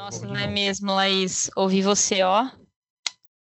Nossa, 0.00 0.26
não 0.26 0.34
é 0.36 0.46
mesmo, 0.46 0.92
Laís? 0.92 1.50
Ouvi 1.54 1.82
você, 1.82 2.22
ó. 2.22 2.44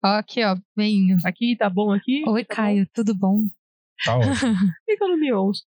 Ó, 0.05 0.07
aqui, 0.17 0.43
ó, 0.43 0.55
bem. 0.75 1.15
Aqui, 1.25 1.55
tá 1.57 1.67
bom 1.69 1.91
aqui? 1.91 2.23
Oi, 2.27 2.45
Tá 2.45 2.55
Caio, 2.55 2.87
tudo 2.93 3.15
bom? 3.15 3.45
Tá 4.05 4.15
ótimo. 4.17 4.35
bom? 4.35 4.59
Por 4.85 4.97
que 4.97 5.03
eu 5.03 5.07
não 5.09 5.17
me 5.19 5.33
ouço? 5.33 5.63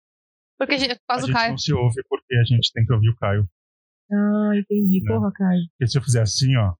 Porque 0.58 0.74
a 0.74 0.78
gente, 0.78 0.96
por 0.96 1.02
A 1.04 1.14
causa 1.14 1.28
do 1.28 1.34
Caio. 1.34 1.52
não 1.52 1.58
se 1.58 1.74
ouve 1.74 2.02
porque 2.10 2.36
a 2.36 2.44
gente 2.44 2.72
tem 2.74 2.84
que 2.86 2.94
ouvir 2.94 3.10
o 3.10 3.16
Caio. 3.16 3.48
Ah, 4.12 4.52
entendi. 4.56 5.02
Não. 5.04 5.20
Porra, 5.20 5.32
Caio. 5.34 5.62
Porque 5.70 5.88
se 5.88 5.98
eu 5.98 6.02
fizer 6.02 6.22
assim, 6.24 6.56
ó. 6.58 6.74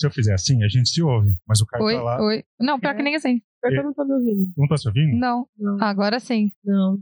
Se 0.00 0.06
eu 0.06 0.10
fizer 0.10 0.34
assim, 0.34 0.64
a 0.64 0.68
gente 0.68 0.88
se 0.88 1.02
ouve. 1.02 1.36
Mas 1.46 1.60
o 1.60 1.66
Caio 1.66 1.84
Oi, 1.84 1.94
tá 1.96 2.02
lá. 2.02 2.22
oi. 2.22 2.44
Não, 2.58 2.80
pior 2.80 2.90
É. 2.92 2.94
que 2.96 3.02
nem 3.02 3.14
assim. 3.14 3.40
Pior 3.60 3.70
que 3.72 3.78
eu 3.78 3.84
não 3.84 3.94
tô 3.94 4.04
me 4.04 4.12
ouvindo. 4.14 4.52
Não 4.56 4.66
tá 4.68 4.76
se 4.78 4.88
ouvindo? 4.88 5.16
Não, 5.18 5.46
Não. 5.58 5.82
agora 5.82 6.18
sim. 6.18 6.50
Não. 6.64 6.98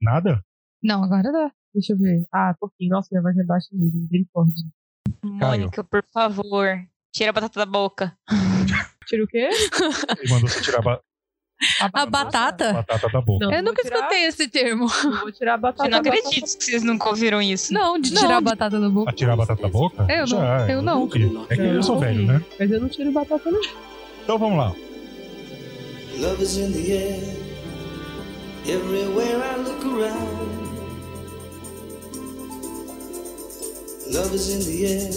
Nada? 0.00 0.42
Não, 0.82 1.04
agora 1.04 1.30
dá. 1.30 1.52
Deixa 1.74 1.92
eu 1.92 1.98
ver. 1.98 2.26
Ah, 2.32 2.54
pouquinho. 2.58 2.90
Nossa, 2.90 3.08
minha 3.12 3.22
voz 3.22 3.36
é 3.36 3.44
baixa 3.44 3.68
mesmo. 3.72 4.00
Misericórdia. 4.00 4.54
Mônica, 5.22 5.82
por 5.84 6.04
favor, 6.12 6.78
tira 7.12 7.30
a 7.30 7.32
batata 7.32 7.60
da 7.60 7.66
boca. 7.66 8.16
Tira 9.06 9.22
o 9.22 9.26
quê? 9.26 9.50
Ele 10.18 10.30
mandou 10.32 10.48
você 10.48 10.62
tirar 10.62 10.78
a, 10.78 10.82
ba- 10.82 11.00
A 11.82 12.06
batata? 12.06 12.72
batata 12.72 13.08
da 13.10 13.20
boca. 13.20 13.44
Não, 13.44 13.52
Eu 13.52 13.62
nunca 13.62 13.82
tirar- 13.82 13.96
escutei 13.98 14.24
esse 14.24 14.48
termo. 14.48 14.86
Não 15.04 15.20
vou 15.20 15.30
tirar 15.30 15.54
a 15.54 15.56
batata 15.58 15.86
Eu 15.86 15.90
não 15.90 15.98
acredito 15.98 16.56
que 16.58 16.64
vocês 16.64 16.82
nunca 16.82 17.10
ouviram 17.10 17.42
isso. 17.42 17.72
Não, 17.74 17.98
de 17.98 18.14
Não, 18.14 18.22
tirar 18.22 18.36
a 18.38 18.40
batata 18.40 18.80
da 18.80 18.88
boca. 18.88 19.10
A 19.10 19.12
tirar 19.12 19.34
a 19.34 19.36
batata 19.36 19.60
da 19.60 19.68
boca? 19.68 20.06
Eu 20.08 20.20
não, 20.20 20.26
Já, 20.26 20.70
eu 20.70 20.80
não. 20.80 21.00
ouvi. 21.02 21.30
É 21.50 21.54
que 21.56 21.62
eu 21.62 21.82
sou 21.82 21.98
velho, 21.98 22.26
né? 22.26 22.42
Mas 22.58 22.70
eu 22.70 22.80
não 22.80 22.88
tiro 22.88 23.12
batata, 23.12 23.50
não. 23.50 23.60
Então 24.22 24.38
vamos 24.38 24.56
lá. 24.58 24.72
Love 26.18 26.42
is 26.42 26.56
in 26.56 26.72
the 26.72 26.92
air. 26.92 27.20
Everywhere 28.66 29.36
I 29.42 29.56
look 29.58 29.84
around. 29.84 30.63
Love 34.10 34.34
is 34.34 34.50
in 34.50 34.60
the 34.68 34.86
air. 34.86 35.10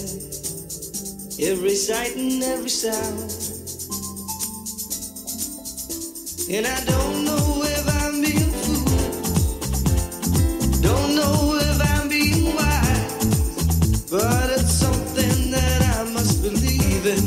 Every 1.52 1.74
sight 1.74 2.16
and 2.16 2.42
every 2.42 2.70
sound. 2.70 3.30
And 6.50 6.66
I 6.66 6.84
don't 6.84 7.24
know 7.24 7.62
if 7.62 7.86
I'm 8.02 8.20
being 8.22 8.50
fooled. 8.62 8.88
Don't 10.82 11.14
know 11.14 11.58
if 11.60 11.80
I'm 11.92 12.08
being 12.08 12.54
wise. 12.56 14.08
But 14.10 14.50
it's 14.56 14.72
something 14.72 15.50
that 15.50 15.82
I 15.98 16.04
must 16.10 16.42
believe 16.42 17.06
in. 17.06 17.22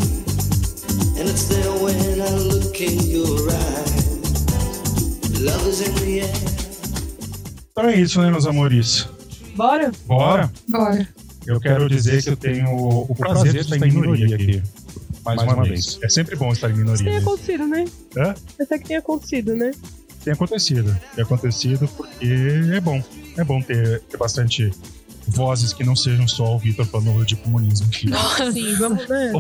And 1.20 1.30
it's 1.30 1.48
there 1.48 1.72
when 1.78 2.22
I 2.22 2.34
look 2.52 2.82
in 2.82 3.00
your 3.08 3.50
eyes. 3.52 4.42
Love 5.40 5.68
is 5.68 5.82
in 5.88 5.94
the 5.96 6.22
air. 6.22 6.52
Então 7.72 7.86
é 7.86 7.96
isso, 7.96 8.20
né, 8.20 8.30
meus 8.30 8.46
amores? 8.46 9.08
Bora? 9.56 9.92
Bora? 10.06 10.52
Bora. 10.68 11.08
Eu 11.46 11.60
quero 11.60 11.90
dizer 11.90 12.24
que 12.24 12.30
eu 12.30 12.38
tenho 12.38 12.70
o 12.70 13.16
prazer 13.16 13.52
de 13.54 13.60
estar 13.60 13.78
em 13.78 13.92
minoria 13.92 14.36
aqui. 14.36 14.62
Mais 15.24 15.42
uma 15.42 15.64
vez. 15.64 16.00
É 16.02 16.10
sempre 16.10 16.36
bom 16.36 16.52
estar 16.52 16.70
em 16.70 16.74
Tem 16.74 16.84
minoria. 16.84 17.18
acontecido, 17.20 17.68
né? 17.68 17.86
Hã? 18.18 18.36
Até 18.60 18.80
que 18.80 18.88
tem 18.88 18.98
acontecido, 18.98 19.56
né? 19.56 19.72
Tem 20.24 20.34
acontecido. 20.34 20.96
Tem 21.16 21.24
acontecido 21.24 21.88
porque 21.88 22.72
é 22.74 22.80
bom. 22.80 23.04
É 23.38 23.44
bom 23.44 23.62
ter, 23.62 24.02
ter 24.02 24.18
bastante 24.18 24.72
vozes 25.28 25.74
que 25.74 25.84
não 25.84 25.96
sejam 25.96 26.28
só 26.28 26.56
o 26.56 26.60
Vitor 26.60 26.86
falando 26.86 27.26
de 27.26 27.36
comunismo. 27.36 27.88
Que 27.90 28.08
Sim, 28.52 28.76
vamos, 28.76 29.08
né? 29.08 29.32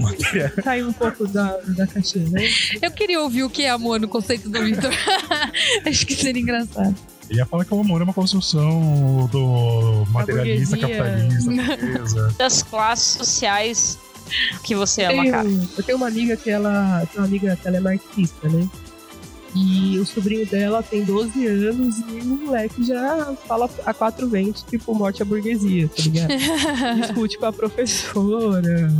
Sair 0.63 0.83
um 0.83 0.93
pouco 0.93 1.27
da, 1.27 1.57
da 1.57 1.87
caixinha, 1.87 2.29
né? 2.29 2.47
Eu 2.81 2.91
queria 2.91 3.21
ouvir 3.21 3.43
o 3.43 3.49
que 3.49 3.63
é 3.63 3.69
amor 3.69 3.99
no 3.99 4.07
conceito 4.07 4.49
do 4.49 4.63
Victor. 4.63 4.91
Acho 5.85 6.05
que 6.05 6.15
seria 6.15 6.41
engraçado. 6.41 6.95
Ele 7.31 7.39
ia 7.39 7.45
falar 7.45 7.63
que 7.63 7.73
o 7.73 7.79
amor 7.79 8.01
é 8.01 8.03
uma 8.03 8.13
construção 8.13 9.25
do 9.31 10.05
materialista, 10.09 10.77
capitalista, 10.77 11.49
burguesa. 11.49 12.35
Das 12.37 12.61
classes 12.61 13.13
sociais 13.13 13.97
que 14.65 14.75
você 14.75 15.05
ama, 15.05 15.21
tenho, 15.21 15.31
cara. 15.31 15.47
eu 15.77 15.83
tenho 15.83 15.97
uma 15.97 16.07
amiga 16.09 16.35
que 16.35 16.49
ela. 16.49 17.07
Uma 17.15 17.25
amiga 17.25 17.55
que 17.55 17.65
ela 17.65 17.77
é 17.77 17.79
marxista, 17.79 18.49
né? 18.49 18.67
E 19.55 19.97
o 19.97 20.05
sobrinho 20.05 20.45
dela 20.45 20.83
tem 20.83 21.05
12 21.05 21.47
anos 21.47 21.99
e 21.99 22.19
o 22.19 22.25
moleque 22.25 22.83
já 22.83 23.33
fala 23.47 23.69
a 23.85 23.93
quatro 23.93 24.27
ventos, 24.27 24.63
tipo, 24.63 24.93
morte 24.93 25.21
à 25.21 25.25
burguesia, 25.25 25.87
tá 25.87 26.03
ligado? 26.03 26.33
Discute 26.99 27.37
com 27.37 27.45
a 27.45 27.53
professora. 27.53 28.93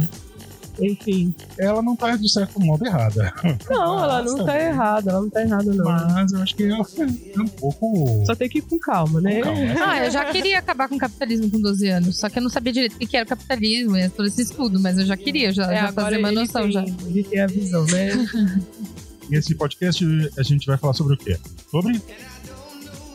Enfim. 0.80 1.34
Ela 1.58 1.82
não 1.82 1.96
tá, 1.96 2.16
de 2.16 2.32
certo 2.32 2.59
modo, 2.59 2.86
errada. 2.86 3.34
Não, 3.70 4.04
ela 4.04 4.22
não 4.24 4.46
tá 4.46 4.59
errada, 4.59 5.12
ela 5.12 5.22
não 5.22 5.30
tá 5.30 5.42
errada, 5.42 5.74
não. 5.74 5.86
Mas 5.86 6.32
eu 6.32 6.42
acho 6.42 6.56
que 6.56 6.64
ela 6.64 6.78
é 6.78 7.40
um 7.40 7.48
pouco. 7.48 8.24
Só 8.26 8.36
tem 8.36 8.50
que 8.50 8.59
ir 8.59 8.62
com 8.62 8.80
calma, 8.80 9.22
né? 9.22 9.42
Calma, 9.42 9.59
né? 9.59 9.76
Ah, 9.80 10.06
eu 10.06 10.12
já 10.12 10.26
queria 10.32 10.59
acabar 10.59 10.88
com 10.88 10.96
o 10.96 11.00
capitalismo 11.00 11.50
com 11.50 11.59
12 11.59 11.88
anos. 11.90 12.20
Só 12.20 12.30
que 12.30 12.40
eu 12.40 12.44
não 12.44 12.50
sabia 12.50 12.74
direito 12.74 12.96
o 12.96 13.08
que 13.08 13.16
era 13.18 13.26
o 13.26 13.30
capitalismo, 13.30 13.98
e 13.98 14.09
todo 14.09 14.28
esse 14.28 14.42
estudo, 14.42 14.80
mas 14.80 14.98
eu 14.98 15.06
já 15.06 15.18
queria, 15.18 15.52
já, 15.52 15.72
É, 15.72 15.82
já 15.82 15.92
fazia 15.92 16.20
uma 16.20 16.32
noção 16.32 16.64
tem, 16.64 16.72
já. 16.72 16.84
Ele 16.84 17.24
tem 17.24 17.40
a 17.42 17.48
visão, 17.48 17.86
né? 17.86 18.12
Nesse 19.30 19.56
podcast 19.56 20.06
a 20.38 20.44
gente 20.44 20.66
vai 20.68 20.78
falar 20.78 20.94
sobre 20.94 21.14
o 21.14 21.18
quê? 21.18 21.38
Sobre. 21.70 22.02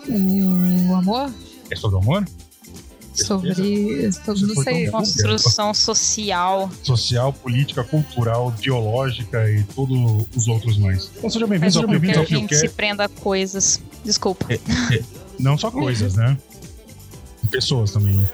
O 0.08 0.94
amor? 0.94 1.30
É 1.70 1.76
sobre 1.76 1.96
o 1.96 2.00
amor? 2.00 2.24
Sobre. 3.16 4.12
sobre 4.12 4.42
não 4.54 4.62
sei. 4.62 4.90
Construção 4.90 5.72
social. 5.72 6.70
Social, 6.82 7.32
política, 7.32 7.82
cultural, 7.82 8.50
biológica 8.50 9.50
e 9.50 9.62
todos 9.74 10.26
os 10.36 10.46
outros 10.48 10.76
mais. 10.78 11.10
Então 11.16 11.30
sejam 11.30 11.48
bem-vindos 11.48 11.76
ao 11.76 11.82
com 11.84 11.88
que 11.88 11.98
Bem-vindos 11.98 12.18
a 12.18 12.20
ao 12.20 12.40
gente 12.40 12.56
se 12.56 12.68
prenda 12.68 13.04
a 13.04 13.08
coisas. 13.08 13.80
Desculpa. 14.04 14.46
Não 15.38 15.56
só 15.56 15.70
coisas, 15.70 16.14
né? 16.14 16.36
Pessoas 17.50 17.92
também. 17.92 18.28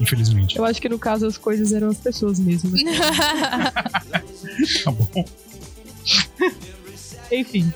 Infelizmente. 0.00 0.56
Eu 0.56 0.64
acho 0.64 0.80
que 0.80 0.88
no 0.88 0.98
caso 0.98 1.26
as 1.26 1.36
coisas 1.36 1.72
eram 1.72 1.88
as 1.88 1.98
pessoas 1.98 2.38
mesmo. 2.38 2.70
né? 2.70 2.82
Tá 4.84 4.90
bom. 4.90 5.24
Enfim, 7.30 7.72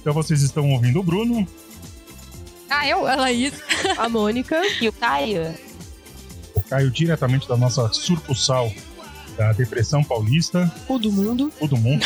Então 0.00 0.12
vocês 0.12 0.42
estão 0.42 0.68
ouvindo 0.70 0.98
o 0.98 1.02
Bruno. 1.02 1.46
Ah, 2.70 2.86
eu? 2.86 3.08
Ela 3.08 3.32
isso. 3.32 3.62
a 3.96 4.08
Mônica. 4.08 4.60
E 4.80 4.88
o 4.88 4.92
Caio? 4.92 5.54
O 6.54 6.62
Caio 6.62 6.90
diretamente 6.90 7.48
da 7.48 7.56
nossa 7.56 7.88
sucursal 7.92 8.72
da 9.36 9.52
Depressão 9.52 10.02
Paulista, 10.02 10.72
O 10.88 10.98
do 10.98 11.12
mundo. 11.12 11.52
o 11.60 11.68
do 11.68 11.76
mundo. 11.76 12.04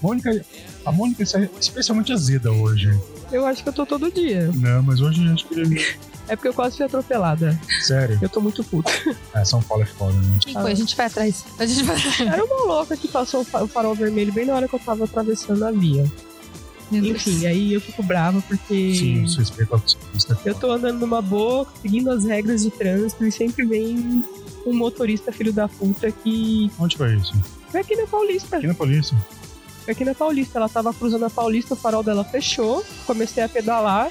Mônica, 0.00 0.44
a 0.84 0.92
Mônica 0.92 1.22
é 1.22 1.50
especialmente 1.60 2.12
azeda 2.12 2.52
hoje. 2.52 2.96
Eu 3.32 3.44
acho 3.44 3.62
que 3.62 3.68
eu 3.68 3.72
tô 3.72 3.84
todo 3.84 4.12
dia. 4.12 4.50
Não, 4.54 4.82
mas 4.82 5.00
hoje 5.00 5.26
acho 5.28 5.46
que. 5.48 5.96
É 6.26 6.36
porque 6.36 6.48
eu 6.48 6.54
quase 6.54 6.76
fui 6.76 6.86
atropelada. 6.86 7.58
Sério. 7.82 8.18
Eu 8.22 8.28
tô 8.28 8.40
muito 8.40 8.64
puta. 8.64 8.90
É, 9.34 9.44
São 9.44 9.60
Paulo 9.60 9.82
é 9.82 9.86
foda, 9.86 10.14
né? 10.14 10.38
A 10.54 10.74
gente 10.74 10.96
vai 10.96 11.06
atrás. 11.06 11.44
A 11.58 11.66
gente 11.66 11.82
vai 11.82 11.96
atrás. 11.96 12.20
Era 12.20 12.44
uma 12.44 12.64
louca 12.64 12.96
que 12.96 13.08
passou 13.08 13.42
o 13.42 13.66
farol 13.66 13.94
vermelho 13.94 14.32
bem 14.32 14.46
na 14.46 14.54
hora 14.54 14.68
que 14.68 14.74
eu 14.74 14.78
tava 14.78 15.04
atravessando 15.04 15.64
a 15.64 15.70
via. 15.70 16.10
Enfim, 16.92 17.46
aí 17.46 17.72
eu 17.72 17.80
fico 17.80 18.02
brava 18.02 18.42
porque 18.42 18.94
Sim, 18.94 19.24
os 19.24 19.36
respeito 19.36 19.74
ao 19.74 19.88
ciclista. 19.88 20.38
é 20.44 20.50
eu 20.50 20.54
tô 20.54 20.70
andando 20.70 21.00
numa 21.00 21.22
boa, 21.22 21.66
seguindo 21.80 22.10
as 22.10 22.24
regras 22.24 22.62
de 22.62 22.70
trânsito 22.70 23.24
e 23.24 23.32
sempre 23.32 23.64
vem 23.64 24.24
um 24.66 24.74
motorista 24.74 25.32
filho 25.32 25.52
da 25.52 25.68
puta 25.68 26.10
que. 26.10 26.70
Onde 26.78 26.96
foi 26.96 27.16
isso? 27.16 27.34
Foi 27.70 27.80
aqui 27.80 27.96
na 27.96 28.06
Paulista. 28.06 28.56
Aqui 28.56 28.66
na 28.66 28.74
polícia. 28.74 29.16
Foi 29.84 29.92
aqui 29.92 30.04
na 30.04 30.14
Paulista. 30.14 30.58
Ela 30.58 30.68
tava 30.68 30.94
cruzando 30.94 31.24
a 31.24 31.30
Paulista, 31.30 31.74
o 31.74 31.76
farol 31.76 32.02
dela 32.02 32.24
fechou. 32.24 32.84
Comecei 33.06 33.42
a 33.42 33.48
pedalar. 33.48 34.10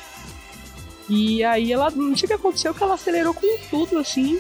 E 1.10 1.44
aí 1.44 1.72
ela. 1.72 1.90
Não 1.92 2.16
sei 2.16 2.26
o 2.26 2.28
que 2.28 2.34
aconteceu, 2.34 2.74
que 2.74 2.84
ela 2.84 2.96
acelerou 2.96 3.34
com 3.34 3.48
tudo, 3.70 3.98
assim. 3.98 4.40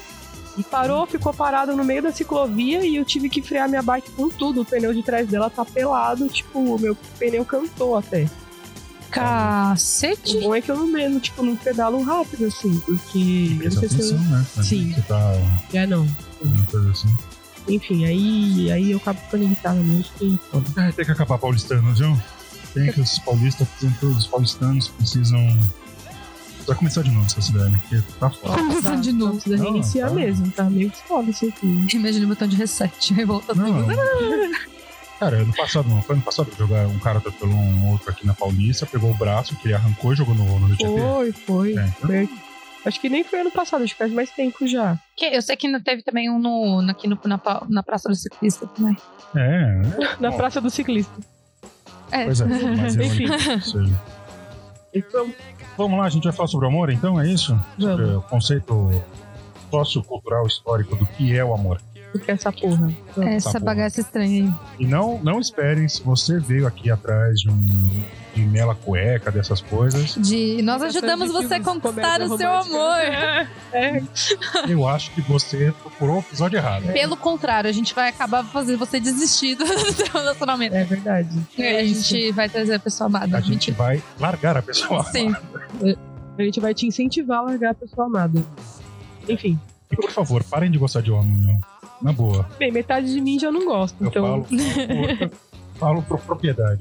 E 0.57 0.63
parou, 0.63 1.05
ficou 1.07 1.33
parada 1.33 1.75
no 1.75 1.83
meio 1.83 2.03
da 2.03 2.11
ciclovia 2.11 2.85
e 2.85 2.95
eu 2.95 3.05
tive 3.05 3.27
que 3.27 3.41
frear 3.41 3.67
minha 3.67 3.81
bike 3.81 4.11
com 4.11 4.29
tudo. 4.29 4.61
O 4.61 4.65
pneu 4.65 4.93
de 4.93 5.01
trás 5.01 5.27
dela 5.27 5.49
tá 5.49 5.65
pelado, 5.65 6.27
tipo, 6.29 6.59
o 6.59 6.79
meu 6.79 6.95
pneu 7.17 7.43
cantou 7.43 7.97
até. 7.97 8.23
O 8.23 9.09
Cacete. 9.09 10.39
bom 10.39 10.55
é 10.55 10.61
que 10.61 10.69
eu 10.69 10.77
não 10.77 10.87
mesmo, 10.87 11.19
tipo, 11.19 11.43
não 11.43 11.55
pedalo 11.55 12.01
rápido, 12.01 12.45
assim, 12.45 12.79
porque. 12.79 13.57
Eu 13.61 13.71
não 13.71 13.79
sei 13.79 13.89
se 13.89 13.95
atenção, 13.95 14.17
eu. 14.17 14.23
né? 14.23 14.45
Sim. 14.63 14.93
Você 14.93 15.01
tá. 15.01 15.33
É, 15.73 15.87
não. 15.87 16.07
Uma 16.41 16.65
coisa 16.65 16.91
assim. 16.91 17.15
Enfim, 17.67 18.05
aí, 18.05 18.71
aí 18.71 18.91
eu 18.91 18.97
acabo 18.97 19.19
ficando 19.21 19.43
irritada 19.43 19.79
mesmo. 19.79 20.39
Ah, 20.75 20.91
tem 20.91 21.05
que 21.05 21.11
acabar 21.11 21.37
paulistanos, 21.37 21.99
viu? 21.99 22.17
Tem 22.73 22.91
que 22.91 23.01
os 23.01 23.19
paulistas, 23.19 23.67
todos 23.99 24.17
os 24.17 24.27
paulistanos 24.27 24.89
precisam. 24.89 25.39
Precisa 26.63 26.75
começar 26.75 27.01
de 27.03 27.11
novo 27.11 27.25
essa 27.25 27.41
cidade, 27.41 27.77
porque 27.79 28.01
tá 28.19 28.29
foda. 28.29 28.55
Começando 28.55 29.01
de 29.01 29.11
novo. 29.11 29.33
Precisa 29.33 29.57
Não, 29.57 29.63
reiniciar 29.65 30.09
tá. 30.09 30.15
mesmo, 30.15 30.51
tá 30.51 30.63
meio 30.69 30.89
foda 30.91 31.29
isso 31.29 31.45
aqui. 31.45 31.85
Imagina 31.93 32.25
o 32.25 32.29
botão 32.29 32.47
de 32.47 32.55
reset. 32.55 33.13
Aí 33.17 33.25
volta 33.25 33.53
Não. 33.53 33.83
tudo. 33.83 33.95
Cara, 35.19 35.37
ano 35.37 35.53
passado 35.53 35.87
não. 35.89 36.01
Foi 36.01 36.15
ano 36.15 36.23
passado 36.23 36.49
jogar 36.57 36.87
um 36.87 36.99
cara 36.99 37.19
atropelou 37.19 37.55
um 37.55 37.91
outro 37.91 38.09
aqui 38.09 38.25
na 38.27 38.33
Paulista, 38.33 38.85
pegou 38.85 39.11
o 39.11 39.13
braço 39.13 39.55
que 39.55 39.67
ele 39.67 39.73
arrancou 39.75 40.11
e 40.13 40.15
jogou 40.15 40.35
no, 40.35 40.59
no. 40.59 40.75
Foi, 40.77 41.31
foi. 41.31 41.77
É, 41.77 41.85
então-. 42.03 42.29
Acho 42.85 42.99
que 42.99 43.07
nem 43.07 43.23
foi 43.23 43.39
ano 43.39 43.51
passado, 43.51 43.83
acho 43.83 43.93
que 43.93 43.97
faz 43.99 44.11
mais 44.11 44.29
tempo 44.31 44.67
já. 44.67 44.99
Que- 45.15 45.27
Eu 45.33 45.41
sei 45.41 45.55
que 45.55 45.69
não 45.69 45.79
teve 45.81 46.03
também 46.03 46.29
um 46.29 46.37
no, 46.37 46.81
no- 46.81 46.91
aqui 46.91 47.07
no, 47.07 47.17
na, 47.23 47.39
na 47.69 47.81
Praça 47.83 48.09
do 48.09 48.15
Ciclista 48.15 48.67
também. 48.67 48.97
É, 49.35 49.81
Na 50.19 50.31
Bom. 50.31 50.37
Praça 50.37 50.59
do 50.59 50.69
Ciclista. 50.69 51.13
É. 52.11 52.25
pois 52.25 52.41
é. 52.41 52.45
Mas 52.45 52.95
eu 52.97 53.03
Enfim. 53.03 53.25
Então, 54.93 55.33
Vamos 55.77 55.97
lá, 55.97 56.05
a 56.05 56.09
gente 56.09 56.23
vai 56.23 56.33
falar 56.33 56.47
sobre 56.47 56.67
o 56.67 56.69
amor 56.69 56.91
então, 56.91 57.19
é 57.19 57.27
isso? 57.27 57.59
Sobre 57.79 58.05
o 58.05 58.21
conceito 58.21 59.01
sociocultural 59.71 60.45
histórico 60.45 60.95
do 60.95 61.05
que 61.05 61.35
é 61.35 61.43
o 61.43 61.53
amor. 61.53 61.81
O 62.13 62.19
que 62.19 62.31
é 62.31 62.33
essa 62.33 62.51
porra? 62.51 62.93
Essa 63.17 63.59
bagaça 63.59 64.01
estranha 64.01 64.43
aí. 64.45 64.53
E 64.79 64.85
não, 64.85 65.19
não 65.23 65.39
esperem, 65.39 65.87
se 65.87 66.03
você 66.03 66.39
veio 66.39 66.67
aqui 66.67 66.91
atrás 66.91 67.39
de 67.39 67.49
um 67.49 68.03
de 68.33 68.41
mela 68.45 68.73
cueca, 68.73 69.31
dessas 69.31 69.61
coisas, 69.61 70.15
De 70.15 70.61
nós 70.63 70.81
ajudamos 70.81 71.31
você 71.31 71.55
a 71.55 71.59
conquistar 71.63 72.21
o 72.21 72.37
seu 72.37 72.51
amor. 72.51 72.93
É, 73.73 74.03
eu 74.69 74.87
acho 74.87 75.09
que 75.11 75.21
você 75.21 75.73
procurou 75.81 76.17
o 76.17 76.19
episódio 76.19 76.57
errado. 76.57 76.93
Pelo 76.93 77.17
contrário, 77.17 77.67
a 77.67 77.73
gente 77.73 77.93
vai 77.93 78.09
acabar 78.09 78.43
fazendo 78.43 78.77
você 78.77 78.99
desistir 78.99 79.55
do 79.55 79.65
seu 79.91 80.05
relacionamento. 80.13 80.75
é 80.75 80.83
verdade. 80.83 81.29
a 81.57 81.83
gente 81.83 82.31
vai 82.31 82.47
trazer 82.47 82.75
a 82.75 82.79
pessoa 82.79 83.07
amada. 83.07 83.35
A 83.35 83.41
gente 83.41 83.71
vai 83.71 84.01
largar 84.19 84.57
a 84.57 84.61
pessoa. 84.61 85.03
Sim. 85.05 85.33
A 86.37 86.43
gente 86.43 86.59
vai 86.59 86.73
te 86.75 86.85
incentivar 86.85 87.39
a 87.39 87.41
largar 87.41 87.71
a 87.71 87.75
pessoa 87.75 88.05
amada. 88.05 88.43
Enfim. 89.27 89.59
E 89.91 89.95
por 89.95 90.11
favor, 90.11 90.43
parem 90.43 90.69
de 90.69 90.77
gostar 90.77 91.01
de 91.01 91.11
homem, 91.11 91.33
meu. 91.33 91.72
Na 92.03 92.11
boa. 92.11 92.45
Bem, 92.59 92.71
metade 92.71 93.11
de 93.11 93.21
mim 93.21 93.39
já 93.39 93.49
não 93.51 93.65
gosta, 93.65 94.03
Eu 94.03 94.07
então. 94.09 94.43
falo, 94.43 94.45
falo, 94.45 95.31
falo 95.79 96.01
por 96.03 96.19
propriedade. 96.19 96.79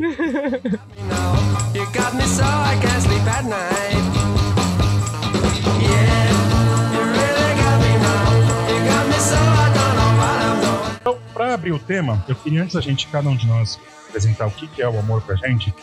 Então, 11.00 11.18
pra 11.34 11.54
abrir 11.54 11.72
o 11.72 11.78
tema, 11.78 12.22
eu 12.28 12.34
queria, 12.34 12.62
antes 12.62 12.74
da 12.74 12.80
gente, 12.80 13.06
cada 13.08 13.28
um 13.28 13.36
de 13.36 13.46
nós, 13.46 13.78
apresentar 14.08 14.46
o 14.46 14.50
que 14.50 14.66
que 14.68 14.82
é 14.82 14.88
o 14.88 14.98
amor 14.98 15.20
pra 15.22 15.34
gente, 15.36 15.74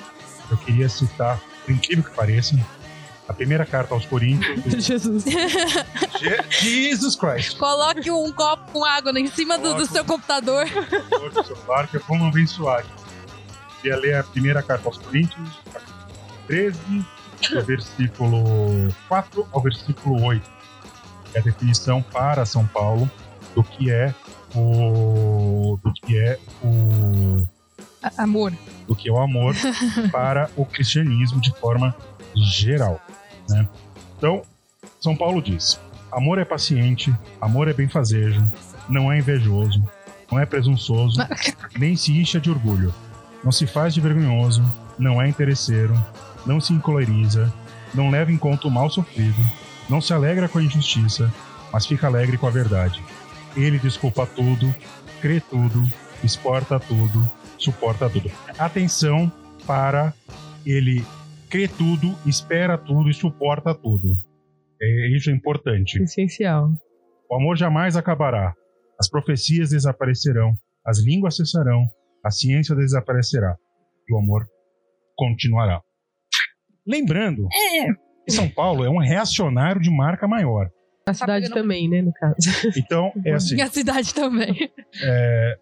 eu 0.49 0.57
queria 0.57 0.87
citar, 0.87 1.39
por 1.65 1.71
incrível 1.73 2.03
que 2.03 2.11
pareça, 2.15 2.55
a 3.29 3.33
primeira 3.33 3.63
carta 3.65 3.93
aos 3.93 4.05
Coríntios. 4.05 4.59
Jesus. 4.83 5.23
Je- 5.23 6.43
Jesus 6.49 7.15
Christ! 7.15 7.57
Coloque 7.57 8.09
um 8.09 8.31
copo 8.33 8.71
com 8.71 8.83
água 8.83 9.11
em 9.19 9.27
cima 9.27 9.57
do, 9.57 9.75
do 9.75 9.85
seu 9.85 10.03
computador. 10.03 10.65
Do 11.33 11.43
celular, 11.45 11.87
que 11.87 11.97
é 11.97 11.99
como 11.99 12.25
abençoar. 12.25 12.83
Queria 13.81 13.97
ler 13.97 14.15
a 14.15 14.23
primeira 14.23 14.61
carta 14.63 14.87
aos 14.89 14.97
Coríntios, 14.97 15.47
capítulo 15.71 16.03
13, 16.47 16.79
do 17.53 17.61
versículo 17.63 18.93
4 19.07 19.47
ao 19.51 19.61
versículo 19.61 20.21
8. 20.25 20.49
Que 21.31 21.37
é 21.37 21.41
a 21.41 21.43
definição 21.43 22.01
para 22.01 22.45
São 22.45 22.65
Paulo 22.65 23.09
do 23.55 23.63
que 23.63 23.91
é 23.91 24.13
o. 24.55 25.79
do 25.83 25.93
que 25.93 26.17
é 26.19 26.39
o. 26.63 27.47
A- 28.01 28.23
Amor. 28.23 28.51
do 28.87 28.95
que 28.95 29.07
é 29.07 29.11
o 29.11 29.19
amor 29.19 29.53
para 30.11 30.49
o 30.55 30.65
cristianismo 30.65 31.39
de 31.39 31.51
forma 31.59 31.95
geral. 32.35 32.99
Né? 33.49 33.67
Então, 34.17 34.41
São 34.99 35.15
Paulo 35.15 35.41
diz: 35.41 35.79
amor 36.11 36.37
é 36.37 36.45
paciente, 36.45 37.13
amor 37.41 37.67
é 37.67 37.73
benfazejo, 37.73 38.49
não 38.87 39.11
é 39.11 39.17
invejoso, 39.17 39.83
não 40.31 40.39
é 40.39 40.45
presunçoso, 40.45 41.19
nem 41.77 41.95
se 41.95 42.17
incha 42.17 42.39
de 42.39 42.49
orgulho, 42.49 42.93
não 43.43 43.51
se 43.51 43.65
faz 43.65 43.93
de 43.93 44.01
vergonhoso, 44.01 44.63
não 44.97 45.21
é 45.21 45.27
interesseiro, 45.27 45.93
não 46.45 46.59
se 46.59 46.73
encoleriza, 46.73 47.51
não 47.93 48.09
leva 48.09 48.31
em 48.31 48.37
conta 48.37 48.67
o 48.67 48.71
mal 48.71 48.89
sofrido, 48.89 49.39
não 49.89 50.01
se 50.01 50.13
alegra 50.13 50.47
com 50.47 50.59
a 50.59 50.63
injustiça, 50.63 51.33
mas 51.71 51.85
fica 51.85 52.07
alegre 52.07 52.37
com 52.37 52.47
a 52.47 52.51
verdade. 52.51 53.03
Ele 53.55 53.79
desculpa 53.79 54.25
tudo, 54.25 54.73
crê 55.21 55.39
tudo, 55.39 55.89
exporta 56.23 56.79
tudo, 56.79 57.29
suporta 57.57 58.09
tudo. 58.09 58.31
Atenção 58.57 59.31
para 59.65 60.13
ele 60.65 61.05
crê 61.49 61.67
tudo, 61.67 62.15
espera 62.25 62.77
tudo 62.77 63.09
e 63.09 63.13
suporta 63.13 63.73
tudo. 63.73 64.15
É, 64.81 65.15
isso 65.15 65.29
é 65.29 65.33
importante. 65.33 66.01
Essencial. 66.01 66.69
O 67.29 67.35
amor 67.35 67.57
jamais 67.57 67.95
acabará. 67.97 68.53
As 68.99 69.09
profecias 69.09 69.69
desaparecerão, 69.69 70.53
as 70.85 70.99
línguas 71.03 71.35
cessarão, 71.35 71.85
a 72.23 72.31
ciência 72.31 72.75
desaparecerá 72.75 73.55
e 74.07 74.13
o 74.13 74.17
amor 74.17 74.45
continuará. 75.15 75.81
Lembrando 76.87 77.47
que 78.25 78.33
São 78.33 78.49
Paulo 78.49 78.83
é 78.83 78.89
um 78.89 78.97
reacionário 78.99 79.81
de 79.81 79.89
marca 79.89 80.27
maior. 80.27 80.69
A 81.07 81.13
cidade 81.13 81.47
pegando- 81.47 81.61
também, 81.61 81.89
né, 81.89 82.01
no 82.01 82.11
caso. 82.13 82.35
Então, 82.77 83.11
é 83.25 83.33
assim, 83.33 83.55
Minha 83.55 83.67
cidade 83.67 84.13
também. 84.13 84.69
é, 85.03 85.57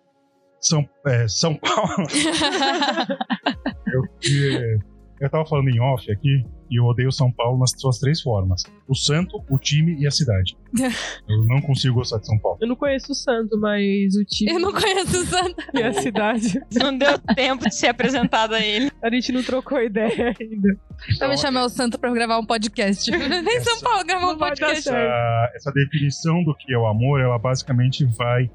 São, 0.59 0.87
é, 1.05 1.27
São 1.27 1.55
Paulo. 1.55 2.07
eu, 3.93 4.01
que- 4.19 4.79
eu 5.19 5.29
tava 5.29 5.45
falando 5.45 5.69
em 5.69 5.79
off 5.79 6.11
aqui 6.11 6.45
e 6.69 6.79
eu 6.79 6.85
odeio 6.85 7.11
São 7.11 7.31
Paulo 7.31 7.57
nas 7.57 7.71
suas 7.77 7.97
três 7.99 8.21
formas: 8.21 8.63
o 8.87 8.95
santo, 8.95 9.43
o 9.49 9.57
time 9.57 9.95
e 9.99 10.05
a 10.05 10.11
cidade. 10.11 10.57
Eu 11.27 11.45
não 11.45 11.61
consigo 11.61 11.95
gostar 11.95 12.19
de 12.19 12.25
São 12.27 12.37
Paulo. 12.39 12.57
Eu 12.61 12.67
não 12.67 12.75
conheço 12.75 13.11
o 13.11 13.15
santo, 13.15 13.57
mas 13.59 14.15
o 14.15 14.23
time 14.25 14.51
Eu 14.51 14.59
não 14.59 14.71
conheço 14.71 15.21
o 15.21 15.25
Santa. 15.25 15.63
e 15.73 15.81
a 15.81 15.93
cidade. 15.93 16.61
Não 16.73 16.97
deu 16.97 17.17
tempo 17.35 17.67
de 17.67 17.73
ser 17.75 17.87
apresentado 17.87 18.53
a 18.53 18.61
ele. 18.61 18.91
A 19.01 19.09
gente 19.09 19.31
não 19.31 19.43
trocou 19.43 19.81
ideia 19.81 20.33
ainda. 20.39 20.77
Vai 21.19 21.29
me 21.29 21.37
chamar 21.37 21.65
o 21.65 21.69
Santo 21.69 21.99
pra 21.99 22.09
eu 22.09 22.13
gravar 22.13 22.37
um 22.37 22.45
podcast. 22.45 23.09
Vem 23.11 23.57
em 23.57 23.61
São 23.61 23.79
Paulo 23.81 24.05
gravar 24.05 24.33
um 24.33 24.37
podcast. 24.37 24.89
essa, 24.89 25.51
essa 25.55 25.71
definição 25.71 26.43
do 26.43 26.53
que 26.55 26.73
é 26.73 26.77
o 26.77 26.85
amor, 26.85 27.21
ela 27.21 27.37
basicamente 27.39 28.05
vai 28.05 28.49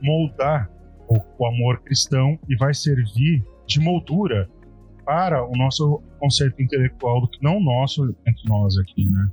moldar 0.00 0.70
o, 1.08 1.18
o 1.38 1.46
amor 1.46 1.80
cristão 1.82 2.38
e 2.48 2.56
vai 2.56 2.74
servir 2.74 3.44
de 3.66 3.80
moldura 3.80 4.48
para 5.04 5.44
o 5.46 5.52
nosso 5.56 6.00
conceito 6.18 6.60
intelectual, 6.62 7.20
do 7.20 7.28
que 7.28 7.42
não 7.42 7.60
nosso 7.60 8.14
entre 8.26 8.42
nós 8.48 8.76
aqui, 8.78 9.04
né? 9.06 9.28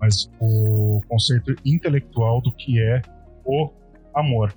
Mas 0.00 0.30
o 0.40 1.00
conceito 1.08 1.54
intelectual 1.64 2.40
do 2.40 2.50
que 2.52 2.80
é 2.80 3.02
o 3.44 3.70
amor. 4.14 4.54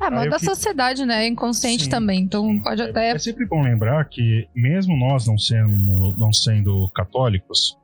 Ah, 0.00 0.10
mas 0.10 0.30
da 0.30 0.38
que- 0.38 0.44
sociedade, 0.44 1.04
né? 1.04 1.24
É 1.24 1.28
inconsciente 1.28 1.84
Sim, 1.84 1.90
também. 1.90 2.20
Então 2.20 2.46
sim. 2.48 2.60
pode 2.62 2.82
É- 2.82 2.90
até. 2.90 3.10
É 3.10 3.18
sempre 3.18 3.46
bom 3.46 3.62
lembrar 3.62 4.04
que, 4.08 4.48
mesmo 4.54 4.96
nós 4.96 5.26
não 5.26 5.38
sendo, 5.38 6.16
não 6.18 6.32
sendo 6.32 6.88
católicos, 6.94 7.76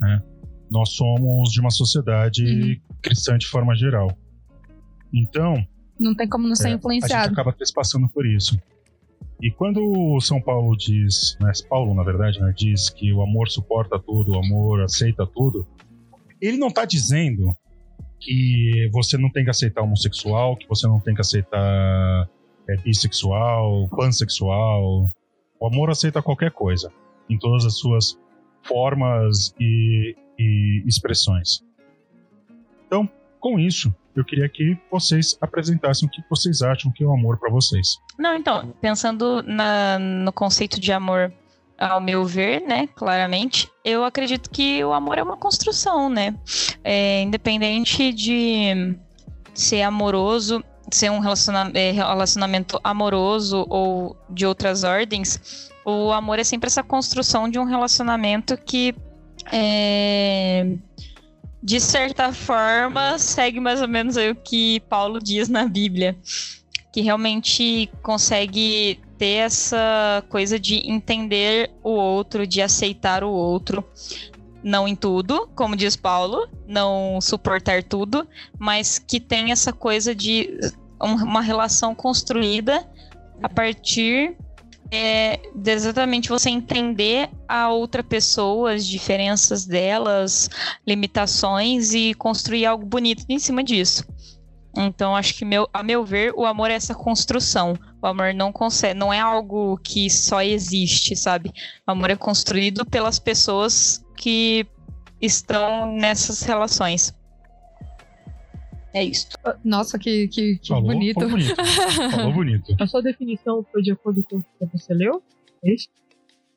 né, 0.00 0.22
nós 0.70 0.90
somos 0.90 1.50
de 1.50 1.60
uma 1.60 1.70
sociedade 1.70 2.44
Uhum. 2.44 2.96
cristã 3.02 3.36
de 3.38 3.46
forma 3.46 3.74
geral. 3.76 4.10
Então, 5.14 5.54
Não 6.00 6.14
tem 6.14 6.26
como 6.28 6.48
não 6.48 6.56
ser 6.56 6.64
É, 6.64 6.66
a 6.66 6.70
gente 6.70 6.78
influenciado. 6.80 7.32
acaba 7.32 7.52
trespassando 7.52 8.08
por 8.08 8.26
isso. 8.26 8.58
E 9.42 9.50
quando 9.50 9.82
o 9.82 10.20
São 10.20 10.40
Paulo 10.40 10.76
diz, 10.76 11.36
né, 11.40 11.50
Paulo 11.68 11.92
na 11.94 12.04
verdade, 12.04 12.40
né, 12.40 12.54
diz 12.56 12.88
que 12.88 13.12
o 13.12 13.20
amor 13.22 13.48
suporta 13.48 13.98
tudo, 13.98 14.32
o 14.32 14.38
amor 14.38 14.82
aceita 14.82 15.26
tudo, 15.26 15.66
ele 16.40 16.56
não 16.56 16.68
está 16.68 16.84
dizendo 16.84 17.52
que 18.20 18.88
você 18.92 19.18
não 19.18 19.28
tem 19.28 19.42
que 19.42 19.50
aceitar 19.50 19.82
homossexual, 19.82 20.56
que 20.56 20.68
você 20.68 20.86
não 20.86 21.00
tem 21.00 21.12
que 21.12 21.20
aceitar 21.20 22.28
é, 22.68 22.76
bissexual, 22.76 23.88
pansexual. 23.88 25.10
O 25.58 25.66
amor 25.66 25.90
aceita 25.90 26.22
qualquer 26.22 26.52
coisa, 26.52 26.92
em 27.28 27.36
todas 27.36 27.64
as 27.64 27.78
suas 27.78 28.16
formas 28.62 29.52
e, 29.58 30.14
e 30.38 30.84
expressões. 30.86 31.64
Então, 32.86 33.10
com 33.40 33.58
isso, 33.58 33.92
eu 34.14 34.24
queria 34.24 34.48
que 34.48 34.76
vocês 34.90 35.36
apresentassem 35.40 36.08
o 36.08 36.10
que 36.10 36.22
vocês 36.28 36.62
acham 36.62 36.92
que 36.92 37.02
é 37.02 37.06
o 37.06 37.12
amor 37.12 37.38
para 37.38 37.50
vocês. 37.50 37.96
Não, 38.18 38.34
então, 38.34 38.74
pensando 38.80 39.42
na- 39.42 39.98
no 39.98 40.32
conceito 40.32 40.78
de 40.80 40.92
amor, 40.92 41.32
ao 41.78 42.00
meu 42.00 42.24
ver, 42.24 42.60
né, 42.60 42.88
claramente, 42.94 43.68
eu 43.84 44.04
acredito 44.04 44.50
que 44.50 44.84
o 44.84 44.92
amor 44.92 45.18
é 45.18 45.22
uma 45.22 45.36
construção, 45.36 46.08
né? 46.08 46.34
É, 46.84 47.22
independente 47.22 48.12
de 48.12 48.96
ser 49.54 49.82
amoroso, 49.82 50.62
ser 50.90 51.10
um 51.10 51.20
é, 51.74 51.90
relacionamento 51.90 52.78
amoroso 52.84 53.66
ou 53.68 54.16
de 54.30 54.46
outras 54.46 54.84
ordens, 54.84 55.70
o 55.84 56.12
amor 56.12 56.38
é 56.38 56.44
sempre 56.44 56.68
essa 56.68 56.82
construção 56.82 57.48
de 57.48 57.58
um 57.58 57.64
relacionamento 57.64 58.56
que 58.56 58.94
é, 59.50 60.76
de 61.62 61.78
certa 61.78 62.32
forma, 62.32 63.18
segue 63.18 63.60
mais 63.60 63.80
ou 63.80 63.88
menos 63.88 64.16
o 64.16 64.34
que 64.34 64.80
Paulo 64.88 65.20
diz 65.20 65.48
na 65.48 65.66
Bíblia, 65.66 66.16
que 66.92 67.00
realmente 67.00 67.88
consegue 68.02 69.00
ter 69.16 69.44
essa 69.44 70.24
coisa 70.28 70.58
de 70.58 70.90
entender 70.90 71.70
o 71.82 71.90
outro, 71.90 72.46
de 72.46 72.60
aceitar 72.60 73.22
o 73.22 73.30
outro, 73.30 73.84
não 74.62 74.86
em 74.88 74.96
tudo, 74.96 75.48
como 75.54 75.76
diz 75.76 75.94
Paulo, 75.96 76.48
não 76.66 77.20
suportar 77.20 77.82
tudo, 77.82 78.26
mas 78.58 78.98
que 78.98 79.20
tem 79.20 79.52
essa 79.52 79.72
coisa 79.72 80.14
de 80.14 80.58
um- 81.00 81.24
uma 81.24 81.40
relação 81.40 81.94
construída 81.94 82.86
a 83.42 83.48
partir 83.48 84.36
é, 84.92 85.40
exatamente 85.66 86.28
você 86.28 86.50
entender 86.50 87.30
a 87.48 87.70
outra 87.70 88.04
pessoa, 88.04 88.74
as 88.74 88.86
diferenças 88.86 89.64
delas, 89.64 90.50
limitações 90.86 91.94
e 91.94 92.12
construir 92.12 92.66
algo 92.66 92.84
bonito 92.84 93.24
em 93.26 93.38
cima 93.38 93.64
disso. 93.64 94.06
Então, 94.76 95.16
acho 95.16 95.34
que, 95.34 95.44
meu, 95.46 95.66
a 95.72 95.82
meu 95.82 96.04
ver, 96.04 96.34
o 96.36 96.44
amor 96.44 96.70
é 96.70 96.74
essa 96.74 96.94
construção. 96.94 97.74
O 98.02 98.06
amor 98.06 98.34
não 98.34 98.52
consegue, 98.52 98.98
não 98.98 99.12
é 99.12 99.20
algo 99.20 99.78
que 99.82 100.10
só 100.10 100.42
existe, 100.42 101.16
sabe? 101.16 101.50
O 101.86 101.90
amor 101.90 102.10
é 102.10 102.16
construído 102.16 102.84
pelas 102.84 103.18
pessoas 103.18 104.04
que 104.16 104.66
estão 105.20 105.90
nessas 105.90 106.42
relações. 106.42 107.14
É 108.94 109.02
isso. 109.04 109.28
Nossa, 109.64 109.98
que, 109.98 110.28
que, 110.28 110.58
que 110.58 110.68
Falou, 110.68 110.92
bonito. 110.92 111.14
Falou 111.14 111.30
bonito. 111.30 111.56
Falou 112.10 112.32
bonito. 112.32 112.76
A 112.78 112.86
sua 112.86 113.02
definição 113.02 113.64
foi 113.72 113.82
de 113.82 113.92
acordo 113.92 114.22
com 114.24 114.38
o 114.38 114.42
que 114.42 114.78
você 114.78 114.92
leu? 114.92 115.22
É 115.64 115.72
isso? 115.72 115.88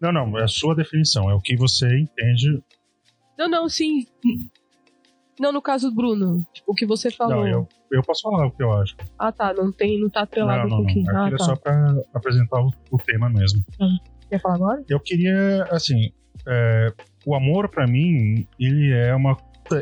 Não, 0.01 0.11
não, 0.11 0.37
é 0.37 0.43
a 0.43 0.47
sua 0.47 0.75
definição, 0.75 1.29
é 1.29 1.33
o 1.33 1.39
que 1.39 1.55
você 1.55 1.87
entende. 1.97 2.61
Não, 3.37 3.49
não, 3.49 3.69
sim. 3.69 4.05
Não, 5.39 5.51
no 5.51 5.61
caso 5.61 5.89
do 5.89 5.95
Bruno, 5.95 6.45
tipo, 6.53 6.71
o 6.71 6.75
que 6.75 6.85
você 6.85 7.09
falou. 7.09 7.37
Não, 7.37 7.47
eu, 7.47 7.67
eu 7.91 8.01
posso 8.03 8.23
falar 8.23 8.47
o 8.47 8.51
que 8.51 8.63
eu 8.63 8.71
acho. 8.73 8.95
Ah, 9.17 9.31
tá, 9.31 9.53
não 9.53 9.71
tem, 9.71 9.99
não 9.99 10.09
tá 10.09 10.21
atrelado 10.21 10.69
não, 10.69 10.77
com 10.77 10.83
não, 10.83 10.83
o 10.83 10.93
que. 10.93 11.03
não. 11.03 11.15
Ah, 11.15 11.21
Aquilo 11.21 11.35
é 11.35 11.37
tá. 11.37 11.45
só 11.45 11.55
pra 11.55 11.95
apresentar 12.13 12.61
o, 12.61 12.71
o 12.91 12.97
tema 12.97 13.29
mesmo. 13.29 13.63
Quer 14.29 14.41
falar 14.41 14.55
agora? 14.55 14.83
Eu 14.89 14.99
queria, 14.99 15.63
assim, 15.71 16.11
é, 16.47 16.93
o 17.25 17.35
amor 17.35 17.69
pra 17.69 17.87
mim, 17.87 18.47
ele 18.59 18.91
é 18.91 19.13
uma 19.15 19.35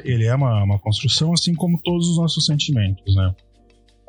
ele 0.03 0.25
é 0.25 0.35
uma, 0.35 0.63
uma 0.63 0.79
construção 0.79 1.33
assim 1.33 1.53
como 1.53 1.79
todos 1.81 2.09
os 2.09 2.17
nossos 2.17 2.45
sentimentos, 2.45 3.15
né? 3.15 3.35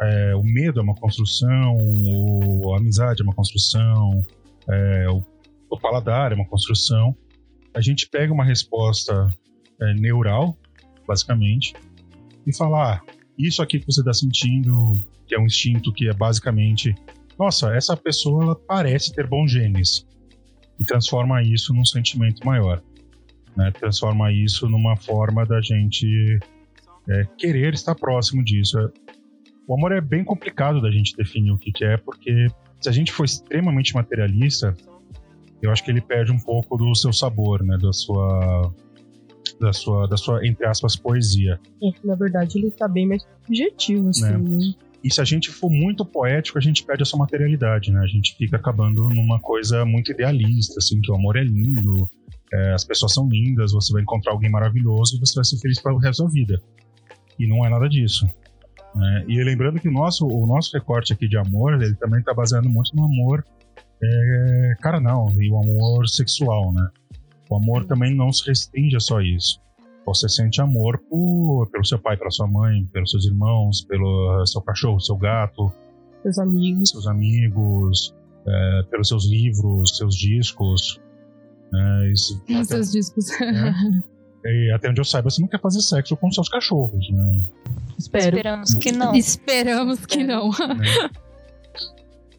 É, 0.00 0.34
o 0.34 0.42
medo 0.42 0.80
é 0.80 0.82
uma 0.82 0.94
construção, 0.94 1.76
o, 1.76 2.74
a 2.74 2.78
amizade 2.78 3.22
é 3.22 3.24
uma 3.24 3.34
construção, 3.34 4.26
é, 4.68 5.08
o, 5.08 5.24
o 5.70 5.78
paladar 5.78 6.32
é 6.32 6.34
uma 6.34 6.46
construção. 6.46 7.16
A 7.72 7.80
gente 7.80 8.08
pega 8.08 8.32
uma 8.32 8.44
resposta 8.44 9.28
é, 9.80 9.94
neural, 9.94 10.56
basicamente, 11.06 11.74
e 12.46 12.56
fala, 12.56 12.94
ah, 12.94 13.00
isso 13.38 13.62
aqui 13.62 13.78
que 13.78 13.86
você 13.86 14.00
está 14.00 14.12
sentindo, 14.12 14.94
que 15.26 15.34
é 15.34 15.38
um 15.38 15.46
instinto 15.46 15.92
que 15.92 16.08
é 16.08 16.12
basicamente, 16.12 16.94
nossa, 17.38 17.74
essa 17.74 17.96
pessoa 17.96 18.54
parece 18.54 19.12
ter 19.12 19.26
bons 19.26 19.50
genes 19.50 20.06
e 20.78 20.84
transforma 20.84 21.42
isso 21.42 21.72
num 21.72 21.84
sentimento 21.84 22.44
maior. 22.44 22.82
Né? 23.56 23.70
Transforma 23.73 24.32
isso 24.32 24.68
numa 24.68 24.96
forma 24.96 25.44
da 25.46 25.61
gente 25.61 26.38
é, 27.08 27.25
querer 27.38 27.75
estar 27.75 27.94
próximo 27.94 28.44
disso. 28.44 28.78
É, 28.78 28.88
O 29.66 29.75
amor 29.75 29.92
é 29.92 30.00
bem 30.00 30.25
complicado 30.25 30.80
da 30.80 30.90
gente 30.90 31.16
definir 31.16 31.52
o 31.52 31.58
que, 31.58 31.73
que 31.73 31.84
é, 31.84 31.96
porque 31.96 32.49
se 32.80 32.88
a 32.88 32.92
gente 32.92 33.12
for 33.12 33.25
extremamente 33.25 33.94
materialista, 33.94 34.75
eu 35.62 35.70
acho 35.70 35.82
que 35.82 35.90
ele 35.90 36.00
perde 36.00 36.32
um 36.32 36.38
pouco 36.38 36.76
do 36.76 36.94
seu 36.94 37.12
sabor, 37.12 37.62
né? 37.62 37.78
Da 37.80 37.92
sua, 37.92 38.75
da 39.61 39.73
sua, 39.73 40.06
da 40.06 40.16
sua 40.16 40.46
entre 40.46 40.66
aspas, 40.66 40.96
poesia. 40.96 41.58
É 41.82 42.06
na 42.06 42.14
verdade, 42.14 42.58
ele 42.58 42.70
tá 42.70 42.87
bem 42.87 43.06
mais 43.06 43.26
subjetivo, 43.46 44.08
assim, 44.08 44.25
Né. 44.25 44.38
né? 44.38 44.75
E 45.02 45.12
se 45.12 45.20
a 45.20 45.25
gente 45.25 45.50
for 45.50 45.70
muito 45.70 46.02
poético, 46.04 46.56
a 46.56 46.62
gente 46.62 46.82
perde 46.82 47.02
a 47.02 47.06
sua 47.06 47.18
materialidade, 47.18 47.92
né? 47.92 48.00
A 48.00 48.06
gente 48.06 48.34
fica 48.37 48.56
acabando 48.56 49.06
numa 49.11 49.38
coisa 49.38 49.84
muito 49.84 50.11
idealista, 50.11 50.78
assim, 50.78 50.99
que 51.02 51.12
o 51.12 51.14
amor 51.14 51.37
é 51.37 51.44
lindo, 51.44 52.11
é, 52.54 52.73
as 52.73 52.84
pessoas 52.84 53.12
são 53.12 53.28
lindas, 53.28 53.73
você 53.73 53.92
vai 53.92 54.02
encontrar 54.02 54.32
alguém 54.32 54.50
maravilhoso 54.50 55.16
e 55.16 55.20
você 55.20 55.34
vai 55.34 55.44
ser 55.44 55.58
feliz 55.58 55.80
para 55.80 55.92
o 55.94 55.99
resto 55.99 56.25
da 56.25 56.30
vida. 56.30 56.61
E 57.38 57.46
não 57.49 57.64
é 57.66 57.68
nada 57.68 57.88
disso. 57.88 58.25
né? 58.94 59.25
E 59.26 59.42
lembrando 59.42 59.80
que 59.80 59.88
o 59.88 59.92
nosso, 59.92 60.26
o 60.26 60.46
nosso 60.46 60.73
recorte 60.73 61.12
aqui 61.12 61.26
de 61.28 61.37
amor, 61.37 61.82
ele 61.82 61.94
também 61.96 62.20
está 62.20 62.32
baseado 62.32 62.68
muito 62.68 62.94
no 62.94 63.04
amor 63.04 63.44
é, 64.02 64.75
carnal 64.80 65.32
e 65.40 65.50
o 65.50 65.58
amor 65.58 66.08
sexual, 66.08 66.73
né? 66.73 66.88
O 67.50 67.56
amor 67.56 67.84
também 67.87 68.14
não 68.14 68.32
se 68.32 68.46
restringe 68.46 68.96
a 68.96 69.00
só 69.00 69.20
isso. 69.20 69.61
Você 70.06 70.28
sente 70.28 70.61
amor 70.61 70.99
por, 71.11 71.68
pelo 71.70 71.84
seu 71.84 71.99
pai, 71.99 72.16
pela 72.16 72.30
sua 72.30 72.46
mãe, 72.46 72.84
pelos 72.92 73.11
seus 73.11 73.25
irmãos, 73.26 73.82
pelo 73.84 74.44
seu 74.46 74.61
cachorro, 74.61 75.00
seu 75.00 75.16
gato, 75.16 75.73
Seus 76.23 76.38
amigos. 76.38 76.90
seus 76.90 77.06
amigos, 77.06 78.14
é, 78.46 78.82
pelos 78.90 79.08
seus 79.08 79.26
livros, 79.26 79.96
seus 79.96 80.14
discos. 80.14 81.00
É, 81.73 82.12
isso, 82.12 82.42
Nos 82.49 82.66
até, 82.66 82.76
seus 82.76 82.92
discos. 82.92 83.30
e 84.44 84.73
até 84.73 84.90
onde 84.90 85.00
eu 85.00 85.04
saiba, 85.04 85.30
você 85.30 85.40
não 85.40 85.49
quer 85.49 85.61
fazer 85.61 85.80
sexo 85.80 86.16
com 86.16 86.30
seus 86.30 86.49
cachorros, 86.49 87.09
né? 87.11 87.44
Espero. 87.99 88.37
Esperamos 88.37 88.75
que 88.75 88.92
não. 88.92 89.14
Esperamos 89.14 90.06
que 90.06 90.25
não. 90.25 90.50
Né? 90.50 91.11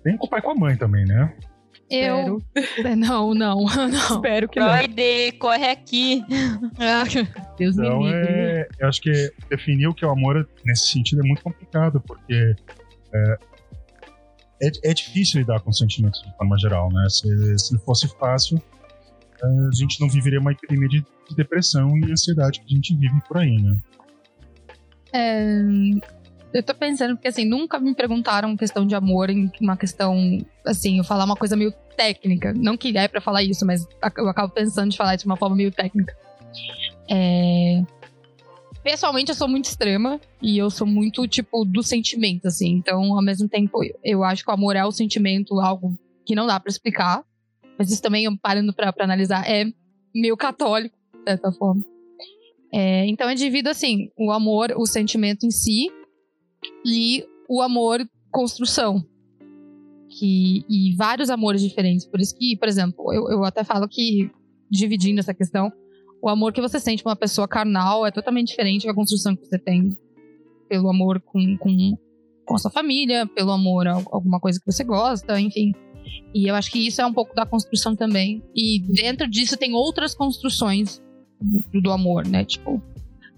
Nem 0.06 0.18
com 0.18 0.28
o 0.28 0.30
pai 0.30 0.40
e 0.40 0.44
com 0.44 0.52
a 0.52 0.56
mãe 0.56 0.78
também, 0.78 1.06
né? 1.06 1.34
Eu. 1.90 2.42
Não, 2.98 3.34
não, 3.34 3.66
não. 3.66 3.88
Espero 3.88 4.50
que 4.50 4.60
não. 4.60 4.70
Freud, 4.70 5.32
corre 5.40 5.70
aqui. 5.70 6.24
Deus 7.58 7.78
Então, 7.78 8.00
me 8.00 8.06
livre. 8.06 8.28
é, 8.28 8.68
eu 8.80 8.88
acho 8.88 9.02
que 9.02 9.32
definir 9.50 9.88
o 9.88 9.94
que 9.94 10.04
é 10.04 10.08
o 10.08 10.12
amor 10.12 10.48
nesse 10.66 10.88
sentido 10.88 11.22
é 11.22 11.28
muito 11.28 11.44
complicado, 11.44 12.02
porque 12.02 12.56
é, 13.14 13.38
é, 14.64 14.72
é 14.84 14.94
difícil 14.94 15.42
lidar 15.42 15.60
com 15.60 15.72
sentimentos 15.72 16.22
de 16.24 16.36
forma 16.38 16.58
geral, 16.58 16.92
né? 16.92 17.08
Se, 17.10 17.60
se 17.60 17.78
fosse 17.80 18.08
fácil, 18.18 18.58
é, 18.58 18.75
a 19.46 19.76
gente 19.76 20.00
não 20.02 20.10
viveria 20.10 20.40
uma 20.40 20.52
epidemia 20.52 20.88
de, 20.88 21.06
de 21.30 21.36
depressão 21.36 21.98
e 21.98 22.12
ansiedade 22.12 22.60
que 22.60 22.66
a 22.66 22.76
gente 22.76 22.96
vive 22.96 23.22
por 23.28 23.38
aí, 23.38 23.58
né? 23.62 23.76
É, 25.14 25.62
eu 26.54 26.64
tô 26.64 26.74
pensando, 26.74 27.16
porque 27.16 27.28
assim, 27.28 27.46
nunca 27.46 27.80
me 27.80 27.94
perguntaram 27.94 28.56
questão 28.58 28.86
de 28.86 28.96
amor 28.96 29.30
em 29.30 29.52
uma 29.62 29.78
questão, 29.78 30.16
assim, 30.66 30.98
eu 30.98 31.04
falar 31.04 31.26
uma 31.26 31.36
coisa 31.36 31.56
meio 31.56 31.72
técnica. 31.96 32.54
Não 32.54 32.78
que 32.78 32.98
é 32.98 33.08
pra 33.08 33.22
falar 33.22 33.44
isso, 33.44 33.66
mas 33.66 33.88
eu 34.18 34.30
acabo 34.30 34.54
pensando 34.54 34.92
de 34.92 34.98
falar 34.98 35.16
de 35.16 35.26
uma 35.26 35.38
forma 35.38 35.56
meio 35.56 35.72
técnica. 35.72 36.16
É, 37.10 37.84
Pessoalmente, 38.86 39.32
eu 39.32 39.36
sou 39.36 39.48
muito 39.48 39.66
extrema 39.66 40.22
e 40.40 40.60
eu 40.60 40.70
sou 40.70 40.86
muito, 40.86 41.28
tipo, 41.28 41.66
do 41.66 41.82
sentimento, 41.82 42.48
assim. 42.48 42.70
Então, 42.70 43.16
ao 43.16 43.22
mesmo 43.24 43.50
tempo, 43.50 43.80
eu 44.04 44.24
acho 44.24 44.44
que 44.44 44.52
o 44.52 44.54
amor 44.54 44.76
é 44.76 44.86
o 44.86 44.92
sentimento, 44.92 45.60
algo 45.60 45.98
que 46.24 46.36
não 46.36 46.46
dá 46.46 46.60
pra 46.60 46.70
explicar. 46.70 47.24
Mas 47.78 47.92
isso 47.92 48.02
também, 48.02 48.26
parando 48.38 48.74
pra 48.74 48.94
analisar, 49.00 49.50
é 49.50 49.66
meio 50.14 50.38
católico, 50.38 50.96
de 51.14 51.24
certa 51.24 51.52
forma. 51.52 51.84
É, 52.74 53.06
então, 53.08 53.30
eu 53.30 53.36
divido, 53.36 53.70
assim, 53.70 54.10
o 54.18 54.32
amor, 54.32 54.74
o 54.76 54.86
sentimento 54.86 55.46
em 55.46 55.52
si 55.52 55.92
e 56.86 57.26
o 57.50 57.62
amor 57.62 58.08
construção. 58.32 59.04
Que, 60.10 60.64
e 60.70 60.96
vários 60.96 61.30
amores 61.30 61.62
diferentes. 61.62 62.06
Por 62.06 62.22
isso 62.22 62.36
que, 62.38 62.58
por 62.58 62.68
exemplo, 62.68 63.14
eu, 63.14 63.30
eu 63.30 63.44
até 63.44 63.64
falo 63.64 63.88
que, 63.88 64.30
dividindo 64.70 65.20
essa 65.20 65.34
questão, 65.34 65.72
o 66.22 66.30
amor 66.30 66.54
que 66.54 66.62
você 66.62 66.80
sente 66.80 67.04
por 67.04 67.10
uma 67.10 67.16
pessoa 67.16 67.48
carnal 67.48 68.06
é 68.06 68.12
totalmente 68.12 68.48
diferente 68.48 68.88
da 68.88 68.94
construção 68.94 69.36
que 69.36 69.46
você 69.46 69.60
tem 69.60 69.98
pelo 70.68 70.90
amor 70.90 71.22
com, 71.22 71.58
com, 71.58 71.98
com 72.46 72.56
a 72.56 72.58
sua 72.58 72.72
família, 72.72 73.28
pelo 73.28 73.52
amor 73.52 73.88
a 73.88 73.94
alguma 74.12 74.40
coisa 74.40 74.60
que 74.60 74.66
você 74.66 74.84
gosta, 74.84 75.40
enfim. 75.40 75.74
E 76.34 76.50
eu 76.50 76.56
acho 76.56 76.72
que 76.72 76.86
isso 76.86 77.02
é 77.02 77.06
um 77.06 77.14
pouco 77.14 77.34
da 77.34 77.46
construção 77.46 77.96
também. 77.96 78.44
E 78.56 78.80
dentro 78.80 79.28
disso 79.30 79.58
tem 79.58 79.74
outras 79.74 80.14
construções 80.14 81.02
do, 81.74 81.92
amor, 81.92 82.28
né? 82.28 82.44
Tipo, 82.44 82.82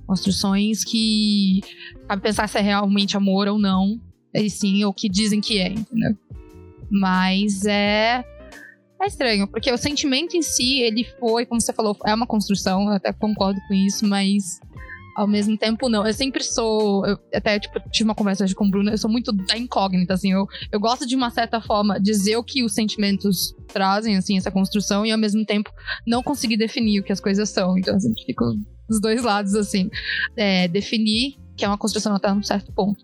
construções 0.05 0.83
que 0.83 1.62
cabe 2.07 2.21
pensar 2.21 2.47
se 2.47 2.57
é 2.57 2.62
realmente 2.62 3.17
amor 3.17 3.47
ou 3.47 3.59
não. 3.59 4.00
E 4.33 4.50
sim, 4.50 4.83
ou 4.83 4.93
que 4.93 5.09
dizem 5.09 5.41
que 5.41 5.59
é, 5.59 5.69
entendeu? 5.69 6.15
Mas 6.89 7.65
é. 7.65 8.24
É 9.00 9.05
estranho, 9.05 9.47
porque 9.47 9.71
o 9.71 9.77
sentimento 9.77 10.36
em 10.36 10.41
si, 10.41 10.79
ele 10.79 11.03
foi, 11.19 11.45
como 11.45 11.62
você 11.62 11.71
falou, 11.71 11.95
é 12.03 12.15
uma 12.15 12.25
construção, 12.25 12.81
eu 12.88 12.93
até 12.93 13.13
concordo 13.13 13.59
com 13.67 13.74
isso, 13.75 14.07
mas 14.07 14.59
ao 15.17 15.27
mesmo 15.27 15.57
tempo 15.57 15.89
não. 15.89 16.05
Eu 16.05 16.13
sempre 16.13 16.43
sou. 16.43 17.03
Eu 17.03 17.17
até 17.33 17.59
tipo, 17.59 17.79
tive 17.89 18.07
uma 18.07 18.13
conversa 18.13 18.43
hoje 18.43 18.53
com 18.53 18.67
o 18.67 18.69
Bruno, 18.69 18.91
eu 18.91 18.97
sou 19.00 19.09
muito 19.09 19.31
da 19.31 19.57
incógnita, 19.57 20.13
assim. 20.13 20.31
Eu, 20.31 20.45
eu 20.71 20.79
gosto 20.79 21.07
de 21.07 21.15
uma 21.15 21.31
certa 21.31 21.59
forma 21.59 22.00
dizer 22.00 22.38
o 22.38 22.43
que 22.43 22.63
os 22.63 22.75
sentimentos 22.75 23.55
trazem, 23.67 24.15
assim, 24.15 24.38
essa 24.38 24.51
construção, 24.51 25.03
e 25.03 25.12
ao 25.12 25.17
mesmo 25.17 25.43
tempo 25.43 25.71
não 26.05 26.21
conseguir 26.21 26.55
definir 26.55 27.00
o 27.00 27.03
que 27.03 27.12
as 27.12 27.19
coisas 27.19 27.50
são. 27.50 27.75
Então 27.79 27.95
eu 27.95 28.00
sempre 28.00 28.24
fico 28.25 28.45
dos 28.88 29.01
dois 29.01 29.24
lados, 29.24 29.55
assim. 29.55 29.89
É, 30.36 30.67
definir 30.67 31.36
que 31.55 31.65
é 31.65 31.67
uma 31.67 31.79
construção 31.79 32.13
até 32.15 32.31
um 32.31 32.43
certo 32.43 32.71
ponto. 32.71 33.03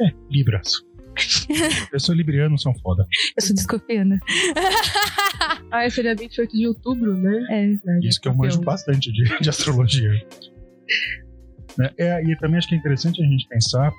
É, 0.00 0.12
Libras. 0.30 0.74
Pessoas 1.90 2.16
librianos 2.16 2.62
são 2.62 2.72
foda. 2.78 3.04
Eu 3.36 3.42
sou 3.42 3.54
desconfiana. 3.54 4.20
Ah, 5.70 5.88
seria 5.88 6.14
28 6.14 6.54
de 6.54 6.66
outubro, 6.66 7.16
né? 7.16 7.46
É. 7.48 7.72
É, 7.72 7.98
Isso 8.02 8.20
que 8.20 8.28
eu 8.28 8.34
manjo 8.34 8.60
bastante 8.60 9.10
de, 9.10 9.38
de 9.40 9.48
astrologia. 9.48 10.10
Né? 11.78 11.90
É, 11.98 12.22
e 12.24 12.36
também 12.36 12.58
acho 12.58 12.68
que 12.68 12.74
é 12.74 12.78
interessante 12.78 13.22
a 13.22 13.26
gente 13.26 13.46
pensar 13.48 13.92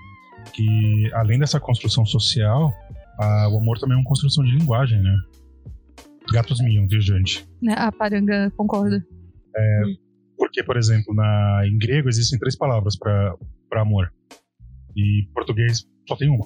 que, 0.54 1.10
além 1.14 1.40
dessa 1.40 1.60
construção 1.60 2.06
social, 2.06 2.72
a- 3.20 3.48
o 3.50 3.58
amor 3.58 3.78
também 3.80 3.96
é 3.96 4.00
uma 4.00 4.08
construção 4.08 4.44
de 4.44 4.52
linguagem, 4.52 5.02
né? 5.02 5.16
Gatos 6.34 6.60
miam, 6.62 6.88
viu, 6.88 7.02
gente? 7.02 7.48
Né, 7.62 7.74
A 7.78 7.92
paranga 7.92 8.52
concorda. 8.58 9.06
Porque, 10.38 10.64
por 10.64 10.78
exemplo, 10.78 11.14
na, 11.14 11.62
em 11.66 11.78
grego 11.78 12.10
existem 12.10 12.40
três 12.40 12.56
palavras 12.58 12.98
para 12.98 13.36
amor. 13.76 14.12
E 14.96 15.22
em 15.24 15.28
português 15.34 15.86
só 16.08 16.16
tem 16.16 16.30
uma. 16.30 16.46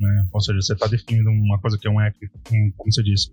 Né? 0.00 0.26
Ou 0.32 0.40
seja, 0.40 0.60
você 0.60 0.72
está 0.72 0.86
definindo 0.86 1.30
uma 1.30 1.60
coisa 1.60 1.78
que 1.78 1.86
é 1.86 1.90
um 1.90 1.98
leque, 1.98 2.26
um, 2.52 2.72
como 2.76 2.92
você 2.92 3.02
disse, 3.02 3.30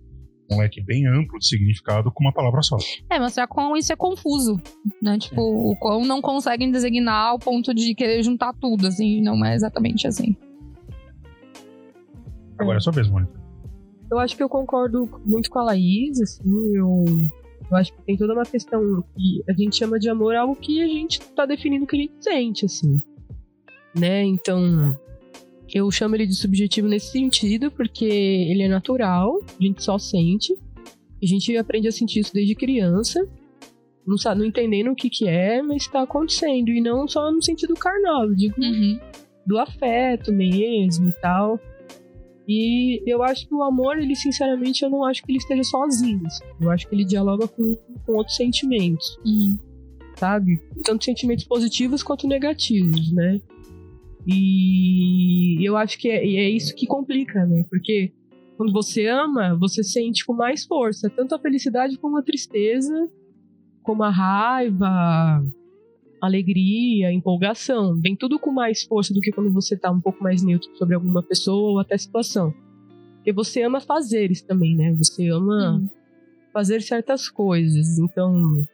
um 0.50 0.58
leque 0.58 0.82
bem 0.82 1.06
amplo 1.06 1.38
de 1.38 1.46
significado 1.46 2.10
com 2.12 2.24
uma 2.24 2.32
palavra 2.32 2.62
só. 2.62 2.76
É, 3.10 3.18
mostrar 3.18 3.46
quão 3.46 3.76
isso 3.76 3.92
é 3.92 3.96
confuso, 3.96 4.60
né? 5.00 5.18
Tipo, 5.18 5.40
o 5.40 5.76
quão 5.76 6.04
não 6.04 6.20
conseguem 6.20 6.70
designar 6.70 7.28
ao 7.28 7.38
ponto 7.38 7.72
de 7.74 7.94
querer 7.94 8.22
juntar 8.22 8.52
tudo, 8.54 8.86
assim, 8.86 9.22
não 9.22 9.44
é 9.44 9.54
exatamente 9.54 10.06
assim. 10.06 10.36
Agora 12.58 12.76
é 12.76 12.80
sua 12.80 12.92
vez, 12.92 13.08
Mônica. 13.08 13.32
Eu 14.10 14.18
acho 14.18 14.36
que 14.36 14.42
eu 14.42 14.48
concordo 14.48 15.08
muito 15.24 15.50
com 15.50 15.58
a 15.58 15.64
Laís, 15.64 16.20
assim, 16.20 16.76
eu, 16.76 17.04
eu 17.70 17.76
acho 17.76 17.94
que 17.94 18.02
tem 18.02 18.16
toda 18.16 18.34
uma 18.34 18.44
questão 18.44 19.02
que 19.16 19.42
a 19.48 19.52
gente 19.54 19.76
chama 19.76 19.98
de 19.98 20.10
amor 20.10 20.36
algo 20.36 20.54
que 20.54 20.82
a 20.82 20.86
gente 20.86 21.18
tá 21.32 21.46
definindo 21.46 21.84
o 21.84 21.88
que 21.88 21.96
a 21.96 22.00
gente 22.00 22.14
sente, 22.20 22.66
assim. 22.66 23.02
né? 23.94 24.22
Então, 24.22 24.96
eu 25.72 25.90
chamo 25.90 26.14
ele 26.14 26.26
de 26.26 26.34
subjetivo 26.34 26.86
nesse 26.88 27.12
sentido, 27.12 27.70
porque 27.70 28.04
ele 28.04 28.62
é 28.62 28.68
natural, 28.68 29.40
a 29.58 29.62
gente 29.62 29.82
só 29.82 29.98
sente. 29.98 30.54
A 31.22 31.26
gente 31.26 31.56
aprende 31.56 31.88
a 31.88 31.92
sentir 31.92 32.20
isso 32.20 32.32
desde 32.34 32.54
criança, 32.54 33.26
não, 34.06 34.18
sabe, 34.18 34.40
não 34.40 34.46
entendendo 34.46 34.90
o 34.90 34.94
que, 34.96 35.08
que 35.08 35.28
é, 35.28 35.62
mas 35.62 35.82
está 35.82 36.02
acontecendo. 36.02 36.68
E 36.70 36.80
não 36.80 37.06
só 37.06 37.30
no 37.30 37.40
sentido 37.42 37.74
carnal, 37.74 38.28
digo 38.34 38.60
Uhum. 38.60 38.98
do 39.46 39.58
afeto 39.58 40.32
mesmo 40.32 41.08
e 41.08 41.12
tal. 41.20 41.58
E 42.48 43.00
eu 43.08 43.22
acho 43.22 43.46
que 43.46 43.54
o 43.54 43.62
amor, 43.62 43.98
ele 43.98 44.16
sinceramente, 44.16 44.82
eu 44.82 44.90
não 44.90 45.04
acho 45.04 45.22
que 45.22 45.30
ele 45.30 45.38
esteja 45.38 45.62
sozinho. 45.62 46.22
Eu 46.60 46.70
acho 46.72 46.88
que 46.88 46.94
ele 46.94 47.04
dialoga 47.04 47.46
com, 47.46 47.76
com 48.04 48.12
outros 48.14 48.36
sentimentos, 48.36 49.16
Uhum. 49.24 49.56
sabe? 50.16 50.60
Tanto 50.84 51.04
sentimentos 51.04 51.44
positivos 51.44 52.02
quanto 52.02 52.26
negativos, 52.26 53.12
né? 53.12 53.40
E 54.26 55.56
eu 55.66 55.76
acho 55.76 55.98
que 55.98 56.08
é, 56.08 56.16
é 56.24 56.48
isso 56.50 56.74
que 56.74 56.86
complica, 56.86 57.44
né? 57.46 57.64
Porque 57.70 58.12
quando 58.56 58.72
você 58.72 59.06
ama, 59.06 59.56
você 59.58 59.82
sente 59.82 60.24
com 60.24 60.32
mais 60.32 60.64
força, 60.64 61.10
tanto 61.10 61.34
a 61.34 61.38
felicidade 61.38 61.98
como 61.98 62.16
a 62.18 62.22
tristeza, 62.22 63.08
como 63.82 64.02
a 64.04 64.10
raiva, 64.10 64.86
a 64.86 65.42
alegria, 66.20 67.08
a 67.08 67.12
empolgação. 67.12 67.96
Vem 68.00 68.14
tudo 68.14 68.38
com 68.38 68.52
mais 68.52 68.84
força 68.84 69.12
do 69.12 69.20
que 69.20 69.32
quando 69.32 69.52
você 69.52 69.76
tá 69.76 69.90
um 69.90 70.00
pouco 70.00 70.22
mais 70.22 70.42
neutro 70.42 70.70
sobre 70.76 70.94
alguma 70.94 71.22
pessoa 71.22 71.72
ou 71.72 71.78
até 71.80 71.98
situação. 71.98 72.54
Porque 73.16 73.32
você 73.32 73.62
ama 73.62 73.80
fazeres 73.80 74.42
também, 74.42 74.76
né? 74.76 74.92
Você 74.94 75.28
ama 75.28 75.74
Uhum. 75.74 75.88
fazer 76.52 76.80
certas 76.82 77.28
coisas. 77.28 77.98
Então, 77.98 78.64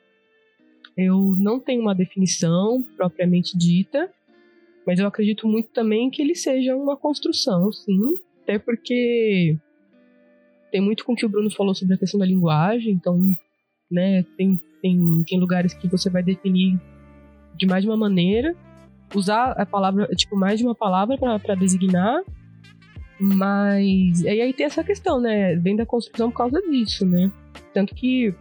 eu 0.96 1.34
não 1.38 1.58
tenho 1.60 1.80
uma 1.82 1.94
definição 1.94 2.82
propriamente 2.96 3.56
dita, 3.56 4.10
mas 4.88 4.98
eu 4.98 5.06
acredito 5.06 5.46
muito 5.46 5.68
também 5.68 6.08
que 6.08 6.22
ele 6.22 6.34
seja 6.34 6.74
uma 6.74 6.96
construção, 6.96 7.70
sim. 7.70 8.00
Até 8.42 8.58
porque 8.58 9.54
tem 10.72 10.80
muito 10.80 11.04
com 11.04 11.12
o 11.12 11.14
que 11.14 11.26
o 11.26 11.28
Bruno 11.28 11.50
falou 11.50 11.74
sobre 11.74 11.94
a 11.94 11.98
questão 11.98 12.18
da 12.18 12.24
linguagem, 12.24 12.94
então, 12.94 13.18
né, 13.90 14.22
tem, 14.38 14.58
tem, 14.80 15.22
tem 15.26 15.38
lugares 15.38 15.74
que 15.74 15.86
você 15.86 16.08
vai 16.08 16.22
definir 16.22 16.80
de 17.54 17.66
mais 17.66 17.82
de 17.84 17.90
uma 17.90 17.98
maneira, 17.98 18.56
usar 19.14 19.52
a 19.52 19.66
palavra, 19.66 20.06
tipo, 20.16 20.34
mais 20.36 20.58
de 20.58 20.64
uma 20.64 20.74
palavra 20.74 21.18
para 21.18 21.54
designar, 21.54 22.22
mas. 23.20 24.22
E 24.22 24.28
aí 24.28 24.54
tem 24.54 24.64
essa 24.64 24.82
questão, 24.82 25.20
né? 25.20 25.54
Vem 25.56 25.76
da 25.76 25.84
construção 25.84 26.30
por 26.30 26.38
causa 26.38 26.62
disso, 26.62 27.04
né? 27.04 27.30
Tanto 27.74 27.94
que 27.94 28.32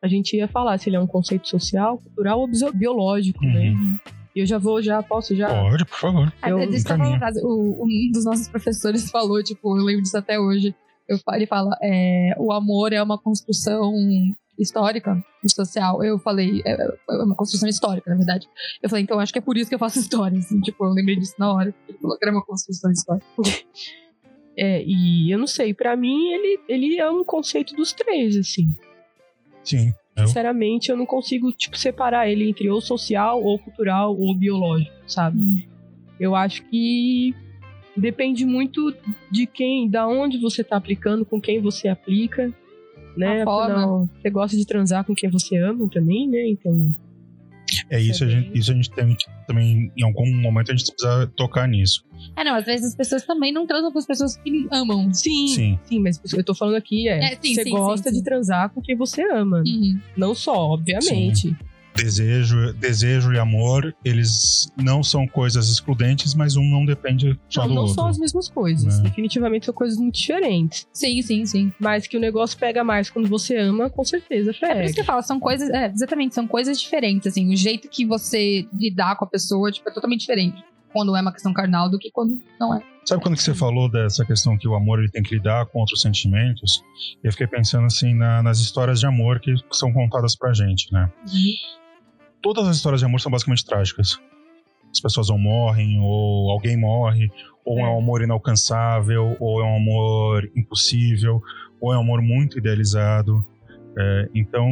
a 0.00 0.08
gente 0.08 0.36
ia 0.38 0.48
falar 0.48 0.78
se 0.78 0.88
ele 0.88 0.96
é 0.96 1.00
um 1.00 1.06
conceito 1.06 1.46
social, 1.46 1.98
cultural 1.98 2.40
ou 2.40 2.48
bio- 2.48 2.72
biológico, 2.72 3.44
né? 3.44 3.74
E 4.36 4.40
eu 4.40 4.46
já 4.46 4.58
vou, 4.58 4.82
já 4.82 5.02
posso 5.02 5.34
já. 5.34 5.48
Pode, 5.48 5.84
por 5.86 5.98
favor. 5.98 6.32
Eu 6.46 6.58
deixa 6.70 6.92
eu 6.94 7.18
frase. 7.18 7.40
O- 7.42 7.82
um 7.84 8.12
dos 8.12 8.24
nossos 8.26 8.46
professores 8.48 9.08
falou, 9.10 9.42
tipo, 9.42 9.76
eu 9.78 9.82
lembro 9.82 10.02
disso 10.02 10.18
até 10.18 10.38
hoje. 10.38 10.74
Eu, 11.08 11.18
ele 11.32 11.46
fala, 11.46 11.74
é, 11.82 12.34
o 12.38 12.52
amor 12.52 12.92
é 12.92 13.02
uma 13.02 13.16
construção 13.18 13.94
histórica 14.58 15.16
e 15.42 15.50
social. 15.50 16.04
Eu 16.04 16.18
falei, 16.18 16.60
é, 16.66 16.72
é 16.72 17.22
uma 17.22 17.34
construção 17.34 17.66
histórica, 17.68 18.10
na 18.10 18.16
verdade. 18.16 18.46
Eu 18.82 18.90
falei, 18.90 19.04
então 19.04 19.18
acho 19.18 19.32
que 19.32 19.38
é 19.38 19.42
por 19.42 19.56
isso 19.56 19.68
que 19.70 19.74
eu 19.74 19.78
faço 19.78 19.98
história, 20.00 20.38
assim. 20.38 20.60
Tipo, 20.60 20.84
eu 20.84 20.90
lembrei 20.90 21.16
disso 21.16 21.34
na 21.38 21.52
hora. 21.52 21.74
Ele 21.88 21.96
falou 21.98 22.18
que 22.18 22.24
era 22.26 22.32
uma 22.36 22.44
construção 22.44 22.90
histórica. 22.90 23.26
É, 24.58 24.82
e 24.86 25.30
eu 25.30 25.38
não 25.38 25.46
sei, 25.46 25.74
pra 25.74 25.94
mim 25.94 26.28
ele, 26.32 26.58
ele 26.66 26.98
é 26.98 27.10
um 27.10 27.22
conceito 27.22 27.74
dos 27.76 27.92
três, 27.92 28.34
assim. 28.38 28.66
Sim. 29.62 29.92
Sinceramente, 30.16 30.90
eu 30.90 30.96
não 30.96 31.06
consigo, 31.06 31.52
tipo, 31.52 31.76
separar 31.76 32.28
ele 32.28 32.48
entre 32.48 32.70
ou 32.70 32.80
social, 32.80 33.42
ou 33.42 33.58
cultural, 33.58 34.16
ou 34.18 34.34
biológico, 34.34 34.94
sabe? 35.06 35.38
Hum. 35.38 35.62
Eu 36.18 36.34
acho 36.34 36.62
que 36.64 37.34
depende 37.96 38.44
muito 38.46 38.94
de 39.30 39.46
quem, 39.46 39.88
da 39.88 40.06
onde 40.06 40.38
você 40.38 40.64
tá 40.64 40.76
aplicando, 40.76 41.24
com 41.24 41.40
quem 41.40 41.60
você 41.60 41.88
aplica, 41.88 42.52
né? 43.16 43.42
A 43.42 43.44
forma. 43.44 43.74
Afinal, 43.74 44.08
você 44.20 44.30
gosta 44.30 44.56
de 44.56 44.66
transar 44.66 45.04
com 45.04 45.14
quem 45.14 45.30
você 45.30 45.56
ama 45.58 45.88
também, 45.90 46.28
né? 46.28 46.48
Então, 46.48 46.94
é 47.90 48.00
isso, 48.00 48.24
a 48.24 48.28
gente, 48.28 48.58
isso 48.58 48.70
a 48.70 48.74
gente 48.74 48.90
tem 48.90 49.14
que 49.14 49.24
também, 49.46 49.90
em 49.96 50.02
algum 50.04 50.26
momento, 50.40 50.72
a 50.72 50.76
gente 50.76 50.90
precisa 50.92 51.26
tocar 51.36 51.66
nisso. 51.68 52.04
É, 52.36 52.42
não, 52.44 52.54
às 52.54 52.64
vezes 52.64 52.86
as 52.88 52.94
pessoas 52.96 53.24
também 53.24 53.52
não 53.52 53.66
transam 53.66 53.92
com 53.92 53.98
as 53.98 54.06
pessoas 54.06 54.36
que 54.36 54.66
amam. 54.72 55.12
sim, 55.12 55.46
Sim. 55.48 55.78
sim, 55.84 56.00
mas 56.00 56.20
eu 56.32 56.42
tô 56.44 56.54
falando 56.54 56.74
aqui 56.76 57.08
é, 57.08 57.32
É, 57.32 57.38
sim, 57.40 57.54
você 57.54 57.62
sim, 57.64 57.70
gosta 57.70 58.10
sim, 58.10 58.16
de 58.16 58.24
transar 58.24 58.70
com 58.70 58.80
quem 58.82 58.96
você 58.96 59.22
ama, 59.30 59.62
Uhum. 59.66 60.00
não 60.16 60.34
só, 60.34 60.54
obviamente. 60.54 61.56
Desejo, 61.96 62.72
desejo 62.74 63.32
e 63.32 63.38
amor, 63.38 63.94
eles 64.04 64.70
não 64.76 65.02
são 65.02 65.26
coisas 65.26 65.68
excludentes, 65.68 66.34
mas 66.34 66.56
um 66.56 66.62
não 66.64 66.84
depende 66.84 67.38
só 67.48 67.62
Não, 67.62 67.68
do 67.68 67.74
não 67.74 67.82
outro. 67.82 67.94
são 67.94 68.06
as 68.06 68.18
mesmas 68.18 68.48
coisas. 68.48 68.98
Né. 68.98 69.08
Definitivamente 69.08 69.66
são 69.66 69.74
coisas 69.74 69.98
muito 69.98 70.14
diferentes. 70.16 70.86
Sim, 70.92 71.20
sim, 71.22 71.44
sim. 71.46 71.72
Mas 71.80 72.06
que 72.06 72.16
o 72.16 72.20
negócio 72.20 72.58
pega 72.58 72.84
mais 72.84 73.10
quando 73.10 73.28
você 73.28 73.56
ama, 73.56 73.88
com 73.90 74.04
certeza 74.04 74.50
É 74.50 74.52
por 74.52 74.60
pega. 74.60 74.84
isso 74.84 74.94
que 74.94 75.00
eu 75.00 75.04
falo, 75.04 75.22
são 75.22 75.40
coisas, 75.40 75.68
é, 75.70 75.86
exatamente, 75.90 76.34
são 76.34 76.46
coisas 76.46 76.80
diferentes, 76.80 77.26
assim, 77.26 77.52
o 77.52 77.56
jeito 77.56 77.88
que 77.88 78.04
você 78.06 78.66
lidar 78.72 79.16
com 79.16 79.24
a 79.24 79.28
pessoa, 79.28 79.70
tipo, 79.72 79.88
é 79.88 79.92
totalmente 79.92 80.20
diferente 80.20 80.62
quando 80.92 81.14
é 81.14 81.20
uma 81.20 81.32
questão 81.32 81.52
carnal 81.52 81.90
do 81.90 81.98
que 81.98 82.10
quando 82.10 82.38
não 82.58 82.74
é. 82.74 82.82
Sabe 83.04 83.22
quando 83.22 83.36
que 83.36 83.42
você 83.42 83.54
falou 83.54 83.88
dessa 83.90 84.24
questão 84.24 84.56
que 84.58 84.66
o 84.66 84.74
amor 84.74 84.98
ele 84.98 85.10
tem 85.10 85.22
que 85.22 85.34
lidar 85.36 85.66
com 85.66 85.78
outros 85.78 86.00
sentimentos? 86.00 86.82
Eu 87.22 87.30
fiquei 87.30 87.46
pensando 87.46 87.84
assim 87.86 88.14
na- 88.14 88.42
nas 88.42 88.58
histórias 88.58 88.98
de 88.98 89.06
amor 89.06 89.38
que 89.38 89.54
são 89.72 89.92
contadas 89.92 90.34
pra 90.34 90.52
gente, 90.52 90.90
né? 90.92 91.08
Todas 92.42 92.68
as 92.68 92.76
histórias 92.76 93.00
de 93.00 93.06
amor 93.06 93.20
são 93.20 93.30
basicamente 93.30 93.64
trágicas. 93.64 94.18
As 94.90 95.00
pessoas 95.00 95.30
ou 95.30 95.38
morrem, 95.38 95.98
ou 96.00 96.50
alguém 96.50 96.76
morre, 96.76 97.30
ou 97.64 97.78
é, 97.78 97.82
um 97.82 97.98
amor 97.98 98.22
inalcançável, 98.22 99.36
ou 99.40 99.60
é 99.60 99.64
um 99.64 99.76
amor 99.76 100.50
impossível, 100.56 101.42
ou 101.80 101.92
é 101.92 101.98
um 101.98 102.00
amor 102.00 102.22
muito 102.22 102.58
idealizado. 102.58 103.44
É, 103.98 104.28
então, 104.34 104.68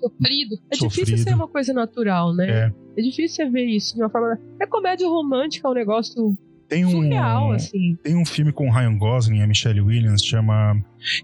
Sofrido. 0.00 0.56
É 0.70 0.74
difícil 0.76 0.90
sofrido. 0.90 1.18
ser 1.18 1.34
uma 1.34 1.48
coisa 1.48 1.72
natural, 1.72 2.34
né? 2.34 2.48
É. 2.48 2.72
É 2.96 3.02
difícil 3.02 3.44
você 3.44 3.50
ver 3.50 3.64
isso 3.64 3.94
de 3.94 4.02
uma 4.02 4.10
forma. 4.10 4.38
É 4.60 4.66
comédia 4.66 5.08
romântica, 5.08 5.66
é 5.66 5.70
um 5.70 5.74
negócio 5.74 6.36
tem 6.68 6.84
um, 6.84 6.90
surreal, 6.90 7.52
assim. 7.52 7.96
Tem 8.02 8.16
um 8.16 8.24
filme 8.24 8.52
com 8.52 8.70
Ryan 8.70 8.96
Gosling 8.96 9.38
e 9.38 9.42
a 9.42 9.46
Michelle 9.46 9.80
Williams, 9.80 10.24
chama, 10.24 10.76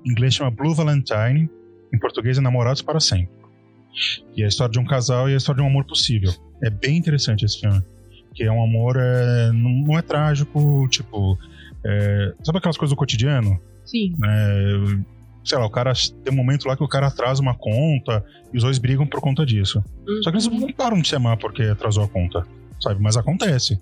em 0.05 0.11
inglês 0.11 0.35
chama 0.35 0.51
Blue 0.51 0.75
Valentine, 0.75 1.49
em 1.93 1.99
português 1.99 2.39
é 2.39 2.41
Namorados 2.41 2.83
para 2.83 3.01
Sempre. 3.01 3.40
E 4.37 4.43
é 4.43 4.45
a 4.45 4.49
história 4.49 4.73
de 4.73 4.79
um 4.79 4.85
casal 4.85 5.29
e 5.29 5.35
a 5.35 5.37
história 5.37 5.61
de 5.61 5.67
um 5.67 5.71
amor 5.71 5.85
possível. 5.85 6.33
É 6.63 6.71
bem 6.71 6.97
interessante 6.97 7.45
esse 7.45 7.61
filme. 7.61 7.83
Que 8.35 8.45
é 8.45 8.53
um 8.53 8.63
amor, 8.63 8.97
é, 8.99 9.51
não, 9.53 9.71
não 9.71 9.99
é 9.99 10.03
trágico, 10.03 10.89
tipo... 10.89 11.39
é, 11.85 12.33
sabe 12.43 12.59
aquelas 12.59 12.77
coisas 12.77 12.95
do 12.95 12.97
cotidiano? 12.97 13.61
Sim. 13.85 14.15
É, 14.25 14.73
sei 15.45 15.59
lá, 15.59 15.67
o 15.67 15.71
cara 15.71 15.93
tem 16.25 16.33
um 16.33 16.37
momento 16.37 16.67
lá 16.67 16.77
que 16.77 16.85
o 16.85 16.89
cara 16.89 17.09
atrasa 17.09 17.43
uma 17.43 17.55
conta 17.55 18.25
e 18.53 18.57
os 18.57 18.63
dois 18.63 18.79
brigam 18.79 19.07
por 19.07 19.21
conta 19.21 19.45
disso. 19.45 19.83
Só 20.23 20.31
que 20.31 20.37
eles 20.37 20.47
não 20.47 20.73
param 20.73 21.01
de 21.01 21.09
se 21.09 21.17
amar 21.17 21.37
porque 21.37 21.63
atrasou 21.63 22.05
a 22.05 22.09
conta, 22.09 22.47
sabe? 22.81 23.01
Mas 23.01 23.17
acontece. 23.17 23.79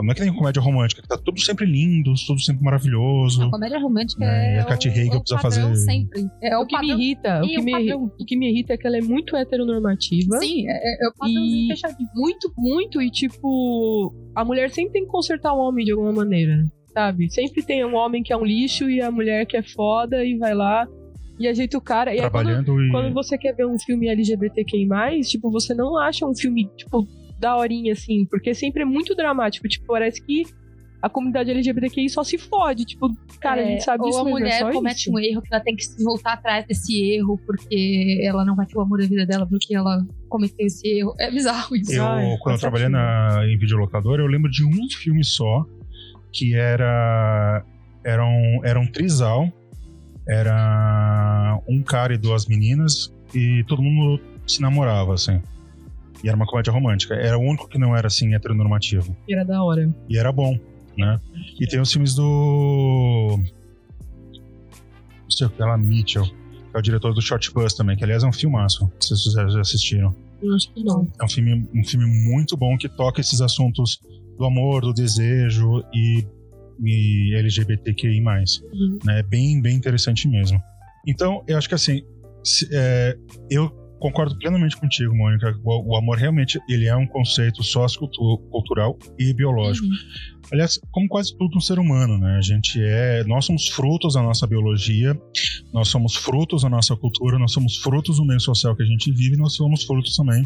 Não 0.00 0.10
é 0.10 0.14
que 0.14 0.20
nem 0.20 0.32
comédia 0.34 0.62
romântica, 0.62 1.02
que 1.02 1.08
tá 1.08 1.18
tudo 1.18 1.40
sempre 1.40 1.66
lindo, 1.66 2.12
tudo 2.26 2.40
sempre 2.40 2.62
maravilhoso. 2.64 3.42
A 3.44 3.50
comédia 3.50 3.78
romântica 3.80 4.24
É, 4.24 4.54
é, 4.54 4.56
e 4.56 4.58
a 4.60 4.64
Katy 4.64 4.88
o 4.88 4.92
precisa 4.92 5.38
fazer- 5.38 5.74
sempre. 5.76 6.26
É 6.42 6.56
o, 6.56 6.62
o 6.62 6.66
que 6.66 6.76
me 6.76 6.80
padrão. 6.88 6.98
irrita, 7.00 7.38
o 7.42 7.46
que 7.48 7.58
o 7.58 7.62
me, 7.64 7.72
padrão. 7.72 8.12
o 8.20 8.24
que 8.24 8.36
me 8.36 8.50
irrita 8.50 8.72
é 8.74 8.76
que 8.76 8.86
ela 8.86 8.96
é 8.96 9.00
muito 9.00 9.36
heteronormativa. 9.36 10.38
Sim, 10.38 10.68
é, 10.68 11.04
é 11.04 11.08
o 11.08 11.12
padrãozinho 11.14 11.64
E- 11.64 11.68
fechadinho. 11.68 12.08
Muito, 12.14 12.52
muito, 12.56 13.02
e 13.02 13.10
tipo, 13.10 14.14
a 14.34 14.44
mulher 14.44 14.70
sempre 14.70 14.92
tem 14.92 15.04
que 15.04 15.10
consertar 15.10 15.52
o 15.52 15.58
homem 15.58 15.84
de 15.84 15.92
alguma 15.92 16.12
maneira, 16.12 16.64
sabe? 16.94 17.30
Sempre 17.30 17.62
tem 17.62 17.84
um 17.84 17.94
homem 17.96 18.22
que 18.22 18.32
é 18.32 18.36
um 18.36 18.44
lixo 18.44 18.88
e 18.88 19.00
a 19.00 19.10
mulher 19.10 19.44
que 19.46 19.56
é 19.56 19.62
foda 19.62 20.24
e 20.24 20.36
vai 20.38 20.54
lá 20.54 20.86
e 21.40 21.46
ajeita 21.46 21.78
o 21.78 21.80
cara. 21.80 22.10
E 22.14 22.20
aí, 22.20 22.30
quando, 22.30 22.32
trabalhando 22.32 22.82
e. 22.82 22.90
quando 22.90 23.12
você 23.14 23.36
quer 23.38 23.54
ver 23.54 23.66
um 23.66 23.78
filme 23.78 24.08
LGBTQI, 24.08 25.20
tipo, 25.22 25.50
você 25.50 25.74
não 25.74 25.96
acha 25.96 26.26
um 26.26 26.34
filme, 26.34 26.68
tipo, 26.76 27.06
daorinha, 27.38 27.92
assim, 27.92 28.26
porque 28.26 28.54
sempre 28.54 28.82
é 28.82 28.84
muito 28.84 29.14
dramático. 29.14 29.68
Tipo, 29.68 29.86
parece 29.86 30.20
que 30.22 30.44
a 31.00 31.08
comunidade 31.08 31.50
LGBTQI 31.50 32.08
só 32.10 32.24
se 32.24 32.36
fode. 32.36 32.84
Tipo, 32.84 33.08
cara, 33.40 33.62
a 33.62 33.64
gente 33.64 33.84
sabe 33.84 34.02
ou 34.02 34.08
disso, 34.08 34.20
a 34.20 34.24
mas 34.24 34.30
não 34.32 34.38
é 34.38 34.40
mulher 34.40 34.58
só 34.58 34.72
comete 34.72 35.00
isso. 35.02 35.12
um 35.12 35.18
erro 35.18 35.42
que 35.42 35.48
ela 35.54 35.62
tem 35.62 35.76
que 35.76 35.84
se 35.84 36.02
voltar 36.02 36.32
atrás 36.32 36.66
desse 36.66 37.14
erro 37.14 37.38
porque 37.46 38.20
ela 38.22 38.44
não 38.44 38.56
vai 38.56 38.66
ter 38.66 38.76
o 38.76 38.80
amor 38.80 38.98
da 38.98 39.06
vida 39.06 39.24
dela 39.24 39.46
porque 39.46 39.74
ela 39.74 40.04
cometeu 40.28 40.66
esse 40.66 40.88
erro. 40.88 41.14
É 41.18 41.30
bizarro 41.30 41.76
isso. 41.76 41.92
Eu, 41.92 42.04
Ai, 42.04 42.36
quando 42.40 42.56
eu 42.56 42.60
trabalhei 42.60 42.88
na, 42.88 43.46
em 43.46 43.56
videolocador, 43.56 44.18
eu 44.18 44.26
lembro 44.26 44.50
de 44.50 44.64
um 44.64 44.88
filme 44.90 45.24
só 45.24 45.64
que 46.32 46.54
era. 46.54 47.64
Era 48.04 48.24
um, 48.24 48.60
era 48.64 48.80
um 48.80 48.86
trisal. 48.86 49.52
Era 50.28 51.58
um 51.66 51.82
cara 51.82 52.12
e 52.12 52.18
duas 52.18 52.46
meninas 52.46 53.14
e 53.34 53.64
todo 53.66 53.82
mundo 53.82 54.20
se 54.46 54.60
namorava, 54.60 55.14
assim. 55.14 55.40
E 56.22 56.28
era 56.28 56.36
uma 56.36 56.46
comédia 56.46 56.72
romântica. 56.72 57.14
Era 57.14 57.38
o 57.38 57.42
único 57.42 57.68
que 57.68 57.78
não 57.78 57.96
era, 57.96 58.06
assim, 58.08 58.34
heteronormativo. 58.34 59.16
Que 59.26 59.34
era 59.34 59.44
da 59.44 59.62
hora. 59.62 59.94
E 60.08 60.18
era 60.18 60.32
bom, 60.32 60.58
né? 60.96 61.20
E 61.60 61.66
tem 61.66 61.80
os 61.80 61.92
filmes 61.92 62.14
do. 62.14 63.38
Não 65.22 65.30
sei 65.30 65.46
o 65.46 65.50
que, 65.50 65.60
lá, 65.60 65.76
Mitchell, 65.76 66.24
que 66.24 66.32
é 66.74 66.78
o 66.78 66.82
diretor 66.82 67.14
do 67.14 67.20
Short 67.20 67.52
Bus 67.52 67.74
também, 67.74 67.96
que 67.96 68.04
aliás 68.04 68.22
é 68.22 68.26
um 68.26 68.32
filmaço. 68.32 68.90
Se 69.00 69.10
vocês 69.10 69.34
já 69.52 69.60
assistiram. 69.60 70.14
Eu 70.42 70.54
acho 70.54 70.72
que 70.72 70.82
não. 70.84 71.06
É 71.20 71.24
um 71.24 71.28
filme, 71.28 71.68
um 71.74 71.84
filme 71.84 72.06
muito 72.06 72.56
bom 72.56 72.76
que 72.78 72.88
toca 72.88 73.20
esses 73.20 73.40
assuntos 73.40 74.00
do 74.38 74.44
amor, 74.44 74.82
do 74.82 74.92
desejo 74.92 75.82
e, 75.92 76.24
e 76.82 77.34
LGBTQI+. 77.36 78.20
Uhum. 78.20 78.98
Né? 79.04 79.20
É 79.20 79.22
bem, 79.22 79.60
bem 79.60 79.76
interessante 79.76 80.28
mesmo. 80.28 80.60
Então, 81.06 81.42
eu 81.46 81.58
acho 81.58 81.68
que 81.68 81.74
assim, 81.74 82.02
se- 82.44 82.68
é, 82.72 83.16
eu 83.50 83.70
concordo 83.98 84.38
plenamente 84.38 84.76
contigo, 84.76 85.14
Mônica. 85.16 85.58
O, 85.64 85.92
o 85.92 85.96
amor 85.96 86.16
realmente 86.18 86.58
ele 86.68 86.86
é 86.86 86.96
um 86.96 87.06
conceito 87.06 87.62
sociocultural 87.62 88.98
e 89.18 89.32
biológico. 89.32 89.86
Uhum. 89.86 90.38
Aliás, 90.50 90.80
como 90.90 91.06
quase 91.08 91.36
tudo 91.36 91.54
no 91.56 91.60
ser 91.60 91.78
humano, 91.78 92.16
né? 92.16 92.36
A 92.36 92.40
gente 92.40 92.80
é, 92.82 93.22
nós 93.24 93.44
somos 93.44 93.68
frutos 93.68 94.14
da 94.14 94.22
nossa 94.22 94.46
biologia, 94.46 95.14
nós 95.74 95.88
somos 95.88 96.16
frutos 96.16 96.62
da 96.62 96.70
nossa 96.70 96.96
cultura, 96.96 97.38
nós 97.38 97.52
somos 97.52 97.76
frutos 97.76 98.16
do 98.16 98.24
meio 98.24 98.40
social 98.40 98.74
que 98.74 98.82
a 98.82 98.86
gente 98.86 99.12
vive, 99.12 99.36
nós 99.36 99.54
somos 99.54 99.84
frutos 99.84 100.16
também 100.16 100.42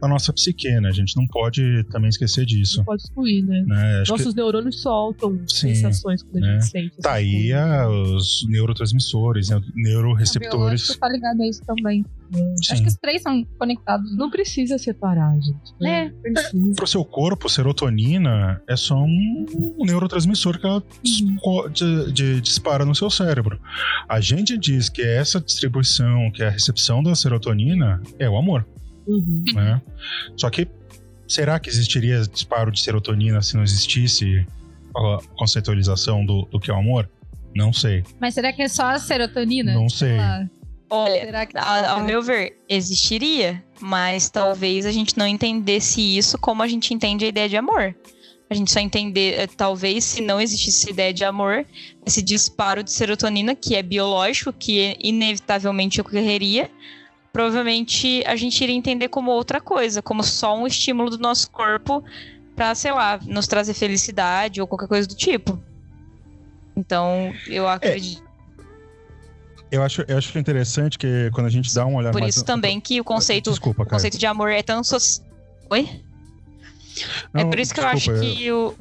da 0.00 0.08
nossa 0.08 0.32
psique, 0.32 0.70
né? 0.80 0.88
A 0.88 0.92
gente 0.92 1.14
não 1.16 1.26
pode 1.26 1.84
também 1.90 2.08
esquecer 2.08 2.46
disso, 2.46 2.78
Não 2.78 2.84
pode 2.86 3.02
excluir, 3.02 3.42
né? 3.42 3.62
né? 3.66 4.00
Acho 4.00 4.04
que 4.04 4.18
Nossos 4.18 4.34
neurônios 4.34 4.80
soltam 4.80 5.38
Sim, 5.46 5.74
sensações 5.74 6.22
quando 6.22 6.44
a 6.44 6.46
né? 6.46 6.52
gente 6.54 6.70
sente. 6.70 6.96
tá 7.02 7.12
aí 7.12 7.52
a- 7.52 7.90
os 7.90 8.46
neurotransmissores, 8.48 9.50
né? 9.50 9.60
Neuroreceptores. 9.74 10.50
biológico 10.56 10.98
tá 10.98 11.08
ligado 11.10 11.42
a 11.42 11.46
isso 11.46 11.62
também. 11.66 12.02
Sim. 12.32 12.72
Acho 12.72 12.82
que 12.82 12.88
os 12.88 12.96
três 12.96 13.22
são 13.22 13.44
conectados. 13.58 14.16
Não 14.16 14.30
precisa 14.30 14.78
separar, 14.78 15.34
gente. 15.40 15.72
É. 15.86 16.08
Precisa. 16.08 16.74
Pro 16.74 16.86
seu 16.86 17.04
corpo, 17.04 17.48
serotonina 17.48 18.62
é 18.68 18.76
só 18.76 18.96
um 19.02 19.76
neurotransmissor 19.80 20.58
que 20.58 20.66
ela 20.66 20.82
de- 21.72 22.12
de- 22.12 22.40
dispara 22.40 22.84
no 22.84 22.94
seu 22.94 23.10
cérebro. 23.10 23.60
A 24.08 24.20
gente 24.20 24.56
diz 24.56 24.88
que 24.88 25.02
essa 25.02 25.40
distribuição, 25.40 26.30
que 26.32 26.42
é 26.42 26.46
a 26.48 26.50
recepção 26.50 27.02
da 27.02 27.14
serotonina, 27.14 28.00
é 28.18 28.28
o 28.28 28.36
amor, 28.36 28.66
Uhum. 29.06 29.44
né? 29.54 29.82
Só 30.36 30.48
que 30.48 30.66
será 31.28 31.58
que 31.58 31.68
existiria 31.68 32.20
disparo 32.22 32.70
de 32.70 32.80
serotonina 32.80 33.42
se 33.42 33.56
não 33.56 33.62
existisse 33.62 34.46
a 34.96 35.18
conceitualização 35.36 36.24
do, 36.24 36.42
do 36.46 36.60
que 36.60 36.70
é 36.70 36.74
o 36.74 36.78
amor? 36.78 37.08
Não 37.54 37.72
sei. 37.72 38.02
Mas 38.20 38.32
será 38.34 38.52
que 38.52 38.62
é 38.62 38.68
só 38.68 38.86
a 38.86 38.98
serotonina? 38.98 39.74
Não 39.74 39.88
sei. 39.88 40.12
Ela- 40.12 40.48
Olha, 40.94 41.24
Será 41.24 41.46
que 41.46 41.56
a- 41.56 41.92
ao 41.92 42.00
meu 42.02 42.20
ver, 42.20 42.58
existiria, 42.68 43.64
mas 43.80 44.28
talvez 44.28 44.84
a 44.84 44.92
gente 44.92 45.16
não 45.16 45.26
entendesse 45.26 46.00
isso 46.18 46.36
como 46.38 46.62
a 46.62 46.68
gente 46.68 46.92
entende 46.92 47.24
a 47.24 47.28
ideia 47.28 47.48
de 47.48 47.56
amor. 47.56 47.94
A 48.50 48.54
gente 48.54 48.70
só 48.70 48.78
entender, 48.78 49.40
eh, 49.40 49.46
talvez, 49.46 50.04
se 50.04 50.20
não 50.20 50.38
existisse 50.38 50.90
ideia 50.90 51.10
de 51.14 51.24
amor, 51.24 51.64
esse 52.04 52.20
disparo 52.20 52.82
de 52.82 52.92
serotonina, 52.92 53.54
que 53.54 53.74
é 53.74 53.82
biológico, 53.82 54.52
que 54.52 54.94
inevitavelmente 55.02 55.98
ocorreria, 55.98 56.70
provavelmente 57.32 58.22
a 58.26 58.36
gente 58.36 58.62
iria 58.62 58.76
entender 58.76 59.08
como 59.08 59.30
outra 59.30 59.58
coisa, 59.62 60.02
como 60.02 60.22
só 60.22 60.54
um 60.54 60.66
estímulo 60.66 61.08
do 61.08 61.16
nosso 61.18 61.50
corpo 61.50 62.04
pra, 62.54 62.74
sei 62.74 62.92
lá, 62.92 63.18
nos 63.24 63.46
trazer 63.46 63.72
felicidade 63.72 64.60
ou 64.60 64.66
qualquer 64.66 64.88
coisa 64.88 65.08
do 65.08 65.14
tipo. 65.16 65.58
Então, 66.76 67.32
eu 67.46 67.66
acredito. 67.66 68.22
Eu 69.72 69.82
acho, 69.82 70.04
eu 70.06 70.18
acho 70.18 70.38
interessante 70.38 70.98
que 70.98 71.30
quando 71.32 71.46
a 71.46 71.50
gente 71.50 71.74
dá 71.74 71.86
uma 71.86 71.96
olhada 71.96 72.12
Por 72.12 72.20
mais... 72.20 72.36
isso 72.36 72.44
também 72.44 72.78
que 72.78 73.00
o 73.00 73.04
conceito 73.04 73.48
Desculpa, 73.48 73.84
O 73.84 73.86
conceito 73.86 74.18
de 74.18 74.26
amor 74.26 74.50
é 74.50 74.62
tão 74.62 74.84
social. 74.84 75.26
Oi? 75.70 75.88
é 77.32 77.42
Não, 77.42 77.48
por 77.48 77.58
isso 77.58 77.72
que 77.72 77.80
desculpa, 77.80 78.10
eu 78.10 78.16
acho 78.18 78.36
que 78.36 78.52
o. 78.52 78.74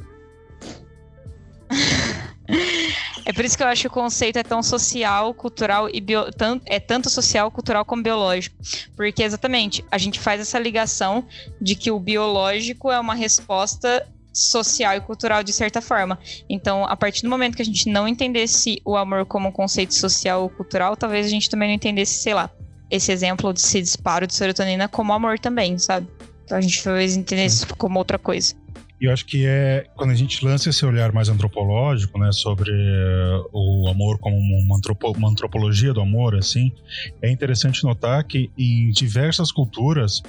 é 3.25 3.31
por 3.31 3.45
isso 3.45 3.55
que 3.55 3.63
eu 3.63 3.67
acho 3.67 3.83
que 3.83 3.87
o 3.87 3.91
conceito 3.91 4.35
é 4.35 4.43
tão 4.43 4.61
social, 4.61 5.33
cultural 5.33 5.87
e 5.89 6.01
bio... 6.01 6.25
é 6.65 6.77
tanto 6.77 7.09
social, 7.09 7.49
cultural 7.49 7.85
como 7.85 8.03
biológico. 8.03 8.57
Porque 8.93 9.23
exatamente, 9.23 9.85
a 9.89 9.97
gente 9.97 10.19
faz 10.19 10.41
essa 10.41 10.59
ligação 10.59 11.25
de 11.61 11.73
que 11.73 11.89
o 11.89 11.97
biológico 12.01 12.91
é 12.91 12.99
uma 12.99 13.15
resposta 13.15 14.05
social 14.33 14.95
e 14.95 15.01
cultural 15.01 15.43
de 15.43 15.53
certa 15.53 15.81
forma. 15.81 16.17
Então, 16.49 16.85
a 16.85 16.95
partir 16.95 17.23
do 17.23 17.29
momento 17.29 17.55
que 17.55 17.61
a 17.61 17.65
gente 17.65 17.89
não 17.89 18.07
entendesse 18.07 18.81
o 18.85 18.95
amor 18.95 19.25
como 19.25 19.49
um 19.49 19.51
conceito 19.51 19.93
social 19.93 20.43
ou 20.43 20.49
cultural, 20.49 20.95
talvez 20.95 21.25
a 21.25 21.29
gente 21.29 21.49
também 21.49 21.69
não 21.69 21.75
entendesse, 21.75 22.21
sei 22.21 22.33
lá, 22.33 22.49
esse 22.89 23.11
exemplo 23.11 23.53
desse 23.53 23.81
disparo 23.81 24.27
de 24.27 24.33
serotonina 24.33 24.87
como 24.87 25.13
amor 25.13 25.39
também, 25.39 25.77
sabe? 25.77 26.07
Então 26.45 26.57
a 26.57 26.61
gente 26.61 26.83
talvez 26.83 27.15
entendesse 27.15 27.63
isso 27.63 27.75
como 27.75 27.97
outra 27.97 28.19
coisa. 28.19 28.53
E 28.99 29.05
eu 29.05 29.11
acho 29.11 29.25
que 29.25 29.45
é 29.47 29.87
quando 29.95 30.11
a 30.11 30.15
gente 30.15 30.45
lança 30.45 30.69
esse 30.69 30.85
olhar 30.85 31.11
mais 31.11 31.27
antropológico, 31.27 32.19
né, 32.19 32.31
sobre 32.31 32.69
eh, 32.71 33.41
o 33.51 33.87
amor 33.89 34.19
como 34.19 34.35
uma, 34.37 34.77
antropo- 34.77 35.11
uma 35.17 35.27
antropologia 35.27 35.91
do 35.91 36.01
amor, 36.01 36.35
assim, 36.35 36.71
é 37.19 37.31
interessante 37.31 37.83
notar 37.83 38.23
que 38.25 38.51
em 38.55 38.91
diversas 38.91 39.51
culturas 39.51 40.21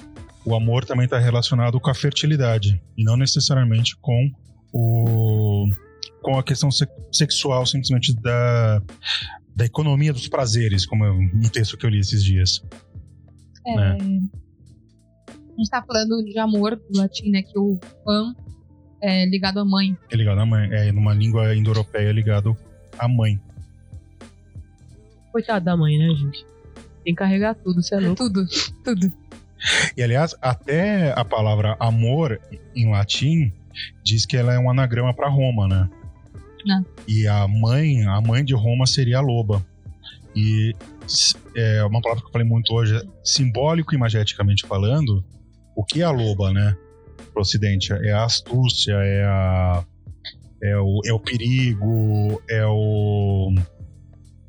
o 0.44 0.54
amor 0.54 0.84
também 0.84 1.04
está 1.04 1.18
relacionado 1.18 1.78
com 1.80 1.90
a 1.90 1.94
fertilidade 1.94 2.80
e 2.96 3.04
não 3.04 3.16
necessariamente 3.16 3.96
com 3.96 4.30
o 4.72 5.68
com 6.20 6.38
a 6.38 6.42
questão 6.42 6.70
se- 6.70 6.88
sexual 7.12 7.66
simplesmente 7.66 8.14
da 8.20 8.82
da 9.54 9.66
economia 9.66 10.12
dos 10.12 10.28
prazeres, 10.28 10.86
como 10.86 11.04
é 11.04 11.10
um 11.12 11.42
texto 11.52 11.76
que 11.76 11.84
eu 11.84 11.90
li 11.90 11.98
esses 11.98 12.24
dias. 12.24 12.64
É, 13.66 13.76
né? 13.76 13.98
A 15.28 15.56
gente 15.58 15.70
tá 15.70 15.82
falando 15.86 16.24
de 16.24 16.38
amor 16.38 16.76
do 16.76 16.98
latim, 16.98 17.30
né? 17.30 17.42
Que 17.42 17.58
o 17.58 17.78
am 18.08 18.34
é 19.02 19.26
ligado 19.26 19.60
à 19.60 19.64
mãe. 19.64 19.96
É 20.10 20.16
ligado 20.16 20.40
à 20.40 20.46
mãe, 20.46 20.70
é 20.72 20.90
numa 20.90 21.12
língua 21.12 21.54
indo-europeia 21.54 22.10
ligado 22.12 22.56
à 22.98 23.06
mãe. 23.06 23.38
Coitada 25.30 25.60
da 25.64 25.76
mãe, 25.76 25.98
né, 25.98 26.14
gente? 26.14 26.44
Tem 27.04 27.14
que 27.14 27.18
carregar 27.18 27.54
tudo, 27.56 27.82
você 27.82 27.94
é 27.94 28.00
louco. 28.00 28.16
Tudo, 28.16 28.46
tudo. 28.84 29.12
E 29.96 30.02
aliás, 30.02 30.34
até 30.40 31.12
a 31.12 31.24
palavra 31.24 31.76
amor 31.78 32.40
em 32.74 32.90
latim 32.90 33.52
diz 34.04 34.26
que 34.26 34.36
ela 34.36 34.52
é 34.52 34.58
um 34.58 34.70
anagrama 34.70 35.14
para 35.14 35.28
Roma, 35.28 35.68
né? 35.68 35.88
Ah. 36.70 36.82
E 37.08 37.26
a 37.26 37.46
mãe, 37.48 38.04
a 38.04 38.20
mãe 38.20 38.44
de 38.44 38.54
Roma 38.54 38.86
seria 38.86 39.18
a 39.18 39.20
loba. 39.20 39.64
E 40.34 40.74
é 41.56 41.84
uma 41.84 42.00
palavra 42.00 42.22
que 42.22 42.28
eu 42.28 42.32
falei 42.32 42.46
muito 42.46 42.72
hoje, 42.72 43.00
simbólico 43.24 43.94
e 43.94 43.96
imageticamente 43.96 44.66
falando, 44.66 45.24
o 45.76 45.84
que 45.84 46.00
é 46.00 46.04
a 46.04 46.10
loba, 46.10 46.52
né? 46.52 46.76
Pro 47.32 47.42
ocidente 47.42 47.92
é 47.92 48.12
a 48.12 48.24
astúcia, 48.24 48.92
é 48.92 49.24
a 49.24 49.84
é 50.62 50.76
o, 50.78 51.00
é 51.04 51.12
o 51.12 51.18
perigo, 51.18 52.40
é 52.48 52.64
o 52.64 53.52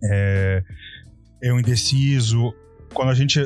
é, 0.03 0.63
é 1.41 1.51
o 1.51 1.59
indeciso. 1.59 2.53
Quando 2.93 3.09
a 3.09 3.15
gente 3.15 3.39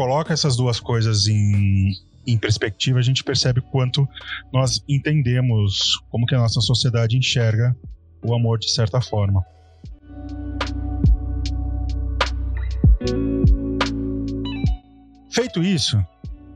coloca 0.00 0.32
essas 0.32 0.56
duas 0.56 0.80
coisas 0.80 1.28
em, 1.28 1.92
em 2.26 2.38
perspectiva, 2.38 2.98
a 2.98 3.02
gente 3.02 3.22
percebe 3.22 3.60
quanto 3.60 4.08
nós 4.50 4.82
entendemos 4.88 6.00
como 6.08 6.24
que 6.24 6.34
a 6.34 6.38
nossa 6.38 6.58
sociedade 6.62 7.18
enxerga 7.18 7.76
o 8.22 8.34
amor 8.34 8.58
de 8.58 8.70
certa 8.70 8.98
forma. 9.02 9.44
Feito 15.30 15.62
isso, 15.62 15.98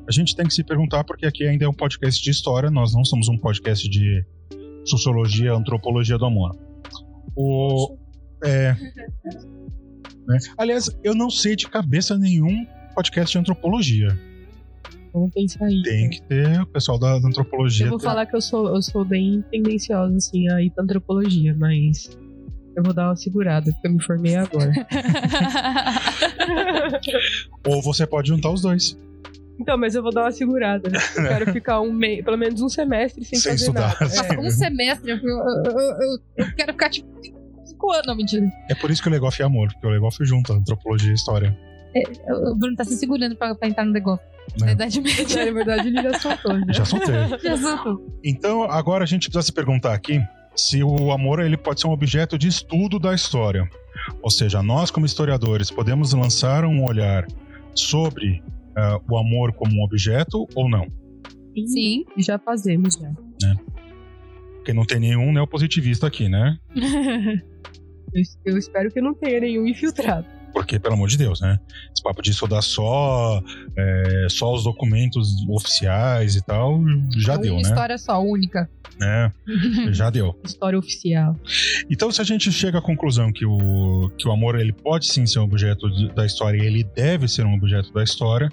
a 0.08 0.10
gente 0.10 0.34
tem 0.34 0.46
que 0.46 0.54
se 0.54 0.64
perguntar, 0.64 1.04
porque 1.04 1.26
aqui 1.26 1.46
ainda 1.46 1.66
é 1.66 1.68
um 1.68 1.74
podcast 1.74 2.24
de 2.24 2.30
história, 2.30 2.70
nós 2.70 2.94
não 2.94 3.04
somos 3.04 3.28
um 3.28 3.36
podcast 3.36 3.86
de 3.86 4.24
sociologia, 4.86 5.52
antropologia 5.52 6.16
do 6.16 6.24
amor. 6.24 6.56
O, 7.36 7.94
é, 8.42 8.72
né? 10.26 10.38
Aliás, 10.56 10.88
eu 11.04 11.14
não 11.14 11.28
sei 11.28 11.54
de 11.54 11.68
cabeça 11.68 12.16
nenhum 12.16 12.66
podcast 12.94 13.32
de 13.32 13.38
antropologia. 13.38 14.18
Vamos 15.12 15.30
pensar 15.32 15.64
aí. 15.66 15.82
Tem 15.82 16.10
que 16.10 16.22
ter 16.22 16.60
o 16.60 16.66
pessoal 16.66 16.98
da, 16.98 17.18
da 17.18 17.28
antropologia. 17.28 17.86
Eu 17.86 17.90
vou 17.90 17.98
ter- 17.98 18.04
falar 18.06 18.26
que 18.26 18.34
eu 18.34 18.40
sou, 18.40 18.68
eu 18.74 18.82
sou 18.82 19.04
bem 19.04 19.44
tendenciosa, 19.50 20.16
assim, 20.16 20.50
a 20.50 20.60
ir 20.62 20.70
pra 20.70 20.82
antropologia, 20.82 21.54
mas 21.56 22.10
eu 22.76 22.82
vou 22.82 22.92
dar 22.92 23.08
uma 23.10 23.16
segurada, 23.16 23.70
porque 23.70 23.86
eu 23.86 23.92
me 23.92 24.02
formei 24.02 24.34
agora. 24.34 24.72
Ou 27.66 27.80
você 27.82 28.06
pode 28.06 28.28
juntar 28.28 28.50
os 28.50 28.62
dois. 28.62 28.98
então, 29.60 29.78
mas 29.78 29.94
eu 29.94 30.02
vou 30.02 30.12
dar 30.12 30.22
uma 30.24 30.32
segurada. 30.32 30.90
Eu 31.16 31.22
quero 31.28 31.52
ficar 31.52 31.80
um 31.80 31.92
mês, 31.92 32.24
pelo 32.24 32.36
menos 32.36 32.60
um 32.60 32.68
semestre 32.68 33.24
sem, 33.24 33.38
Sem 33.38 33.52
fazer 33.52 33.64
estudar. 33.66 33.96
nada. 34.00 34.34
É. 34.34 34.40
Um 34.40 34.50
semestre, 34.50 35.10
eu, 35.12 35.16
eu, 35.18 35.28
eu- 35.28 36.18
eu- 36.38 36.54
quero 36.56 36.72
ficar 36.72 36.90
tipo 36.90 37.08
cinco 37.64 37.92
anos, 37.92 38.06
não, 38.06 38.16
mentira. 38.16 38.50
É 38.68 38.74
por 38.74 38.90
isso 38.90 39.00
que 39.02 39.08
o 39.08 39.12
Legoff 39.12 39.40
é 39.40 39.44
amor, 39.44 39.68
porque 39.72 39.86
o 39.86 39.90
Legoff 39.90 40.18
junta 40.24 40.52
antropologia 40.52 41.12
e 41.12 41.14
história. 41.14 41.56
O 42.50 42.56
Bruno 42.56 42.76
tá 42.76 42.84
se 42.84 42.96
segurando 42.96 43.36
pra, 43.36 43.54
pra 43.54 43.68
entrar 43.68 43.84
no 43.84 43.92
negócio. 43.92 44.24
Né? 44.58 44.66
Na 44.66 44.72
Idade 44.72 45.00
Média. 45.00 45.46
Na 45.46 45.52
verdade, 45.52 45.88
ele 45.88 46.02
já 46.02 46.18
soltou. 46.18 46.58
Já. 46.66 46.72
Já 46.72 46.84
soltei. 46.84 47.14
Já 47.42 47.56
soltou. 47.56 48.20
Então, 48.24 48.62
agora 48.64 49.04
a 49.04 49.06
gente 49.06 49.28
precisa 49.28 49.42
se 49.42 49.52
perguntar 49.52 49.94
aqui 49.94 50.20
se 50.56 50.82
o 50.82 51.10
amor 51.10 51.40
ele 51.40 51.56
pode 51.56 51.80
ser 51.80 51.86
um 51.86 51.92
objeto 51.92 52.38
de 52.38 52.48
estudo 52.48 52.98
da 52.98 53.14
história. 53.14 53.68
Ou 54.22 54.30
seja, 54.30 54.62
nós 54.62 54.90
como 54.90 55.06
historiadores 55.06 55.70
podemos 55.70 56.12
lançar 56.12 56.64
um 56.64 56.84
olhar 56.84 57.26
sobre 57.74 58.42
ah, 58.76 59.00
o 59.08 59.16
amor 59.16 59.52
como 59.52 59.72
um 59.74 59.84
objeto 59.84 60.46
ou 60.54 60.68
não? 60.68 60.86
Sim. 61.66 62.04
Já 62.18 62.38
fazemos, 62.38 62.94
já. 62.94 63.54
Porque 64.56 64.72
não 64.72 64.84
tem 64.84 64.98
nenhum 64.98 65.32
neopositivista 65.32 66.06
aqui, 66.06 66.28
né? 66.28 66.58
Eu, 68.14 68.22
eu 68.52 68.58
espero 68.58 68.92
que 68.92 69.00
não 69.00 69.12
tenha 69.12 69.40
nenhum 69.40 69.66
infiltrado. 69.66 70.24
Porque, 70.54 70.78
pelo 70.78 70.94
amor 70.94 71.08
de 71.08 71.18
Deus, 71.18 71.40
né? 71.40 71.58
Esse 71.92 72.02
papo 72.02 72.22
de 72.22 72.30
estudar 72.30 72.62
só, 72.62 73.42
é, 73.76 74.26
só 74.30 74.54
os 74.54 74.62
documentos 74.62 75.28
oficiais 75.48 76.36
e 76.36 76.44
tal, 76.44 76.80
já 77.18 77.34
Uma 77.34 77.42
deu, 77.42 77.54
né? 77.56 77.62
história 77.62 77.98
só, 77.98 78.22
única. 78.22 78.70
É, 79.02 79.30
já 79.92 80.08
deu. 80.08 80.38
História 80.44 80.78
oficial. 80.78 81.36
Então, 81.90 82.10
se 82.12 82.20
a 82.20 82.24
gente 82.24 82.52
chega 82.52 82.78
à 82.78 82.82
conclusão 82.82 83.32
que 83.32 83.44
o, 83.44 84.10
que 84.16 84.28
o 84.28 84.32
amor 84.32 84.58
ele 84.58 84.72
pode 84.72 85.06
sim 85.06 85.26
ser 85.26 85.40
um 85.40 85.42
objeto 85.42 85.88
da 86.14 86.24
história 86.24 86.62
e 86.62 86.64
ele 86.64 86.84
deve 86.84 87.26
ser 87.26 87.44
um 87.44 87.54
objeto 87.54 87.92
da 87.92 88.04
história, 88.04 88.48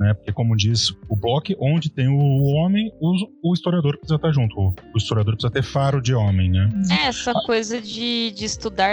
né? 0.00 0.12
Porque, 0.14 0.32
como 0.32 0.56
diz 0.56 0.90
o 1.08 1.14
Bloch, 1.14 1.54
onde 1.60 1.88
tem 1.88 2.08
o 2.08 2.42
homem, 2.56 2.90
o, 3.00 3.50
o 3.50 3.54
historiador 3.54 3.96
precisa 3.96 4.16
estar 4.16 4.32
junto. 4.32 4.58
O, 4.58 4.74
o 4.92 4.98
historiador 4.98 5.34
precisa 5.34 5.52
ter 5.52 5.62
faro 5.62 6.02
de 6.02 6.12
homem, 6.12 6.50
né? 6.50 6.68
É, 6.90 7.06
essa 7.06 7.32
coisa 7.46 7.80
de, 7.80 8.32
de 8.32 8.44
estudar. 8.44 8.90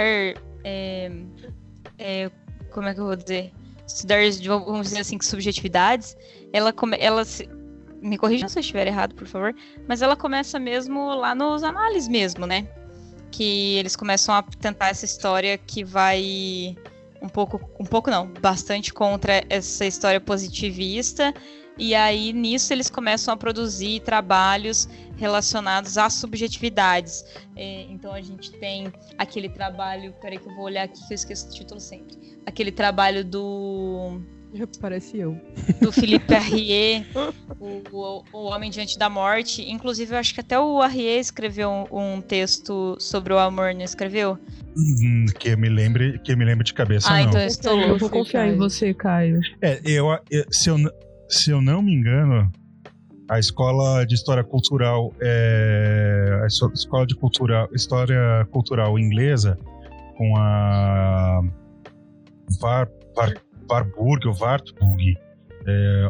é, 0.62 1.10
é, 2.00 2.30
como 2.72 2.88
é 2.88 2.94
que 2.94 3.00
eu 3.00 3.04
vou 3.06 3.16
dizer? 3.16 3.52
Estudar, 3.86 4.18
vamos 4.46 4.88
dizer 4.88 5.00
assim, 5.00 5.18
subjetividades. 5.20 6.16
Ela, 6.52 6.72
come, 6.72 6.96
ela 6.98 7.24
se- 7.24 7.48
me 8.00 8.16
corrija 8.16 8.48
se 8.48 8.58
eu 8.58 8.60
estiver 8.60 8.86
errado, 8.86 9.14
por 9.14 9.26
favor. 9.26 9.54
Mas 9.86 10.00
ela 10.00 10.16
começa 10.16 10.58
mesmo 10.58 11.14
lá 11.14 11.34
nos 11.34 11.62
análises 11.62 12.08
mesmo, 12.08 12.46
né? 12.46 12.66
Que 13.30 13.76
eles 13.76 13.94
começam 13.96 14.34
a 14.34 14.42
tentar 14.42 14.88
essa 14.88 15.04
história 15.04 15.58
que 15.58 15.84
vai 15.84 16.76
um 17.20 17.28
pouco, 17.28 17.60
um 17.78 17.84
pouco 17.84 18.10
não, 18.10 18.26
bastante 18.40 18.92
contra 18.92 19.44
essa 19.48 19.84
história 19.84 20.20
positivista. 20.20 21.34
E 21.76 21.94
aí 21.94 22.32
nisso 22.32 22.72
eles 22.72 22.90
começam 22.90 23.32
a 23.34 23.36
produzir 23.36 24.00
trabalhos 24.00 24.88
relacionados 25.20 25.98
às 25.98 26.14
subjetividades. 26.14 27.22
É, 27.54 27.82
então 27.90 28.12
a 28.12 28.20
gente 28.22 28.50
tem 28.52 28.90
aquele 29.18 29.48
trabalho, 29.50 30.12
peraí 30.20 30.38
que 30.38 30.48
eu 30.48 30.54
vou 30.56 30.64
olhar 30.64 30.84
aqui 30.84 30.98
que 31.06 31.12
eu 31.12 31.14
esqueço 31.14 31.46
o 31.48 31.50
título 31.52 31.78
sempre. 31.78 32.16
Aquele 32.46 32.72
trabalho 32.72 33.22
do 33.24 34.20
Parece 34.80 35.18
eu. 35.18 35.36
do 35.80 35.92
Philippe 35.92 36.34
Arrier, 36.34 37.06
o, 37.60 37.82
o, 37.92 38.24
o 38.32 38.44
Homem 38.46 38.68
Diante 38.70 38.98
da 38.98 39.08
Morte. 39.08 39.62
Inclusive, 39.70 40.12
eu 40.14 40.18
acho 40.18 40.34
que 40.34 40.40
até 40.40 40.58
o 40.58 40.80
Arrier 40.80 41.20
escreveu 41.20 41.70
um, 41.70 42.16
um 42.16 42.20
texto 42.20 42.96
sobre 42.98 43.32
o 43.32 43.38
amor, 43.38 43.72
não 43.74 43.82
escreveu? 43.82 44.36
Hum, 44.76 45.26
Que 45.38 45.50
eu 45.50 45.58
me 45.58 45.68
lembre, 45.68 46.18
que 46.24 46.32
eu 46.32 46.36
me 46.36 46.44
lembre 46.44 46.64
de 46.64 46.74
cabeça, 46.74 47.12
ah, 47.12 47.20
não. 47.20 47.28
então 47.28 47.40
eu 47.40 47.46
estou 47.46 47.78
Eu 47.80 47.98
vou 47.98 48.10
confiar 48.10 48.48
em 48.48 48.56
você, 48.56 48.92
Caio. 48.92 49.38
É, 49.62 49.80
eu, 49.84 50.06
eu- 50.30 50.44
se, 50.50 50.68
eu, 50.68 50.76
se 51.28 51.50
eu 51.52 51.60
não 51.60 51.80
me 51.82 51.92
engano, 51.94 52.50
a 53.30 53.38
escola 53.38 54.04
de 54.04 54.14
história 54.16 54.42
cultural 54.42 55.14
é 55.22 56.40
a 56.42 56.46
es- 56.46 56.60
escola 56.74 57.06
de 57.06 57.14
cultura, 57.14 57.68
história 57.72 58.44
cultural 58.50 58.98
inglesa 58.98 59.56
com 60.16 60.36
a 60.36 61.40
Var, 62.60 62.88
Var, 63.14 63.34
Warburg 63.70 64.26
ou 64.26 64.34
Wartburg 64.36 65.16
é, 65.64 66.08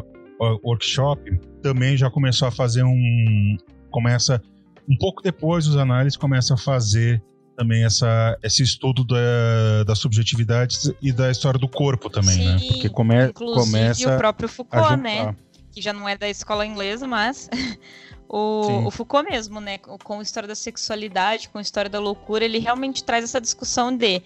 workshop 0.63 1.39
também 1.61 1.95
já 1.95 2.09
começou 2.09 2.47
a 2.47 2.51
fazer 2.51 2.83
um 2.83 3.55
começa 3.91 4.41
um 4.89 4.97
pouco 4.97 5.21
depois 5.21 5.65
dos 5.65 5.77
análises 5.77 6.17
começa 6.17 6.55
a 6.55 6.57
fazer 6.57 7.21
também 7.55 7.83
essa, 7.83 8.35
esse 8.41 8.63
estudo 8.63 9.05
da, 9.05 9.83
das 9.85 9.99
subjetividades 9.99 10.91
e 10.99 11.11
da 11.11 11.29
história 11.29 11.59
do 11.59 11.67
corpo 11.67 12.09
também, 12.09 12.37
né? 12.43 12.57
Sim, 12.57 12.67
Porque 12.69 12.89
come, 12.89 13.31
começa 13.33 14.15
o 14.15 14.17
próprio 14.17 14.49
Foucault, 14.49 14.95
né? 14.97 15.35
Que 15.71 15.81
já 15.81 15.93
não 15.93 16.07
é 16.07 16.17
da 16.17 16.29
escola 16.29 16.65
inglesa, 16.65 17.07
mas 17.07 17.49
o, 18.27 18.87
o 18.87 18.91
Foucault 18.91 19.29
mesmo, 19.29 19.59
né? 19.59 19.77
Com 19.77 19.97
com 19.97 20.19
a 20.19 20.23
história 20.23 20.47
da 20.47 20.55
sexualidade, 20.55 21.49
com 21.49 21.57
a 21.57 21.61
história 21.61 21.89
da 21.89 21.99
loucura, 21.99 22.45
ele 22.45 22.59
realmente 22.59 23.03
traz 23.03 23.23
essa 23.23 23.39
discussão 23.39 23.95
de 23.95 24.21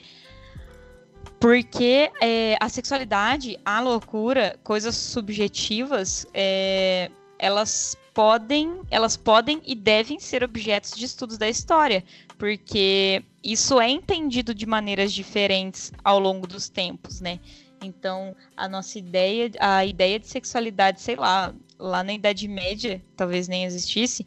porque 1.40 2.12
é, 2.22 2.58
a 2.60 2.70
sexualidade, 2.70 3.60
a 3.64 3.80
loucura, 3.80 4.58
coisas 4.64 4.96
subjetivas, 4.96 6.26
é, 6.34 7.12
elas 7.38 7.96
podem, 8.14 8.80
elas 8.90 9.18
podem 9.18 9.62
e 9.66 9.76
devem 9.76 10.20
ser 10.20 10.44
objetos 10.44 10.92
de 10.96 11.06
estudos 11.06 11.38
da 11.38 11.50
história, 11.50 12.04
porque 12.38 13.24
isso 13.44 13.80
é 13.80 13.90
entendido 13.90 14.56
de 14.56 14.66
maneiras 14.66 15.14
diferentes 15.14 15.92
ao 16.04 16.18
longo 16.18 16.48
dos 16.48 16.70
tempos, 16.70 17.20
né? 17.22 17.40
Então, 17.86 18.36
a 18.58 18.68
nossa 18.68 18.98
ideia, 19.00 19.52
a 19.60 19.86
ideia 19.86 20.20
de 20.20 20.28
sexualidade, 20.28 21.02
sei 21.02 21.16
lá, 21.16 21.54
lá 21.80 22.04
na 22.04 22.14
Idade 22.14 22.48
Média, 22.48 23.02
talvez 23.16 23.48
nem 23.48 23.64
existisse, 23.64 24.26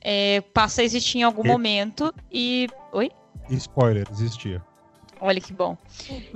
é, 0.00 0.40
passa 0.52 0.82
a 0.82 0.84
existir 0.84 1.18
em 1.18 1.22
algum 1.22 1.44
E- 1.44 1.48
momento 1.48 2.12
e. 2.30 2.68
Oi? 2.92 3.10
Spoiler, 3.50 4.06
existia. 4.10 4.62
Olha 5.20 5.40
que 5.40 5.52
bom. 5.52 5.76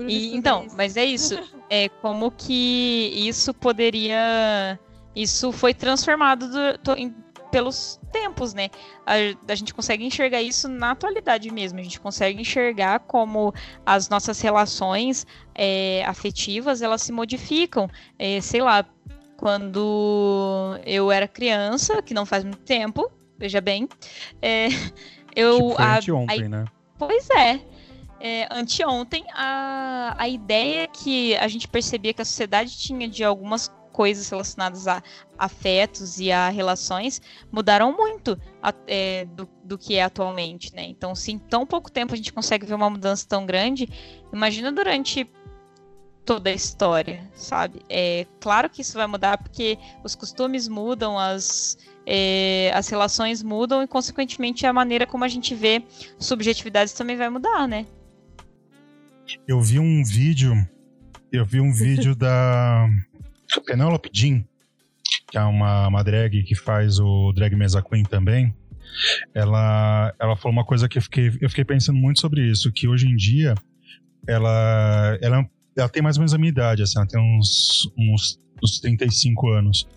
E, 0.09 0.35
então, 0.35 0.67
mas 0.77 0.97
é 0.97 1.05
isso. 1.05 1.35
É 1.73 1.89
como 1.89 2.33
que 2.33 3.13
isso 3.15 3.55
poderia. 3.55 4.77
Isso 5.15 5.53
foi 5.53 5.73
transformado 5.73 6.49
do- 6.49 6.79
to- 6.79 6.97
em- 6.99 7.15
pelos 7.51 8.01
tempos, 8.13 8.55
né? 8.55 8.69
A, 9.07 9.15
a 9.51 9.55
gente 9.55 9.75
consegue 9.75 10.05
enxergar 10.05 10.43
isso 10.43 10.69
na 10.69 10.93
atualidade 10.93 11.51
mesmo. 11.53 11.79
A 11.79 11.83
gente 11.83 12.01
consegue 12.01 12.41
enxergar 12.41 13.01
como 13.01 13.53
as 13.85 14.09
nossas 14.09 14.41
relações 14.41 15.27
é, 15.55 16.05
afetivas 16.07 16.83
elas 16.83 17.03
se 17.03 17.13
modificam. 17.13 17.89
É, 18.19 18.41
sei 18.41 18.63
lá, 18.63 18.85
quando 19.37 20.79
eu 20.85 21.11
era 21.11 21.27
criança, 21.27 22.03
que 22.03 22.15
não 22.15 22.27
faz 22.27 22.45
muito 22.45 22.59
tempo, 22.59 23.11
veja 23.39 23.61
bem, 23.61 23.89
é, 24.43 24.69
eu 25.35 25.57
tipo, 25.57 25.75
foi 25.77 25.85
a- 25.85 25.97
anteontem, 25.97 26.49
né? 26.49 26.65
Pois 26.99 27.29
é. 27.31 27.61
É, 28.23 28.47
anteontem, 28.51 29.25
a, 29.33 30.15
a 30.19 30.29
ideia 30.29 30.87
que 30.87 31.35
a 31.37 31.49
gente 31.49 31.67
percebia 31.67 32.13
que 32.13 32.21
a 32.21 32.25
sociedade 32.25 32.77
tinha 32.77 33.09
de 33.09 33.25
algumas 33.25 33.73
coisas 34.01 34.31
relacionadas 34.31 34.89
a 34.89 35.03
afetos 35.37 36.19
e 36.19 36.33
a 36.33 36.49
relações 36.49 37.21
mudaram 37.53 37.95
muito 37.95 38.41
a- 38.63 38.73
é, 38.87 39.27
do, 39.27 39.47
do 39.63 39.77
que 39.77 39.97
é 39.97 40.03
atualmente, 40.03 40.75
né? 40.75 40.85
Então, 40.85 41.15
se 41.15 41.33
em 41.33 41.39
tão 41.39 41.67
pouco 41.67 41.93
tempo 41.93 42.15
a 42.15 42.17
gente 42.17 42.33
consegue 42.33 42.65
ver 42.65 42.73
uma 42.73 42.89
mudança 42.89 43.27
tão 43.29 43.45
grande, 43.45 43.87
imagina 44.33 44.73
durante 44.73 45.31
toda 46.25 46.49
a 46.49 46.55
história, 46.55 47.31
sabe? 47.35 47.83
É 47.91 48.27
claro 48.41 48.71
que 48.71 48.81
isso 48.81 48.95
vai 48.97 49.07
mudar 49.07 49.37
porque 49.37 49.77
os 50.03 50.15
costumes 50.15 50.67
mudam, 50.67 51.19
as, 51.19 51.77
é, 52.07 52.73
as 52.75 52.89
relações 52.89 53.43
mudam 53.43 53.83
e, 53.83 53.87
consequentemente, 53.87 54.65
a 54.65 54.73
maneira 54.73 55.07
como 55.07 55.25
a 55.25 55.29
gente 55.29 55.55
vê 55.55 55.85
subjetividades 56.19 56.95
também 56.95 57.19
vai 57.19 57.29
mudar, 57.29 57.69
né? 57.69 57.85
Eu 59.47 59.61
vi 59.61 59.79
um 59.79 60.03
vídeo. 60.03 60.55
Eu 61.31 61.45
vi 61.45 61.61
um 61.61 61.71
vídeo 61.71 62.15
da 62.17 62.89
Penelope 63.67 64.11
Jean, 64.13 64.45
que 65.31 65.39
é 65.39 65.43
uma, 65.43 65.89
uma 65.89 66.03
drag 66.03 66.43
que 66.43 66.55
faz 66.55 66.99
o 66.99 67.33
Drag 67.33 67.55
Mesa 67.55 67.83
Queen 67.83 68.05
também. 68.05 68.55
Ela, 69.35 70.15
ela 70.19 70.37
falou 70.37 70.53
uma 70.53 70.65
coisa 70.65 70.89
que 70.89 70.99
eu 70.99 71.03
fiquei, 71.03 71.29
eu 71.41 71.49
fiquei 71.49 71.65
pensando 71.65 71.99
muito 71.99 72.21
sobre 72.21 72.43
isso, 72.51 72.73
que 72.73 72.89
hoje 72.89 73.09
em 73.09 73.17
dia 73.17 73.55
ela, 74.27 75.19
ela, 75.23 75.49
ela 75.77 75.89
tem 75.89 76.03
mais 76.03 76.17
ou 76.17 76.21
menos 76.21 76.35
a 76.35 76.39
minha 76.39 76.51
idade, 76.51 76.83
assim, 76.83 76.99
ela 76.99 77.07
tem 77.07 77.21
uns, 77.21 77.91
uns, 77.97 78.41
uns 78.63 78.81
35 78.81 79.49
anos. 79.51 79.89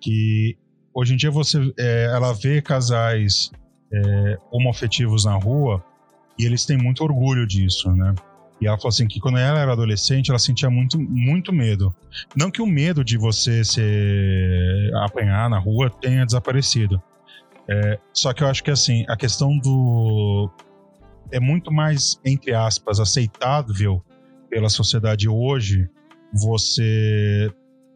Que 0.00 0.56
hoje 0.92 1.14
em 1.14 1.16
dia 1.16 1.30
você, 1.30 1.72
é, 1.78 2.04
ela 2.12 2.32
vê 2.32 2.60
casais 2.60 3.50
é, 3.92 4.38
homoafetivos 4.50 5.24
na 5.24 5.34
rua 5.34 5.84
e 6.38 6.44
eles 6.44 6.66
têm 6.66 6.76
muito 6.76 7.02
orgulho 7.02 7.46
disso, 7.46 7.90
né? 7.92 8.14
E 8.64 8.66
ela 8.66 8.78
falou 8.78 8.88
assim 8.88 9.06
que 9.06 9.20
quando 9.20 9.36
ela 9.36 9.60
era 9.60 9.72
adolescente, 9.72 10.30
ela 10.30 10.38
sentia 10.38 10.70
muito, 10.70 10.98
muito 10.98 11.52
medo. 11.52 11.94
Não 12.34 12.50
que 12.50 12.62
o 12.62 12.66
medo 12.66 13.04
de 13.04 13.18
você 13.18 13.62
se 13.62 14.90
apanhar 15.02 15.50
na 15.50 15.58
rua 15.58 15.90
tenha 15.90 16.24
desaparecido. 16.24 17.00
É, 17.68 17.98
só 18.10 18.32
que 18.32 18.42
eu 18.42 18.48
acho 18.48 18.64
que 18.64 18.70
assim, 18.70 19.04
a 19.06 19.18
questão 19.18 19.58
do. 19.58 20.50
É 21.30 21.38
muito 21.38 21.70
mais, 21.70 22.18
entre 22.24 22.54
aspas, 22.54 22.98
aceitável 23.00 24.02
pela 24.48 24.70
sociedade 24.70 25.28
hoje 25.28 25.86
você 26.32 27.52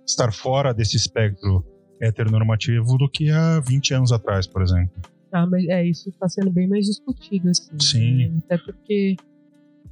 estar 0.07 0.33
fora 0.35 0.75
desse 0.75 0.99
espectro 0.99 1.65
heteronormativo 1.99 2.99
do 2.99 3.09
que 3.09 3.31
há 3.31 3.59
20 3.61 3.95
anos 3.95 4.13
atrás, 4.13 4.47
por 4.47 4.61
exemplo. 4.61 5.01
Ah, 5.33 5.47
mas 5.47 5.67
é, 5.67 5.87
isso 5.87 6.13
tá 6.13 6.29
sendo 6.29 6.51
bem 6.51 6.69
mais 6.69 6.85
discutido, 6.85 7.49
assim. 7.49 7.79
Sim. 7.81 8.17
né? 8.29 8.41
Até 8.45 8.59
porque, 8.59 9.17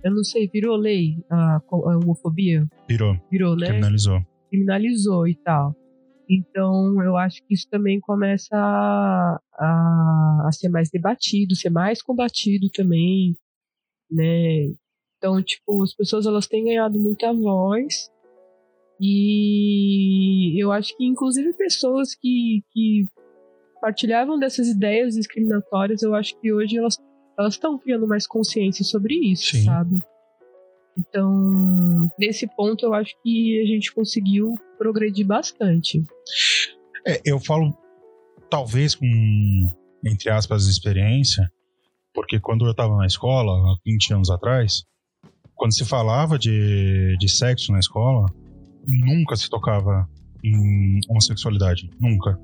eu 0.07 0.15
não 0.15 0.23
sei, 0.23 0.47
virou 0.47 0.77
lei 0.77 1.17
a, 1.29 1.57
a 1.57 1.97
homofobia? 1.97 2.65
Virou, 2.89 3.17
Virou, 3.31 3.57
né? 3.57 3.67
criminalizou. 3.67 4.21
Criminalizou 4.49 5.27
e 5.27 5.35
tal. 5.35 5.75
Então, 6.29 7.03
eu 7.03 7.17
acho 7.17 7.45
que 7.45 7.55
isso 7.55 7.69
também 7.69 7.99
começa 8.01 8.57
a, 8.57 9.41
a, 9.53 10.43
a 10.47 10.53
ser 10.53 10.69
mais 10.69 10.91
debatido, 10.91 11.57
ser 11.57 11.71
mais 11.71 12.01
combatido 12.03 12.69
também, 12.71 13.37
né? 14.11 14.73
Então, 15.19 15.43
tipo, 15.43 15.83
as 15.83 15.95
pessoas 15.95 16.27
elas 16.27 16.47
têm 16.47 16.65
ganhado 16.65 17.01
muita 17.01 17.33
voz 17.33 18.11
e 19.01 20.63
eu 20.63 20.71
acho 20.71 20.97
que, 20.97 21.05
inclusive, 21.05 21.53
pessoas 21.55 22.15
que, 22.15 22.63
que 22.71 23.07
partilhavam 23.81 24.39
dessas 24.39 24.69
ideias 24.69 25.15
discriminatórias, 25.15 26.03
eu 26.03 26.15
acho 26.15 26.39
que 26.41 26.53
hoje 26.53 26.79
elas 26.79 26.97
elas 27.39 27.55
estão 27.55 27.79
criando 27.79 28.07
mais 28.07 28.27
consciência 28.27 28.85
sobre 28.85 29.15
isso, 29.15 29.57
Sim. 29.57 29.65
sabe? 29.65 29.99
Então, 30.99 32.11
nesse 32.19 32.47
ponto, 32.57 32.87
eu 32.87 32.95
acho 32.95 33.15
que 33.23 33.61
a 33.61 33.67
gente 33.67 33.93
conseguiu 33.93 34.55
progredir 34.79 35.27
bastante. 35.27 36.03
É, 37.07 37.21
eu 37.25 37.39
falo, 37.39 37.77
talvez 38.49 38.95
com, 38.95 39.07
entre 40.05 40.31
aspas, 40.31 40.67
experiência, 40.67 41.51
porque 42.15 42.41
quando 42.41 42.67
eu 42.67 42.75
tava 42.75 42.97
na 42.97 43.07
escola, 43.07 43.53
há 43.53 43.77
20 43.85 44.15
anos 44.15 44.31
atrás, 44.31 44.85
quando 45.55 45.75
se 45.75 45.85
falava 45.85 46.39
de, 46.39 47.17
de 47.19 47.29
sexo 47.29 47.73
na 47.73 47.79
escola, 47.79 48.27
nunca 48.87 49.37
se 49.37 49.51
tocava 49.51 50.09
em 50.43 51.01
homossexualidade. 51.09 51.91
Nunca. 52.01 52.41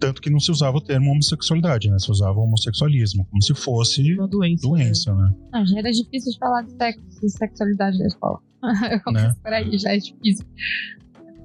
Tanto 0.00 0.20
que 0.22 0.30
não 0.30 0.38
se 0.40 0.50
usava 0.50 0.76
o 0.76 0.80
termo 0.80 1.10
homossexualidade, 1.10 1.90
né? 1.90 1.98
Se 1.98 2.10
usava 2.10 2.38
homossexualismo, 2.38 3.24
como 3.26 3.42
se 3.42 3.54
fosse 3.54 4.14
Uma 4.14 4.28
doença. 4.28 4.68
doença, 4.68 5.14
né? 5.14 5.34
Ah, 5.52 5.64
já 5.64 5.78
era 5.78 5.90
difícil 5.90 6.32
de 6.32 6.38
falar 6.38 6.62
de 6.62 6.72
sexo 6.72 7.02
e 7.22 7.28
sexualidade 7.30 7.98
na 7.98 8.06
escola. 8.06 8.38
Eu 8.62 8.68
Né? 8.90 9.00
começo 9.04 9.36
por 9.40 9.52
aí, 9.52 9.78
já 9.78 9.92
é 9.94 9.98
difícil. 9.98 10.46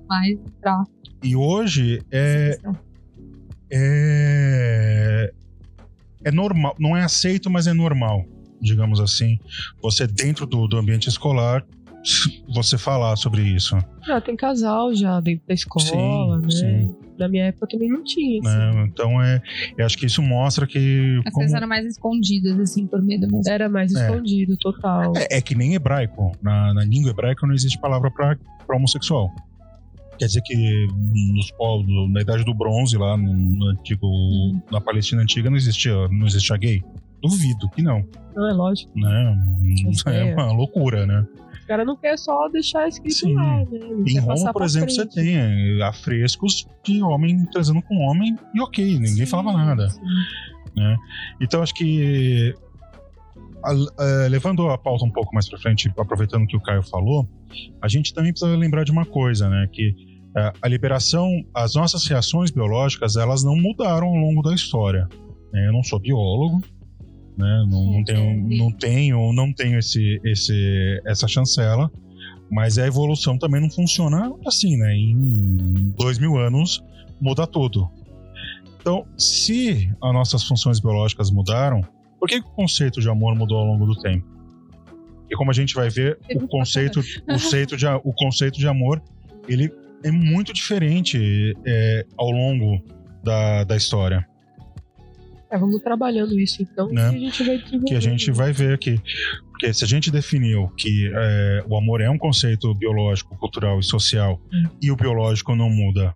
Mas 0.09 0.37
pra 0.61 0.83
E 1.23 1.35
hoje 1.35 2.01
é, 2.11 2.57
é, 3.71 5.33
é 6.25 6.31
normal, 6.31 6.75
não 6.79 6.95
é 6.95 7.03
aceito, 7.03 7.49
mas 7.49 7.67
é 7.67 7.73
normal, 7.73 8.25
digamos 8.61 8.99
assim. 8.99 9.39
Você 9.81 10.05
dentro 10.07 10.45
do, 10.45 10.67
do 10.67 10.77
ambiente 10.77 11.07
escolar, 11.09 11.65
você 12.49 12.77
falar 12.77 13.15
sobre 13.15 13.41
isso. 13.41 13.77
Já 14.05 14.19
tem 14.19 14.35
casal 14.35 14.93
já 14.93 15.19
dentro 15.19 15.45
da 15.47 15.53
escola, 15.53 16.39
né? 16.39 16.49
sim. 16.49 16.95
Na 17.17 17.27
minha 17.27 17.45
época 17.45 17.67
também 17.67 17.89
não 17.89 18.03
tinha. 18.03 18.39
assim. 18.41 18.57
né? 18.75 18.85
Então 18.91 19.21
é, 19.21 19.41
eu 19.77 19.85
acho 19.85 19.97
que 19.97 20.05
isso 20.07 20.21
mostra 20.21 20.65
que 20.65 21.17
as 21.19 21.23
como- 21.25 21.35
coisas 21.35 21.53
eram 21.53 21.67
mais 21.67 21.85
escondidas, 21.85 22.59
assim, 22.59 22.87
por 22.87 23.01
medo 23.01 23.27
mesmo. 23.31 23.41
Era 23.47 23.69
mais 23.69 23.93
É. 23.93 23.99
escondido, 24.09 24.57
total. 24.57 25.13
é, 25.15 25.37
é 25.37 25.41
que 25.41 25.53
nem 25.55 25.75
hebraico. 25.75 26.31
Na, 26.41 26.73
na 26.73 26.83
língua 26.83 27.11
hebraica 27.11 27.45
não 27.45 27.53
existe 27.53 27.79
palavra 27.79 28.09
para 28.11 28.37
homossexual. 28.75 29.29
Quer 30.17 30.25
dizer 30.27 30.41
que 30.41 30.87
nos 31.33 31.51
povos, 31.51 31.85
na 32.11 32.21
idade 32.21 32.43
do 32.43 32.53
bronze, 32.53 32.97
lá 32.97 33.15
no, 33.17 33.33
no 33.33 33.65
antigo, 33.69 34.07
na 34.71 34.79
Palestina 34.81 35.21
antiga, 35.21 35.49
não 35.49 35.57
existia, 35.57 35.93
não 36.09 36.25
existia 36.27 36.57
gay. 36.57 36.83
Duvido 37.21 37.69
que 37.69 37.81
não, 37.81 38.03
Não 38.35 38.49
é 38.49 38.53
lógico. 38.53 38.91
né? 38.99 39.35
É 40.07 40.29
é. 40.29 40.33
uma 40.33 40.51
loucura, 40.51 41.05
né? 41.05 41.25
O 41.63 41.67
cara 41.67 41.85
não 41.85 41.95
quer 41.95 42.17
só 42.17 42.47
deixar 42.49 42.87
escrito 42.87 43.15
Sim. 43.15 43.33
lá, 43.35 43.57
né? 43.59 43.65
Em 44.05 44.19
Roma, 44.19 44.51
por 44.51 44.63
exemplo, 44.63 44.89
você 44.91 45.01
frente. 45.01 45.15
tem 45.15 45.35
é, 45.37 45.83
afrescos 45.83 46.67
de 46.83 47.01
homem 47.01 47.45
transando 47.51 47.81
com 47.81 47.95
homem 47.99 48.35
e 48.53 48.61
ok, 48.61 48.85
ninguém 48.95 49.09
Sim, 49.09 49.25
falava 49.25 49.53
nada. 49.53 49.89
sim. 49.89 49.99
Então 51.39 51.61
acho 51.61 51.73
que 51.73 52.53
a- 53.63 53.71
a- 54.03 54.27
levando 54.27 54.67
a 54.69 54.77
pauta 54.77 55.05
um 55.05 55.11
pouco 55.11 55.33
mais 55.33 55.47
pra 55.47 55.57
frente, 55.57 55.91
aproveitando 55.97 56.43
o 56.43 56.47
que 56.47 56.57
o 56.57 56.61
Caio 56.61 56.83
falou, 56.83 57.27
a 57.81 57.87
gente 57.87 58.13
também 58.13 58.31
precisa 58.31 58.55
lembrar 58.57 58.83
de 58.83 58.91
uma 58.91 59.05
coisa, 59.05 59.49
né? 59.49 59.67
Que 59.71 59.95
é, 60.35 60.51
a 60.61 60.67
liberação, 60.67 61.29
as 61.53 61.75
nossas 61.75 62.05
reações 62.07 62.49
biológicas, 62.51 63.15
elas 63.15 63.43
não 63.43 63.55
mudaram 63.55 64.07
ao 64.07 64.15
longo 64.15 64.41
da 64.41 64.53
história. 64.53 65.07
né? 65.53 65.67
Eu 65.67 65.71
não 65.73 65.83
sou 65.83 65.99
biólogo, 65.99 66.61
né? 67.37 67.65
Não, 67.67 67.91
não 67.91 68.03
tenho, 68.03 68.57
não 68.57 68.71
tenho, 68.71 69.33
não 69.33 69.53
tenho 69.53 69.79
esse, 69.79 70.19
esse, 70.23 71.01
essa 71.05 71.27
chancela. 71.27 71.91
Mas 72.51 72.77
a 72.77 72.85
evolução 72.85 73.37
também 73.37 73.61
não 73.61 73.69
funciona 73.69 74.31
assim, 74.45 74.77
né? 74.77 74.95
Em 74.95 75.93
dois 75.97 76.19
mil 76.19 76.37
anos 76.37 76.83
muda 77.19 77.47
tudo. 77.47 77.89
Então, 78.79 79.05
se 79.17 79.89
as 80.01 80.13
nossas 80.13 80.43
funções 80.43 80.79
biológicas 80.79 81.31
mudaram, 81.31 81.81
por 82.19 82.27
que 82.27 82.41
que 82.41 82.47
o 82.47 82.51
conceito 82.51 82.99
de 82.99 83.09
amor 83.09 83.35
mudou 83.35 83.57
ao 83.57 83.65
longo 83.65 83.85
do 83.85 83.95
tempo? 83.95 84.27
E 85.29 85.35
como 85.35 85.49
a 85.49 85.53
gente 85.53 85.73
vai 85.73 85.89
ver, 85.89 86.19
o 86.35 86.47
conceito, 86.47 86.99
o 86.99 87.25
conceito, 87.25 87.77
de, 87.77 87.87
o 87.87 88.13
conceito 88.13 88.59
de 88.59 88.67
amor, 88.67 89.01
ele 89.47 89.71
é 90.03 90.11
muito 90.11 90.53
diferente 90.53 91.55
é, 91.65 92.05
ao 92.17 92.29
longo 92.29 92.83
da, 93.23 93.63
da 93.63 93.75
história. 93.75 94.27
É, 95.53 95.57
vamos 95.57 95.79
trabalhando 95.81 96.39
isso 96.39 96.63
então, 96.63 96.91
Né? 96.91 97.11
que 97.11 97.15
a 97.15 97.19
gente 97.19 97.43
vai 97.43 97.57
que 97.85 97.95
a 97.95 97.99
gente 97.99 98.31
vai 98.31 98.51
ver 98.51 98.73
aqui. 98.73 98.99
Porque 99.51 99.71
se 99.71 99.83
a 99.83 99.87
gente 99.87 100.09
definiu 100.09 100.67
que 100.75 101.11
é, 101.13 101.63
o 101.67 101.77
amor 101.77 102.01
é 102.01 102.09
um 102.09 102.17
conceito 102.17 102.73
biológico, 102.73 103.37
cultural 103.37 103.79
e 103.79 103.83
social, 103.83 104.41
Hum. 104.51 104.69
e 104.81 104.89
o 104.91 104.95
biológico 104.95 105.55
não 105.55 105.69
muda, 105.69 106.15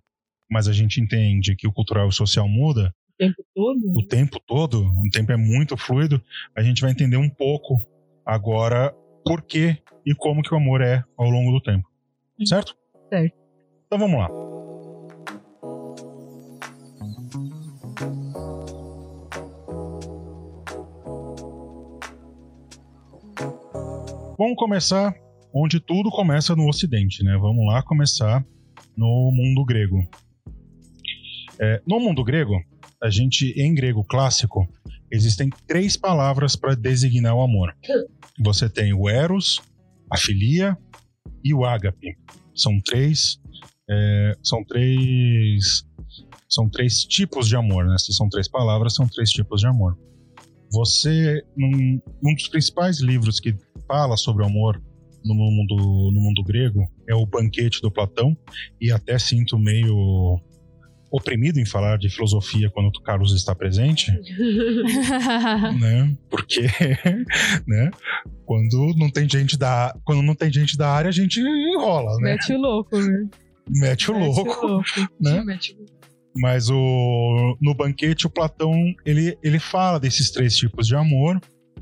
mas 0.50 0.66
a 0.66 0.72
gente 0.72 1.00
entende 1.00 1.54
que 1.54 1.68
o 1.68 1.72
cultural 1.72 2.06
e 2.06 2.08
o 2.08 2.12
social 2.12 2.48
muda 2.48 2.92
o 3.14 3.16
tempo 3.16 3.44
todo. 3.54 3.78
o 3.96 4.06
tempo 4.06 4.40
todo, 4.46 4.82
o 4.86 5.10
tempo 5.12 5.30
é 5.30 5.36
muito 5.36 5.76
fluido, 5.76 6.20
a 6.56 6.62
gente 6.62 6.80
vai 6.82 6.90
entender 6.90 7.16
um 7.16 7.28
pouco 7.30 7.80
agora 8.26 8.92
por 9.24 9.42
que 9.42 9.76
e 10.04 10.14
como 10.16 10.42
que 10.42 10.52
o 10.52 10.56
amor 10.56 10.80
é 10.80 11.04
ao 11.16 11.28
longo 11.30 11.52
do 11.52 11.60
tempo. 11.60 11.86
Certo? 12.44 12.74
Certo. 13.08 13.36
Então 13.86 13.98
vamos 14.00 14.18
lá. 14.18 14.28
Vamos 24.38 24.54
começar 24.54 25.12
onde 25.52 25.80
tudo 25.80 26.10
começa 26.10 26.54
no 26.54 26.68
Ocidente, 26.68 27.24
né? 27.24 27.36
Vamos 27.38 27.66
lá 27.66 27.82
começar 27.82 28.46
no 28.96 29.32
mundo 29.32 29.64
grego. 29.64 30.08
É, 31.58 31.82
no 31.84 31.98
mundo 31.98 32.22
grego, 32.22 32.54
a 33.02 33.10
gente, 33.10 33.52
em 33.60 33.74
grego 33.74 34.04
clássico, 34.04 34.68
existem 35.10 35.50
três 35.66 35.96
palavras 35.96 36.54
para 36.54 36.76
designar 36.76 37.34
o 37.34 37.42
amor. 37.42 37.76
Você 38.38 38.70
tem 38.70 38.94
o 38.94 39.08
eros, 39.08 39.60
a 40.08 40.16
filia 40.16 40.78
e 41.42 41.52
o 41.52 41.64
ágape. 41.64 42.16
São 42.54 42.78
três, 42.80 43.40
é, 43.90 44.36
são 44.40 44.62
três, 44.62 45.84
são 46.48 46.70
três 46.70 47.02
tipos 47.02 47.48
de 47.48 47.56
amor, 47.56 47.86
né? 47.86 47.98
Se 47.98 48.12
são 48.12 48.28
três 48.28 48.46
palavras, 48.46 48.94
são 48.94 49.08
três 49.08 49.30
tipos 49.30 49.62
de 49.62 49.66
amor. 49.66 49.98
Você, 50.70 51.42
num, 51.56 52.00
um 52.22 52.34
dos 52.34 52.46
principais 52.46 53.00
livros 53.00 53.40
que 53.40 53.56
fala 53.88 54.16
sobre 54.16 54.44
o 54.44 54.46
amor 54.46 54.80
no 55.24 55.34
mundo, 55.34 55.74
no 56.12 56.20
mundo 56.20 56.44
grego 56.44 56.88
é 57.08 57.14
o 57.14 57.26
Banquete 57.26 57.80
do 57.80 57.90
Platão, 57.90 58.36
e 58.80 58.92
até 58.92 59.18
sinto 59.18 59.58
meio 59.58 60.40
oprimido 61.10 61.58
em 61.58 61.64
falar 61.64 61.98
de 61.98 62.10
filosofia 62.10 62.70
quando 62.70 62.88
o 62.88 63.02
Carlos 63.02 63.34
está 63.34 63.54
presente, 63.54 64.12
né? 65.80 66.14
Porque, 66.30 66.62
né? 67.66 67.90
Quando 68.44 68.94
não 68.96 69.10
tem 69.10 69.28
gente 69.28 69.56
da, 69.56 69.94
quando 70.04 70.22
não 70.22 70.34
tem 70.34 70.52
gente 70.52 70.76
da 70.76 70.88
área, 70.88 71.08
a 71.08 71.12
gente 71.12 71.40
enrola, 71.40 72.16
né? 72.18 72.32
Mete 72.32 72.52
o 72.52 72.60
louco, 72.60 72.98
né? 72.98 73.28
Mete 73.68 74.10
o 74.10 74.14
Mete 74.14 74.26
louco, 74.26 74.66
o 74.66 74.68
louco. 74.68 74.84
né? 75.20 75.32
Realmente. 75.32 75.76
Mas 76.36 76.70
o 76.70 77.56
no 77.60 77.74
banquete 77.74 78.26
o 78.26 78.30
Platão 78.30 78.72
ele, 79.04 79.36
ele 79.42 79.58
fala 79.58 79.98
desses 79.98 80.30
três 80.30 80.56
tipos 80.56 80.86
de 80.86 80.94
amor. 80.94 81.40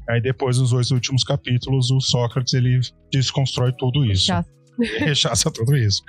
Aí 0.08 0.20
depois 0.20 0.58
nos 0.58 0.70
dois 0.70 0.90
últimos 0.90 1.24
capítulos 1.24 1.90
o 1.90 2.00
Sócrates 2.00 2.54
ele 2.54 2.80
desconstrói 3.12 3.72
tudo 3.72 4.04
isso, 4.04 4.32
Rechaça. 4.32 4.50
rechaça 5.04 5.50
tudo 5.50 5.76
isso. 5.76 6.02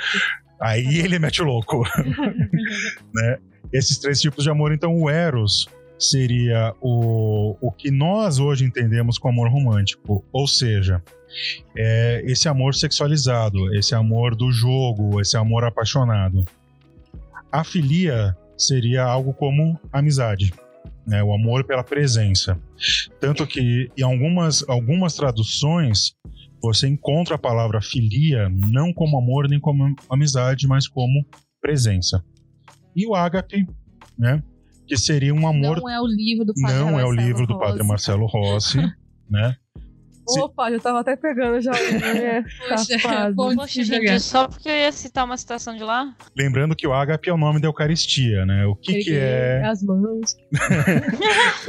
Aí 0.62 1.00
ele 1.00 1.20
mete 1.20 1.42
o 1.42 1.46
louco, 1.46 1.84
né? 3.14 3.38
Esses 3.72 3.98
três 3.98 4.22
tipos 4.22 4.44
de 4.44 4.50
amor, 4.50 4.72
então 4.72 4.96
o 4.96 5.10
eros 5.10 5.68
seria 6.00 6.74
o, 6.80 7.58
o 7.60 7.72
que 7.72 7.92
nós 7.92 8.40
hoje 8.40 8.64
entendemos 8.64 9.18
como 9.18 9.42
amor 9.42 9.52
romântico, 9.52 10.24
ou 10.32 10.48
seja, 10.48 11.02
é 11.76 12.22
esse 12.26 12.48
amor 12.48 12.76
sexualizado, 12.76 13.76
esse 13.76 13.94
amor 13.94 14.36
do 14.36 14.52
jogo, 14.52 15.20
esse 15.20 15.36
amor 15.36 15.64
apaixonado. 15.64 16.46
A 17.52 17.64
filia 17.64 18.36
seria 18.58 19.04
algo 19.04 19.34
como 19.34 19.80
amizade, 19.92 20.54
né? 21.08 21.24
o 21.24 21.34
amor 21.34 21.64
pela 21.64 21.84
presença. 21.84 22.60
Tanto 23.20 23.48
que 23.48 23.90
em 23.98 24.04
algumas, 24.04 24.68
algumas 24.68 25.16
traduções 25.16 26.14
você 26.62 26.88
encontra 26.88 27.36
a 27.36 27.40
palavra 27.40 27.82
filia 27.82 28.50
não 28.50 28.92
como 28.92 29.18
amor 29.18 29.48
nem 29.48 29.60
como 29.60 29.96
amizade, 30.10 30.68
mas 30.68 30.88
como 30.88 31.26
presença. 31.62 32.24
E 32.96 33.08
o 33.08 33.16
ágape, 33.16 33.66
né? 34.18 34.44
que 34.88 34.98
seria 34.98 35.34
um 35.34 35.46
amor. 35.46 35.82
Não 35.82 35.90
é 35.90 36.00
o 36.00 36.08
livro 36.08 36.46
do 36.46 36.54
padre 36.54 36.78
Não 36.78 37.00
é 37.00 37.04
o 37.04 37.08
Marcelo 37.08 37.28
livro 37.28 37.48
do 37.48 37.54
Rossi. 37.54 37.68
padre 37.68 37.84
Marcelo 37.84 38.26
Rossi, 38.26 38.78
né? 39.30 39.56
Se- 40.28 40.40
Opa, 40.42 40.70
já 40.72 40.80
tava 40.80 41.00
até 41.00 41.16
pegando 41.16 41.60
já. 41.62 41.72
Né? 41.72 42.44
Poxa, 43.36 43.84
gente, 43.84 44.20
só 44.20 44.48
porque 44.48 44.68
eu 44.70 44.74
ia 44.76 44.92
citar 44.92 45.26
uma 45.26 45.38
citação 45.38 45.76
de 45.76 45.84
lá. 45.84 46.14
Lembrando 46.36 46.76
que 46.76 46.86
o 46.88 46.94
ágape 46.94 47.30
é 47.30 47.34
o 47.34 47.38
nome 47.38 47.60
da 47.62 47.68
Eucaristia, 47.68 48.46
né? 48.46 48.66
O 48.66 48.76
que, 48.76 49.00
que 49.00 49.16
é. 49.16 49.64
As 49.66 49.82
mãos. 49.84 50.36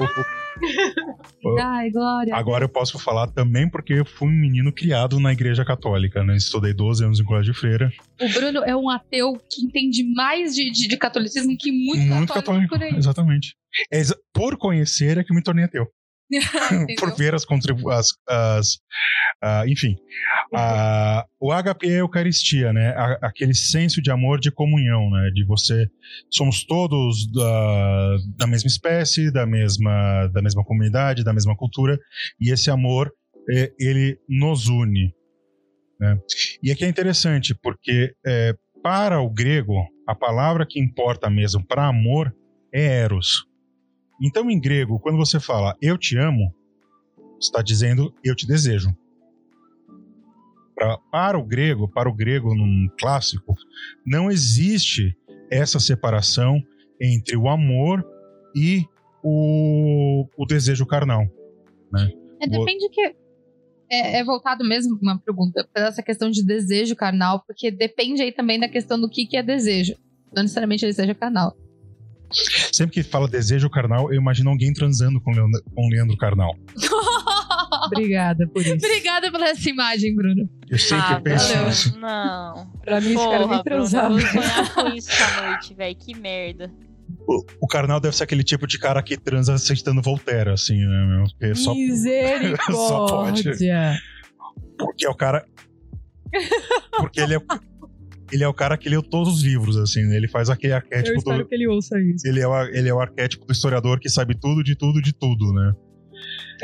o- 1.44 1.58
Ai, 1.60 1.90
Glória. 1.90 2.34
Agora 2.34 2.64
eu 2.64 2.68
posso 2.68 2.98
falar 2.98 3.28
também 3.28 3.68
porque 3.70 3.92
eu 3.94 4.04
fui 4.04 4.28
um 4.28 4.32
menino 4.32 4.72
criado 4.72 5.20
na 5.20 5.32
igreja 5.32 5.64
católica, 5.64 6.24
né? 6.24 6.36
Estudei 6.36 6.72
12 6.74 7.04
anos 7.04 7.20
em 7.20 7.24
colégio 7.24 7.52
de 7.52 7.58
freira. 7.58 7.90
O 8.20 8.28
Bruno 8.32 8.64
é 8.64 8.76
um 8.76 8.90
ateu 8.90 9.40
que 9.48 9.62
entende 9.62 10.02
mais 10.14 10.54
de, 10.54 10.70
de, 10.70 10.88
de 10.88 10.96
catolicismo 10.96 11.56
que 11.58 11.70
muito, 11.70 12.00
Muito 12.12 12.32
católico 12.32 12.68
católico, 12.68 12.74
por 12.76 12.82
aí. 12.82 12.96
exatamente. 12.96 13.54
É 13.92 13.98
exa- 13.98 14.16
por 14.32 14.56
conhecer 14.56 15.18
é 15.18 15.24
que 15.24 15.30
eu 15.32 15.36
me 15.36 15.42
tornei 15.42 15.64
ateu. 15.64 15.86
por 16.98 17.16
ver 17.16 17.34
as 17.34 17.44
contribuições. 17.44 18.14
enfim, 19.66 19.96
a- 20.54 21.24
o 21.40 21.52
HP 21.52 21.86
é 21.88 21.94
a 21.96 21.98
Eucaristia, 21.98 22.72
né? 22.72 22.88
A- 22.90 23.18
aquele 23.22 23.54
senso 23.54 24.02
de 24.02 24.10
amor, 24.10 24.38
de 24.40 24.50
comunhão, 24.50 25.10
né? 25.10 25.30
De 25.34 25.44
você. 25.44 25.86
Somos 26.30 26.64
todos 26.64 27.30
da, 27.32 28.16
da 28.36 28.46
mesma 28.46 28.68
espécie, 28.68 29.30
da 29.32 29.46
mesma, 29.46 30.26
da 30.28 30.42
mesma 30.42 30.64
comunidade, 30.64 31.24
da 31.24 31.32
mesma 31.32 31.56
cultura, 31.56 31.98
e 32.40 32.50
esse 32.50 32.70
amor, 32.70 33.12
é, 33.50 33.72
ele 33.78 34.18
nos 34.28 34.68
une. 34.68 35.14
Né? 36.00 36.18
E 36.62 36.70
aqui 36.70 36.84
é 36.84 36.88
interessante, 36.88 37.54
porque 37.54 38.12
é, 38.26 38.54
para 38.82 39.20
o 39.20 39.28
grego, 39.30 39.74
a 40.06 40.14
palavra 40.14 40.66
que 40.68 40.78
importa 40.80 41.28
mesmo 41.28 41.66
para 41.66 41.86
amor 41.86 42.34
é 42.72 43.00
eros. 43.02 43.44
Então, 44.20 44.50
em 44.50 44.60
grego, 44.60 44.98
quando 44.98 45.16
você 45.16 45.38
fala 45.38 45.76
eu 45.80 45.96
te 45.96 46.16
amo, 46.16 46.52
está 47.40 47.62
dizendo 47.62 48.12
eu 48.24 48.34
te 48.34 48.46
desejo. 48.46 48.94
Pra- 50.74 50.98
para 51.10 51.38
o 51.38 51.44
grego, 51.44 51.88
para 51.88 52.08
o 52.08 52.14
grego 52.14 52.54
num 52.54 52.88
clássico, 52.98 53.54
não 54.06 54.30
existe 54.30 55.16
essa 55.50 55.80
separação 55.80 56.62
entre 57.00 57.36
o 57.36 57.48
amor 57.48 58.04
e 58.54 58.84
o, 59.22 60.26
o 60.36 60.46
desejo 60.46 60.86
carnal. 60.86 61.24
É, 62.40 62.46
depende 62.46 62.88
que. 62.90 63.00
É, 63.90 64.18
é 64.18 64.24
voltado 64.24 64.62
mesmo 64.64 64.98
uma 65.00 65.18
pergunta 65.18 65.66
para 65.72 65.86
essa 65.86 66.02
questão 66.02 66.30
de 66.30 66.44
desejo 66.44 66.94
carnal, 66.94 67.42
porque 67.46 67.70
depende 67.70 68.20
aí 68.20 68.30
também 68.30 68.60
da 68.60 68.68
questão 68.68 69.00
do 69.00 69.08
que, 69.08 69.26
que 69.26 69.36
é 69.36 69.42
desejo. 69.42 69.94
Não 70.34 70.42
necessariamente 70.42 70.84
ele 70.84 70.92
seja 70.92 71.14
carnal. 71.14 71.56
Sempre 72.72 72.94
que 72.94 73.02
fala 73.02 73.26
desejo 73.28 73.68
carnal, 73.70 74.12
eu 74.12 74.20
imagino 74.20 74.50
alguém 74.50 74.72
transando 74.72 75.20
com 75.20 75.30
Leandro, 75.32 75.62
com 75.74 75.88
Leandro 75.88 76.16
Carnal. 76.16 76.54
Obrigada 77.86 78.46
por 78.48 78.60
isso. 78.62 78.74
Obrigada 78.74 79.30
pela 79.32 79.48
essa 79.48 79.68
imagem, 79.68 80.14
Bruno. 80.14 80.48
Eu 80.68 80.78
sempre 80.78 81.14
Ah, 81.14 81.20
penso 81.20 81.48
valeu. 81.52 81.66
nisso. 81.68 81.98
Não. 81.98 82.70
Pra 82.84 83.00
mim, 83.00 83.08
esse 83.14 83.16
cara 83.16 83.38
nem 83.38 83.48
Porra, 83.48 83.62
Bruno, 83.62 83.62
transava. 83.64 84.14
eu 84.14 84.20
vou 84.20 84.42
sonhar 84.42 84.74
com 84.74 84.88
isso 84.88 85.10
à 85.22 85.42
noite, 85.48 85.74
velho. 85.74 85.96
Que 85.96 86.14
merda. 86.14 86.70
O, 87.26 87.44
o 87.62 87.66
carnal 87.66 88.00
deve 88.00 88.14
ser 88.16 88.24
aquele 88.24 88.42
tipo 88.44 88.66
de 88.66 88.78
cara 88.78 89.02
que 89.02 89.16
transa 89.16 89.54
aceitando 89.54 90.02
Voltaire, 90.02 90.50
assim, 90.50 90.76
né? 90.76 91.06
meu? 91.06 91.24
Porque 91.24 91.54
só 91.54 91.72
Só 92.70 93.06
pode. 93.06 93.46
Misericórdia. 93.48 93.98
porque 94.78 95.06
é 95.06 95.10
o 95.10 95.14
cara. 95.14 95.46
Porque 96.98 97.20
ele 97.20 97.36
é. 97.36 97.40
Ele 98.32 98.44
é 98.44 98.48
o 98.48 98.54
cara 98.54 98.76
que 98.76 98.88
leu 98.88 99.02
todos 99.02 99.34
os 99.36 99.42
livros, 99.42 99.76
assim, 99.76 100.02
né? 100.04 100.16
Ele 100.16 100.28
faz 100.28 100.50
aquele 100.50 100.72
Eu 100.72 100.76
arquétipo 100.78 101.18
espero 101.18 101.38
do. 101.38 101.46
que 101.48 101.54
ele 101.54 101.68
ouça 101.68 101.98
isso. 102.00 102.26
Ele 102.26 102.40
é, 102.40 102.46
o, 102.46 102.62
ele 102.66 102.88
é 102.88 102.94
o 102.94 103.00
arquétipo 103.00 103.46
do 103.46 103.52
historiador 103.52 103.98
que 104.00 104.08
sabe 104.08 104.34
tudo 104.38 104.62
de 104.62 104.74
tudo 104.74 105.00
de 105.00 105.12
tudo, 105.14 105.52
né? 105.52 105.72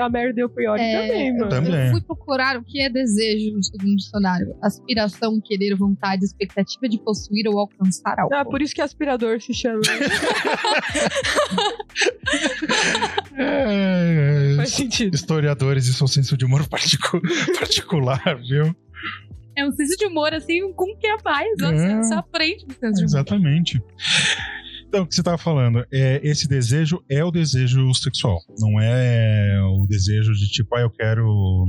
A 0.00 0.08
merda 0.10 0.34
deu 0.34 0.48
pior 0.48 0.76
É, 0.76 1.06
também, 1.06 1.32
mano. 1.38 1.48
Também. 1.48 1.86
Eu 1.86 1.90
fui 1.92 2.00
procurar 2.00 2.56
o 2.58 2.64
que 2.64 2.80
é 2.80 2.90
desejo 2.90 3.62
segundo 3.62 3.92
o 3.92 3.96
dicionário. 3.96 4.52
Aspiração, 4.60 5.40
querer, 5.40 5.76
vontade, 5.76 6.24
expectativa 6.24 6.88
de 6.88 6.98
possuir 6.98 7.46
ou 7.46 7.60
alcançar 7.60 8.18
algo. 8.18 8.34
Ah, 8.34 8.44
por 8.44 8.60
isso 8.60 8.74
que 8.74 8.80
aspirador 8.82 9.40
se 9.40 9.54
chama. 9.54 9.80
É, 13.36 14.54
Faz 14.56 14.70
sentido. 14.70 15.14
historiadores 15.14 15.86
e 15.86 15.94
seu 15.94 16.06
senso 16.06 16.36
de 16.36 16.44
humor 16.44 16.66
particu- 16.68 17.20
particular, 17.58 18.22
viu? 18.48 18.74
É 19.56 19.66
um 19.66 19.72
senso 19.72 19.96
de 19.96 20.06
humor, 20.06 20.32
assim, 20.32 20.72
com 20.72 20.96
que 20.96 21.06
é 21.06 21.16
mais. 21.24 21.56
Nossa, 21.58 21.74
É. 21.74 22.02
Você 22.02 22.14
aprende 22.14 22.64
com 22.64 22.72
senso 22.72 22.94
de 22.94 23.00
humor. 23.00 23.04
Exatamente. 23.04 23.82
Então, 24.88 25.02
o 25.02 25.06
que 25.08 25.14
você 25.14 25.22
estava 25.22 25.38
falando, 25.38 25.84
é, 25.92 26.20
esse 26.22 26.46
desejo 26.46 27.02
é 27.08 27.24
o 27.24 27.30
desejo 27.30 27.92
sexual. 27.94 28.38
Não 28.58 28.80
é 28.80 29.60
o 29.62 29.86
desejo 29.88 30.32
de 30.32 30.48
tipo, 30.48 30.74
ah, 30.76 30.82
eu 30.82 30.90
quero. 30.90 31.66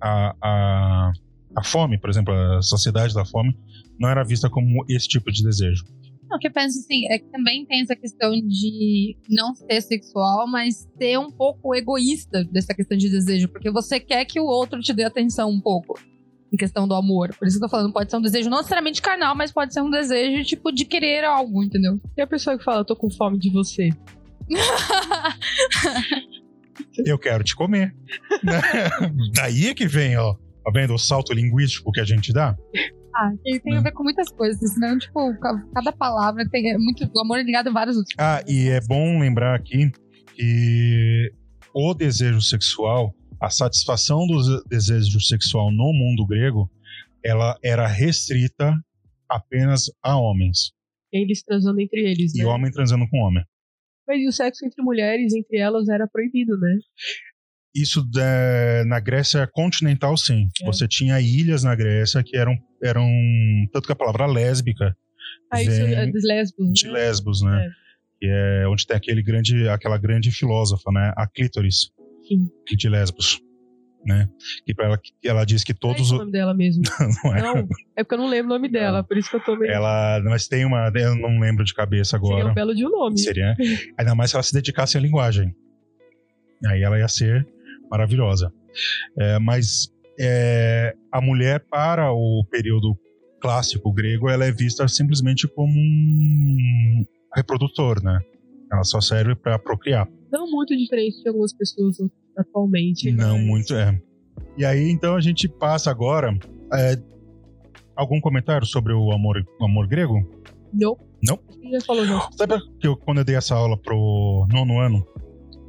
A, 0.00 0.34
a, 0.42 1.12
a 1.54 1.64
fome, 1.64 1.98
por 1.98 2.08
exemplo, 2.08 2.32
a 2.32 2.62
sociedade 2.62 3.14
da 3.14 3.24
fome, 3.24 3.54
não 3.98 4.08
era 4.08 4.24
vista 4.24 4.48
como 4.48 4.84
esse 4.88 5.08
tipo 5.08 5.30
de 5.30 5.42
desejo. 5.42 5.84
O 6.32 6.38
que 6.38 6.48
eu 6.48 6.52
penso 6.52 6.78
assim, 6.78 7.06
é 7.10 7.18
que 7.18 7.26
também 7.26 7.64
tem 7.66 7.82
essa 7.82 7.94
questão 7.94 8.32
de 8.32 9.16
não 9.28 9.54
ser 9.54 9.80
sexual, 9.80 10.46
mas 10.48 10.88
ser 10.98 11.18
um 11.18 11.30
pouco 11.30 11.74
egoísta 11.74 12.44
dessa 12.44 12.74
questão 12.74 12.96
de 12.96 13.08
desejo, 13.08 13.48
porque 13.48 13.70
você 13.70 14.00
quer 14.00 14.24
que 14.24 14.40
o 14.40 14.44
outro 14.44 14.80
te 14.80 14.92
dê 14.92 15.04
atenção 15.04 15.50
um 15.50 15.60
pouco. 15.60 15.98
Em 16.52 16.56
questão 16.56 16.86
do 16.86 16.94
amor. 16.94 17.34
Por 17.36 17.46
isso 17.48 17.58
que 17.58 17.64
eu 17.64 17.68
tô 17.68 17.76
falando, 17.76 17.92
pode 17.92 18.10
ser 18.10 18.16
um 18.16 18.22
desejo 18.22 18.48
não 18.48 18.58
necessariamente 18.58 19.02
carnal, 19.02 19.34
mas 19.34 19.50
pode 19.52 19.74
ser 19.74 19.80
um 19.80 19.90
desejo, 19.90 20.44
tipo, 20.44 20.70
de 20.72 20.84
querer 20.84 21.24
algo, 21.24 21.62
entendeu? 21.64 22.00
E 22.16 22.22
a 22.22 22.26
pessoa 22.26 22.56
que 22.56 22.64
fala, 22.64 22.84
tô 22.84 22.94
com 22.96 23.10
fome 23.10 23.38
de 23.38 23.50
você? 23.50 23.90
Eu 27.04 27.18
quero 27.18 27.44
te 27.44 27.54
comer. 27.54 27.94
Né? 28.42 28.60
Daí 29.34 29.68
é 29.68 29.74
que 29.74 29.86
vem, 29.86 30.16
ó. 30.16 30.34
Tá 30.64 30.70
vendo 30.72 30.94
o 30.94 30.98
salto 30.98 31.32
linguístico 31.32 31.92
que 31.92 32.00
a 32.00 32.04
gente 32.04 32.32
dá? 32.32 32.56
Ah, 33.14 33.30
que 33.44 33.60
tem 33.60 33.76
a 33.76 33.80
ver 33.80 33.92
com 33.92 34.02
muitas 34.02 34.28
coisas, 34.30 34.74
senão, 34.74 34.98
tipo, 34.98 35.34
ca- 35.38 35.62
cada 35.74 35.92
palavra 35.92 36.46
tem 36.50 36.70
é 36.70 36.76
muito. 36.76 37.08
O 37.14 37.20
amor 37.20 37.38
é 37.38 37.42
ligado 37.42 37.68
a 37.68 37.72
vários 37.72 37.96
outros. 37.96 38.14
Ah, 38.18 38.42
e 38.46 38.68
é 38.68 38.80
bom 38.86 39.20
lembrar 39.20 39.54
aqui 39.54 39.90
que 40.34 41.32
o 41.74 41.94
desejo 41.94 42.40
sexual, 42.42 43.14
a 43.40 43.50
satisfação 43.50 44.26
do 44.26 44.62
desejo 44.68 45.20
sexual 45.20 45.70
no 45.70 45.92
mundo 45.92 46.26
grego, 46.26 46.70
ela 47.24 47.58
era 47.62 47.86
restrita 47.86 48.74
apenas 49.28 49.90
a 50.02 50.16
homens. 50.16 50.72
Eles 51.12 51.42
transando 51.42 51.80
entre 51.80 52.00
eles, 52.00 52.34
E 52.34 52.38
né? 52.38 52.44
homem 52.46 52.70
transando 52.70 53.08
com 53.08 53.18
homem. 53.18 53.44
Mas 54.06 54.20
e 54.20 54.28
o 54.28 54.32
sexo 54.32 54.64
entre 54.64 54.82
mulheres, 54.82 55.34
entre 55.34 55.58
elas, 55.58 55.88
era 55.88 56.06
proibido, 56.06 56.56
né? 56.58 56.76
Isso 57.74 58.02
da- 58.08 58.84
na 58.86 59.00
Grécia 59.00 59.46
continental, 59.52 60.16
sim. 60.16 60.48
É. 60.62 60.66
Você 60.66 60.86
tinha 60.88 61.20
ilhas 61.20 61.62
na 61.64 61.74
Grécia 61.74 62.22
que 62.24 62.36
eram, 62.36 62.56
eram. 62.82 63.06
Tanto 63.72 63.86
que 63.86 63.92
a 63.92 63.96
palavra 63.96 64.26
lésbica 64.26 64.96
Ah, 65.52 65.60
isso 65.62 65.70
é 65.72 66.06
dos 66.06 66.24
lésbicos. 66.24 66.72
de 66.72 66.86
né? 66.86 66.92
Lesbos, 66.92 67.42
né? 67.42 67.66
É. 67.66 67.70
Que 68.18 68.26
é 68.30 68.68
onde 68.68 68.86
tem 68.86 68.96
aquele 68.96 69.22
grande, 69.22 69.68
aquela 69.68 69.98
grande 69.98 70.30
filósofa, 70.30 70.90
né? 70.92 71.12
A 71.16 71.26
Clítoris. 71.26 71.90
Sim. 72.26 72.50
De 72.76 72.88
Lesbos. 72.88 73.40
Né? 74.04 74.28
Que 74.64 74.72
pra 74.72 74.86
ela, 74.86 75.00
ela 75.24 75.44
diz 75.44 75.64
que 75.64 75.72
Não 75.72 75.76
é 75.76 75.80
todos 75.80 76.02
esse 76.02 76.12
o 76.12 76.14
os. 76.14 76.20
nome 76.20 76.30
dela 76.32 76.54
mesmo. 76.54 76.82
Não 77.24 77.34
é? 77.36 77.42
Não, 77.42 77.68
é 77.96 78.04
porque 78.04 78.14
eu 78.14 78.18
não 78.18 78.28
lembro 78.28 78.52
o 78.52 78.54
nome 78.54 78.68
dela, 78.68 79.02
por 79.02 79.16
isso 79.16 79.28
que 79.28 79.34
eu 79.36 79.40
tô 79.44 79.56
meio. 79.56 79.72
Ela. 79.72 80.20
Mas 80.24 80.46
tem 80.46 80.64
uma. 80.64 80.92
Eu 80.94 81.16
não 81.16 81.40
lembro 81.40 81.64
de 81.64 81.74
cabeça 81.74 82.16
Seria 82.16 82.34
agora. 82.36 82.50
um 82.52 82.54
belo 82.54 82.72
de 82.74 82.86
um 82.86 82.90
nome. 82.90 83.18
Seria. 83.18 83.56
Ainda 83.98 84.14
mais 84.14 84.30
se 84.30 84.36
ela 84.36 84.44
se 84.44 84.54
dedicasse 84.54 84.96
à 84.96 85.00
linguagem. 85.00 85.52
Aí 86.66 86.82
ela 86.82 86.98
ia 86.98 87.08
ser 87.08 87.46
maravilhosa. 87.90 88.52
É, 89.18 89.38
mas 89.40 89.92
é, 90.20 90.94
a 91.10 91.20
mulher, 91.20 91.64
para 91.68 92.12
o 92.12 92.44
período 92.48 92.96
clássico 93.40 93.92
grego, 93.92 94.28
ela 94.28 94.44
é 94.44 94.52
vista 94.52 94.86
simplesmente 94.86 95.48
como 95.48 95.72
um 95.72 97.04
reprodutor, 97.34 98.02
né? 98.02 98.20
Ela 98.72 98.84
só 98.84 99.00
serve 99.00 99.34
para 99.34 99.58
procriar. 99.58 100.06
Não 100.32 100.50
muito 100.50 100.76
diferente 100.76 101.22
de 101.22 101.28
algumas 101.28 101.52
pessoas 101.52 101.96
atualmente. 102.36 103.10
Não 103.12 103.36
mas- 103.38 103.46
muito, 103.46 103.74
é. 103.74 104.00
E 104.58 104.64
aí, 104.64 104.90
então, 104.90 105.14
a 105.16 105.20
gente 105.20 105.48
passa 105.48 105.90
agora. 105.90 106.36
é, 106.72 106.96
algum 107.94 108.20
comentário 108.20 108.66
sobre 108.66 108.92
o 108.92 109.12
amor, 109.12 109.42
o 109.60 109.64
amor 109.64 109.86
grego? 109.86 110.14
Não. 110.72 110.96
Não? 111.26 111.38
Já 111.72 111.80
falou 111.86 112.04
já. 112.04 112.28
Sabe 112.36 112.54
que 112.78 112.86
eu, 112.86 112.96
quando 112.96 113.18
eu 113.18 113.24
dei 113.24 113.36
essa 113.36 113.54
aula 113.54 113.76
pro 113.78 114.46
nono 114.52 114.78
ano, 114.80 115.06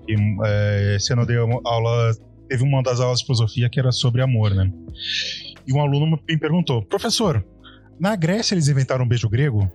que, 0.06 0.16
é, 0.46 0.96
esse 0.98 1.14
ano 1.14 1.22
eu 1.22 1.26
dei 1.26 1.38
aula, 1.38 2.12
teve 2.50 2.64
uma 2.64 2.82
das 2.84 3.00
aulas 3.00 3.20
de 3.20 3.26
filosofia 3.26 3.70
que 3.70 3.80
era 3.80 3.92
sobre 3.92 4.22
amor, 4.22 4.54
né? 4.54 4.72
E 5.66 5.74
um 5.74 5.80
aluno 5.82 6.20
me 6.28 6.38
perguntou, 6.38 6.84
professor, 6.86 7.46
na 8.00 8.16
Grécia 8.16 8.54
eles 8.56 8.68
inventaram 8.68 9.06
um 9.06 9.08
beijo 9.08 9.30
grego? 9.30 9.70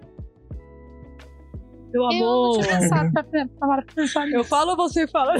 Meu 1.92 2.02
Eu 2.02 2.08
não 2.08 2.16
amor. 2.16 2.62
tinha 2.62 2.78
pensado 2.78 3.12
pra, 3.12 3.22
pra, 3.22 3.82
pensar 3.94 4.24
nisso. 4.26 4.36
Eu 4.38 4.44
falo 4.44 4.70
ou 4.70 4.76
você 4.76 5.06
fala? 5.06 5.34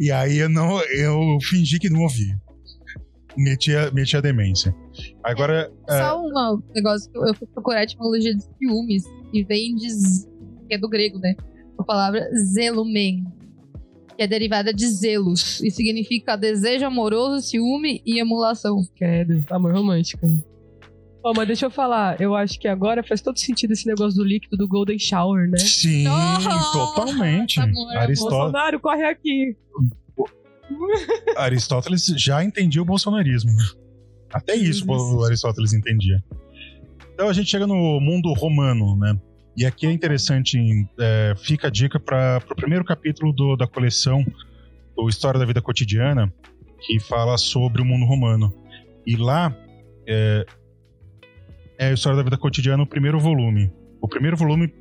E 0.00 0.10
aí 0.10 0.38
eu 0.38 0.48
não, 0.48 0.80
eu 0.84 1.38
fingi 1.42 1.78
que 1.78 1.90
não 1.90 2.02
ouvi. 2.02 2.34
Meti 3.36 3.74
a, 3.76 3.90
meti 3.92 4.16
a 4.16 4.20
demência. 4.20 4.74
Agora, 5.22 5.70
é, 5.88 5.98
Só 5.98 6.20
um 6.20 6.62
negócio 6.74 7.10
que 7.10 7.18
eu, 7.18 7.26
eu 7.26 7.34
fui 7.34 7.46
procurar 7.48 7.80
a 7.80 7.82
etimologia 7.84 8.34
de 8.34 8.42
ciúmes 8.58 9.04
e 9.32 9.44
vem 9.44 9.76
de. 9.76 9.90
z- 9.90 10.26
que 10.68 10.74
é 10.74 10.78
do 10.78 10.88
grego, 10.88 11.18
né? 11.18 11.34
A 11.78 11.84
palavra 11.84 12.28
zelumen, 12.52 13.24
que 14.16 14.22
é 14.22 14.26
derivada 14.26 14.72
de 14.74 14.86
zelos 14.88 15.60
e 15.62 15.70
significa 15.70 16.34
desejo 16.36 16.84
amoroso, 16.86 17.46
ciúme 17.46 18.02
e 18.04 18.18
emulação. 18.18 18.82
Credo, 18.96 19.44
amor 19.50 19.72
romântico. 19.74 20.26
Ó, 21.22 21.32
mas 21.34 21.46
deixa 21.46 21.66
eu 21.66 21.70
falar, 21.70 22.20
eu 22.20 22.34
acho 22.36 22.58
que 22.60 22.68
agora 22.68 23.02
faz 23.02 23.20
todo 23.20 23.38
sentido 23.38 23.72
esse 23.72 23.86
negócio 23.86 24.16
do 24.16 24.24
líquido 24.24 24.56
do 24.56 24.68
Golden 24.68 24.98
Shower, 24.98 25.48
né? 25.50 25.58
sim, 25.58 26.04
Nossa, 26.04 26.48
totalmente. 26.72 27.58
amor, 27.60 27.72
amor. 27.72 27.96
Aristóteles, 27.98 28.20
Bolsonaro, 28.42 28.80
corre 28.80 29.04
aqui. 29.04 29.56
Aristóteles 31.36 32.06
já 32.16 32.42
entendia 32.44 32.80
o 32.82 32.84
bolsonarismo. 32.84 33.50
Até 34.32 34.54
isso 34.54 34.84
o 34.88 35.24
Aristóteles 35.24 35.72
entendia. 35.72 36.22
Então 37.14 37.28
a 37.28 37.32
gente 37.32 37.50
chega 37.50 37.66
no 37.66 37.98
mundo 38.00 38.32
romano, 38.34 38.96
né? 38.96 39.18
E 39.56 39.66
aqui 39.66 39.86
é 39.86 39.90
interessante, 39.92 40.56
é, 41.00 41.34
fica 41.36 41.66
a 41.66 41.70
dica 41.70 41.98
para 41.98 42.40
o 42.48 42.54
primeiro 42.54 42.84
capítulo 42.84 43.32
do- 43.32 43.56
da 43.56 43.66
coleção, 43.66 44.24
o 44.96 45.08
História 45.08 45.40
da 45.40 45.44
Vida 45.46 45.60
Cotidiana, 45.60 46.32
que 46.80 47.00
fala 47.00 47.36
sobre 47.36 47.82
o 47.82 47.84
mundo 47.84 48.04
romano. 48.06 48.54
E 49.04 49.16
lá 49.16 49.52
é, 50.06 50.46
é 51.78 51.86
a 51.88 51.92
História 51.92 52.16
da 52.16 52.22
Vida 52.22 52.36
Cotidiana, 52.36 52.82
o 52.82 52.86
primeiro 52.86 53.18
volume. 53.20 53.70
O 54.00 54.08
primeiro 54.08 54.36
volume 54.36 54.72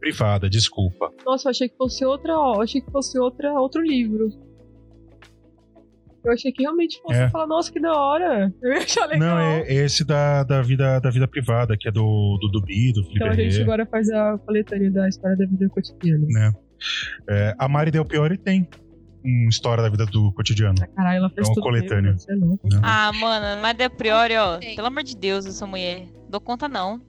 privada, 0.00 0.48
desculpa. 0.48 1.10
Nossa, 1.24 1.48
eu 1.48 1.50
achei 1.50 1.68
que 1.68 1.76
fosse 1.76 2.04
outra, 2.04 2.36
ó, 2.38 2.56
eu 2.56 2.62
achei 2.62 2.80
que 2.80 2.90
fosse 2.90 3.18
outra, 3.18 3.52
outro 3.54 3.80
livro. 3.82 4.28
Eu 6.24 6.32
achei 6.32 6.50
que 6.52 6.62
realmente 6.62 7.00
fosse 7.02 7.20
É. 7.20 7.28
falar, 7.28 7.46
nossa, 7.46 7.70
que 7.70 7.78
da 7.80 7.92
hora. 7.92 8.52
Eu 8.62 8.72
ia 8.72 8.78
achar 8.78 9.06
legal. 9.06 9.28
Não, 9.28 9.38
é, 9.38 9.60
é 9.62 9.74
esse 9.74 10.04
da, 10.04 10.42
da, 10.42 10.62
vida, 10.62 10.98
da 10.98 11.10
vida 11.10 11.28
privada, 11.28 11.76
que 11.78 11.86
é 11.88 11.92
do, 11.92 12.38
do 12.40 12.48
Dubi, 12.48 12.92
do 12.92 13.02
Felipe 13.02 13.16
Então 13.16 13.28
a 13.28 13.34
gente 13.34 13.60
agora 13.60 13.84
faz 13.86 14.08
a 14.10 14.38
coletânea 14.38 14.90
da 14.90 15.08
história 15.08 15.36
da 15.36 15.44
vida 15.44 15.68
cotidiana. 15.68 16.24
né? 16.28 16.52
É, 17.28 17.54
a 17.58 17.68
Mari 17.68 17.90
Del 17.90 18.04
Piore 18.06 18.38
tem 18.38 18.66
uma 19.24 19.48
história 19.48 19.82
da 19.82 19.88
vida 19.88 20.04
do 20.06 20.32
cotidiano. 20.32 20.76
Ah, 20.82 20.86
Caralho, 20.88 21.16
ela 21.18 21.30
fez 21.30 21.46
É 21.46 21.50
uma 21.50 21.54
tudo 21.54 21.62
coletânea. 21.64 22.12
mesmo, 22.12 22.58
é 22.64 22.74
né? 22.74 22.80
Ah, 22.82 23.12
mano, 23.12 23.62
mas 23.62 23.76
de 23.76 23.88
priori, 23.88 24.36
ó, 24.36 24.58
Tem. 24.58 24.74
pelo 24.76 24.86
amor 24.88 25.02
de 25.02 25.16
Deus, 25.16 25.46
essa 25.46 25.66
mulher. 25.66 26.06
Dou 26.28 26.40
conta 26.40 26.68
não. 26.68 27.00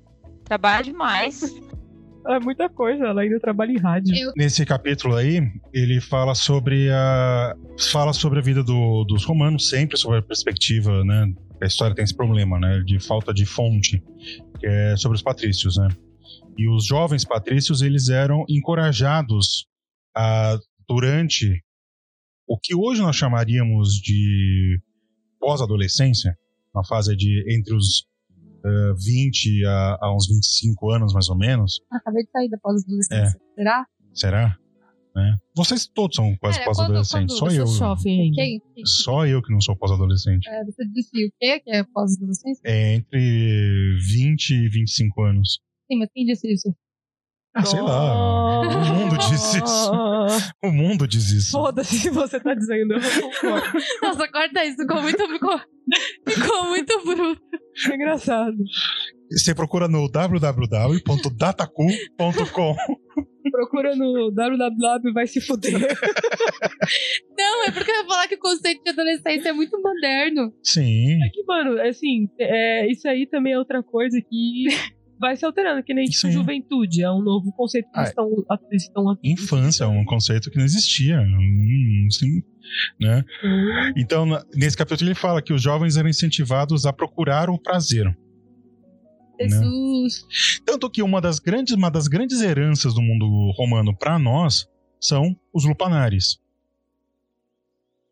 Trabalha 0.44 0.84
demais. 0.84 1.42
É 2.28 2.40
muita 2.40 2.68
coisa, 2.68 3.06
ela 3.06 3.22
ainda 3.22 3.40
trabalha 3.40 3.72
em 3.72 3.78
rádio. 3.78 4.16
Eu- 4.18 4.32
Nesse 4.36 4.66
capítulo 4.66 5.16
aí, 5.16 5.48
ele 5.72 6.02
fala 6.02 6.34
sobre 6.34 6.90
a 6.90 7.54
fala 7.92 8.14
sobre 8.14 8.40
a 8.40 8.42
vida 8.42 8.64
do- 8.64 9.04
dos 9.04 9.24
romanos, 9.24 9.70
sempre 9.70 9.96
sobre 9.96 10.18
a 10.18 10.22
perspectiva, 10.24 11.04
né? 11.04 11.32
A 11.62 11.68
história 11.68 11.96
tem 11.96 12.04
esse 12.04 12.16
problema, 12.16 12.60
né? 12.60 12.82
De 12.84 13.00
falta 13.00 13.32
de 13.32 13.46
fonte, 13.46 14.02
que 14.60 14.66
é 14.66 14.98
sobre 14.98 15.18
os 15.18 15.22
patrícios, 15.22 15.78
né? 15.78 15.88
E 16.58 16.68
os 16.68 16.84
jovens 16.88 17.24
patrícios, 17.24 17.84
eles 17.84 18.10
eram 18.10 18.44
encorajados 18.50 19.68
a, 20.18 20.58
durante 20.90 21.64
o 22.48 22.58
que 22.58 22.76
hoje 22.76 23.02
nós 23.02 23.16
chamaríamos 23.16 23.94
de 23.96 24.80
pós-adolescência, 25.40 26.38
uma 26.74 26.84
fase 26.84 27.16
de 27.16 27.44
entre 27.48 27.76
os 27.76 28.06
eh, 28.66 28.94
20 28.98 29.66
a, 29.66 29.98
a 30.02 30.16
uns 30.16 30.28
25 30.28 30.92
anos, 30.92 31.14
mais 31.14 31.30
ou 31.30 31.38
menos, 31.38 31.82
Acabei 31.92 32.24
de 32.24 32.32
sair 32.32 32.50
da 32.50 32.58
pós-adolescência. 32.58 33.40
Será? 33.56 33.86
Será? 34.14 34.58
Né? 35.16 35.38
Vocês 35.56 35.88
todos 35.88 36.16
são 36.18 36.36
quase 36.36 36.58
Cara, 36.58 36.70
pós-adolescentes. 36.70 37.38
Só 37.38 37.48
eu. 37.48 37.66
Sofre. 37.66 38.32
Quem? 38.34 38.62
Só 38.84 39.26
eu 39.26 39.42
que 39.42 39.52
não 39.52 39.62
sou 39.62 39.76
pós-adolescente. 39.76 40.50
É, 40.50 40.66
você 40.66 40.86
disse 40.88 41.26
o 41.26 41.32
quê? 41.40 41.60
Que 41.62 41.72
é 41.72 41.84
pós-adolescência? 41.86 42.62
É 42.66 42.96
entre 42.96 43.98
20 43.98 44.50
e 44.50 44.68
25 44.68 45.22
anos. 45.22 45.62
Sim, 45.90 46.00
mas 46.00 46.10
quem 46.14 46.26
disse 46.26 46.52
isso? 46.52 46.76
Ah, 47.56 47.66
sei 47.66 47.82
lá. 47.82 48.62
O 48.62 48.94
mundo 48.94 49.18
diz 49.18 49.56
isso. 49.56 49.92
O 50.62 50.72
mundo 50.72 51.08
diz 51.08 51.32
isso. 51.32 51.52
Foda-se 51.52 51.98
se 51.98 52.10
você 52.10 52.38
tá 52.40 52.54
dizendo. 52.54 52.96
Nossa, 54.02 54.28
corta 54.30 54.66
isso, 54.66 54.76
ficou 54.78 55.02
muito, 55.02 55.26
ficou, 55.26 55.58
ficou 56.28 56.66
muito 56.66 57.02
bruto. 57.06 57.42
É 57.90 57.96
engraçado. 57.96 58.58
Você 59.32 59.56
procura 59.56 59.88
no 59.88 60.10
www.datacu.com. 60.10 62.76
Procura 63.52 63.96
no 63.96 64.32
www 64.32 65.14
vai 65.14 65.28
se 65.28 65.40
fuder. 65.40 65.80
Não, 67.38 67.68
é 67.68 67.72
porque 67.72 67.92
eu 67.92 67.96
ia 67.96 68.06
falar 68.06 68.28
que 68.28 68.36
o 68.36 68.40
conceito 68.40 68.84
de 68.84 68.90
adolescência 68.90 69.50
é 69.50 69.54
muito 69.54 69.80
moderno. 69.82 70.52
Sim. 70.64 71.24
É 71.24 71.30
que, 71.30 71.44
mano, 71.44 71.80
assim, 71.82 72.28
é, 72.40 72.92
isso 72.92 73.08
aí 73.08 73.28
também 73.28 73.54
é 73.54 73.60
outra 73.60 73.84
coisa 73.84 74.20
que 74.22 74.66
vai 75.20 75.36
se 75.38 75.46
alterando, 75.46 75.82
que 75.84 75.94
nem 75.94 76.06
tipo 76.06 76.28
juventude, 76.32 77.04
é 77.04 77.10
um 77.12 77.22
novo 77.22 77.52
conceito 77.54 77.86
que 77.92 77.98
Ah, 77.98 78.02
eles 78.02 78.10
estão 78.10 78.30
eles 78.72 78.84
estão 78.84 79.18
Infância 79.24 79.84
é 79.84 79.88
um 79.88 80.04
conceito 80.06 80.50
que 80.52 80.58
não 80.58 80.66
existia. 80.66 81.20
Hum, 81.22 82.08
sim, 82.12 82.44
né? 83.00 83.24
Então, 83.96 84.26
na- 84.26 84.44
nesse 84.54 84.76
capítulo 84.78 85.10
ele 85.10 85.16
fala 85.16 85.42
que 85.42 85.54
os 85.54 85.62
jovens 85.62 85.98
eram 85.98 86.10
incentivados 86.10 86.86
a 86.86 86.94
procurar 86.94 87.50
o 87.50 87.58
prazer. 87.60 88.16
Jesus. 89.40 90.26
Tanto 90.66 90.90
que 90.90 91.02
uma 91.04 91.20
das 91.20 91.40
grandes, 91.40 91.74
uma 91.74 91.92
das 91.92 92.08
grandes 92.08 92.42
heranças 92.42 92.94
do 92.94 93.02
mundo 93.02 93.52
romano 93.58 93.96
para 93.96 94.18
nós 94.18 94.66
são 95.00 95.36
os 95.54 95.66
lupanares. 95.66 96.40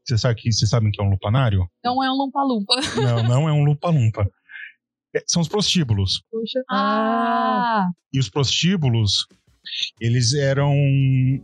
Você 0.04 0.18
sabe 0.18 0.36
que 0.42 0.52
vocês 0.52 0.70
sabem 0.70 0.92
que 0.92 1.02
é 1.02 1.06
um 1.06 1.10
lupanário? 1.10 1.66
Não 1.84 2.04
é 2.04 2.12
um 2.12 2.16
lumpa-lumpa. 2.16 2.76
Não, 2.98 3.24
não 3.24 3.48
é 3.50 3.54
um 3.54 3.64
lupa-lumpa. 3.64 4.30
São 5.28 5.42
os 5.42 5.48
prostíbulos. 5.48 6.24
Poxa, 6.32 6.64
ah, 6.70 7.86
Ah, 7.88 7.92
E 8.12 8.20
os 8.20 8.30
prostíbulos, 8.30 9.28
eles 10.00 10.34
eram 10.34 10.74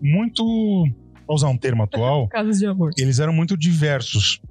muito, 0.01 0.43
pra 1.26 1.36
usar 1.36 1.49
um 1.49 1.57
termo 1.57 1.84
atual, 1.84 2.28
casos 2.30 2.59
de 2.59 2.65
amor. 2.65 2.91
eles 2.97 3.20
eram 3.20 3.34
muito 3.34 3.57
diversos. 3.57 4.41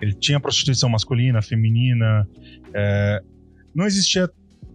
Ele 0.00 0.12
tinha 0.12 0.38
prostituição 0.38 0.88
masculina, 0.88 1.40
feminina, 1.40 2.28
é, 2.74 3.20
não 3.74 3.86
existia 3.86 4.28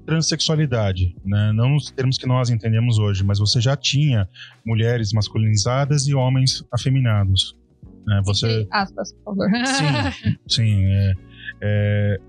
transexualidade, 0.06 1.16
né? 1.24 1.52
não 1.54 1.70
nos 1.70 1.92
termos 1.92 2.18
que 2.18 2.26
nós 2.26 2.50
entendemos 2.50 2.98
hoje, 2.98 3.24
mas 3.24 3.38
você 3.40 3.62
já 3.62 3.78
tinha 3.78 4.28
mulheres 4.66 5.14
masculinizadas 5.14 6.08
e 6.08 6.14
homens 6.16 6.64
afeminados. 6.74 7.56
Né? 8.06 8.22
Você, 8.26 8.68
aspas, 8.72 9.14
por 9.14 9.36
favor. 9.36 9.48
sim, 9.66 10.38
sim, 10.50 10.86
é, 10.86 11.14
é, 11.62 12.20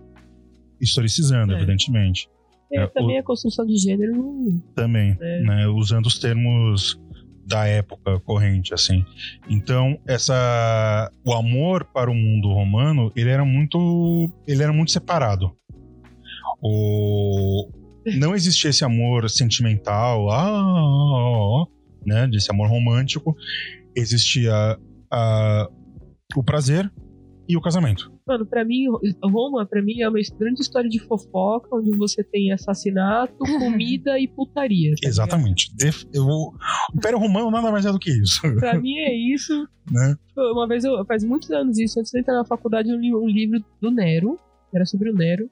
historicizando, 0.83 1.53
É. 1.55 1.57
evidentemente, 1.57 2.28
E 2.70 2.78
É, 2.78 2.87
também 2.87 3.18
a 3.18 3.22
construção 3.22 3.66
de 3.66 3.76
gênero 3.76 4.14
também, 4.74 5.16
É. 5.20 5.41
né? 5.43 5.66
usando 5.68 6.07
os 6.07 6.18
termos 6.18 6.99
da 7.47 7.66
época 7.66 8.18
corrente, 8.20 8.72
assim. 8.72 9.05
Então, 9.49 9.99
essa 10.07 11.11
o 11.26 11.35
amor 11.35 11.85
para 11.85 12.11
o 12.11 12.14
mundo 12.14 12.49
romano, 12.49 13.12
ele 13.14 13.28
era 13.28 13.45
muito 13.45 14.30
ele 14.47 14.62
era 14.62 14.72
muito 14.72 14.91
separado. 14.91 15.53
O 16.62 17.68
não 18.18 18.35
existia 18.35 18.70
esse 18.70 18.85
amor 18.85 19.28
sentimental, 19.30 20.30
ah, 20.30 20.49
ah, 20.49 21.64
ah, 21.64 21.66
né, 22.07 22.26
desse 22.26 22.51
amor 22.51 22.68
romântico, 22.68 23.37
existia 23.95 24.78
a, 25.11 25.68
o 26.35 26.43
prazer 26.43 26.91
e 27.53 27.57
o 27.57 27.61
casamento. 27.61 28.11
Mano, 28.26 28.46
pra 28.46 28.64
mim, 28.64 28.86
Roma, 29.22 29.66
pra 29.66 29.82
mim, 29.82 30.00
é 30.00 30.09
uma 30.09 30.18
grande 30.38 30.61
história 30.62 30.88
de 30.88 30.98
fofoca, 31.00 31.68
onde 31.76 31.90
você 31.96 32.22
tem 32.24 32.53
assassinato, 32.53 33.34
comida 33.59 34.18
e 34.18 34.26
putaria. 34.26 34.94
tá? 35.03 35.09
Exatamente. 35.09 35.74
Def- 35.76 36.05
eu- 36.12 36.24
o 36.26 36.55
Império 36.96 37.18
Romano 37.18 37.50
nada 37.50 37.70
mais 37.70 37.84
é 37.86 37.92
do 37.92 37.98
que 37.98 38.11
isso, 38.11 38.40
Pra 38.59 38.80
mim 38.80 38.96
é 38.98 39.14
isso. 39.14 39.53
né? 39.90 40.16
Uma 40.36 40.66
vez, 40.66 40.84
eu, 40.84 41.05
faz 41.07 41.22
muitos 41.24 41.50
anos 41.50 41.78
isso, 41.78 41.98
antes 42.00 42.11
de 42.11 42.18
entrar 42.20 42.34
na 42.34 42.44
faculdade, 42.44 42.88
eu 42.90 42.96
li 42.98 43.14
um 43.14 43.26
livro 43.28 43.62
do 43.80 43.90
Nero, 43.90 44.38
que 44.70 44.76
era 44.76 44.86
sobre 44.86 45.11
o 45.11 45.14
Nero. 45.14 45.50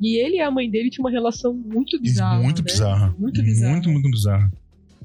E 0.00 0.16
ele 0.18 0.36
e 0.36 0.40
a 0.40 0.50
mãe 0.50 0.68
dele 0.70 0.90
tinham 0.90 1.04
uma 1.04 1.10
relação 1.10 1.54
muito 1.54 2.00
bizarra. 2.00 2.42
muito 2.42 2.58
né? 2.58 2.64
bizarra. 2.64 3.14
Muito 3.18 3.42
bizarra. 3.42 3.72
Muito, 3.72 3.88
muito 3.90 4.10
bizarra. 4.10 4.52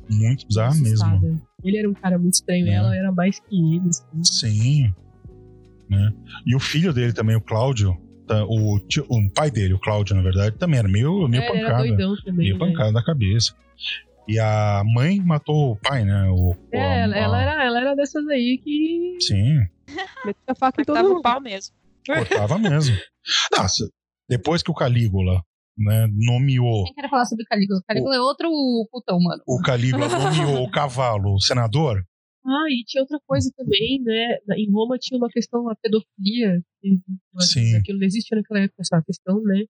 Muito 0.10 0.48
bizarra 0.48 0.76
mesmo. 0.76 1.06
Assustada. 1.06 1.42
Ele 1.64 1.78
era 1.78 1.90
um 1.90 1.94
cara 1.94 2.18
muito 2.18 2.34
estranho, 2.36 2.68
É. 2.68 2.72
ela 2.74 2.96
era 2.96 3.12
mais 3.12 3.40
que 3.40 3.56
ele. 3.56 3.82
assim. 3.90 4.24
Sim. 4.24 4.94
Né? 5.90 6.12
E 6.46 6.56
o 6.56 6.60
filho 6.60 6.94
dele 6.94 7.14
também, 7.14 7.36
o 7.36 7.42
Cláudio, 7.42 7.96
tá, 8.28 8.44
o, 8.46 8.80
tio- 8.88 9.06
o 9.10 9.32
pai 9.34 9.50
dele, 9.50 9.74
o 9.74 9.80
Cláudio, 9.80 10.16
na 10.16 10.22
verdade, 10.22 10.58
também 10.58 10.80
era 10.80 10.88
meio, 10.88 11.28
meio 11.28 11.44
É, 11.44 11.48
pancada. 11.48 11.84
também. 12.24 12.34
Meio 12.34 12.58
né? 12.58 12.60
pancada 12.60 12.92
da 12.94 13.04
cabeça. 13.04 13.54
E 14.28 14.38
a 14.40 14.84
mãe 14.86 15.22
matou 15.22 15.72
o 15.72 15.76
pai, 15.78 16.04
né? 16.04 16.28
O, 16.30 16.52
o- 16.52 16.56
É, 16.74 16.82
a- 16.82 16.98
ela, 17.04 17.18
ela 17.18 17.42
era, 17.42 17.64
ela 17.66 17.80
era 17.80 17.96
dessas 17.96 18.28
aí 18.28 18.60
que 18.62 19.18
Sim, 19.22 19.60
metia 20.26 20.42
a 20.50 20.56
faca 20.56 20.82
em 20.82 20.86
todo 20.86 20.96
Cortava 20.96 21.08
o 21.10 21.14
mundo. 21.14 21.22
pau 21.22 21.40
mesmo. 21.42 21.74
cortava 22.06 22.58
mesmo. 22.60 22.96
Nossa, 23.58 23.88
depois 24.30 24.62
que 24.62 24.70
o 24.72 24.74
Calígula 24.74 25.42
né, 25.78 26.08
nomeou 26.14 26.84
Quem 26.86 26.94
quer 26.96 27.10
falar 27.10 27.24
sobre 27.26 27.46
Calígula? 27.46 27.80
Calígula 27.88 28.16
é 28.16 28.20
outro 28.20 28.50
putão, 28.92 29.18
mano. 29.22 29.42
o 29.48 29.62
Calígula 29.62 30.08
nomeou 30.10 30.64
o 30.66 30.72
cavalo 30.72 31.40
senador, 31.40 32.04
Ah, 32.46 32.66
e 32.70 32.84
tinha 32.86 33.02
outra 33.04 33.20
coisa 33.28 33.52
também, 33.58 34.02
né? 34.02 34.38
Em 34.58 34.72
Roma 34.72 34.98
tinha 34.98 35.18
uma 35.18 35.30
questão 35.30 35.66
da 35.66 35.76
pedofilia. 35.76 36.62
que- 36.82 37.00
Sim. 37.42 37.76
Aquilo 37.76 38.00
não 38.00 38.06
existia 38.08 38.38
naquela 38.38 38.62
época, 38.62 38.82
essa 38.82 39.02
questão, 39.02 39.42
né? 39.44 39.66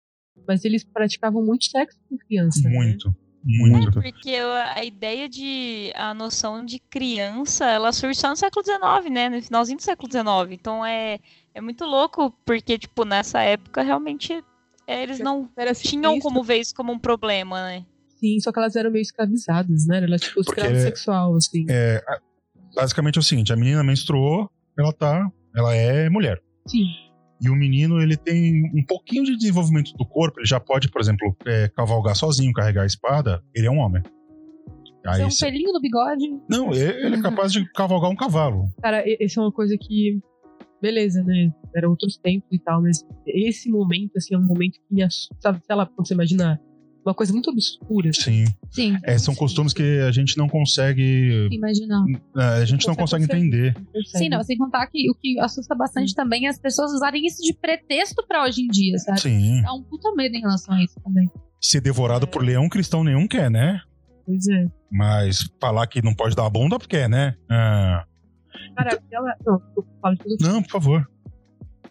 Mas 0.47 0.65
eles 0.65 0.83
praticavam 0.83 1.43
muito 1.43 1.65
sexo 1.65 1.97
com 2.09 2.17
criança. 2.17 2.67
né? 2.67 2.75
muito, 2.75 3.15
muito. 3.43 3.91
Porque 4.01 4.35
a 4.75 4.83
ideia 4.83 5.29
de. 5.29 5.91
a 5.95 6.13
noção 6.13 6.65
de 6.65 6.77
criança, 6.79 7.65
ela 7.65 7.91
surge 7.93 8.19
só 8.19 8.29
no 8.29 8.35
século 8.35 8.65
XIX, 8.65 9.09
né? 9.13 9.29
No 9.29 9.41
finalzinho 9.41 9.77
do 9.77 9.83
século 9.83 10.11
XIX. 10.11 10.51
Então 10.59 10.85
é, 10.85 11.19
é 11.53 11.61
muito 11.61 11.85
louco, 11.85 12.31
porque, 12.45 12.77
tipo, 12.77 13.05
nessa 13.05 13.41
época 13.41 13.81
realmente 13.83 14.43
é, 14.85 15.01
eles 15.03 15.19
não 15.19 15.49
Era 15.55 15.73
tinham 15.73 16.19
como 16.19 16.43
ver 16.43 16.57
isso 16.59 16.75
como 16.75 16.91
um 16.91 16.99
problema, 16.99 17.61
né? 17.67 17.85
Sim, 18.19 18.39
só 18.41 18.51
que 18.51 18.59
elas 18.59 18.75
eram 18.75 18.91
meio 18.91 19.01
escravizadas, 19.03 19.85
né? 19.87 19.97
Era 20.03 20.17
tipo 20.17 20.41
escravo 20.41 20.75
sexual, 20.81 21.35
assim. 21.35 21.65
É, 21.69 22.03
basicamente 22.75 23.17
é 23.17 23.19
o 23.19 23.23
seguinte: 23.23 23.51
a 23.53 23.55
menina 23.55 23.83
menstruou, 23.83 24.49
ela 24.77 24.91
tá. 24.93 25.29
Ela 25.55 25.73
é 25.75 26.09
mulher. 26.09 26.41
Sim. 26.67 26.85
E 27.41 27.49
o 27.49 27.55
menino, 27.55 28.01
ele 28.01 28.15
tem 28.17 28.63
um 28.73 28.83
pouquinho 28.85 29.23
de 29.23 29.35
desenvolvimento 29.37 29.91
do 29.93 30.05
corpo, 30.05 30.39
ele 30.39 30.47
já 30.47 30.59
pode, 30.59 30.89
por 30.89 31.01
exemplo, 31.01 31.35
é, 31.45 31.69
cavalgar 31.69 32.15
sozinho, 32.15 32.53
carregar 32.53 32.83
a 32.83 32.85
espada, 32.85 33.43
ele 33.53 33.67
é 33.67 33.71
um 33.71 33.77
homem. 33.79 34.01
Aí, 35.05 35.17
Tem 35.17 35.25
um 35.25 35.29
se- 35.31 35.45
pelinho 35.45 35.71
no 35.71 35.79
bigode. 35.79 36.25
Não, 36.49 36.73
ele 36.73 37.15
é 37.15 37.21
capaz 37.21 37.51
de 37.53 37.63
cavalgar 37.73 38.09
um 38.09 38.15
cavalo. 38.15 38.69
Cara, 38.81 39.03
essa 39.21 39.39
é 39.39 39.43
uma 39.43 39.51
coisa 39.51 39.77
que. 39.79 40.19
Beleza, 40.81 41.23
né? 41.23 41.51
Era 41.75 41.89
outros 41.89 42.17
tempos 42.17 42.47
e 42.51 42.59
tal, 42.59 42.81
mas 42.81 43.03
esse 43.25 43.69
momento, 43.69 44.17
assim, 44.17 44.35
é 44.35 44.37
um 44.37 44.45
momento 44.45 44.73
que 44.73 44.93
me 44.93 45.03
assusta. 45.03 45.35
Sabe, 45.39 45.59
sei 45.65 45.75
lá, 45.75 45.85
quando 45.85 46.07
você 46.07 46.13
imagina 46.13 46.59
uma 47.05 47.13
coisa 47.13 47.31
muito 47.31 47.49
obscura. 47.49 48.11
Sim. 48.13 48.45
Sim. 48.71 48.97
É, 49.03 49.17
são 49.17 49.35
costumes 49.35 49.73
que 49.73 49.99
a 49.99 50.11
gente 50.11 50.37
não 50.37 50.47
consegue. 50.49 51.47
Imaginar. 51.51 52.03
é, 52.37 52.43
A 52.61 52.65
gente 52.65 52.87
não 52.87 52.95
consegue 52.95 53.25
entender. 53.25 53.75
Sim, 54.15 54.29
não, 54.29 54.43
sem 54.43 54.57
contar 54.57 54.87
que 54.87 55.09
o 55.09 55.15
que 55.15 55.39
assusta 55.39 55.75
bastante 55.75 56.15
também 56.15 56.47
é 56.47 56.49
as 56.49 56.59
pessoas 56.59 56.91
usarem 56.91 57.25
isso 57.25 57.41
de 57.43 57.53
pretexto 57.53 58.25
pra 58.27 58.43
hoje 58.43 58.61
em 58.61 58.67
dia, 58.67 58.97
sabe? 58.97 59.21
Sim. 59.21 59.61
Dá 59.61 59.73
um 59.73 59.83
puta 59.83 60.11
medo 60.15 60.35
em 60.35 60.39
relação 60.41 60.73
a 60.73 60.83
isso 60.83 60.99
também. 61.03 61.29
Ser 61.61 61.81
devorado 61.81 62.27
por 62.27 62.43
leão 62.43 62.67
cristão 62.67 63.03
nenhum 63.03 63.27
quer, 63.27 63.49
né? 63.49 63.81
Pois 64.25 64.47
é. 64.47 64.65
Mas 64.91 65.47
falar 65.61 65.85
que 65.87 66.01
não 66.01 66.13
pode 66.13 66.35
dar 66.35 66.45
a 66.45 66.49
bunda 66.49 66.79
porque, 66.79 67.07
né? 67.07 67.35
Ah, 67.49 68.03
Cara, 68.75 68.95
aquela. 68.95 69.35
Não, 69.45 70.53
não, 70.53 70.61
por 70.63 70.71
favor. 70.71 71.09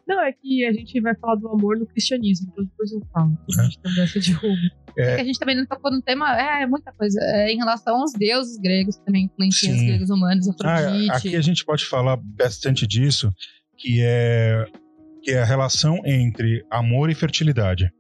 Não, 0.07 0.20
é 0.22 0.32
que 0.32 0.64
a 0.66 0.72
gente 0.72 1.00
vai 1.00 1.14
falar 1.16 1.36
do 1.36 1.48
amor 1.48 1.78
no 1.78 1.86
cristianismo, 1.86 2.48
então 2.52 2.64
depois 2.64 2.92
eu 2.92 3.00
falo. 3.12 3.36
É. 3.59 3.61
A 3.61 3.64
gente 3.64 3.78
dessa 3.96 4.20
de 4.20 4.32
roubo. 4.32 4.61
Porque 4.86 5.00
a 5.02 5.24
gente 5.24 5.38
também 5.38 5.57
não 5.57 5.66
tocou 5.66 5.90
no 5.90 6.00
tema, 6.02 6.38
é, 6.38 6.62
é 6.62 6.66
muita 6.66 6.92
coisa. 6.92 7.18
É, 7.22 7.50
em 7.52 7.57
relação 7.57 8.00
aos 8.00 8.12
deuses 8.12 8.57
gregos, 8.59 8.96
também 8.98 9.24
influenciam 9.24 9.74
os 9.74 9.82
gregos 9.82 10.11
humanos, 10.11 10.46
Ah, 10.62 10.76
Afrodite. 10.76 11.11
aqui 11.11 11.36
a 11.36 11.40
gente 11.40 11.64
pode 11.64 11.84
falar 11.86 12.16
bastante 12.16 12.86
disso, 12.86 13.32
que 13.78 14.00
é, 14.02 14.64
que 15.22 15.30
é 15.32 15.40
a 15.40 15.44
relação 15.44 16.00
entre 16.05 16.64
amor 16.70 17.11
e 17.11 17.14
fertilidade. 17.14 17.90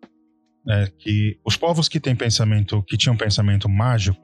né? 0.66 0.88
que 0.98 1.38
os 1.44 1.56
povos 1.58 1.88
que 1.90 2.00
têm 2.00 2.14
pensamento, 2.16 2.82
que 2.84 2.96
tinham 2.96 3.14
pensamento 3.16 3.68
mágico, 3.68 4.22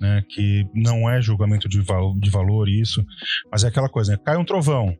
né, 0.00 0.20
que 0.28 0.66
não 0.74 1.08
é 1.08 1.22
julgamento 1.22 1.68
de, 1.68 1.80
val, 1.80 2.18
de 2.18 2.30
valor 2.30 2.68
isso, 2.68 3.04
mas 3.50 3.62
é 3.62 3.68
aquela 3.68 3.88
coisa, 3.88 4.12
né, 4.12 4.18
cai 4.24 4.36
um 4.36 4.44
trovão. 4.44 4.96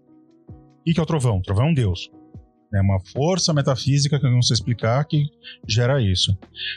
O 0.87 0.93
que 0.93 0.99
é 1.01 1.03
o 1.03 1.07
trovão? 1.07 1.39
O 1.39 1.43
trovão 1.43 1.67
é 1.67 1.71
um 1.71 1.75
deus. 1.75 2.11
É 2.75 2.81
uma 2.81 2.99
força 3.13 3.53
metafísica 3.53 4.19
que 4.19 4.25
eu 4.25 4.31
não 4.31 4.41
sei 4.41 4.55
explicar 4.55 5.05
que 5.05 5.27
gera 5.69 6.01
isso. 6.01 6.35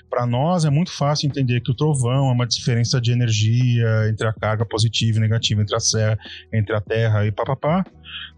Para 0.09 0.25
nós 0.25 0.65
é 0.65 0.69
muito 0.69 0.91
fácil 0.91 1.27
entender 1.27 1.61
que 1.61 1.71
o 1.71 1.73
trovão 1.73 2.29
é 2.29 2.31
uma 2.33 2.45
diferença 2.45 2.99
de 2.99 3.13
energia 3.13 4.09
entre 4.09 4.27
a 4.27 4.33
carga 4.33 4.65
positiva 4.65 5.17
e 5.17 5.21
negativa 5.21 5.61
entre 5.61 5.73
a, 5.73 5.79
serra, 5.79 6.17
entre 6.53 6.75
a 6.75 6.81
Terra 6.81 7.25
e 7.25 7.31
papapá, 7.31 7.85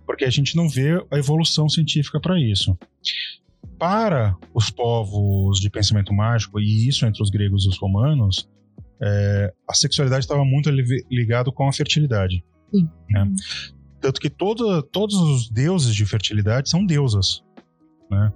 porque 0.05 0.24
a 0.24 0.30
gente 0.30 0.55
não 0.55 0.70
vê 0.70 1.03
a 1.09 1.18
evolução 1.18 1.68
científica 1.68 2.20
para 2.20 2.39
isso. 2.39 2.78
Para 3.80 4.36
os 4.53 4.70
povos 4.70 5.59
de 5.59 5.70
pensamento 5.72 6.13
mágico, 6.13 6.59
e 6.59 6.88
isso 6.88 7.07
entre 7.07 7.24
os 7.24 7.30
gregos 7.32 7.65
e 7.65 7.70
os 7.70 7.78
romanos, 7.80 8.47
é, 9.01 9.51
a 9.68 9.74
sexualidade 9.74 10.26
estava 10.26 10.45
muito 10.45 10.70
li- 10.70 11.03
ligado 11.11 11.51
com 11.51 11.68
a 11.68 11.74
fertilidade. 11.74 12.43
Sim. 12.72 12.88
né? 13.09 13.32
Tanto 13.99 14.19
que 14.21 14.29
todo, 14.29 14.81
todos 14.83 15.15
os 15.15 15.49
deuses 15.49 15.93
de 15.95 16.05
fertilidade 16.05 16.69
são 16.69 16.85
deusas. 16.85 17.43
Né? 18.09 18.31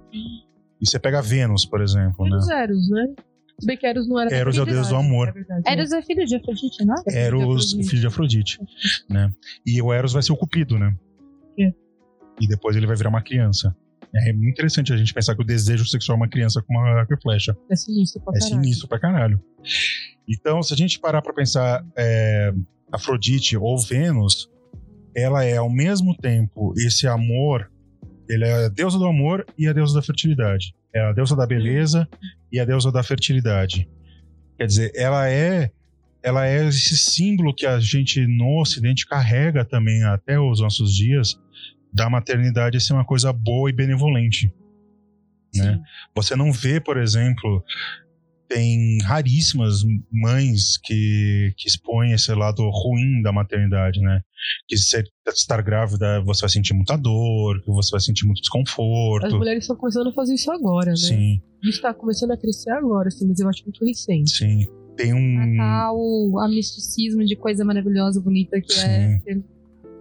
E 0.80 0.86
você 0.88 0.98
pega 0.98 1.22
Vênus, 1.22 1.64
por 1.64 1.80
exemplo. 1.80 2.24
Né? 2.24 2.30
Menos 2.30 2.48
Eros, 2.50 2.90
né? 2.90 3.06
Se 3.60 3.66
bem 3.66 3.76
que 3.76 3.86
Eros 3.86 4.08
não 4.08 4.18
era 4.18 4.34
Eros 4.34 4.58
é 4.58 4.62
o 4.62 4.66
deus 4.66 4.88
do 4.88 4.96
amor. 4.96 5.28
É 5.28 5.32
né? 5.40 5.62
Eros 5.66 5.92
é 5.92 6.02
filho 6.02 6.26
de 6.26 6.34
Afrodite, 6.36 6.84
não 6.84 6.94
é? 6.96 7.02
Eros, 7.26 7.42
Afrodite. 7.42 7.88
filho 7.88 8.00
de 8.00 8.06
Afrodite, 8.06 8.58
né? 9.08 9.32
E 9.64 9.80
o 9.80 9.92
Eros 9.92 10.12
vai 10.12 10.22
ser 10.22 10.32
o 10.32 10.36
Cupido, 10.36 10.78
né? 10.78 10.96
É. 11.58 11.72
E 12.40 12.48
depois 12.48 12.74
ele 12.76 12.86
vai 12.86 12.96
virar 12.96 13.10
uma 13.10 13.22
criança. 13.22 13.74
É 14.14 14.32
muito 14.32 14.50
interessante 14.50 14.92
a 14.92 14.96
gente 14.96 15.14
pensar 15.14 15.34
que 15.34 15.42
o 15.42 15.46
desejo 15.46 15.86
sexual 15.86 16.16
é 16.16 16.20
uma 16.20 16.28
criança 16.28 16.60
com 16.60 16.74
uma 16.74 16.86
arco 17.00 17.14
e 17.14 17.20
flecha. 17.22 17.56
É 17.70 17.76
sinistro 17.76 18.20
pra 18.20 18.32
É 18.34 18.40
caralho. 18.40 18.54
sinistro 18.62 18.88
pra 18.88 18.98
caralho. 18.98 19.42
Então, 20.28 20.62
se 20.62 20.74
a 20.74 20.76
gente 20.76 20.98
parar 20.98 21.22
pra 21.22 21.32
pensar 21.32 21.84
é, 21.96 22.52
Afrodite 22.90 23.56
ou 23.56 23.78
Vênus, 23.78 24.50
ela 25.14 25.44
é 25.44 25.56
ao 25.56 25.70
mesmo 25.70 26.16
tempo 26.16 26.72
esse 26.76 27.06
amor, 27.06 27.70
ele 28.28 28.44
é 28.44 28.66
a 28.66 28.68
deusa 28.68 28.98
do 28.98 29.06
amor 29.06 29.44
e 29.58 29.68
a 29.68 29.72
deusa 29.72 29.94
da 29.94 30.02
fertilidade. 30.02 30.74
É 30.94 31.00
a 31.00 31.12
deusa 31.12 31.34
da 31.36 31.46
beleza 31.46 32.08
e 32.50 32.60
a 32.60 32.64
deusa 32.64 32.92
da 32.92 33.02
fertilidade. 33.02 33.88
Quer 34.58 34.66
dizer, 34.66 34.92
ela 34.94 35.28
é 35.28 35.70
ela 36.22 36.46
é 36.46 36.68
esse 36.68 36.96
símbolo 36.96 37.52
que 37.52 37.66
a 37.66 37.80
gente 37.80 38.24
no 38.28 38.60
ocidente 38.60 39.06
carrega 39.06 39.64
também 39.64 40.04
até 40.04 40.38
os 40.38 40.60
nossos 40.60 40.94
dias 40.94 41.36
da 41.92 42.08
maternidade 42.08 42.80
ser 42.80 42.92
uma 42.92 43.04
coisa 43.04 43.32
boa 43.32 43.68
e 43.68 43.72
benevolente 43.72 44.52
né? 45.54 45.80
Você 46.14 46.34
não 46.34 46.52
vê, 46.52 46.80
por 46.80 46.96
exemplo, 46.96 47.62
tem 48.52 48.98
raríssimas 49.02 49.82
mães 50.12 50.76
que, 50.76 51.54
que 51.56 51.68
expõem 51.68 52.12
esse 52.12 52.32
lado 52.34 52.62
ruim 52.68 53.22
da 53.22 53.32
maternidade, 53.32 54.00
né? 54.00 54.20
Que 54.68 54.76
se 54.76 55.02
estar 55.26 55.62
grávida 55.62 56.20
você 56.22 56.42
vai 56.42 56.50
sentir 56.50 56.74
muita 56.74 56.96
dor, 56.96 57.62
que 57.62 57.70
você 57.70 57.90
vai 57.92 58.00
sentir 58.00 58.26
muito 58.26 58.38
As 58.38 58.42
desconforto. 58.42 59.36
mulheres 59.38 59.64
estão 59.64 59.76
começando 59.76 60.08
a 60.08 60.12
fazer 60.12 60.34
isso 60.34 60.50
agora, 60.52 60.90
né? 60.90 60.96
Sim, 60.96 61.40
Isso 61.62 61.80
tá 61.80 61.94
começando 61.94 62.32
a 62.32 62.36
crescer 62.36 62.70
agora, 62.72 63.08
assim, 63.08 63.26
mas 63.26 63.40
eu 63.40 63.48
acho 63.48 63.62
muito 63.64 63.84
recente. 63.84 64.30
sim. 64.30 64.66
Tem 64.94 65.14
um. 65.14 65.56
Matar 65.56 65.92
o 65.94 66.38
a 66.38 66.46
misticismo 66.46 67.24
de 67.24 67.34
coisa 67.34 67.64
maravilhosa, 67.64 68.20
bonita 68.20 68.60
que 68.60 68.74
é. 68.74 69.18
Sim. 69.20 69.44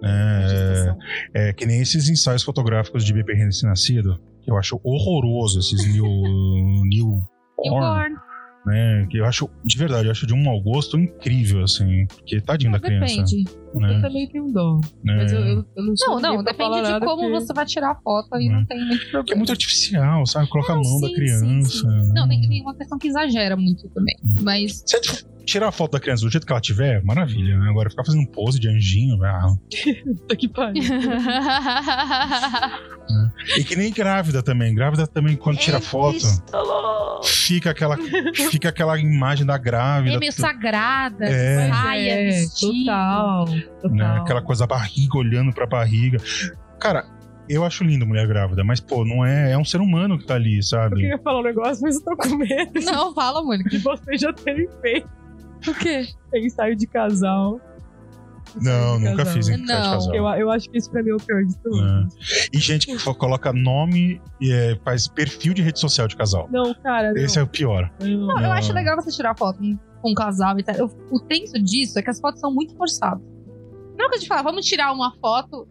É, 0.04 0.96
é 1.34 1.54
que 1.54 1.66
nem 1.66 1.80
esses 1.80 2.10
ensaios 2.10 2.44
fotográficos 2.44 3.06
de 3.06 3.14
bebê 3.14 3.34
recém-nascido, 3.34 4.20
que 4.42 4.52
eu 4.52 4.58
acho 4.58 4.82
horroroso, 4.84 5.60
esses 5.60 5.88
new, 5.94 6.06
new 6.90 7.22
porn. 7.56 8.16
Né? 8.66 9.08
Que 9.10 9.18
eu 9.18 9.26
acho, 9.26 9.50
de 9.64 9.78
verdade, 9.78 10.08
eu 10.08 10.12
acho 10.12 10.26
de 10.26 10.34
um 10.34 10.44
mau 10.44 10.60
gosto 10.62 10.98
incrível, 10.98 11.64
assim. 11.64 12.06
Porque 12.08 12.42
tadinho 12.42 12.72
da 12.72 12.80
criança. 12.80 13.24
Depende. 13.74 13.94
Eu 13.94 13.98
Né? 13.98 14.02
também 14.02 14.28
tenho 14.28 14.52
dó. 14.52 14.80
né? 15.04 15.16
Mas 15.18 15.32
eu, 15.32 15.40
eu, 15.42 15.66
eu 15.76 15.84
não 15.84 15.96
sou 15.98 16.20
Não, 16.22 16.36
não, 16.38 16.44
depende 16.44 16.82
de 16.82 17.00
como 17.00 17.22
porque- 17.22 17.30
você 17.32 17.54
vai 17.54 17.66
tirar 17.66 17.92
a 17.92 17.96
foto 17.96 18.34
aí 18.36 18.50
Hum. 18.50 18.52
não 18.54 18.66
tem 18.66 18.78
muito 18.80 19.00
problema. 19.02 19.20
Porque 19.20 19.34
é 19.34 19.36
muito 19.36 19.52
artificial, 19.52 20.26
sabe? 20.26 20.48
Coloca 20.50 20.74
a 20.74 20.76
Não, 20.76 20.82
mão 20.84 20.94
sim, 20.96 21.02
da 21.02 21.08
sim, 21.08 21.14
criança. 21.16 21.70
sim. 21.70 22.14
Não, 22.14 22.28
tem, 22.28 22.42
tem 22.42 22.62
uma 22.62 22.76
questão 22.76 22.98
que 22.98 23.08
exagera 23.08 23.56
muito 23.56 23.88
também. 23.90 24.16
Mas. 24.42 24.84
Se 24.86 24.98
você 24.98 25.26
tirar 25.46 25.70
a 25.70 25.72
foto 25.72 25.92
da 25.94 26.00
criança 26.00 26.24
do 26.24 26.30
jeito 26.32 26.46
que 26.46 26.52
ela 26.54 26.62
tiver, 26.62 27.04
maravilha, 27.04 27.58
né? 27.58 27.70
Agora 27.70 27.90
ficar 27.90 28.06
fazendo 28.06 28.28
pose 28.30 28.60
de 28.60 28.68
anjinho, 28.70 29.22
ah. 29.24 29.56
Puta 30.06 30.36
que 30.36 30.48
pariu. 30.48 30.84
E 33.58 33.64
que 33.64 33.76
nem 33.76 33.92
grávida 33.92 34.42
também. 34.42 34.74
Grávida 34.74 35.06
também, 35.08 35.36
quando 35.36 35.58
tira 35.58 35.82
foto, 35.82 36.20
fica 37.24 37.72
aquela, 37.72 37.98
fica 38.52 38.70
aquela 38.70 38.98
imagem 39.00 39.46
da 39.46 39.58
grávida. 39.58 40.16
é 40.16 40.20
meio 40.20 40.32
sagrada, 40.32 41.26
É. 41.26 41.70
saia, 41.70 42.10
é, 42.12 42.26
vestido. 42.30 42.72
total. 42.86 43.46
Né? 43.84 44.06
Aquela 44.20 44.42
coisa, 44.42 44.64
a 44.64 44.68
barriga 44.68 45.18
olhando 45.18 45.54
pra 45.54 45.66
barriga. 45.66 46.18
Cara, 46.80 47.06
eu 47.50 47.64
acho 47.66 47.84
lindo 47.84 48.06
mulher 48.06 48.28
grávida, 48.28 48.64
mas, 48.64 48.80
pô, 48.80 49.04
não 49.06 49.26
é. 49.26 49.52
É 49.52 49.58
um 49.58 49.66
ser 49.66 49.82
humano 49.82 50.18
que 50.18 50.26
tá 50.26 50.36
ali, 50.36 50.58
Eu 50.58 50.64
sabe? 50.64 50.96
queria 50.96 51.18
falar 51.20 51.40
um 51.40 51.44
negócio, 51.44 51.82
mas 51.84 51.96
eu 51.96 52.04
tô 52.04 52.16
com 52.18 52.36
medo 52.38 52.72
Não, 52.86 53.14
fala, 53.14 53.44
mano. 53.44 53.64
de 53.64 53.78
você 53.80 54.18
já 54.18 54.32
terem 54.34 54.68
feito 54.82 55.10
O 55.68 55.74
quê? 55.74 56.06
ensaio 56.36 56.76
de 56.76 56.88
casal. 56.88 57.60
Não, 58.62 58.98
de 58.98 59.06
nunca 59.06 59.18
casal. 59.18 59.34
fiz 59.34 59.48
ensaio 59.48 59.62
de 59.66 59.68
Não. 59.72 59.92
casal. 59.94 60.16
Eu, 60.16 60.26
eu 60.42 60.52
acho 60.52 60.70
que 60.70 60.78
esse 60.78 60.90
pra 60.90 61.02
mim 61.02 61.12
é 61.12 61.14
o 61.14 61.18
pior 61.18 61.44
de 61.46 61.58
tudo. 61.60 61.86
É. 61.86 62.08
E 62.54 62.58
gente 62.60 62.86
que 62.88 63.14
coloca 63.16 63.54
nome 63.54 64.20
e 64.42 64.52
é, 64.52 64.76
faz 64.84 65.08
perfil 65.08 65.54
de 65.54 65.62
rede 65.62 65.80
social 65.80 66.08
de 66.08 66.16
casal. 66.18 66.50
Não, 66.52 66.74
cara, 66.74 67.14
não. 67.14 67.22
Esse 67.22 67.40
é 67.40 67.44
o 67.44 67.48
pior. 67.48 67.90
Não, 68.02 68.08
Não, 68.10 68.36
eu 68.38 68.42
Não. 68.42 68.52
acho 68.52 68.74
legal 68.74 68.96
você 68.98 69.12
tirar 69.12 69.38
foto 69.38 69.58
com 69.60 69.78
com 70.02 70.10
um 70.10 70.16
casal 70.16 70.58
e 70.60 70.64
tal. 70.64 70.74
Eu- 70.76 70.90
o 71.12 71.20
tenso 71.20 71.54
disso 71.62 72.00
é 72.00 72.02
que 72.02 72.10
as 72.10 72.20
fotos 72.20 72.40
são 72.42 72.52
muito 72.52 72.76
forçadas. 72.76 73.22
Não 74.02 74.08
é 74.08 74.10
coisa 74.10 74.22
de 74.24 74.28
falar, 74.28 74.42
vamos 74.44 74.66
tirar 74.66 74.92
uma 74.94 75.14
foto 75.20 75.68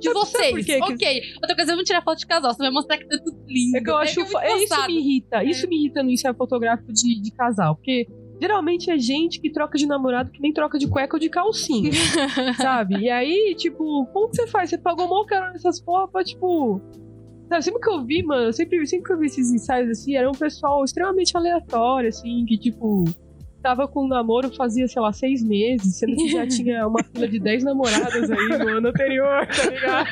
de 0.00 0.10
vocês. 0.12 0.50
por 0.50 0.64
quê 0.64 0.80
que- 0.80 0.92
Ok. 0.92 1.22
Outra 1.42 1.56
coisa, 1.56 1.72
vamos 1.72 1.84
tirar 1.86 2.02
foto 2.02 2.18
de 2.18 2.26
casal. 2.26 2.52
Você 2.52 2.58
vai 2.62 2.70
mostrar 2.70 2.98
que 2.98 3.06
tá 3.06 3.18
tudo 3.24 3.38
lindo. 3.46 3.76
É 3.76 3.80
que 3.82 3.90
eu 3.90 3.96
acho. 3.96 4.20
muito 4.20 4.32
fa- 4.32 4.44
é 4.44 4.56
isso 4.64 4.86
me 4.86 4.98
irrita. 4.98 5.44
Isso 5.44 5.68
me 5.68 5.76
irrita 5.78 6.02
no 6.02 6.10
ensaio 6.10 6.34
fotográfico 6.34 6.92
de, 6.92 7.20
de 7.20 7.30
casal. 7.32 7.76
Porque 7.76 8.06
geralmente 8.40 8.90
é 8.90 8.98
gente 8.98 9.40
que 9.40 9.50
troca 9.50 9.76
de 9.76 9.86
namorado 9.86 10.30
que 10.30 10.40
nem 10.40 10.52
troca 10.52 10.78
de 10.78 10.88
cueca 10.88 11.16
ou 11.16 11.20
de 11.20 11.28
calcinha. 11.28 11.90
sabe? 12.56 12.96
E 12.96 13.10
aí, 13.10 13.54
tipo, 13.56 14.06
como 14.12 14.30
que 14.30 14.36
você 14.36 14.46
faz? 14.46 14.70
Você 14.70 14.78
pagou 14.78 15.06
mó 15.08 15.24
caro 15.24 15.52
nessas 15.52 15.80
porra 15.80 16.08
pra, 16.08 16.24
tipo. 16.24 16.80
Sabe, 17.48 17.64
sempre 17.64 17.80
que 17.80 17.90
eu 17.90 18.04
vi, 18.04 18.22
mano, 18.22 18.52
sempre, 18.52 18.86
sempre 18.86 19.06
que 19.06 19.12
eu 19.12 19.18
vi 19.18 19.26
esses 19.26 19.50
ensaios 19.52 19.90
assim, 19.90 20.14
era 20.14 20.28
um 20.30 20.32
pessoal 20.34 20.84
extremamente 20.84 21.36
aleatório, 21.36 22.08
assim, 22.08 22.44
que, 22.46 22.56
tipo. 22.56 23.04
Tava 23.62 23.86
com 23.86 24.04
um 24.04 24.08
namoro 24.08 24.50
fazia, 24.56 24.88
sei 24.88 25.02
lá, 25.02 25.12
seis 25.12 25.42
meses, 25.42 25.96
sendo 25.98 26.16
que 26.16 26.28
já 26.28 26.46
tinha 26.46 26.86
uma 26.86 27.02
fila 27.04 27.28
de 27.28 27.38
dez 27.38 27.62
namoradas 27.62 28.30
aí 28.30 28.48
no 28.58 28.68
ano 28.68 28.88
anterior, 28.88 29.46
tá 29.46 29.70
ligado? 29.70 30.08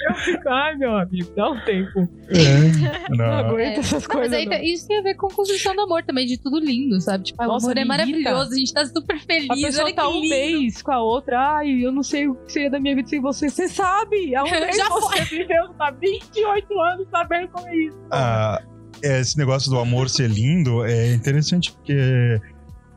Eu 0.00 0.52
Ai, 0.52 0.76
meu 0.76 0.96
amigo, 0.96 1.30
dá 1.36 1.50
um 1.50 1.60
tempo. 1.64 2.00
É, 2.28 3.08
Não 3.10 3.16
não. 3.16 3.32
aguento 3.32 3.76
É. 3.76 3.78
essas 3.80 3.92
Não, 4.06 4.14
mas 4.20 4.28
coisas. 4.28 4.32
aí 4.34 4.46
não. 4.46 4.56
isso 4.62 4.86
tem 4.88 4.98
a 4.98 5.02
ver 5.02 5.14
com 5.14 5.28
construção 5.28 5.74
do 5.74 5.82
amor 5.82 6.02
também, 6.02 6.26
de 6.26 6.38
tudo 6.38 6.58
lindo, 6.58 7.00
sabe? 7.00 7.24
Tipo, 7.24 7.42
ah, 7.42 7.46
o 7.46 7.48
Nossa, 7.48 7.66
amor 7.66 7.78
é 7.78 7.84
maravilhoso, 7.84 8.52
a 8.52 8.56
gente 8.56 8.72
tá 8.72 8.84
super 8.84 9.18
feliz. 9.20 9.50
A 9.50 9.54
pessoa 9.54 9.84
olha 9.86 9.94
tá 9.94 10.02
que 10.02 10.08
um 10.08 10.20
lindo. 10.20 10.28
mês 10.28 10.82
com 10.82 10.92
a 10.92 11.02
outra. 11.02 11.38
Ai, 11.56 11.70
eu 11.84 11.92
não 11.92 12.02
sei 12.02 12.28
o 12.28 12.34
que 12.34 12.52
seria 12.52 12.70
da 12.70 12.80
minha 12.80 12.94
vida 12.94 13.08
sem 13.08 13.20
você. 13.20 13.48
Você 13.50 13.68
sabe! 13.68 14.34
Há 14.34 14.44
um 14.44 14.50
mês 14.50 14.76
Já 14.76 14.88
você 14.88 15.20
viveu, 15.24 15.68
tá 15.78 15.90
28 15.90 16.80
anos 16.80 17.08
sabendo 17.10 17.48
como 17.48 17.66
é 17.68 17.76
isso. 17.76 17.98
Ah, 18.10 18.62
esse 19.02 19.36
negócio 19.38 19.70
do 19.70 19.78
amor 19.78 20.08
ser 20.08 20.28
lindo 20.28 20.84
é 20.84 21.12
interessante 21.14 21.72
porque, 21.72 22.40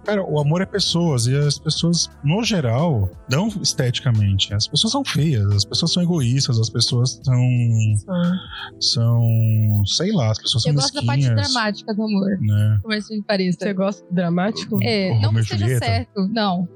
cara, 0.05 0.23
o 0.23 0.39
amor 0.39 0.61
é 0.61 0.65
pessoas 0.65 1.27
e 1.27 1.35
as 1.35 1.57
pessoas, 1.57 2.09
no 2.23 2.43
geral, 2.43 3.09
não 3.29 3.47
esteticamente, 3.47 4.53
as 4.53 4.67
pessoas 4.67 4.91
são 4.91 5.03
feias, 5.03 5.45
as 5.51 5.65
pessoas 5.65 5.93
são 5.93 6.03
egoístas, 6.03 6.59
as 6.59 6.69
pessoas 6.69 7.19
são, 7.23 7.39
são, 8.79 9.83
sei 9.85 10.11
lá, 10.11 10.31
as 10.31 10.39
pessoas 10.39 10.63
são 10.63 10.71
Eu 10.71 10.75
gosto 10.75 10.93
da 10.93 11.03
parte 11.03 11.21
mesquinhas, 11.21 11.51
dramática 11.51 11.93
do 11.93 12.03
amor, 12.03 12.37
né? 12.39 12.79
como 12.81 12.93
isso 12.93 13.13
me 13.13 13.23
pareça. 13.23 13.57
Você 13.59 13.73
gosta 13.73 14.05
do 14.05 14.13
dramático? 14.13 14.79
É, 14.83 15.11
O 15.11 15.21
não 15.21 15.33
que 15.33 15.43
seja 15.43 15.57
Julieta? 15.57 15.85
certo, 15.85 16.27
não. 16.31 16.67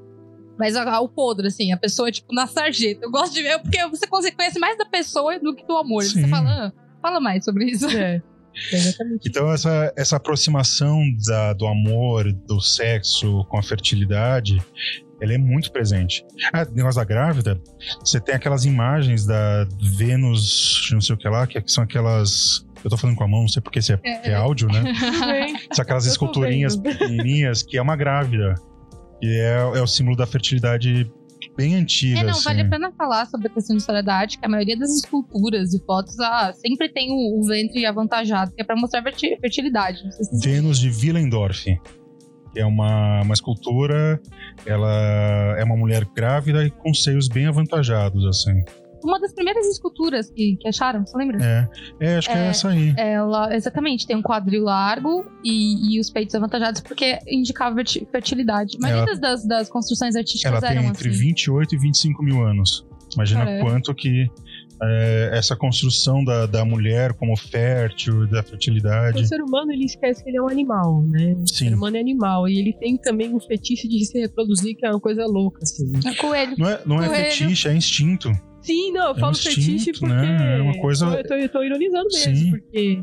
Mas 0.58 0.74
o 0.74 1.08
podre, 1.08 1.46
assim, 1.46 1.70
a 1.72 1.76
pessoa, 1.76 2.10
tipo, 2.10 2.34
na 2.34 2.48
sarjeta. 2.48 3.04
Eu 3.04 3.10
gosto 3.12 3.32
de 3.32 3.42
ver, 3.44 3.60
porque 3.60 3.78
você 3.86 4.32
conhece 4.32 4.58
mais 4.58 4.76
da 4.76 4.84
pessoa 4.84 5.38
do 5.38 5.54
que 5.54 5.64
do 5.64 5.76
amor. 5.76 6.02
Você 6.02 6.20
Sim. 6.22 6.28
fala, 6.28 6.50
ah, 6.50 6.72
fala 7.00 7.20
mais 7.20 7.44
sobre 7.44 7.66
isso. 7.66 7.86
É. 7.96 8.20
Exatamente. 8.72 9.28
Então 9.28 9.52
essa, 9.52 9.92
essa 9.96 10.16
aproximação 10.16 11.02
da- 11.26 11.52
do 11.52 11.66
amor, 11.66 12.32
do 12.32 12.60
sexo 12.60 13.44
com 13.48 13.58
a 13.58 13.62
fertilidade, 13.62 14.60
ela 15.20 15.32
é 15.34 15.38
muito 15.38 15.72
presente. 15.72 16.24
Ah, 16.52 16.64
negócio 16.64 17.00
da 17.00 17.04
grávida, 17.04 17.60
você 18.00 18.20
tem 18.20 18.34
aquelas 18.34 18.64
imagens 18.64 19.26
da 19.26 19.66
Vênus, 19.96 20.88
não 20.92 21.00
sei 21.00 21.14
o 21.14 21.18
que 21.18 21.28
lá, 21.28 21.46
que 21.46 21.62
são 21.66 21.82
aquelas... 21.84 22.64
Eu 22.84 22.90
tô 22.90 22.96
falando 22.96 23.16
com 23.16 23.24
a 23.24 23.28
mão, 23.28 23.40
não 23.40 23.48
sei 23.48 23.60
porque 23.60 23.82
se 23.82 23.92
é, 23.92 24.00
É, 24.04 24.30
é 24.30 24.34
áudio, 24.34 24.68
né? 24.68 24.84
São 25.74 25.82
aquelas 25.82 26.06
esculturinhas 26.06 26.76
pequenininhas 26.76 27.62
que 27.64 27.76
é 27.76 27.82
uma 27.82 27.96
grávida. 27.96 28.54
E 29.20 29.26
é, 29.40 29.56
é 29.78 29.82
o 29.82 29.86
símbolo 29.86 30.16
da 30.16 30.24
fertilidade 30.26 31.10
bem 31.58 31.74
antiga, 31.74 32.20
É, 32.20 32.22
não, 32.22 32.30
assim. 32.30 32.44
vale 32.44 32.60
a 32.62 32.68
pena 32.68 32.92
falar 32.92 33.26
sobre 33.26 33.48
a 33.48 33.50
questão 33.50 33.74
de 33.74 33.82
história 33.82 34.02
da 34.02 34.14
arte, 34.14 34.38
que 34.38 34.46
a 34.46 34.48
maioria 34.48 34.78
das 34.78 34.90
esculturas 34.90 35.74
e 35.74 35.84
fotos 35.84 36.18
ah, 36.20 36.52
sempre 36.54 36.88
tem 36.88 37.10
o, 37.10 37.40
o 37.40 37.46
ventre 37.46 37.84
avantajado, 37.84 38.52
que 38.54 38.62
é 38.62 38.64
pra 38.64 38.76
mostrar 38.76 39.02
ferti- 39.02 39.36
fertilidade. 39.40 39.98
Se 40.14 40.48
Vênus 40.48 40.78
de 40.78 40.88
Willendorf. 40.88 41.64
Que 42.52 42.60
é 42.60 42.64
uma, 42.64 43.20
uma 43.22 43.34
escultura, 43.34 44.18
ela 44.64 45.54
é 45.58 45.64
uma 45.64 45.76
mulher 45.76 46.06
grávida 46.16 46.64
e 46.64 46.70
com 46.70 46.94
seios 46.94 47.28
bem 47.28 47.46
avantajados, 47.46 48.24
assim. 48.24 48.64
Uma 49.04 49.18
das 49.20 49.32
primeiras 49.32 49.66
esculturas 49.66 50.30
que, 50.30 50.56
que 50.60 50.68
acharam, 50.68 51.04
você 51.06 51.16
lembra? 51.16 51.38
É, 51.44 51.68
é 52.00 52.16
acho 52.16 52.28
que 52.28 52.34
é, 52.36 52.38
É. 52.38 52.46
essa 52.48 52.68
aí. 52.68 52.94
Ela, 52.96 53.54
exatamente, 53.54 54.06
tem 54.06 54.16
um 54.16 54.22
quadril 54.22 54.64
largo 54.64 55.24
e, 55.44 55.96
e 55.96 56.00
os 56.00 56.10
peitos 56.10 56.34
avantajados, 56.34 56.80
porque 56.80 57.18
indicava 57.28 57.76
fertilidade. 58.10 58.78
Maioria 58.80 59.12
Ela- 59.12 59.20
das, 59.20 59.46
das 59.46 59.68
construções 59.68 60.16
artísticas 60.16 60.52
Ela 60.52 60.60
tem 60.60 60.78
eram 60.78 60.88
entre 60.88 61.08
assim. 61.08 61.18
28 61.18 61.74
e 61.74 61.78
25 61.78 62.22
mil 62.22 62.42
anos. 62.46 62.86
Imagina 63.14 63.40
Cara, 63.44 63.50
é. 63.56 63.60
quanto 63.62 63.94
que 63.94 64.26
é, 64.80 65.30
essa 65.32 65.56
construção 65.56 66.22
da, 66.22 66.46
da 66.46 66.64
mulher 66.64 67.12
como 67.14 67.36
fértil, 67.36 68.28
da 68.28 68.40
O 68.40 68.44
fertilidade. 68.44 69.26
ser 69.26 69.40
humano, 69.42 69.72
ele 69.72 69.84
esquece 69.86 70.22
que 70.22 70.28
ele 70.30 70.36
é 70.38 70.42
um 70.42 70.48
animal, 70.48 71.02
né? 71.02 71.34
O 71.34 71.48
ser 71.48 71.64
Sim. 71.70 71.74
humano 71.74 71.96
é 71.96 72.00
animal. 72.00 72.48
E 72.48 72.58
ele 72.58 72.72
tem 72.74 72.96
também 72.96 73.34
um 73.34 73.40
fetiche 73.40 73.88
de 73.88 74.04
se 74.04 74.20
reproduzir, 74.20 74.76
que 74.76 74.86
é 74.86 74.90
uma 74.90 75.00
coisa 75.00 75.24
louca, 75.26 75.60
assim. 75.62 75.90
É 76.06 76.14
Coelho. 76.14 76.54
Não 76.58 76.68
é, 76.68 76.80
não 76.86 77.02
é 77.02 77.08
Coelho. 77.08 77.24
fetiche, 77.24 77.68
é 77.68 77.74
instinto. 77.74 78.30
Sim, 78.68 78.92
não, 78.92 79.06
eu 79.08 79.12
um 79.12 79.18
falo 79.18 79.32
instinto, 79.32 79.54
fetiche 79.54 79.92
porque. 79.92 80.06
né? 80.14 80.58
É 80.58 80.62
uma 80.62 80.78
coisa- 80.80 81.06
Eu 81.06 81.26
tô, 81.26 81.34
eu 81.34 81.48
tô 81.48 81.62
ironizando 81.62 82.08
mesmo, 82.12 82.36
Sim. 82.36 82.50
porque. 82.50 83.02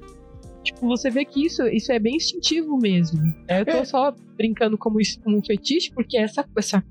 Tipo, 0.63 0.87
você 0.87 1.09
vê 1.11 1.23
que 1.25 1.45
isso, 1.45 1.61
isso 1.67 1.91
é 1.91 1.99
bem 1.99 2.15
instintivo 2.15 2.77
mesmo. 2.77 3.19
É, 3.47 3.61
eu 3.61 3.65
tô 3.65 3.71
É. 3.71 3.85
só 3.85 4.13
brincando 4.35 4.77
como, 4.77 4.99
isso- 4.99 5.19
como 5.21 5.37
um 5.37 5.43
fetiche, 5.43 5.91
porque 5.93 6.17
essa, 6.17 6.43
essa, 6.57 6.83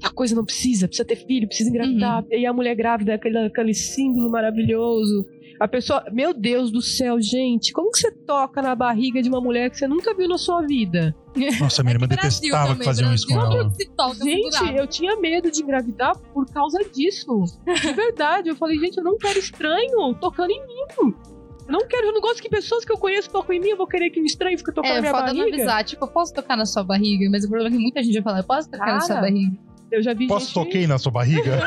essa 0.00 0.12
coisa 0.14 0.36
não 0.36 0.44
precisa, 0.44 0.86
precisa 0.86 1.04
ter 1.06 1.16
filho, 1.16 1.48
precisa 1.48 1.68
engravidar. 1.68 2.22
Uhum. 2.22 2.28
E 2.38 2.46
a 2.46 2.52
mulher 2.52 2.76
grávida 2.76 3.12
é 3.12 3.14
aquele, 3.16 3.38
aquele 3.38 3.74
símbolo 3.74 4.30
maravilhoso. 4.30 5.26
A 5.60 5.66
pessoa. 5.66 6.04
Meu 6.12 6.32
Deus 6.32 6.70
do 6.70 6.80
céu, 6.80 7.20
gente, 7.20 7.72
como 7.72 7.90
que 7.90 7.98
você 7.98 8.10
toca 8.12 8.62
na 8.62 8.74
barriga 8.74 9.20
de 9.20 9.28
uma 9.28 9.40
mulher 9.40 9.70
que 9.70 9.76
você 9.78 9.88
nunca 9.88 10.14
viu 10.14 10.28
na 10.28 10.38
sua 10.38 10.62
vida? 10.62 11.14
Nossa, 11.60 11.82
minha 11.82 11.94
irmã 11.94 12.06
Aqui 12.06 12.14
no 12.14 12.20
Brasil 12.20 12.40
detestava 12.40 12.66
que 12.66 12.72
também, 12.72 12.84
faziam 12.86 13.14
isso 13.14 13.26
com 13.26 13.34
Brasil, 13.34 13.60
ela. 13.60 13.70
se 13.70 13.90
toca 13.96 14.24
Gente, 14.24 14.76
eu 14.76 14.86
tinha 14.86 15.16
medo 15.16 15.50
de 15.50 15.62
engravidar 15.62 16.16
por 16.32 16.46
causa 16.52 16.78
disso. 16.92 17.42
De 17.66 17.92
verdade. 17.92 18.48
Eu 18.48 18.56
falei, 18.56 18.78
gente, 18.78 18.98
eu 18.98 19.04
não 19.04 19.18
quero 19.18 19.38
estranho 19.38 20.14
tocando 20.20 20.50
em 20.50 20.60
mim. 20.66 20.84
Eu 21.00 21.14
não 21.72 21.86
quero, 21.86 22.06
eu 22.06 22.12
não 22.14 22.20
gosto 22.20 22.40
que 22.40 22.48
pessoas 22.48 22.84
que 22.84 22.92
eu 22.92 22.96
conheço 22.96 23.28
tocam 23.30 23.54
em 23.54 23.60
mim, 23.60 23.68
eu 23.68 23.76
vou 23.76 23.86
querer 23.86 24.10
que 24.10 24.20
um 24.20 24.24
estranho 24.24 24.56
fique 24.56 24.72
tocando 24.72 24.90
na 24.92 24.96
É, 24.98 25.00
minha 25.00 25.12
foda 25.12 25.32
não 25.32 25.40
barriga. 25.40 25.56
avisar. 25.56 25.84
Tipo, 25.84 26.04
eu 26.04 26.08
posso 26.08 26.32
tocar 26.32 26.56
na 26.56 26.64
sua 26.64 26.82
barriga, 26.84 27.28
mas 27.30 27.44
o 27.44 27.48
problema 27.48 27.74
é 27.74 27.76
que 27.76 27.82
muita 27.82 28.02
gente 28.02 28.14
vai 28.14 28.22
falar, 28.22 28.38
eu 28.38 28.44
posso 28.44 28.70
tocar 28.70 28.94
na 28.94 29.00
sua 29.00 29.16
Cara, 29.16 29.20
barriga. 29.22 29.56
Eu 29.90 30.02
já 30.02 30.12
vi 30.14 30.26
Posso 30.26 30.46
gente... 30.46 30.54
toquei 30.54 30.86
na 30.86 30.98
sua 30.98 31.10
barriga? 31.12 31.60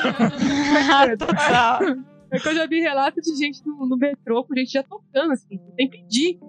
É 2.31 2.39
que 2.39 2.47
eu 2.47 2.55
já 2.55 2.65
vi 2.65 2.79
relatos 2.79 3.23
de 3.25 3.35
gente 3.35 3.61
no, 3.65 3.85
no 3.87 3.97
metrô 3.97 4.43
com 4.43 4.55
gente 4.55 4.71
já 4.71 4.83
tocando, 4.83 5.31
assim, 5.33 5.59
sem 5.75 5.89
pedir. 5.89 6.39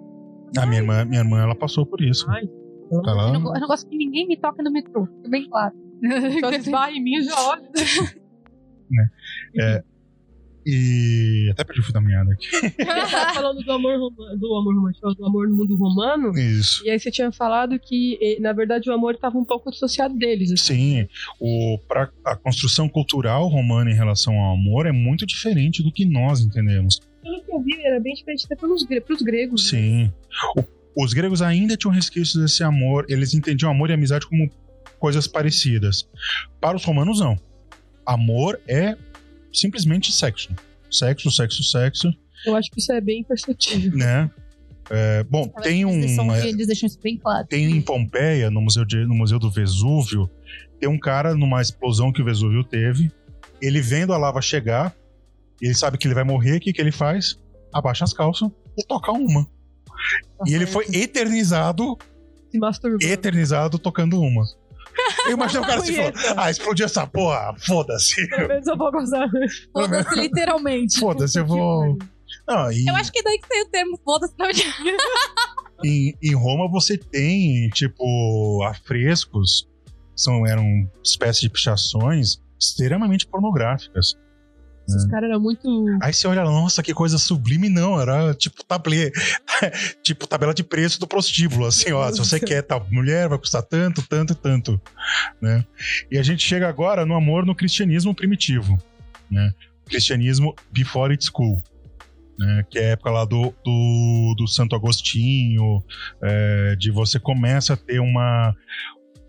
A 0.57 0.65
minha 0.65 0.79
irmã, 0.81 1.03
minha 1.05 1.21
irmã, 1.21 1.41
ela 1.41 1.55
passou 1.55 1.85
por 1.85 2.01
isso. 2.01 2.29
Ai, 2.29 2.45
Tá 2.45 2.51
Eu 2.91 3.01
lá. 3.15 3.33
não, 3.33 3.41
go- 3.41 3.55
eu 3.55 3.59
não 3.61 3.67
gosto 3.67 3.89
que 3.89 3.97
ninguém 3.97 4.27
me 4.27 4.37
toque 4.37 4.61
no 4.61 4.71
metrô, 4.71 5.05
fica 5.07 5.29
bem 5.29 5.49
claro. 5.49 5.73
só 6.41 6.51
se 6.51 6.57
esbarra 6.59 6.91
em 6.91 7.03
mim, 7.03 7.15
eu 7.15 7.23
já 7.23 7.49
olho. 7.49 7.63
E 10.65 11.49
até 11.51 11.63
perdi 11.63 11.81
o 11.81 11.83
fio 11.83 11.93
da 11.93 12.01
meada 12.01 12.31
aqui. 12.33 12.47
Você 12.51 13.33
falando 13.33 13.61
do 13.63 13.71
amor, 13.71 13.97
romano, 13.99 14.37
do 14.39 14.55
amor 14.55 14.75
romântico, 14.75 15.13
do 15.15 15.25
amor 15.25 15.47
no 15.47 15.55
mundo 15.57 15.75
romano. 15.77 16.31
Isso. 16.37 16.85
E 16.85 16.89
aí 16.89 16.99
você 16.99 17.11
tinha 17.11 17.31
falado 17.31 17.77
que, 17.79 18.37
na 18.39 18.53
verdade, 18.53 18.89
o 18.89 18.93
amor 18.93 19.15
estava 19.15 19.37
um 19.37 19.45
pouco 19.45 19.69
dissociado 19.71 20.15
deles. 20.17 20.51
assim. 20.51 20.73
Sim, 21.03 21.07
o, 21.39 21.77
pra, 21.87 22.09
a 22.25 22.35
construção 22.35 22.87
cultural 22.89 23.47
romana 23.47 23.91
em 23.91 23.95
relação 23.95 24.33
ao 24.39 24.53
amor 24.53 24.85
é 24.85 24.91
muito 24.91 25.25
diferente 25.25 25.83
do 25.83 25.91
que 25.91 26.05
nós 26.05 26.41
entendemos. 26.41 26.99
Pelo 27.21 27.41
que 27.43 27.51
eu 27.51 27.61
vi, 27.61 27.81
era 27.85 27.99
bem 27.99 28.13
diferente 28.13 28.45
até 28.45 28.55
gre 28.87 29.01
pros 29.01 29.21
gregos. 29.21 29.71
né? 29.71 29.79
Sim. 29.79 30.13
O- 30.57 31.03
os 31.03 31.13
gregos 31.13 31.41
ainda 31.41 31.75
tinham 31.75 31.91
resquícios 31.93 32.41
desse 32.41 32.63
amor, 32.63 33.05
eles 33.09 33.33
entendiam 33.33 33.71
amor 33.71 33.89
e 33.89 33.93
amizade 33.93 34.27
como 34.27 34.49
coisas 34.99 35.25
parecidas. 35.27 36.07
Para 36.61 36.77
os 36.77 36.83
romanos, 36.85 37.19
não. 37.19 37.37
Amor 38.05 38.59
é 38.67 38.95
simplesmente 39.53 40.11
sexo. 40.11 40.49
Sexo, 40.91 41.31
sexo, 41.31 41.63
sexo, 41.63 42.11
Eu 42.45 42.55
acho 42.55 42.69
que 42.71 42.79
isso 42.79 42.91
é 42.91 42.99
bem 42.99 43.23
perceptível. 43.23 43.97
né? 43.97 44.29
É, 44.89 45.23
bom, 45.23 45.51
Eu 45.55 45.61
tem 45.63 45.85
um. 45.85 45.91
Eles, 45.93 46.11
são- 46.15 46.33
é, 46.33 46.47
eles 46.47 46.67
deixam 46.67 46.87
isso 46.87 46.99
bem 47.01 47.17
claro. 47.17 47.47
tem 47.47 47.65
em 47.71 47.81
Pompeia, 47.81 48.51
no 48.51 48.59
museu, 48.61 48.83
de- 48.83 49.05
no 49.05 49.15
museu 49.15 49.39
do 49.39 49.49
Vesúvio, 49.49 50.29
tem 50.79 50.89
um 50.89 50.99
cara 50.99 51.33
numa 51.35 51.61
explosão 51.61 52.11
que 52.11 52.21
o 52.21 52.25
Vesúvio 52.25 52.63
teve. 52.63 53.09
Ele 53.61 53.79
vendo 53.81 54.11
a 54.13 54.17
lava 54.17 54.41
chegar, 54.41 54.93
ele 55.61 55.73
sabe 55.73 55.97
que 55.97 56.05
ele 56.05 56.13
vai 56.13 56.25
morrer, 56.25 56.57
o 56.57 56.59
que, 56.59 56.73
que 56.73 56.81
ele 56.81 56.91
faz? 56.91 57.39
Abaixa 57.71 58.03
as 58.03 58.11
calças 58.13 58.49
e 58.77 58.83
toca 58.85 59.09
uma. 59.13 59.47
E 60.45 60.53
ele 60.53 60.65
foi 60.65 60.85
eternizado, 60.93 61.97
eternizado 63.01 63.79
tocando 63.79 64.19
uma. 64.19 64.43
Eu 65.25 65.33
imagino 65.33 65.63
o 65.63 65.65
cara 65.65 65.79
assim 65.79 65.95
falando, 65.95 66.15
ah, 66.37 66.51
explodiu 66.51 66.85
essa 66.85 67.07
porra, 67.07 67.53
foda-se. 67.57 68.27
Pelo 68.29 68.47
menos 68.47 68.67
eu 68.67 68.77
vou 68.77 68.91
gozar. 68.91 69.29
Foda-se, 69.71 70.15
literalmente. 70.19 70.99
Foda-se, 70.99 71.39
eu 71.39 71.45
vou. 71.45 71.97
Não, 72.47 72.71
e 72.71 72.85
Eu 72.87 72.95
acho 72.95 73.11
que 73.11 73.21
daí 73.23 73.37
que 73.37 73.47
saiu 73.47 73.63
o 73.63 73.69
termo 73.69 73.99
foda-se 74.03 74.33
não 74.37 74.47
em, 75.83 76.13
em 76.21 76.35
Roma 76.35 76.69
você 76.69 76.97
tem, 76.97 77.69
tipo, 77.69 78.63
afrescos, 78.63 79.67
são, 80.15 80.45
eram 80.45 80.65
espécies 81.03 81.41
de 81.41 81.49
pichações 81.49 82.41
extremamente 82.59 83.27
pornográficas. 83.27 84.15
Esses 84.87 85.05
caras 85.05 85.29
eram 85.29 85.39
muito. 85.39 85.85
Aí 86.01 86.13
você 86.13 86.27
olha, 86.27 86.43
nossa, 86.43 86.83
que 86.83 86.93
coisa 86.93 87.17
sublime, 87.17 87.69
não, 87.69 87.99
era 87.99 88.33
tipo 88.33 88.63
tablê, 88.65 89.11
tipo 90.03 90.27
tabela 90.27 90.53
de 90.53 90.63
preço 90.63 90.99
do 90.99 91.07
prostíbulo, 91.07 91.65
assim, 91.65 91.91
ó, 91.93 92.11
se 92.11 92.19
você 92.19 92.39
quer 92.41 92.61
tal 92.63 92.85
mulher, 92.91 93.29
vai 93.29 93.37
custar 93.37 93.63
tanto, 93.63 94.01
tanto, 94.01 94.35
tanto, 94.35 94.81
né? 95.41 95.65
E 96.11 96.17
a 96.17 96.23
gente 96.23 96.45
chega 96.45 96.67
agora 96.67 97.05
no 97.05 97.15
amor 97.15 97.45
no 97.45 97.55
cristianismo 97.55 98.13
primitivo, 98.13 98.77
né? 99.31 99.53
Cristianismo 99.85 100.53
before 100.71 101.13
it's 101.13 101.29
cool, 101.29 101.63
né? 102.37 102.65
Que 102.69 102.79
é 102.79 102.85
a 102.85 102.89
época 102.89 103.11
lá 103.11 103.23
do, 103.23 103.53
do, 103.63 104.35
do 104.37 104.47
Santo 104.47 104.75
Agostinho, 104.75 105.81
é, 106.21 106.75
de 106.75 106.91
você 106.91 107.19
começa 107.19 107.73
a 107.73 107.77
ter 107.77 107.99
uma... 107.99 108.53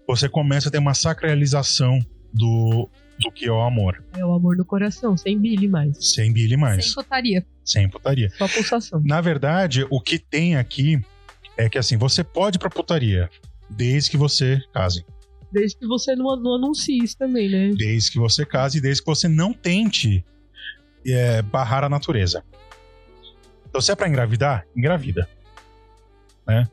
Você 0.06 0.28
começa 0.28 0.68
a 0.68 0.72
ter 0.72 0.78
uma 0.78 0.92
sacralização 0.92 1.98
do, 2.34 2.90
do 3.20 3.30
que 3.32 3.46
é 3.46 3.50
o 3.52 3.60
amor, 3.62 4.02
É 4.16 4.24
o 4.24 4.32
amor 4.34 4.56
no 4.56 4.64
coração, 4.64 5.16
sem 5.16 5.38
bile 5.38 5.68
mais. 5.68 5.96
sem 6.12 6.32
bile 6.32 6.56
mais, 6.56 6.84
Sem 6.84 6.94
putaria. 6.94 7.46
sem 7.64 7.88
putaria. 7.88 8.28
Só 8.36 8.48
pulsação. 8.48 9.00
Na 9.04 9.20
verdade, 9.20 9.86
o 9.88 10.00
que 10.00 10.18
tem 10.18 10.56
aqui 10.56 11.00
é 11.56 11.68
que 11.68 11.78
assim, 11.78 11.96
você 11.96 12.24
pode 12.24 12.56
ir 12.56 12.58
pra 12.58 12.68
putaria, 12.68 13.30
desde 13.70 14.10
que 14.10 14.16
você 14.16 14.60
case. 14.72 15.06
Desde 15.52 15.78
que 15.78 15.86
você 15.86 16.16
não, 16.16 16.34
não 16.36 16.56
anuncie 16.56 16.98
isso 16.98 17.16
também, 17.16 17.48
né? 17.48 17.70
Desde 17.76 18.10
que 18.10 18.18
você 18.18 18.44
case 18.44 18.78
e 18.78 18.80
desde 18.80 19.00
que 19.02 19.06
você 19.08 19.28
não 19.28 19.52
tente 19.52 20.24
é, 21.06 21.40
barrar 21.42 21.84
a 21.84 21.88
natureza. 21.88 22.42
Então, 23.68 23.80
se 23.80 23.92
é 23.92 23.94
pra 23.94 24.08
engravidar, 24.08 24.66
engravida. 24.76 25.28
Né? 26.46 26.68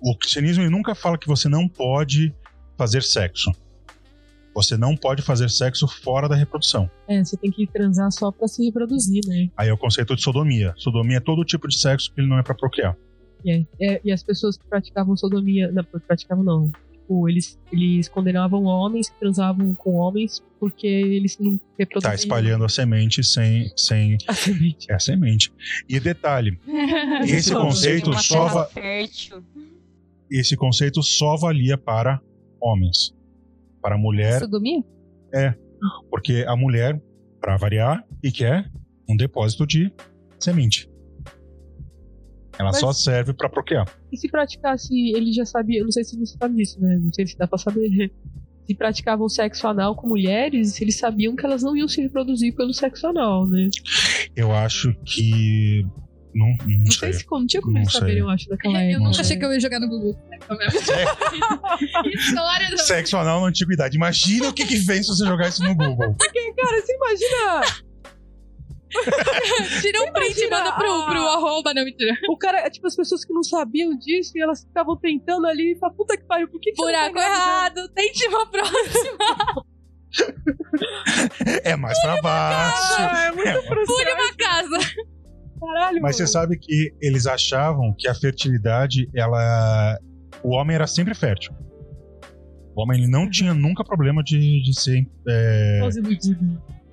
O 0.00 0.16
cristianismo 0.16 0.62
ele 0.62 0.70
nunca 0.70 0.94
fala 0.94 1.18
que 1.18 1.26
você 1.26 1.48
não 1.48 1.68
pode 1.68 2.32
fazer 2.78 3.02
sexo. 3.02 3.50
Você 4.54 4.76
não 4.76 4.96
pode 4.96 5.20
fazer 5.22 5.50
sexo 5.50 5.86
fora 5.88 6.28
da 6.28 6.36
reprodução. 6.36 6.88
É, 7.08 7.22
você 7.24 7.36
tem 7.36 7.50
que 7.50 7.66
transar 7.66 8.10
só 8.12 8.30
pra 8.30 8.46
se 8.46 8.64
reproduzir, 8.64 9.20
né? 9.26 9.48
Aí 9.56 9.68
é 9.68 9.72
o 9.72 9.76
conceito 9.78 10.14
de 10.14 10.22
sodomia. 10.22 10.72
Sodomia 10.76 11.16
é 11.16 11.20
todo 11.20 11.44
tipo 11.44 11.66
de 11.66 11.78
sexo 11.78 12.12
que 12.12 12.20
ele 12.20 12.28
não 12.28 12.38
é 12.38 12.42
pra 12.42 12.54
procriar. 12.54 12.96
E, 13.44 13.50
é- 13.50 13.66
é- 13.80 14.00
e 14.04 14.12
as 14.12 14.22
pessoas 14.22 14.56
que 14.56 14.64
praticavam 14.66 15.16
sodomia. 15.16 15.70
Não, 15.72 15.82
praticavam 16.06 16.44
não. 16.44 16.70
Tipo, 16.92 17.28
eles, 17.28 17.58
eles 17.70 18.08
condenavam 18.08 18.62
homens 18.64 19.10
que 19.10 19.18
transavam 19.18 19.74
com 19.74 19.94
homens 19.96 20.42
porque 20.58 20.86
eles 20.86 21.36
não 21.38 21.60
reproduziam. 21.78 22.10
Tá 22.10 22.14
espalhando 22.14 22.64
a 22.64 22.68
semente 22.70 23.22
sem, 23.22 23.70
sem 23.76 24.16
a 24.26 24.32
semente. 24.32 24.86
é 24.90 24.94
a 24.94 24.98
semente. 24.98 25.52
E 25.86 26.00
detalhe, 26.00 26.58
esse 27.28 27.52
conceito 27.52 28.10
só 28.22 28.66
esse 30.30 30.56
conceito 30.56 31.02
só 31.02 31.36
valia 31.36 31.76
para 31.76 32.20
homens. 32.60 33.13
Para 33.84 33.96
a 33.96 33.98
mulher, 33.98 34.40
Sodomia? 34.40 34.82
porque 36.08 36.42
a 36.48 36.56
mulher, 36.56 36.98
para 37.38 37.58
variar, 37.58 38.02
e 38.22 38.32
quer 38.32 38.70
um 39.06 39.14
depósito 39.14 39.66
de 39.66 39.92
semente. 40.40 40.88
Ela 42.58 42.70
Mas- 42.70 42.78
só 42.80 42.94
serve 42.94 43.34
para 43.34 43.46
procriar. 43.50 43.86
E 44.10 44.16
se 44.16 44.26
praticasse, 44.30 44.94
ele 45.10 45.34
já 45.34 45.44
sabia, 45.44 45.80
eu 45.80 45.84
não 45.84 45.92
sei 45.92 46.02
se 46.02 46.18
você 46.18 46.34
sabe 46.38 46.56
disso, 46.56 46.80
né? 46.80 46.98
Não 46.98 47.12
sei 47.12 47.26
se 47.26 47.36
dá 47.36 47.46
pra 47.46 47.58
saber. 47.58 48.10
Se 48.64 48.74
praticavam 48.74 49.28
sexo 49.28 49.68
anal 49.68 49.94
com 49.94 50.08
mulheres, 50.08 50.80
eles 50.80 50.96
sabiam 50.96 51.36
que 51.36 51.44
elas 51.44 51.62
não 51.62 51.76
iam 51.76 51.86
se 51.86 52.00
reproduzir 52.00 52.54
pelo 52.56 52.72
sexo 52.72 53.06
anal, 53.08 53.46
né? 53.46 53.68
Eu 54.34 54.52
acho 54.54 54.94
que 55.04 55.86
não, 56.34 56.48
não, 56.48 56.56
Não 56.84 56.90
sei. 56.90 57.10
sei 57.10 57.12
se 57.14 57.24
como, 57.24 57.40
não 57.42 57.46
tinha 57.46 57.62
como 57.62 57.78
Não 57.78 57.84
saberem, 57.84 58.18
eu 58.18 58.28
acho, 58.28 58.48
naquela 58.50 58.82
Eu 58.82 58.90
época. 58.90 58.98
nunca 59.04 59.14
sei. 59.14 59.20
achei 59.24 59.36
que 59.38 59.44
eu 59.44 59.52
ia 59.52 59.60
jogar 59.60 59.80
no 59.80 59.88
Google. 59.88 60.18
História 62.14 62.70
do... 62.70 62.78
Sexo 62.78 63.16
anal 63.16 63.40
na 63.40 63.48
antiguidade. 63.48 63.96
Imagina 63.96 64.48
o 64.48 64.52
que, 64.52 64.66
que 64.66 64.76
vem 64.76 65.02
se 65.02 65.08
você 65.08 65.24
jogar 65.24 65.48
isso 65.48 65.62
no 65.62 65.74
Google. 65.74 66.14
Cara, 66.56 66.80
você 66.80 66.94
imagina 66.94 67.84
Tira 69.80 70.02
um 70.04 70.12
print 70.12 70.38
e 70.40 70.48
manda 70.48 70.72
pro, 70.72 71.04
pro 71.06 71.28
arroba, 71.28 71.74
não, 71.74 71.84
mentira. 71.84 72.16
o 72.28 72.36
cara, 72.38 72.70
tipo, 72.70 72.86
as 72.86 72.94
pessoas 72.94 73.24
que 73.24 73.32
não 73.32 73.42
sabiam 73.42 73.96
disso 73.98 74.32
e 74.36 74.40
elas 74.40 74.62
ficavam 74.64 74.96
tentando 74.96 75.46
ali 75.48 75.72
e 75.72 75.78
falavam, 75.78 75.96
puta 75.96 76.16
que 76.16 76.24
pariu, 76.24 76.46
por 76.48 76.60
que, 76.60 76.70
que 76.70 76.76
Buraco 76.76 77.18
errado, 77.18 77.88
tente 77.92 78.26
uma 78.28 78.46
próxima. 78.46 79.64
É 81.64 81.74
mais 81.76 82.00
pra 82.02 82.20
baixo. 82.22 82.94
Ah, 82.98 83.24
é 83.26 83.32
muito 83.32 83.48
É, 83.48 83.52
Pure 83.62 83.84
frustrante, 83.84 84.12
uma 84.12 84.32
casa. 84.36 84.78
Caralho. 85.66 86.00
Mas 86.02 86.16
você 86.16 86.22
mano. 86.22 86.32
sabe 86.32 86.58
que 86.58 86.94
eles 87.00 87.26
achavam 87.26 87.94
que 87.96 88.08
a 88.08 88.14
fertilidade, 88.14 89.08
ela. 89.14 89.98
O 90.42 90.50
homem 90.54 90.74
era 90.74 90.86
sempre 90.86 91.14
fértil. 91.14 91.54
O 92.74 92.82
homem 92.82 93.00
ele 93.02 93.10
não 93.10 93.30
tinha 93.30 93.54
nunca 93.54 93.84
problema 93.84 94.22
de, 94.22 94.62
de, 94.62 94.78
ser, 94.80 95.06
é, 95.28 95.80
Os 95.86 95.94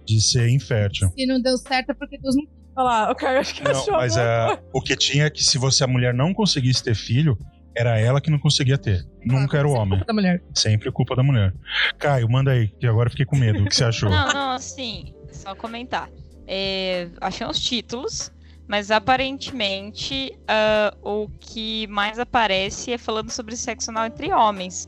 de 0.06 0.22
ser 0.22 0.48
infértil. 0.50 1.12
Se 1.18 1.26
não 1.26 1.42
deu 1.42 1.58
certo 1.58 1.90
é 1.90 1.94
porque 1.94 2.18
Deus 2.20 2.36
não 2.36 2.46
Olha 2.76 2.86
lá, 2.86 3.12
o 3.12 3.16
cara 3.16 3.40
acho 3.40 3.54
que 3.54 3.64
Não, 3.64 3.72
achou. 3.72 3.94
mas 3.94 4.18
agora. 4.18 4.54
é, 4.54 4.64
o 4.74 4.82
que 4.82 4.96
tinha 4.96 5.26
é 5.26 5.30
que 5.30 5.44
se 5.44 5.58
você 5.58 5.84
a 5.84 5.88
mulher 5.88 6.14
não 6.14 6.34
conseguisse 6.34 6.84
ter 6.84 6.96
filho, 6.96 7.38
era 7.76 8.00
ela 8.00 8.22
que 8.22 8.30
não 8.32 8.40
conseguia 8.40 8.78
ter. 8.78 9.06
Nunca 9.26 9.58
era 9.58 9.68
o 9.68 9.72
homem. 9.72 10.02
da 10.06 10.14
mulher. 10.14 10.42
Sempre 10.54 10.92
culpa 10.92 11.16
da 11.16 11.24
mulher. 11.24 11.54
Caio, 11.98 12.30
manda 12.30 12.52
aí, 12.52 12.68
que 12.68 12.88
agora 12.88 13.08
eu 13.08 13.12
fiquei 13.12 13.26
com 13.26 13.36
medo. 13.36 13.62
O 13.62 13.66
que 13.66 13.76
você 13.76 13.84
achou? 13.84 14.10
Não, 14.10 14.28
não, 14.34 14.52
assim, 14.52 15.14
só 15.32 15.54
comentar. 15.56 16.10
É, 16.48 17.10
achei 17.20 17.46
uns 17.46 17.60
títulos, 17.60 18.32
mas 18.72 18.90
aparentemente 18.90 20.32
ah, 20.48 20.96
o 21.04 21.28
que 21.42 21.86
mais 21.88 22.18
aparece 22.18 22.94
é 22.94 22.98
falando 22.98 23.30
sobre 23.30 23.58
sexo 23.58 23.92
anal 23.92 24.06
entre 24.06 24.32
homens. 24.32 24.88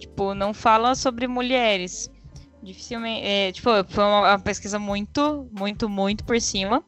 Tipo, 0.00 0.34
não 0.34 0.52
fala 0.52 0.96
sobre 0.96 1.28
mulheres. 1.28 2.10
Dificilmente. 2.60 3.24
é, 3.24 3.52
tipo, 3.52 3.70
foi 3.88 4.02
uma, 4.02 4.20
uma 4.32 4.38
pesquisa 4.40 4.80
muito, 4.80 5.48
muito, 5.56 5.88
muito 5.88 6.24
por 6.24 6.40
cima. 6.40 6.82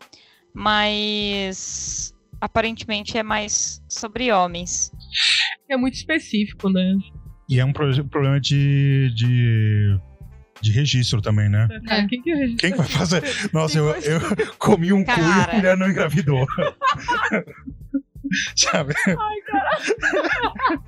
Mas 0.53 2.13
aparentemente 2.41 3.17
é 3.17 3.23
mais 3.23 3.81
sobre 3.89 4.33
homens. 4.33 4.91
É 5.71 5.77
muito 5.77 5.95
específico, 5.95 6.69
né? 6.69 6.97
E 7.49 7.61
é 7.61 7.65
um 7.65 7.73
pro- 7.73 8.05
problema 8.09 8.41
de, 8.41 9.13
de, 9.15 9.97
de 10.63 10.71
registro 10.73 11.21
também, 11.21 11.49
né? 11.49 11.69
Cara, 11.87 12.07
quem 12.07 12.23
que 12.23 12.33
registra? 12.33 12.57
Quem 12.61 12.71
que 12.73 12.79
vai 12.79 12.87
fazer? 12.89 13.23
Nossa, 13.53 13.79
eu, 13.79 13.87
eu 13.89 14.21
comi 14.59 14.93
um 14.93 15.05
cu 15.05 15.11
e 15.11 15.51
a 15.51 15.55
mulher 15.55 15.77
não 15.77 15.89
engravidou. 15.91 16.47
Sabe? 18.57 18.95
Ai, 19.07 19.41
cara. 19.47 20.83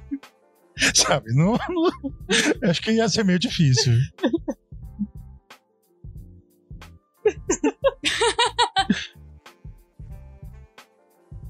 Sabe? 0.94 1.32
Não, 1.34 1.58
não- 1.68 2.70
acho 2.70 2.80
que 2.82 2.92
ia 2.92 3.08
ser 3.08 3.24
meio 3.24 3.38
difícil. 3.38 3.92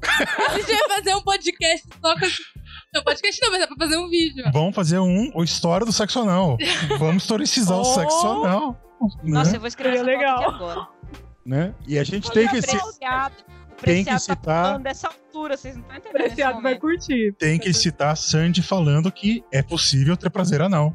A 0.02 0.58
gente 0.58 0.66
vai 0.66 0.88
fazer 0.96 1.14
um 1.14 1.22
podcast 1.22 1.86
só 2.00 2.14
com. 2.14 2.26
Não, 2.94 3.02
podcast 3.02 3.40
não, 3.42 3.50
mas 3.50 3.62
é 3.62 3.66
pra 3.66 3.76
fazer 3.76 3.96
um 3.96 4.08
vídeo. 4.08 4.44
Vamos 4.52 4.74
fazer 4.74 4.98
um 4.98 5.30
o 5.34 5.42
história 5.42 5.84
do 5.84 5.92
sexo 5.92 6.20
anal. 6.20 6.56
Vamos 6.98 7.22
historicizar 7.24 7.76
o 7.76 7.80
Oh. 7.80 7.84
sexo 7.84 8.26
anal. 8.26 8.80
Né? 9.22 9.32
Nossa, 9.32 9.56
eu 9.56 9.60
vou 9.60 9.68
escrever 9.68 9.98
Seria 9.98 10.12
essa 10.14 10.18
legal. 10.18 10.50
agora. 10.54 10.88
Né? 11.44 11.74
E 11.86 11.98
a 11.98 12.04
gente 12.04 12.30
tem 12.30 12.48
que, 12.48 12.62
se, 12.62 12.76
o 12.76 12.80
tem 13.82 14.04
que 14.04 14.04
Preciado 14.04 14.06
tá 14.06 14.18
citar- 14.18 14.64
falando 14.66 14.82
dessa 14.84 15.08
altura, 15.08 15.56
vocês 15.56 15.74
não 15.76 15.82
estão 15.82 15.96
O 15.96 15.98
entendendo 15.98 16.22
Preciado 16.26 16.62
vai 16.62 16.78
curtir. 16.78 17.34
tem 17.38 17.58
que 17.58 17.72
citar 17.74 18.12
a 18.12 18.16
Sandy 18.16 18.62
falando 18.62 19.10
que 19.12 19.44
é 19.52 19.62
possível 19.62 20.16
ter 20.16 20.30
prazer 20.30 20.62
anal. 20.62 20.94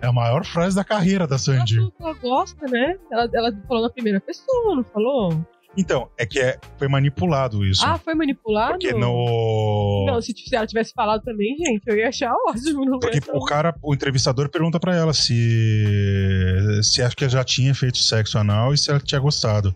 É 0.00 0.06
a 0.06 0.12
maior 0.12 0.44
frase 0.44 0.74
da 0.76 0.82
carreira 0.84 1.26
da 1.26 1.34
Ela 1.34 1.38
Sandy. 1.38 1.76
que 1.76 2.02
ela 2.02 2.14
gosta, 2.14 2.66
né? 2.66 2.96
Ela, 3.12 3.28
ela 3.34 3.52
falou 3.68 3.82
na 3.84 3.90
primeira 3.90 4.20
pessoa, 4.20 4.74
não 4.76 4.84
falou? 4.84 5.44
Então, 5.78 6.10
é 6.18 6.26
que 6.26 6.40
é, 6.40 6.58
foi 6.76 6.88
manipulado 6.88 7.64
isso. 7.64 7.84
Ah, 7.86 7.96
foi 7.98 8.14
manipulado? 8.14 8.72
porque 8.72 8.92
no. 8.92 10.04
Não, 10.08 10.20
se, 10.20 10.34
ela 10.52 10.66
tivesse 10.66 10.92
falado 10.92 11.22
também, 11.22 11.56
gente, 11.56 11.82
eu 11.86 11.96
ia 11.96 12.08
achar 12.08 12.32
ótimo. 12.48 12.84
Não 12.84 12.98
Porque 12.98 13.20
o 13.32 13.44
cara, 13.44 13.74
o 13.82 13.94
entrevistador 13.94 14.48
pergunta 14.50 14.80
pra 14.80 14.94
ela 14.96 15.12
se 15.14 16.78
se 16.82 17.02
acha 17.02 17.14
que 17.14 17.24
ela 17.24 17.30
já 17.30 17.44
tinha 17.44 17.74
feito 17.74 17.98
sexo 17.98 18.38
anal 18.38 18.74
e 18.74 18.78
se 18.78 18.90
ela 18.90 19.00
tinha 19.00 19.20
gostado. 19.20 19.74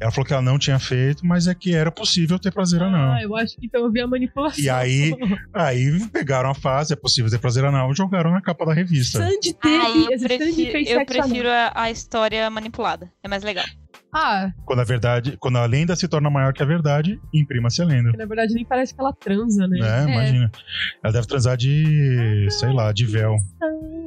Ela 0.00 0.10
falou 0.10 0.26
que 0.26 0.32
ela 0.32 0.42
não 0.42 0.58
tinha 0.58 0.78
feito, 0.78 1.24
mas 1.24 1.46
é 1.46 1.54
que 1.54 1.74
era 1.74 1.90
possível 1.90 2.38
ter 2.38 2.52
prazer 2.52 2.82
anal. 2.82 3.12
Ah, 3.12 3.22
eu 3.22 3.34
acho 3.36 3.56
que 3.56 3.66
então 3.66 3.82
eu 3.82 3.90
vi 3.90 4.00
a 4.00 4.06
manipulação. 4.06 4.62
E 4.62 4.68
aí- 4.68 5.14
Aí 5.52 6.06
pegaram 6.08 6.50
a 6.50 6.54
fase, 6.54 6.92
é 6.92 6.96
possível 6.96 7.30
ter 7.30 7.38
prazer 7.38 7.64
anal, 7.64 7.90
e 7.90 7.94
jogaram 7.94 8.30
na 8.30 8.40
capa 8.40 8.64
da 8.66 8.72
revista. 8.74 9.18
Sandy 9.18 9.56
Ah, 9.58 9.62
teve. 9.62 10.04
eu 10.04 10.10
esse 10.12 10.28
Sandy 10.28 10.44
prefiro, 10.44 10.78
eu 11.00 11.06
prefiro 11.06 11.48
a, 11.48 11.72
a 11.74 11.90
história 11.90 12.48
manipulada. 12.50 13.10
É 13.22 13.28
mais 13.28 13.42
legal. 13.42 13.64
Ah, 14.12 14.50
Quando 14.64 14.80
a 14.80 14.84
verdade, 14.84 15.36
quando 15.38 15.58
a 15.58 15.66
lenda 15.66 15.94
se 15.94 16.08
torna 16.08 16.28
maior 16.28 16.52
que 16.52 16.62
a 16.62 16.66
verdade, 16.66 17.20
imprima-se 17.32 17.80
a 17.80 17.84
lenda. 17.84 18.10
Porque, 18.10 18.18
na 18.18 18.26
verdade, 18.26 18.54
nem 18.54 18.64
parece 18.64 18.94
que 18.94 19.00
ela 19.00 19.12
transa, 19.12 19.66
né? 19.68 19.78
É, 19.80 20.12
imagina. 20.12 20.50
Ela 21.02 21.12
deve 21.12 21.26
transar 21.26 21.56
de, 21.56 22.48
sei 22.50 22.72
lá, 22.72 22.92
de 22.92 23.06
véu. 23.06 23.36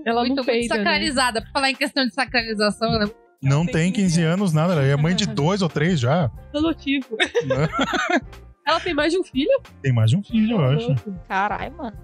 Ela 0.05 0.21
muito, 0.21 0.35
não 0.35 0.43
muito 0.43 0.45
peida, 0.45 0.75
né? 0.75 0.83
sacralizada. 0.83 1.41
Pra 1.41 1.51
falar 1.51 1.69
em 1.69 1.75
questão 1.75 2.05
de 2.05 2.13
sacralização, 2.13 2.99
né? 2.99 3.05
Não 3.41 3.65
tem 3.65 3.73
tem 3.73 3.91
15 3.91 4.15
15 4.17 4.23
anos, 4.23 4.53
nada. 4.53 4.73
Ela 4.73 4.83
é 4.83 4.95
mãe 4.95 5.15
de 5.15 5.25
dois 5.25 5.61
ou 5.61 5.69
três 5.69 5.99
já. 5.99 6.29
Adotivo. 6.53 7.15
né? 7.17 7.67
Ela 8.65 8.79
tem 8.79 8.93
mais 8.93 9.11
de 9.11 9.19
um 9.19 9.23
filho? 9.23 9.61
Tem 9.81 9.91
mais 9.91 10.09
de 10.09 10.15
um 10.17 10.23
filho, 10.23 10.55
eu 10.57 10.65
acho. 10.65 10.95
Caralho, 11.27 11.75
mano. 11.75 11.97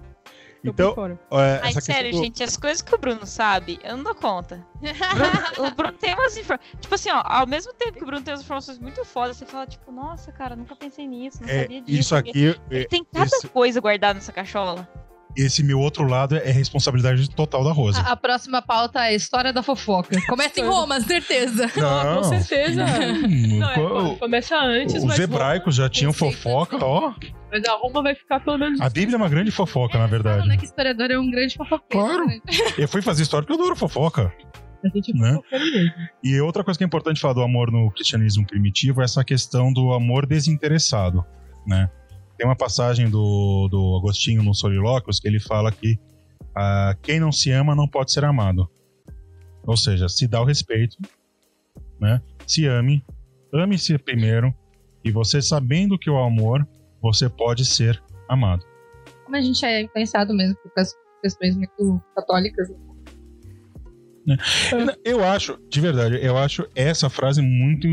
Então, 0.62 0.88
por 0.90 0.94
fora. 0.94 1.20
é, 1.32 1.60
Ai, 1.62 1.72
sério, 1.80 2.10
do- 2.10 2.18
gente, 2.18 2.42
as 2.42 2.56
coisas 2.56 2.82
que 2.82 2.94
o 2.94 2.98
Bruno 2.98 3.24
sabe, 3.26 3.78
eu 3.82 3.96
não 3.96 4.04
dou 4.04 4.14
conta. 4.14 4.66
Bruno- 4.78 4.90
o 5.70 5.74
Bruno 5.74 5.92
tem 5.98 6.14
umas 6.14 6.36
informações. 6.36 6.76
Tipo 6.80 6.94
assim, 6.94 7.10
ó, 7.10 7.22
ao 7.24 7.46
mesmo 7.46 7.72
tempo 7.74 7.92
que 7.98 8.02
o 8.02 8.06
Bruno 8.06 8.22
tem 8.22 8.32
umas 8.34 8.42
informações 8.44 8.78
muito 8.78 9.04
fodas, 9.04 9.36
você 9.38 9.46
fala, 9.46 9.66
tipo, 9.66 9.90
nossa, 9.90 10.30
cara, 10.32 10.54
nunca 10.54 10.76
pensei 10.76 11.06
nisso, 11.06 11.42
não 11.42 11.48
É, 11.48 11.62
sabia 11.62 11.80
disso. 11.80 12.00
isso 12.00 12.14
aqui, 12.14 12.60
é, 12.70 12.84
Tem 12.84 13.04
cada 13.04 13.24
esse- 13.26 13.48
coisa 13.48 13.80
guardada 13.80 14.14
nessa 14.14 14.32
cachola. 14.32 14.86
Esse 15.36 15.62
meu 15.62 15.78
outro 15.78 16.04
lado 16.04 16.36
é 16.36 16.50
responsabilidade 16.50 17.28
total 17.30 17.64
da 17.64 17.72
Rosa. 17.72 18.00
A, 18.00 18.12
a 18.12 18.16
próxima 18.16 18.60
pauta 18.60 18.98
é 19.00 19.08
a 19.08 19.12
história 19.12 19.52
da 19.52 19.62
fofoca. 19.62 20.16
Começa 20.28 20.60
em 20.60 20.64
Roma, 20.64 21.00
certeza. 21.00 21.66
Ah, 21.80 22.16
com 22.16 22.24
certeza. 22.24 22.84
Hum, 22.84 23.58
Não, 23.58 24.12
é, 24.12 24.16
começa 24.16 24.56
antes, 24.58 24.96
os 24.96 25.04
mas, 25.04 25.18
hebraicos 25.18 25.74
já 25.74 25.88
tinham 25.88 26.12
fofoca, 26.12 26.76
ó. 26.84 27.14
mas 27.50 27.64
a 27.64 27.72
Roma 27.76 28.02
vai 28.02 28.14
ficar 28.14 28.40
pelo 28.40 28.58
menos. 28.58 28.80
A 28.80 28.88
Bíblia 28.88 29.14
é 29.14 29.18
uma 29.18 29.28
grande 29.28 29.50
fofoca, 29.50 29.98
na 29.98 30.06
Falam, 30.08 30.10
verdade. 30.22 30.48
né, 30.48 30.56
que 30.56 30.64
historiador 30.64 31.10
é 31.10 31.18
um 31.18 31.30
grande 31.30 31.56
fofoqueiro. 31.56 32.06
Claro. 32.06 32.26
né? 32.26 32.40
Eu 32.78 32.88
fui 32.88 33.00
fazer 33.02 33.22
história 33.22 33.46
porque 33.46 33.58
eu 33.58 33.62
adoro 33.64 33.76
fofoca. 33.78 34.32
A 34.84 34.88
gente 34.88 35.12
Né? 35.14 35.30
fofoqueiro 35.34 35.64
mesmo. 35.64 35.92
E 36.24 36.40
outra 36.40 36.64
coisa 36.64 36.76
que 36.78 36.84
é 36.84 36.86
importante 36.86 37.20
falar 37.20 37.34
do 37.34 37.42
amor 37.42 37.70
no 37.70 37.90
cristianismo 37.92 38.46
primitivo 38.46 39.00
é 39.00 39.04
essa 39.04 39.22
questão 39.24 39.72
do 39.72 39.92
amor 39.92 40.26
desinteressado, 40.26 41.24
né? 41.66 41.88
Tem 42.40 42.48
uma 42.48 42.56
passagem 42.56 43.10
do, 43.10 43.68
do 43.70 43.98
Agostinho 43.98 44.42
no 44.42 44.54
Solilóquios 44.54 45.20
que 45.20 45.28
ele 45.28 45.38
fala 45.38 45.70
que 45.70 45.98
ah, 46.56 46.96
quem 47.02 47.20
não 47.20 47.30
se 47.30 47.50
ama 47.50 47.76
não 47.76 47.86
pode 47.86 48.12
ser 48.12 48.24
amado. 48.24 48.66
Ou 49.62 49.76
seja, 49.76 50.08
se 50.08 50.26
dá 50.26 50.40
o 50.40 50.46
respeito, 50.46 50.96
né? 52.00 52.22
Se 52.46 52.64
ame 52.64 53.04
ame-se 53.52 53.98
primeiro 53.98 54.54
e 55.04 55.12
você 55.12 55.42
sabendo 55.42 55.98
que 55.98 56.08
o 56.08 56.16
amor, 56.16 56.66
você 57.02 57.28
pode 57.28 57.62
ser 57.66 58.02
amado. 58.26 58.64
Como 59.26 59.36
a 59.36 59.42
gente 59.42 59.62
é 59.66 59.82
influenciado 59.82 60.32
mesmo 60.32 60.56
por 60.62 60.72
questões 61.20 61.54
muito 61.54 62.02
católicas. 62.16 62.70
Eu 65.04 65.22
acho, 65.22 65.58
de 65.68 65.78
verdade, 65.78 66.18
eu 66.24 66.38
acho 66.38 66.66
essa 66.74 67.10
frase 67.10 67.42
muito. 67.42 67.86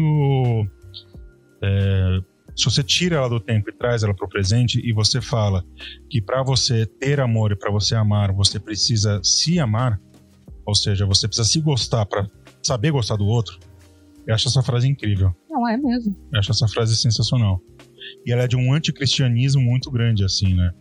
é, 1.62 2.22
se 2.58 2.66
você 2.66 2.84
tira 2.84 3.18
ela 3.18 3.30
do 3.30 3.40
tempo 3.40 3.70
e 3.70 3.74
traz 3.74 4.02
ela 4.02 4.16
para 4.16 4.26
o 4.26 4.30
presente 4.30 4.82
e 4.84 4.92
você 4.92 5.22
fala 5.22 5.64
que 6.10 6.20
para 6.20 6.42
você 6.42 6.88
ter 6.88 7.20
amor 7.20 7.52
e 7.52 7.56
para 7.56 7.72
você 7.72 7.94
amar, 7.94 8.34
você 8.34 8.60
precisa 8.60 9.22
se 9.24 9.60
amar, 9.60 10.02
ou 10.66 10.74
seja, 10.74 11.06
você 11.06 11.28
precisa 11.28 11.48
se 11.48 11.62
gostar 11.62 12.06
para 12.08 12.28
saber 12.64 12.92
gostar 12.92 13.16
do 13.16 13.28
outro. 13.28 13.60
Eu 14.26 14.34
acho 14.34 14.48
essa 14.48 14.64
frase 14.64 14.88
incrível. 14.88 15.34
Não, 15.48 15.70
é 15.70 15.78
mesmo. 15.78 16.16
Eu 16.34 16.40
acho 16.40 16.52
essa 16.52 16.68
frase 16.68 16.96
sensacional. 16.96 17.62
E 18.26 18.32
ela 18.32 18.44
é 18.44 18.48
de 18.48 18.58
um 18.58 18.74
anticristianismo 18.74 19.62
muito 19.62 19.92
grande, 19.92 20.26
assim, 20.26 20.56
né? 20.56 20.72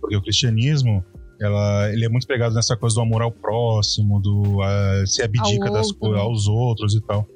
Porque 0.00 0.16
o 0.16 0.22
cristianismo, 0.22 1.02
ela, 1.40 1.90
ele 1.90 2.04
é 2.04 2.08
muito 2.08 2.26
pregado 2.26 2.54
nessa 2.54 2.76
coisa 2.76 2.96
do 2.96 3.00
amor 3.00 3.22
ao 3.22 3.32
próximo, 3.32 4.20
do 4.20 4.60
ah, 4.62 5.04
se 5.06 5.22
abdica 5.22 5.68
Ao 5.68 5.72
das 5.72 5.90
coisas 5.90 6.20
aos 6.20 6.46
outros 6.46 6.94
e 6.94 7.00
tal. 7.00 7.26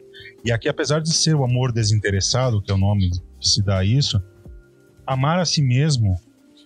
E 0.44 0.52
aqui, 0.52 0.68
apesar 0.68 1.00
de 1.00 1.12
ser 1.12 1.34
o 1.34 1.44
amor 1.44 1.72
desinteressado, 1.72 2.62
que 2.62 2.70
é 2.70 2.74
o 2.74 2.78
nome 2.78 3.10
que 3.40 3.48
se 3.48 3.62
dá 3.62 3.78
a 3.78 3.84
isso, 3.84 4.22
amar 5.06 5.38
a 5.38 5.44
si 5.44 5.60
mesmo, 5.62 6.14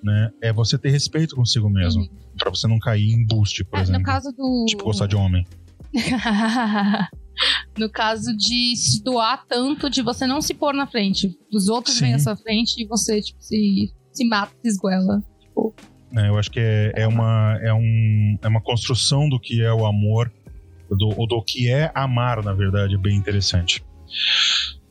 né, 0.03 0.31
é 0.43 0.53
você 0.53 0.77
ter 0.79 0.91
respeito 0.91 1.35
consigo 1.35 1.69
mesmo. 1.71 2.07
Pra 2.39 2.51
você 2.51 2.67
não 2.67 2.79
cair 2.79 3.11
em 3.11 3.23
embuste, 3.23 3.65
por 3.65 3.79
É, 3.79 3.83
exemplo. 3.83 4.01
no 4.01 4.07
caso 4.07 4.33
do. 4.33 4.65
Tipo, 4.67 4.85
gostar 4.85 5.07
de 5.07 5.17
homem. 5.17 5.47
no 7.79 7.91
caso 7.91 8.35
de 8.37 8.75
se 8.77 9.03
doar 9.03 9.45
tanto 9.47 9.89
de 9.91 10.03
você 10.03 10.27
não 10.27 10.41
se 10.41 10.55
pôr 10.55 10.75
na 10.75 10.87
frente. 10.87 11.37
Os 11.53 11.69
outros 11.69 11.97
Sim. 11.97 12.07
vêm 12.07 12.15
à 12.15 12.19
sua 12.19 12.37
frente 12.37 12.83
e 12.83 12.87
você, 12.87 13.21
tipo, 13.21 13.41
se, 13.43 13.93
se 14.13 14.27
mata, 14.27 14.53
se 14.63 14.69
esguela. 14.69 15.23
né? 16.11 16.29
Eu 16.29 16.39
acho 16.39 16.51
que 16.51 16.61
é, 16.61 16.93
é, 16.97 17.07
uma, 17.07 17.59
é, 17.63 17.73
um, 17.73 18.39
é 18.43 18.49
uma 18.49 18.61
construção 18.63 19.29
do 19.29 19.39
que 19.41 19.63
é 19.63 19.73
o 19.73 19.87
amor, 19.87 20.33
do, 20.97 21.27
do 21.27 21.43
que 21.43 21.71
é 21.71 21.91
amar, 21.95 22.43
na 22.43 22.53
verdade, 22.53 22.97
bem 22.97 23.17
interessante. 23.17 23.85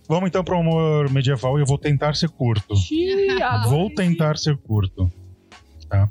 Vamos 0.07 0.27
então 0.27 0.43
para 0.43 0.55
o 0.55 0.59
amor 0.59 1.09
medieval 1.09 1.57
e 1.57 1.61
eu 1.61 1.65
vou 1.65 1.77
tentar 1.77 2.15
ser 2.15 2.29
curto. 2.29 2.75
Vou 3.69 3.89
tentar 3.93 4.37
ser 4.37 4.57
curto. 4.57 5.09
Tá? 5.87 6.09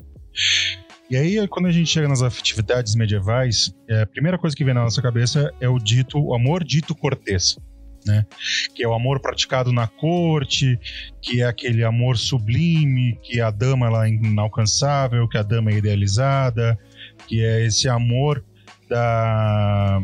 E 1.09 1.17
aí, 1.17 1.47
quando 1.47 1.67
a 1.67 1.71
gente 1.71 1.89
chega 1.89 2.07
nas 2.07 2.21
atividades 2.21 2.95
medievais, 2.95 3.75
é, 3.87 4.01
a 4.01 4.07
primeira 4.07 4.37
coisa 4.37 4.55
que 4.55 4.63
vem 4.63 4.73
na 4.73 4.83
nossa 4.83 5.01
cabeça 5.01 5.53
é 5.59 5.67
o 5.67 5.77
dito, 5.77 6.17
o 6.17 6.33
amor 6.33 6.63
dito 6.63 6.95
cortês. 6.95 7.57
Né? 8.05 8.25
Que 8.73 8.83
é 8.83 8.87
o 8.87 8.93
amor 8.93 9.19
praticado 9.19 9.71
na 9.71 9.87
corte, 9.87 10.79
que 11.21 11.41
é 11.41 11.45
aquele 11.45 11.83
amor 11.83 12.17
sublime, 12.17 13.19
que 13.21 13.39
a 13.39 13.51
dama 13.51 13.87
ela 13.87 14.07
é 14.07 14.09
inalcançável, 14.09 15.27
que 15.27 15.37
a 15.37 15.43
dama 15.43 15.69
é 15.69 15.75
idealizada, 15.75 16.79
que 17.27 17.43
é 17.43 17.65
esse 17.65 17.87
amor 17.87 18.43
da, 18.91 20.03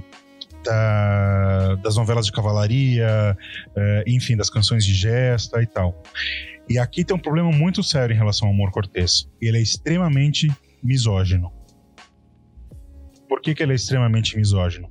da- 0.64 1.76
das 1.84 1.98
novelas 1.98 2.26
de 2.26 2.32
cavalaria, 2.32 3.38
eh, 3.76 4.04
enfim, 4.08 4.38
das 4.38 4.50
canções 4.50 4.86
de 4.86 4.94
gesta 4.96 5.62
e 5.62 5.68
tal. 5.68 6.02
E 6.70 6.80
aqui 6.80 7.04
tem 7.04 7.16
um 7.16 7.20
problema 7.20 7.52
muito 7.52 7.84
sério 7.84 8.14
em 8.14 8.18
relação 8.18 8.48
ao 8.48 8.54
amor 8.54 8.72
cortês. 8.72 9.30
Ele 9.42 9.58
é 9.58 9.62
extremamente 9.62 10.48
misógino. 10.82 11.52
Por 13.28 13.42
que, 13.42 13.54
que 13.54 13.62
ele 13.62 13.74
é 13.74 13.76
extremamente 13.76 14.38
misógino? 14.38 14.90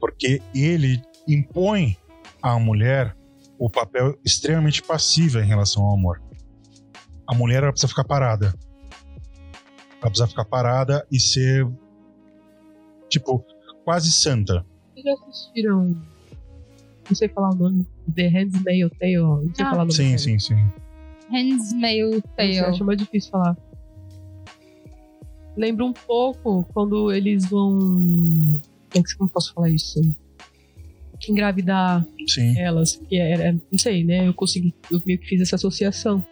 Porque 0.00 0.42
ele 0.54 1.00
impõe 1.28 1.96
à 2.42 2.58
mulher 2.58 3.16
o 3.58 3.70
papel 3.70 4.18
extremamente 4.24 4.82
passivo 4.82 5.38
em 5.38 5.46
relação 5.46 5.84
ao 5.84 5.94
amor. 5.94 6.20
A 7.26 7.34
mulher 7.34 7.62
precisa 7.70 7.86
ficar 7.88 8.04
parada. 8.04 8.52
Ela 10.00 10.10
precisa 10.10 10.26
ficar 10.26 10.44
parada 10.44 11.06
e 11.10 11.20
ser, 11.20 11.64
tipo, 13.12 13.44
quase 13.84 14.10
santa. 14.10 14.64
Vocês 14.94 15.04
já 15.04 15.12
assistiram. 15.28 15.96
Não 17.08 17.14
sei 17.16 17.28
falar 17.28 17.50
o 17.50 17.54
nome. 17.54 17.86
The 18.14 18.28
Handmaid's 18.28 18.98
Tale. 18.98 19.16
Não 19.18 19.54
sei 19.54 19.64
Ah. 19.64 19.70
falar 19.70 19.82
o 19.82 19.86
nome. 19.86 19.92
Sim, 19.92 20.18
sim, 20.18 20.38
sim. 20.38 20.66
Handsmail 21.32 22.10
Você 22.12 22.22
Tale. 22.36 22.58
acha 22.60 22.84
mais 22.84 22.98
difícil 22.98 23.30
falar. 23.30 23.56
Lembra 25.56 25.84
um 25.84 25.92
pouco 25.92 26.64
quando 26.72 27.12
eles 27.12 27.44
vão. 27.46 27.78
Como 27.78 28.60
é 28.96 29.02
que 29.02 29.22
eu 29.22 29.28
posso 29.28 29.52
falar 29.52 29.70
isso? 29.70 30.00
Engravidar 31.28 32.04
Sim. 32.26 32.58
elas. 32.58 32.96
Porque 32.96 33.16
era. 33.16 33.52
Não 33.52 33.78
sei, 33.78 34.02
né? 34.04 34.26
Eu 34.26 34.34
consegui. 34.34 34.74
Eu 34.90 35.00
meio 35.06 35.18
que 35.18 35.26
fiz 35.26 35.40
essa 35.40 35.56
associação. 35.56 36.24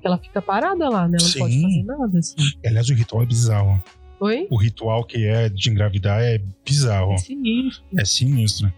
Que 0.00 0.06
ela 0.06 0.18
fica 0.18 0.40
parada 0.40 0.88
lá, 0.88 1.06
né? 1.08 1.18
Ela 1.20 1.28
não 1.28 1.38
pode 1.38 1.62
fazer 1.62 1.82
nada, 1.84 2.18
assim. 2.18 2.36
Aliás, 2.64 2.88
o 2.88 2.94
ritual 2.94 3.22
é 3.22 3.26
bizarro. 3.26 3.82
Oi? 4.22 4.46
O 4.48 4.56
ritual 4.56 5.02
que 5.02 5.26
é 5.26 5.48
de 5.48 5.68
engravidar 5.68 6.22
é 6.22 6.40
bizarro. 6.64 7.14
É 7.14 7.18
sinistro. 7.18 7.84
É 7.98 8.04
sinistro. 8.04 8.72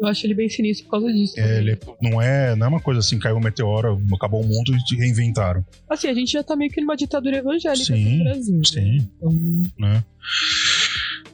Eu 0.00 0.06
acho 0.06 0.26
ele 0.26 0.34
bem 0.34 0.48
sinistro 0.48 0.86
por 0.86 0.92
causa 0.92 1.12
disso. 1.12 1.38
É, 1.38 1.58
ele 1.58 1.72
é- 1.72 1.78
não, 2.00 2.22
é, 2.22 2.56
não 2.56 2.66
é 2.66 2.68
uma 2.70 2.80
coisa 2.80 3.00
assim, 3.00 3.18
caiu 3.18 3.36
um 3.36 3.40
meteoro, 3.40 4.00
acabou 4.14 4.42
o 4.42 4.46
mundo 4.46 4.72
e 4.92 4.96
reinventaram. 4.96 5.64
Assim, 5.88 6.08
a 6.08 6.14
gente 6.14 6.32
já 6.32 6.42
tá 6.42 6.56
meio 6.56 6.70
que 6.70 6.80
numa 6.80 6.96
ditadura 6.96 7.36
evangélica 7.36 7.84
Sim, 7.94 8.18
no 8.18 8.24
Brasil. 8.24 8.56
né? 8.56 8.62
sim. 8.64 9.10
Então, 9.16 9.30
né? 9.78 10.02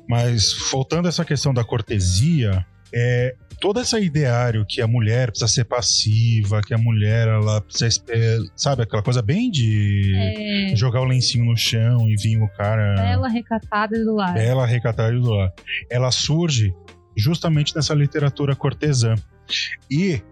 Mas 0.09 0.53
voltando 0.71 1.07
a 1.07 1.09
essa 1.09 1.25
questão 1.25 1.53
da 1.53 1.65
cortesia, 1.65 2.65
é 2.95 3.35
todo 3.61 3.81
esse 3.81 3.99
ideário 3.99 4.65
que 4.69 4.81
a 4.81 4.87
mulher 4.87 5.31
precisa 5.31 5.49
ser 5.51 5.65
passiva, 5.65 6.61
que 6.61 6.75
a 6.75 6.79
mulher 6.79 7.27
ela 7.27 7.61
precisa, 7.61 7.89
espe- 7.89 8.51
sabe, 8.55 8.83
aquela 8.83 9.03
coisa 9.03 9.23
bem 9.23 9.51
de 9.51 10.13
É, 10.15 10.77
jogar 10.77 11.01
o 11.01 11.05
lencinho 11.05 11.45
no 11.45 11.57
chão 11.57 12.09
e 12.09 12.15
vir 12.17 12.39
o 12.41 12.49
cara 12.49 12.95
bela 12.95 13.29
recatada 13.29 13.99
do 14.05 14.15
lar. 14.15 14.35
bela, 14.35 14.67
recatada 14.67 15.13
do 15.19 15.31
lar. 15.31 15.53
Ela 15.91 16.11
surge 16.13 16.73
justamente 17.17 17.75
nessa 17.75 17.95
literatura 17.95 18.55
cortesã. 18.55 19.15
E 19.91 20.23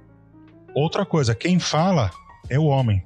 outra 0.74 1.06
coisa, 1.06 1.34
quem 1.34 1.58
fala 1.58 2.10
é 2.48 2.58
o 2.58 2.64
homem. 2.64 3.02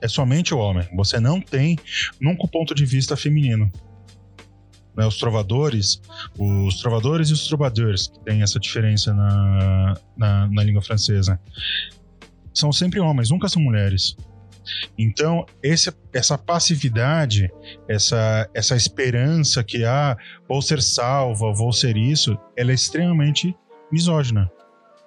É 0.00 0.08
somente 0.08 0.52
o 0.52 0.58
homem. 0.58 0.86
Você 0.94 1.18
não 1.18 1.40
tem 1.40 1.78
nunca 2.20 2.44
o 2.44 2.48
ponto 2.48 2.74
de 2.74 2.84
vista 2.84 3.16
feminino. 3.16 3.70
Né, 4.96 5.06
os 5.06 5.16
trovadores, 5.16 6.02
os 6.38 6.80
trovadores 6.80 7.30
e 7.30 7.32
os 7.32 7.46
trovadores, 7.46 8.08
que 8.08 8.20
tem 8.24 8.42
essa 8.42 8.60
diferença 8.60 9.14
na, 9.14 9.94
na, 10.16 10.48
na 10.48 10.62
língua 10.62 10.82
francesa, 10.82 11.40
são 12.52 12.70
sempre 12.70 13.00
homens, 13.00 13.30
nunca 13.30 13.48
são 13.48 13.62
mulheres. 13.62 14.14
Então, 14.98 15.44
esse, 15.62 15.92
essa 16.12 16.36
passividade, 16.38 17.50
essa, 17.88 18.48
essa 18.54 18.76
esperança 18.76 19.62
que 19.62 19.84
há, 19.84 20.16
vou 20.48 20.62
ser 20.62 20.80
salva, 20.82 21.52
vou 21.52 21.72
ser 21.72 21.96
isso, 21.96 22.38
ela 22.56 22.70
é 22.70 22.74
extremamente 22.74 23.54
misógina. 23.90 24.50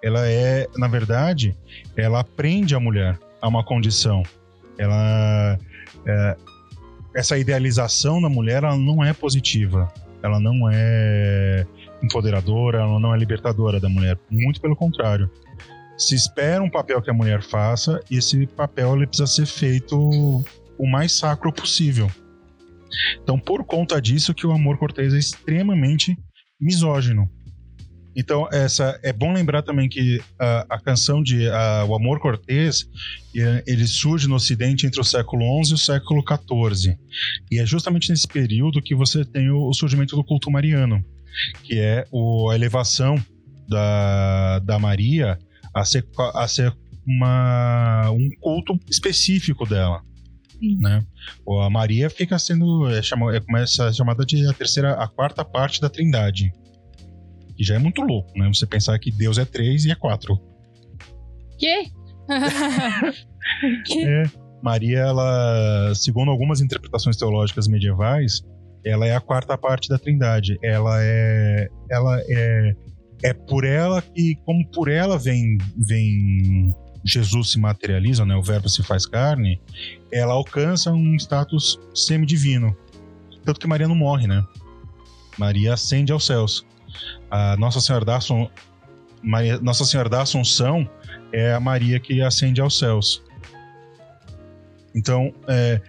Ela 0.04 0.28
é, 0.28 0.68
na 0.78 0.88
verdade, 0.88 1.58
ela 1.96 2.24
prende 2.24 2.76
a 2.76 2.80
mulher 2.80 3.18
a 3.42 3.48
uma 3.48 3.64
condição. 3.64 4.24
Ela. 4.78 5.58
é, 6.06 6.38
essa 7.16 7.38
idealização 7.38 8.22
da 8.22 8.28
mulher 8.28 8.64
ela 8.64 8.78
não 8.78 9.04
é 9.04 9.14
positiva. 9.14 9.92
Ela 10.22 10.40
não 10.40 10.70
é 10.70 11.66
empoderadora, 12.04 12.80
ela 12.80 13.00
não 13.00 13.16
é 13.16 13.18
libertadora 13.18 13.80
da 13.80 13.88
mulher. 13.88 14.18
Muito 14.30 14.60
pelo 14.60 14.76
contrário. 14.76 15.30
Se 15.98 16.16
espera 16.16 16.62
um 16.62 16.70
papel 16.70 17.02
que 17.02 17.10
a 17.10 17.14
mulher 17.14 17.42
faça 17.42 18.00
e 18.10 18.18
esse 18.18 18.46
papel 18.48 18.96
ele 18.96 19.08
precisa 19.08 19.28
ser 19.28 19.46
feito 19.46 19.98
o 20.78 20.88
mais 20.88 21.14
sacro 21.14 21.52
possível. 21.54 22.12
Então, 23.22 23.40
por 23.40 23.64
conta 23.64 24.02
disso 24.02 24.34
que 24.34 24.46
o 24.46 24.52
amor 24.52 24.78
cortês 24.78 25.14
é 25.14 25.18
extremamente 25.18 26.18
misógino. 26.60 27.30
Então, 28.16 28.48
essa 28.52 28.98
é 29.04 29.12
bom 29.12 29.34
lembrar 29.34 29.62
também 29.62 29.90
que 29.90 30.22
a, 30.40 30.66
a 30.70 30.80
canção 30.80 31.22
de 31.22 31.50
o 31.88 31.96
amor 31.96 32.20
cortês 32.22 32.88
eh, 33.36 33.64
ele 33.68 33.86
surge 33.86 34.26
no 34.26 34.36
Ocidente 34.36 34.88
entre 34.88 35.02
o 35.02 35.04
século 35.04 35.44
XI 35.64 35.72
e 35.72 35.74
o 35.74 35.78
século 35.78 36.24
XIV. 36.24 36.98
E 37.52 37.60
é 37.60 37.66
justamente 37.66 38.10
nesse 38.10 38.26
período 38.26 38.82
que 38.82 38.96
você 38.96 39.26
tem 39.26 39.50
o, 39.50 39.68
o 39.68 39.74
surgimento 39.74 40.16
do 40.16 40.24
culto 40.24 40.50
mariano, 40.50 41.04
que 41.64 41.78
é 41.78 42.08
o, 42.10 42.50
a 42.50 42.56
elevação 42.56 43.22
da, 43.68 44.60
da 44.60 44.80
Maria 44.80 45.38
a 45.76 45.84
ser, 45.84 46.08
a 46.34 46.48
ser 46.48 46.74
uma, 47.06 48.10
um 48.12 48.30
culto 48.40 48.80
específico 48.90 49.68
dela. 49.68 50.02
Sim. 50.58 50.78
Né? 50.80 51.06
A 51.62 51.70
Maria 51.70 52.10
fica 52.10 52.40
sendo 52.40 52.88
é, 52.90 53.02
chama, 53.02 53.36
é, 53.36 53.42
começa 53.42 53.86
a 53.86 53.92
ser 53.92 53.98
chamada 53.98 54.26
de 54.26 54.48
a 54.48 54.54
terceira, 54.54 54.94
a 54.94 55.08
quarta 55.08 55.44
parte 55.44 55.82
da 55.82 55.90
Trindade. 55.90 56.54
Que 57.58 57.64
já 57.64 57.76
é 57.76 57.80
muito 57.80 58.02
louco, 58.02 58.32
né? 58.38 58.48
Você 58.48 58.66
pensar 58.66 58.98
que 59.00 59.12
Deus 59.12 59.38
é 59.38 59.46
três 59.46 59.86
e 59.86 59.92
é 59.92 59.96
quatro. 59.96 60.40
Quê? 61.60 61.92
É, 63.96 64.24
Maria, 64.64 64.98
ela, 64.98 65.94
segundo 65.94 66.32
algumas 66.32 66.60
interpretações 66.60 67.16
teológicas 67.16 67.68
medievais, 67.68 68.42
ela 68.84 69.06
é 69.06 69.16
a 69.16 69.22
quarta 69.22 69.56
parte 69.56 69.88
da 69.88 70.00
Trindade. 70.00 70.58
Ela 70.64 70.98
é, 71.04 71.68
ela 71.90 72.20
é, 72.28 72.76
é 73.24 73.34
por 73.34 73.66
ela 73.66 74.02
que, 74.02 74.36
como 74.46 74.66
por 74.68 74.90
ela 74.90 75.18
vem, 75.18 75.58
vem 75.78 76.74
Jesus 77.04 77.52
se 77.52 77.60
materializa, 77.60 78.26
né? 78.26 78.36
O 78.36 78.42
Verbo 78.42 78.68
se 78.68 78.82
faz 78.84 79.06
carne. 79.06 79.62
Ela 80.12 80.34
alcança 80.34 80.92
um 80.92 81.16
status 81.16 81.80
semidivino. 81.94 82.76
Tanto 83.44 83.60
que 83.60 83.68
Maria 83.68 83.88
não 83.88 83.96
morre, 83.96 84.26
né? 84.28 84.44
Maria 85.38 85.74
ascende 85.74 86.12
aos 86.12 86.26
céus. 86.26 86.66
A 87.30 87.56
Nossa 87.58 87.80
Senhora 87.80 88.04
da 88.06 88.18
Assun- 88.18 88.50
Maria- 89.22 89.60
Nossa 89.60 89.86
Senhora 89.86 90.10
da 90.10 90.22
Assunção 90.22 90.90
é 91.32 91.54
a 91.54 91.60
Maria 91.60 92.00
que 92.00 92.22
ascende 92.22 92.60
aos 92.62 92.78
céus. 92.80 93.22
Então, 94.96 95.34
é, 95.48 95.82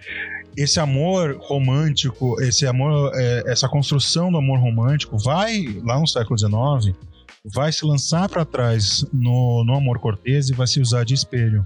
esse 0.55 0.79
amor 0.79 1.37
romântico, 1.39 2.41
esse 2.41 2.65
amor, 2.67 3.11
é, 3.15 3.43
essa 3.47 3.69
construção 3.69 4.31
do 4.31 4.37
amor 4.37 4.59
romântico 4.59 5.17
vai 5.17 5.63
lá 5.83 5.99
no 5.99 6.07
século 6.07 6.37
XIX, 6.37 6.95
vai 7.53 7.71
se 7.71 7.85
lançar 7.85 8.27
para 8.29 8.45
trás 8.45 9.05
no, 9.13 9.63
no 9.63 9.75
amor 9.75 9.99
cortês 9.99 10.49
e 10.49 10.53
vai 10.53 10.67
se 10.67 10.79
usar 10.81 11.03
de 11.03 11.13
espelho. 11.13 11.65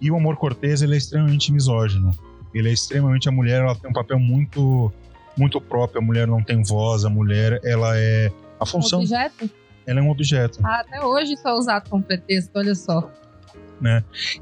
E 0.00 0.10
o 0.10 0.16
amor 0.16 0.36
cortês 0.36 0.82
ele 0.82 0.94
é 0.94 0.98
extremamente 0.98 1.52
misógino. 1.52 2.12
Ele 2.54 2.68
é 2.68 2.72
extremamente 2.72 3.28
a 3.28 3.32
mulher, 3.32 3.60
ela 3.60 3.74
tem 3.74 3.90
um 3.90 3.92
papel 3.92 4.18
muito 4.18 4.92
muito 5.36 5.60
próprio. 5.60 6.00
A 6.00 6.04
mulher 6.04 6.26
não 6.26 6.42
tem 6.42 6.62
voz, 6.62 7.04
a 7.04 7.10
mulher 7.10 7.60
ela 7.64 7.96
é 7.96 8.32
a 8.58 8.66
função, 8.66 9.00
Objeto? 9.00 9.48
ela 9.86 10.00
é 10.00 10.02
um 10.02 10.10
objeto. 10.10 10.58
Ah, 10.64 10.80
até 10.80 11.04
hoje 11.04 11.36
só 11.36 11.56
usado 11.56 11.88
como 11.88 12.02
pretexto, 12.02 12.50
olha 12.56 12.74
só. 12.74 13.10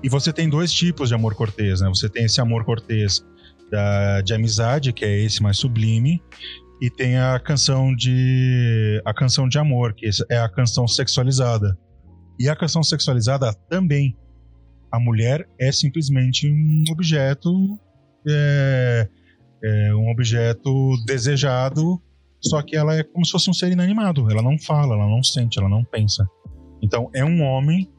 E 0.03 0.09
você 0.09 0.33
tem 0.33 0.49
dois 0.49 0.73
tipos 0.73 1.11
de 1.11 1.15
amor 1.15 1.35
cortês, 1.35 1.81
né? 1.81 1.89
Você 1.89 2.09
tem 2.09 2.25
esse 2.25 2.41
amor 2.41 2.65
cortês 2.65 3.25
da, 3.71 4.21
de 4.23 4.33
amizade, 4.33 4.93
que 4.93 5.05
é 5.05 5.21
esse 5.21 5.43
mais 5.43 5.59
sublime, 5.59 6.23
e 6.81 6.91
tem 6.91 7.17
a 7.17 7.39
canção 7.41 7.95
de 7.95 9.01
a 9.05 9.15
canção 9.15 9.49
de 9.49 9.59
amor, 9.59 9.95
que 9.95 10.09
é 10.31 10.39
a 10.39 10.49
canção 10.49 10.87
sexualizada. 10.87 11.77
E 12.39 12.49
a 12.49 12.57
canção 12.57 12.83
sexualizada 12.83 13.53
também. 13.69 14.17
A 14.93 15.01
mulher 15.01 15.49
é 15.59 15.73
simplesmente 15.73 16.49
um 16.49 16.85
objeto, 16.91 17.79
é, 18.29 19.09
é 19.63 19.95
um 19.95 20.11
objeto 20.11 20.71
desejado, 21.07 22.01
só 22.41 22.63
que 22.63 22.77
ela 22.77 22.95
é 22.95 23.03
como 23.03 23.25
se 23.25 23.33
fosse 23.33 23.51
um 23.51 23.55
ser 23.55 23.73
inanimado. 23.73 24.31
Ela 24.31 24.43
não 24.43 24.59
fala, 24.59 24.95
ela 24.95 25.07
não 25.07 25.23
sente, 25.23 25.59
ela 25.59 25.69
não 25.69 25.85
pensa. 25.85 26.27
Então 26.83 27.11
é 27.15 27.25
um 27.25 27.43
homem 27.43 27.91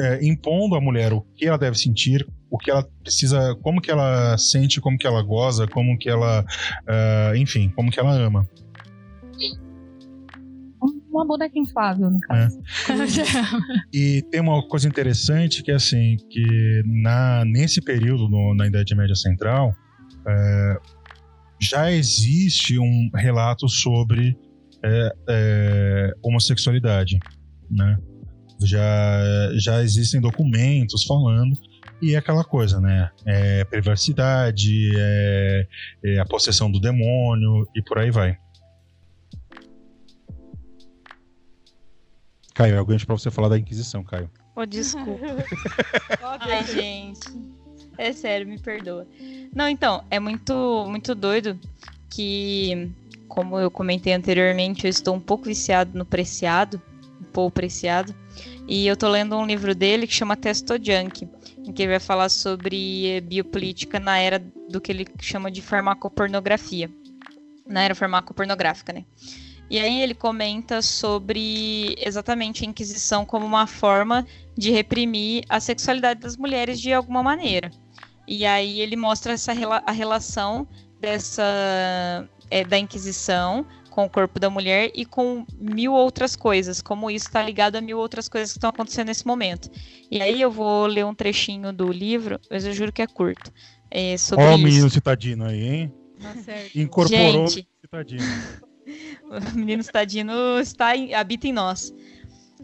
é, 0.00 0.24
impondo 0.26 0.74
à 0.74 0.80
mulher 0.80 1.12
o 1.12 1.20
que 1.36 1.46
ela 1.46 1.58
deve 1.58 1.78
sentir, 1.78 2.26
o 2.52 2.58
que 2.58 2.70
ela 2.70 2.86
precisa, 3.02 3.56
como 3.62 3.80
que 3.80 3.90
ela 3.90 4.36
sente, 4.36 4.78
como 4.78 4.98
que 4.98 5.06
ela 5.06 5.22
goza, 5.22 5.66
como 5.66 5.96
que 5.98 6.10
ela, 6.10 6.44
ah, 6.86 7.32
enfim, 7.34 7.70
como 7.70 7.90
que 7.90 7.98
ela 7.98 8.12
ama. 8.12 8.46
Uma 11.10 11.26
boneca 11.26 11.58
inflável, 11.58 12.10
no 12.10 12.20
caso. 12.20 12.58
E 13.92 14.22
tem 14.30 14.40
uma 14.40 14.62
coisa 14.66 14.86
interessante 14.88 15.62
que 15.62 15.70
é 15.70 15.74
assim, 15.74 16.16
que 16.30 16.82
na, 16.86 17.42
nesse 17.46 17.80
período, 17.80 18.28
no- 18.28 18.54
na 18.54 18.66
Idade 18.66 18.94
Média 18.94 19.14
Central, 19.14 19.74
é, 20.26 20.76
já 21.60 21.90
existe 21.92 22.78
um 22.78 23.10
relato 23.14 23.68
sobre 23.68 24.36
é, 24.84 25.14
é, 25.28 26.12
homossexualidade, 26.22 27.18
né? 27.70 27.96
Já, 28.64 29.50
já 29.58 29.82
existem 29.82 30.20
documentos 30.20 31.04
falando 31.04 31.56
e 32.02 32.14
é 32.14 32.18
aquela 32.18 32.42
coisa, 32.42 32.80
né? 32.80 33.10
É 33.24 33.64
perversidade, 33.64 34.90
é, 34.96 35.66
é 36.04 36.18
a 36.18 36.26
possessão 36.26 36.68
do 36.70 36.80
demônio 36.80 37.68
e 37.76 37.80
por 37.80 37.98
aí 37.98 38.10
vai. 38.10 38.36
Caio, 42.54 42.74
é 42.74 42.78
alguém 42.78 42.98
pra 42.98 43.16
você 43.16 43.30
falar 43.30 43.48
da 43.48 43.58
Inquisição, 43.58 44.02
Caio. 44.02 44.28
Oh, 44.56 44.66
desculpa. 44.66 45.24
Ai, 46.40 46.64
gente. 46.66 47.20
É 47.96 48.12
sério, 48.12 48.48
me 48.48 48.58
perdoa. 48.58 49.06
Não, 49.54 49.68
então, 49.68 50.04
é 50.10 50.18
muito, 50.18 50.84
muito 50.88 51.14
doido 51.14 51.58
que, 52.10 52.90
como 53.28 53.58
eu 53.58 53.70
comentei 53.70 54.12
anteriormente, 54.12 54.84
eu 54.84 54.90
estou 54.90 55.14
um 55.14 55.20
pouco 55.20 55.44
viciado 55.44 55.96
no 55.96 56.04
Preciado, 56.04 56.82
um 57.20 57.32
pouco 57.32 57.54
Preciado, 57.54 58.14
e 58.66 58.86
eu 58.86 58.96
tô 58.96 59.08
lendo 59.08 59.36
um 59.36 59.46
livro 59.46 59.74
dele 59.74 60.06
que 60.06 60.14
chama 60.14 60.36
Testo 60.36 60.74
Junk, 60.74 61.28
que 61.70 61.82
ele 61.82 61.92
vai 61.92 62.00
falar 62.00 62.28
sobre 62.28 63.20
biopolítica 63.22 64.00
na 64.00 64.18
era 64.18 64.38
do 64.68 64.80
que 64.80 64.90
ele 64.90 65.06
chama 65.20 65.50
de 65.50 65.62
farmacopornografia. 65.62 66.90
Na 67.66 67.82
era 67.82 67.94
farmacopornográfica, 67.94 68.92
né? 68.92 69.04
E 69.70 69.78
aí 69.78 70.02
ele 70.02 70.14
comenta 70.14 70.82
sobre 70.82 71.94
exatamente 71.98 72.64
a 72.64 72.68
Inquisição 72.68 73.24
como 73.24 73.46
uma 73.46 73.66
forma 73.66 74.26
de 74.56 74.70
reprimir 74.70 75.44
a 75.48 75.60
sexualidade 75.60 76.20
das 76.20 76.36
mulheres 76.36 76.80
de 76.80 76.92
alguma 76.92 77.22
maneira. 77.22 77.70
E 78.26 78.44
aí 78.44 78.80
ele 78.80 78.96
mostra 78.96 79.32
essa 79.32 79.52
a 79.86 79.90
relação 79.90 80.66
dessa 81.00 82.28
é, 82.50 82.64
da 82.64 82.78
Inquisição 82.78 83.66
com 83.92 84.04
o 84.04 84.10
corpo 84.10 84.40
da 84.40 84.48
mulher 84.48 84.90
e 84.94 85.04
com 85.04 85.44
mil 85.58 85.92
outras 85.92 86.34
coisas, 86.34 86.80
como 86.80 87.10
isso 87.10 87.26
está 87.26 87.42
ligado 87.42 87.76
a 87.76 87.80
mil 87.80 87.98
outras 87.98 88.28
coisas 88.28 88.52
que 88.52 88.58
estão 88.58 88.70
acontecendo 88.70 89.08
nesse 89.08 89.26
momento. 89.26 89.70
E 90.10 90.20
aí 90.20 90.40
eu 90.40 90.50
vou 90.50 90.86
ler 90.86 91.04
um 91.04 91.14
trechinho 91.14 91.72
do 91.72 91.92
livro, 91.92 92.40
mas 92.50 92.64
eu 92.64 92.72
juro 92.72 92.92
que 92.92 93.02
é 93.02 93.06
curto. 93.06 93.52
É 93.90 94.16
sobre 94.16 94.44
Ó 94.46 94.54
o 94.54 94.58
menino 94.58 94.88
citadino 94.88 95.44
aí, 95.44 95.62
hein? 95.62 95.94
Tá 96.20 96.34
certo. 96.36 96.78
Incorporou 96.78 97.46
Gente. 97.48 97.60
o 97.60 97.80
citadino. 97.86 98.22
O 99.24 99.56
menino 99.56 99.82
citadino 99.82 100.58
está 100.60 100.94
em- 100.94 101.14
habita 101.14 101.46
em 101.46 101.52
nós. 101.52 101.94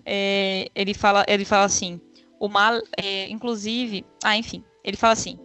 É, 0.05 0.69
ele, 0.75 0.93
fala, 0.93 1.25
ele 1.29 1.45
fala 1.45 1.65
assim, 1.65 1.99
o 2.41 2.49
mal, 2.49 2.79
é, 2.97 3.29
inclusive, 3.31 4.05
ah, 4.23 4.37
enfim, 4.37 4.63
ele 4.85 4.97
fala 4.97 5.13
assim, 5.13 5.39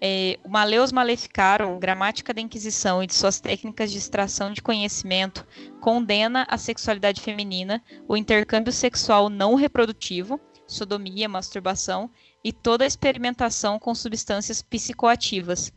é, 0.00 0.38
o 0.44 0.48
Maleus 0.48 0.92
Maleficarum, 0.92 1.78
gramática 1.78 2.34
da 2.34 2.40
Inquisição 2.40 3.02
e 3.02 3.06
de 3.06 3.14
suas 3.14 3.40
técnicas 3.40 3.90
de 3.90 3.98
extração 3.98 4.52
de 4.52 4.60
conhecimento, 4.60 5.46
condena 5.80 6.46
a 6.48 6.58
sexualidade 6.58 7.20
feminina, 7.20 7.82
o 8.06 8.16
intercâmbio 8.16 8.72
sexual 8.72 9.28
não 9.28 9.54
reprodutivo, 9.54 10.40
sodomia, 10.66 11.28
masturbação 11.28 12.10
e 12.44 12.52
toda 12.52 12.84
a 12.84 12.86
experimentação 12.86 13.78
com 13.78 13.94
substâncias 13.94 14.60
psicoativas. 14.62 15.72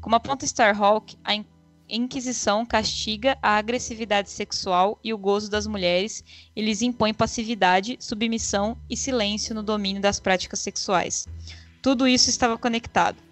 Como 0.00 0.16
aponta 0.16 0.44
Starhawk, 0.44 1.16
a 1.24 1.34
in- 1.34 1.46
Inquisição 1.88 2.66
castiga 2.66 3.38
a 3.40 3.56
agressividade 3.56 4.28
sexual 4.28 4.98
e 5.04 5.14
o 5.14 5.18
gozo 5.18 5.48
das 5.48 5.68
mulheres 5.68 6.24
e 6.56 6.60
lhes 6.60 6.82
impõe 6.82 7.14
passividade, 7.14 7.96
submissão 8.00 8.76
e 8.90 8.96
silêncio 8.96 9.54
no 9.54 9.62
domínio 9.62 10.02
das 10.02 10.18
práticas 10.18 10.58
sexuais. 10.58 11.28
Tudo 11.80 12.08
isso 12.08 12.28
estava 12.28 12.58
conectado. 12.58 13.25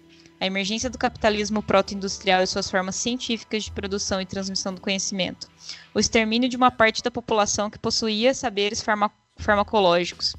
A 0.45 0.47
emergência 0.47 0.91
do 0.91 0.97
capitalismo 0.99 1.63
proto-industrial 1.63 2.43
e 2.43 2.45
suas 2.45 2.69
formas 2.69 2.95
científicas 2.95 3.63
de 3.63 3.71
produção 3.71 4.21
e 4.21 4.27
transmissão 4.27 4.75
do 4.75 4.79
conhecimento. 4.79 5.49
O 5.91 5.99
extermínio 5.99 6.47
de 6.47 6.55
uma 6.55 6.69
parte 6.69 7.01
da 7.01 7.09
população 7.09 7.67
que 7.67 7.79
possuía 7.79 8.31
saberes 8.31 8.79
farma- 8.79 9.09
farmacológicos. 9.37 10.35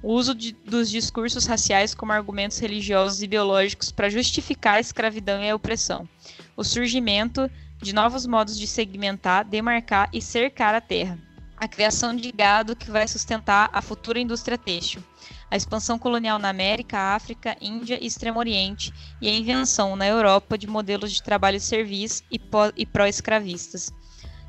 O 0.00 0.12
uso 0.12 0.32
de- 0.32 0.52
dos 0.52 0.88
discursos 0.88 1.44
raciais 1.44 1.92
como 1.92 2.12
argumentos 2.12 2.56
religiosos 2.60 3.20
e 3.20 3.26
biológicos 3.26 3.90
para 3.90 4.08
justificar 4.08 4.76
a 4.76 4.80
escravidão 4.80 5.42
e 5.42 5.50
a 5.50 5.56
opressão. 5.56 6.08
O 6.56 6.62
surgimento 6.62 7.50
de 7.82 7.92
novos 7.92 8.26
modos 8.26 8.56
de 8.56 8.66
segmentar, 8.68 9.44
demarcar 9.44 10.08
e 10.12 10.22
cercar 10.22 10.72
a 10.72 10.80
terra. 10.80 11.18
A 11.56 11.66
criação 11.66 12.14
de 12.14 12.30
gado 12.30 12.76
que 12.76 12.92
vai 12.92 13.08
sustentar 13.08 13.70
a 13.72 13.82
futura 13.82 14.20
indústria 14.20 14.56
têxtil. 14.56 15.02
A 15.50 15.56
expansão 15.56 15.98
colonial 15.98 16.38
na 16.38 16.48
América, 16.48 17.14
África, 17.14 17.56
Índia 17.60 17.98
e 18.00 18.06
Extremo 18.06 18.38
Oriente 18.38 18.92
e 19.20 19.28
a 19.28 19.32
invenção 19.32 19.96
na 19.96 20.06
Europa 20.06 20.58
de 20.58 20.66
modelos 20.66 21.12
de 21.12 21.22
trabalho 21.22 21.58
servis 21.58 22.22
e, 22.30 22.38
pró-escravistas. 22.86 23.90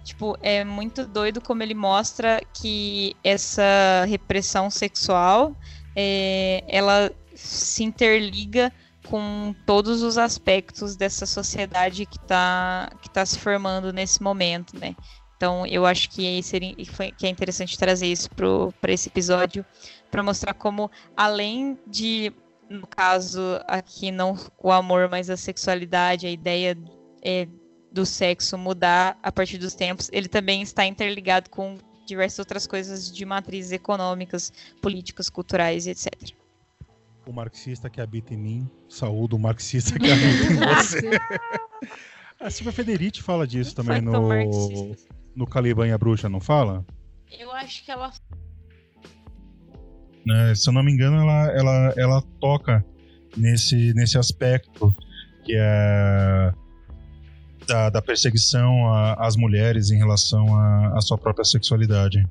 Tipo, 0.03 0.37
é 0.41 0.63
muito 0.63 1.05
doido 1.05 1.39
como 1.39 1.61
ele 1.63 1.73
mostra 1.73 2.41
que 2.53 3.15
essa 3.23 4.05
repressão 4.07 4.69
sexual 4.69 5.55
é, 5.95 6.63
ela 6.67 7.11
se 7.35 7.83
interliga 7.83 8.71
com 9.07 9.55
todos 9.65 10.03
os 10.03 10.17
aspectos 10.17 10.95
dessa 10.95 11.25
sociedade 11.25 12.05
que 12.05 12.17
está 12.17 12.89
que 13.01 13.09
tá 13.09 13.25
se 13.25 13.39
formando 13.39 13.91
nesse 13.91 14.21
momento, 14.21 14.77
né? 14.77 14.95
Então, 15.35 15.65
eu 15.65 15.85
acho 15.85 16.09
que, 16.09 16.43
seria, 16.43 16.75
que 16.75 17.25
é 17.25 17.29
interessante 17.29 17.77
trazer 17.77 18.07
isso 18.07 18.29
para 18.29 18.91
esse 18.91 19.07
episódio, 19.07 19.65
para 20.09 20.23
mostrar 20.23 20.53
como, 20.53 20.89
além 21.15 21.77
de, 21.87 22.31
no 22.69 22.87
caso 22.87 23.41
aqui, 23.67 24.11
não 24.11 24.37
o 24.61 24.71
amor, 24.71 25.09
mas 25.09 25.29
a 25.29 25.37
sexualidade, 25.37 26.27
a 26.27 26.31
ideia 26.31 26.77
é, 27.23 27.47
do 27.91 28.05
sexo 28.05 28.57
mudar 28.57 29.17
a 29.21 29.31
partir 29.31 29.57
dos 29.57 29.73
tempos, 29.73 30.09
ele 30.11 30.27
também 30.27 30.61
está 30.61 30.85
interligado 30.85 31.49
com 31.49 31.77
diversas 32.05 32.39
outras 32.39 32.65
coisas 32.65 33.11
de 33.11 33.25
matrizes 33.25 33.71
econômicas, 33.71 34.51
políticas, 34.81 35.29
culturais 35.29 35.85
e 35.85 35.91
etc. 35.91 36.11
O 37.27 37.31
marxista 37.31 37.89
que 37.89 38.01
habita 38.01 38.33
em 38.33 38.37
mim, 38.37 38.69
saúde 38.87 39.35
o 39.35 39.39
marxista 39.39 39.99
que 39.99 40.11
habita 40.11 40.53
em 40.53 40.57
você. 40.75 41.11
A 42.39 42.49
Silvia 42.49 42.71
Federici 42.71 43.21
fala 43.21 43.45
disso 43.45 43.75
Não 43.77 43.83
também 43.83 44.01
no, 44.01 44.27
marxista. 44.27 45.13
no 45.35 45.45
Caliban 45.45 45.87
e 45.87 45.91
a 45.91 45.97
Bruxa, 45.97 46.27
não 46.27 46.39
fala? 46.39 46.85
Eu 47.29 47.51
acho 47.51 47.85
que 47.85 47.91
ela 47.91 48.11
né? 50.25 50.53
Se 50.55 50.69
eu 50.69 50.73
não 50.73 50.83
me 50.83 50.91
engano, 50.91 51.17
ela, 51.17 51.47
ela, 51.57 51.93
ela 51.97 52.23
toca 52.39 52.85
nesse, 53.37 53.93
nesse 53.93 54.17
aspecto 54.17 54.93
que 55.43 55.55
é 55.57 56.51
da, 57.67 57.89
da 57.89 58.01
perseguição 58.01 58.91
às 59.17 59.35
mulheres 59.35 59.91
em 59.91 59.97
relação 59.97 60.45
à 60.95 60.99
sua 61.01 61.17
própria 61.17 61.45
sexualidade. 61.45 62.25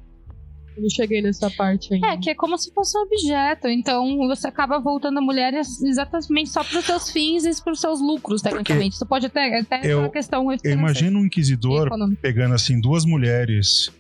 Eu 0.77 0.82
não 0.82 0.90
cheguei 0.90 1.20
nessa 1.20 1.51
parte 1.51 1.93
ainda. 1.93 2.06
É, 2.09 2.16
que 2.16 2.31
é 2.31 2.35
como 2.36 2.56
se 2.56 2.73
fosse 2.73 2.97
um 2.97 3.02
objeto. 3.02 3.66
Então 3.69 4.16
você 4.28 4.47
acaba 4.47 4.78
voltando 4.78 5.19
a 5.19 5.20
mulher 5.20 5.52
exatamente 5.55 6.51
só 6.51 6.62
para 6.62 6.78
os 6.78 6.85
seus 6.85 7.10
fins 7.10 7.44
e 7.44 7.62
para 7.62 7.73
os 7.73 7.81
seus 7.81 8.01
lucros, 8.01 8.43
tecnicamente. 8.43 8.94
Isso 8.94 9.05
pode 9.06 9.27
até, 9.27 9.59
até 9.59 9.81
eu- 9.85 10.01
uma 10.01 10.09
questão 10.10 10.47
Eu 10.62 10.73
imagino 10.73 11.19
um 11.19 11.24
inquisidor 11.27 11.89
pegando 12.23 12.55
assim 12.55 12.81
duas 12.81 13.05
mulheres 13.05 13.90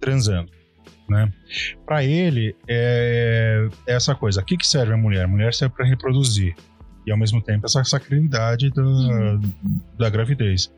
transando, 0.00 0.50
né? 1.08 1.32
Para 1.84 2.02
ele 2.04 2.54
é 2.68 3.68
é 3.86 3.94
essa 3.94 4.14
coisa. 4.14 4.40
O 4.40 4.44
que, 4.44 4.56
que 4.56 4.66
serve 4.66 4.92
a 4.92 4.96
mulher? 4.96 5.24
A 5.24 5.28
mulher 5.28 5.52
serve 5.54 5.74
para 5.74 5.86
reproduzir 5.86 6.54
e 7.06 7.12
ao 7.12 7.18
mesmo 7.18 7.42
tempo 7.42 7.66
essa 7.66 7.84
sacralidade 7.84 8.70
da, 8.70 8.82
da 9.98 10.08
gravidez. 10.10 10.72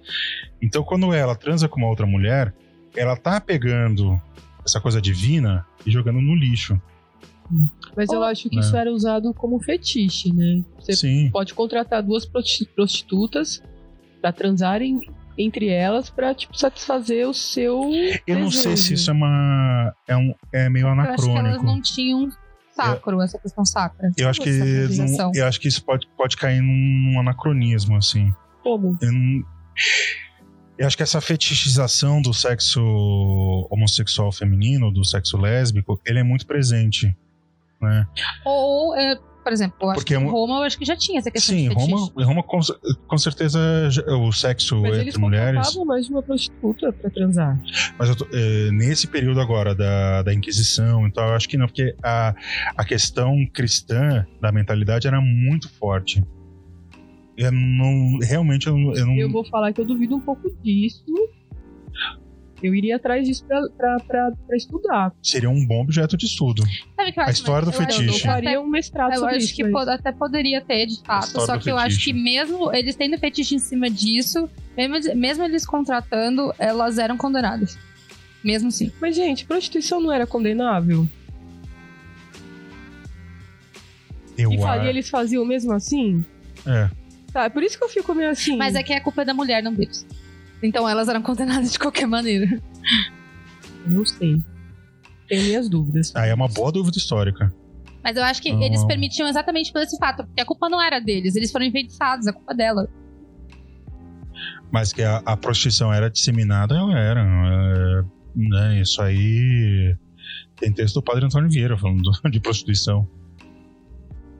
Então 0.60 0.82
quando 0.82 1.12
ela 1.14 1.34
transa 1.36 1.68
com 1.68 1.78
uma 1.78 1.88
outra 1.88 2.06
mulher, 2.06 2.52
ela 2.96 3.16
tá 3.16 3.40
pegando 3.40 4.20
essa 4.64 4.80
coisa 4.80 5.00
divina 5.00 5.64
e 5.86 5.90
jogando 5.90 6.20
no 6.20 6.34
lixo. 6.34 6.80
Mas 7.96 8.10
eu 8.10 8.24
acho 8.24 8.48
que 8.50 8.56
Né. 8.56 8.60
isso 8.62 8.76
era 8.76 8.90
usado 8.90 9.32
como 9.32 9.60
fetiche, 9.60 10.32
né? 10.32 10.64
Você 10.80 10.94
Sim. 10.94 11.30
pode 11.30 11.54
contratar 11.54 12.02
duas 12.02 12.24
prosti- 12.26 12.66
prostitutas 12.74 13.62
pra 14.20 14.32
transarem 14.32 14.98
entre 15.38 15.68
elas 15.68 16.08
pra, 16.10 16.34
tipo, 16.34 16.56
satisfazer 16.56 17.28
o 17.28 17.34
seu. 17.34 17.82
Eu 18.26 18.38
não 18.38 18.50
sei 18.50 18.76
se 18.76 18.90
desejo. 18.90 18.94
isso 18.94 19.10
é 19.10 19.12
uma 19.12 19.94
é 20.08 20.16
um 20.16 20.34
é 20.52 20.68
meio 20.68 20.86
Eu 20.86 20.90
acho 20.92 21.02
que 21.02 21.28
elas 21.28 21.38
anacrônico. 21.38 21.64
não 21.64 21.80
tinham 21.82 22.30
sacro, 22.74 23.20
essa 23.22 23.38
questão 23.38 23.64
sacra. 23.64 24.10
Eu 24.16 24.28
acho 24.28 24.40
que 24.40 24.50
não- 24.50 25.32
eu 25.34 25.46
acho 25.46 25.60
que 25.60 25.68
isso 25.68 25.82
pode, 25.84 26.06
pode 26.16 26.36
cair 26.36 26.60
num 26.60 27.18
anacronismo 27.20 27.96
assim. 27.96 28.34
Como? 28.62 28.98
Eu, 29.00 29.12
não- 29.12 29.42
eu 30.78 30.86
acho 30.86 30.96
que 30.96 31.02
essa 31.02 31.20
fetichização 31.20 32.20
do 32.20 32.34
sexo 32.34 32.80
homossexual 33.70 34.30
feminino, 34.32 34.90
do 34.92 35.04
sexo 35.04 35.36
lésbico, 35.38 35.98
ele 36.04 36.18
é 36.18 36.22
muito 36.22 36.46
presente, 36.46 37.16
né? 37.80 38.06
Ou, 38.44 38.94
é, 38.96 39.18
por 39.46 39.52
exemplo, 39.52 39.76
eu 39.80 39.90
acho 39.90 40.00
Porque 40.00 40.08
que 40.08 40.14
é 40.14 40.20
em 40.20 40.24
uma- 40.24 40.32
Roma 40.32 40.54
eu 40.56 40.62
acho 40.64 40.76
que 40.76 40.84
já 40.84 40.96
tinha 40.96 41.20
essa 41.20 41.30
questão 41.30 41.54
Sim, 41.54 41.68
de 41.68 41.74
fetiche. 41.76 41.92
Roma, 41.92 42.24
Roma 42.24 42.42
com, 42.42 42.58
com 43.06 43.16
certeza 43.18 43.60
o 44.08 44.32
sexo 44.32 44.80
Mas 44.82 44.94
eles 44.96 45.06
entre 45.14 45.20
mulheres. 45.20 45.54
contratavam 45.58 45.84
mais 45.84 46.06
de 46.06 46.10
uma 46.12 46.20
prostituta 46.20 46.92
pra 46.92 47.08
transar. 47.10 47.60
Mas 47.96 48.08
eu 48.08 48.16
tô- 48.16 48.26
eh, 48.32 48.70
nesse 48.72 49.06
período 49.06 49.40
agora 49.40 49.72
da, 49.72 50.22
da 50.22 50.34
Inquisição, 50.34 51.06
então 51.06 51.24
eu 51.24 51.34
acho 51.34 51.48
que 51.48 51.56
não, 51.56 51.66
porque 51.66 51.94
a, 52.02 52.34
a 52.76 52.84
questão 52.84 53.36
cristã 53.52 54.26
da 54.40 54.50
mentalidade 54.50 55.06
era 55.06 55.20
muito 55.20 55.68
forte. 55.68 56.24
Eu 57.36 57.52
não, 57.52 58.18
realmente 58.22 58.66
eu, 58.66 58.76
não- 58.76 58.94
eu 58.96 59.06
não. 59.06 59.14
Eu 59.16 59.30
vou 59.30 59.44
falar 59.44 59.72
que 59.72 59.80
eu 59.80 59.84
duvido 59.84 60.16
um 60.16 60.20
pouco 60.20 60.50
disso. 60.60 61.04
Eu 62.62 62.74
iria 62.74 62.96
atrás 62.96 63.26
disso 63.26 63.44
pra, 63.44 63.60
pra, 63.76 63.96
pra, 64.00 64.32
pra 64.46 64.56
estudar. 64.56 65.12
Seria 65.22 65.50
um 65.50 65.66
bom 65.66 65.82
objeto 65.82 66.16
de 66.16 66.24
estudo. 66.26 66.62
Sabe 66.96 67.10
o 67.10 67.12
que 67.12 67.20
eu 67.20 67.22
A 67.22 67.26
acho? 67.26 67.32
história 67.34 67.66
do 67.66 67.72
fetiche. 67.72 68.06
Eu 68.08 68.32
faria 68.32 68.60
um 68.60 68.66
mestrado 68.66 69.12
Eu 69.12 69.18
sobre 69.20 69.36
acho 69.36 69.44
isso. 69.44 69.54
que 69.56 69.64
mas- 69.64 69.88
até 69.88 70.10
poderia 70.10 70.60
ter, 70.62 70.86
de 70.86 71.00
fato. 71.04 71.26
Só 71.44 71.58
que 71.58 71.70
eu 71.70 71.76
acho 71.76 72.02
que 72.02 72.12
mesmo 72.12 72.74
eles 72.74 72.96
tendo 72.96 73.18
fetiche 73.18 73.54
em 73.54 73.58
cima 73.58 73.90
disso, 73.90 74.48
mesmo, 74.76 75.14
mesmo 75.14 75.44
eles 75.44 75.66
contratando, 75.66 76.52
elas 76.58 76.98
eram 76.98 77.16
condenadas. 77.18 77.78
Mesmo 78.42 78.68
assim. 78.68 78.90
Mas, 79.00 79.14
gente, 79.14 79.44
prostituição 79.44 80.00
não 80.00 80.10
era 80.10 80.26
condenável? 80.26 81.06
Eu 84.38 84.52
E 84.52 84.58
faria, 84.58 84.90
eles 84.90 85.08
faziam 85.08 85.44
mesmo 85.44 85.72
assim? 85.72 86.24
É. 86.66 86.90
Tá, 87.32 87.44
é 87.44 87.48
por 87.48 87.62
isso 87.62 87.76
que 87.78 87.84
eu 87.84 87.88
fico 87.88 88.14
meio 88.14 88.30
assim. 88.30 88.56
Mas 88.56 88.74
é 88.74 88.82
que 88.82 88.92
a 88.92 89.00
culpa 89.00 89.22
é 89.22 89.24
da 89.24 89.34
mulher, 89.34 89.62
não 89.62 89.72
deles. 89.74 90.06
Então 90.62 90.88
elas 90.88 91.08
eram 91.08 91.22
condenadas 91.22 91.72
de 91.72 91.78
qualquer 91.78 92.06
maneira. 92.06 92.60
Não 93.86 94.04
sei. 94.04 94.42
Tenho 95.28 95.42
minhas 95.44 95.68
dúvidas. 95.68 96.14
Aí 96.16 96.30
é 96.30 96.34
uma 96.34 96.48
boa 96.48 96.72
dúvida 96.72 96.96
histórica. 96.98 97.54
Mas 98.02 98.16
eu 98.16 98.22
acho 98.22 98.40
que 98.40 98.52
Não. 98.52 98.62
eles 98.62 98.84
permitiam 98.84 99.28
exatamente 99.28 99.72
por 99.72 99.82
esse 99.82 99.96
fato. 99.98 100.24
Porque 100.24 100.40
a 100.40 100.44
culpa 100.44 100.68
não 100.68 100.80
era 100.80 101.00
deles, 101.00 101.34
eles 101.36 101.50
foram 101.50 101.66
enfeitiçados, 101.66 102.26
a 102.26 102.32
culpa 102.32 102.52
é 102.52 102.56
dela. 102.56 102.88
Mas 104.70 104.92
que 104.92 105.02
a, 105.02 105.18
a 105.24 105.36
prostituição 105.36 105.92
era 105.92 106.10
disseminada, 106.10 106.74
ela 106.76 106.98
era. 106.98 107.20
é, 107.20 108.04
né, 108.34 108.80
isso 108.80 109.00
aí. 109.02 109.96
Tem 110.56 110.72
texto 110.72 110.94
do 110.96 111.02
padre 111.02 111.24
Antônio 111.26 111.50
Vieira 111.50 111.76
falando 111.76 112.02
do- 112.02 112.12
de 112.30 112.40
prostituição. 112.40 113.08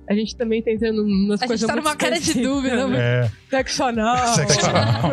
A 0.09 0.15
gente 0.15 0.37
também 0.37 0.63
tá 0.63 0.71
entrando 0.71 1.05
nas 1.05 1.43
A 1.43 1.47
gente 1.47 1.49
coisas 1.49 1.67
tá 1.67 1.73
muito 1.73 1.85
numa 1.85 1.97
cara 1.97 2.21
de 2.21 2.35
dúvida, 2.41 2.87
né? 2.87 2.99
É, 2.99 3.31
Sexo 3.51 3.85
anal. 3.85 4.35
Sexo 4.35 4.67
anal. 4.67 5.13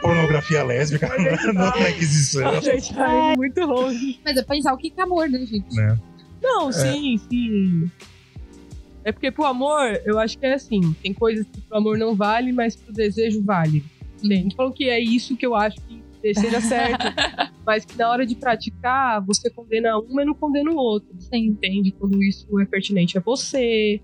pornografia 0.00 0.64
lésbica 0.64 1.08
na 1.52 1.72
A 1.72 1.90
Inquisição. 1.90 2.60
gente 2.60 2.92
tá 2.94 3.08
indo 3.08 3.36
muito 3.36 3.60
longe. 3.60 4.20
Mas 4.24 4.36
é 4.36 4.42
pensar 4.42 4.74
o 4.74 4.76
que 4.76 4.92
é 4.96 5.02
amor, 5.02 5.28
né, 5.28 5.38
gente? 5.46 5.74
Né? 5.74 5.96
Não, 6.42 6.72
sim, 6.72 7.16
sim. 7.30 7.90
É 9.04 9.12
porque 9.12 9.30
pro 9.30 9.44
amor, 9.44 10.00
eu 10.04 10.18
acho 10.18 10.36
que 10.36 10.46
é 10.46 10.54
assim. 10.54 10.94
Tem 11.02 11.12
coisas 11.12 11.46
que 11.52 11.60
pro 11.60 11.78
amor 11.78 11.96
não 11.96 12.14
vale, 12.16 12.52
mas 12.52 12.74
pro 12.74 12.92
desejo 12.92 13.42
vale. 13.42 13.84
Entende? 14.22 14.44
Não 14.44 14.56
falando 14.56 14.74
que 14.74 14.88
é 14.88 14.98
isso 14.98 15.36
que 15.36 15.46
eu 15.46 15.54
acho 15.54 15.76
que 15.82 16.02
seja 16.34 16.60
certo. 16.60 17.06
mas 17.66 17.84
que 17.84 17.96
na 17.96 18.08
hora 18.10 18.26
de 18.26 18.34
praticar, 18.36 19.24
você 19.24 19.50
condena 19.50 19.98
um, 19.98 20.06
mas 20.12 20.26
não 20.26 20.34
condena 20.34 20.70
o 20.70 20.76
outro. 20.76 21.08
Você 21.18 21.36
entende? 21.36 21.92
Quando 21.92 22.22
isso 22.22 22.46
é 22.60 22.64
pertinente 22.66 23.16
a 23.18 23.20
você. 23.20 24.00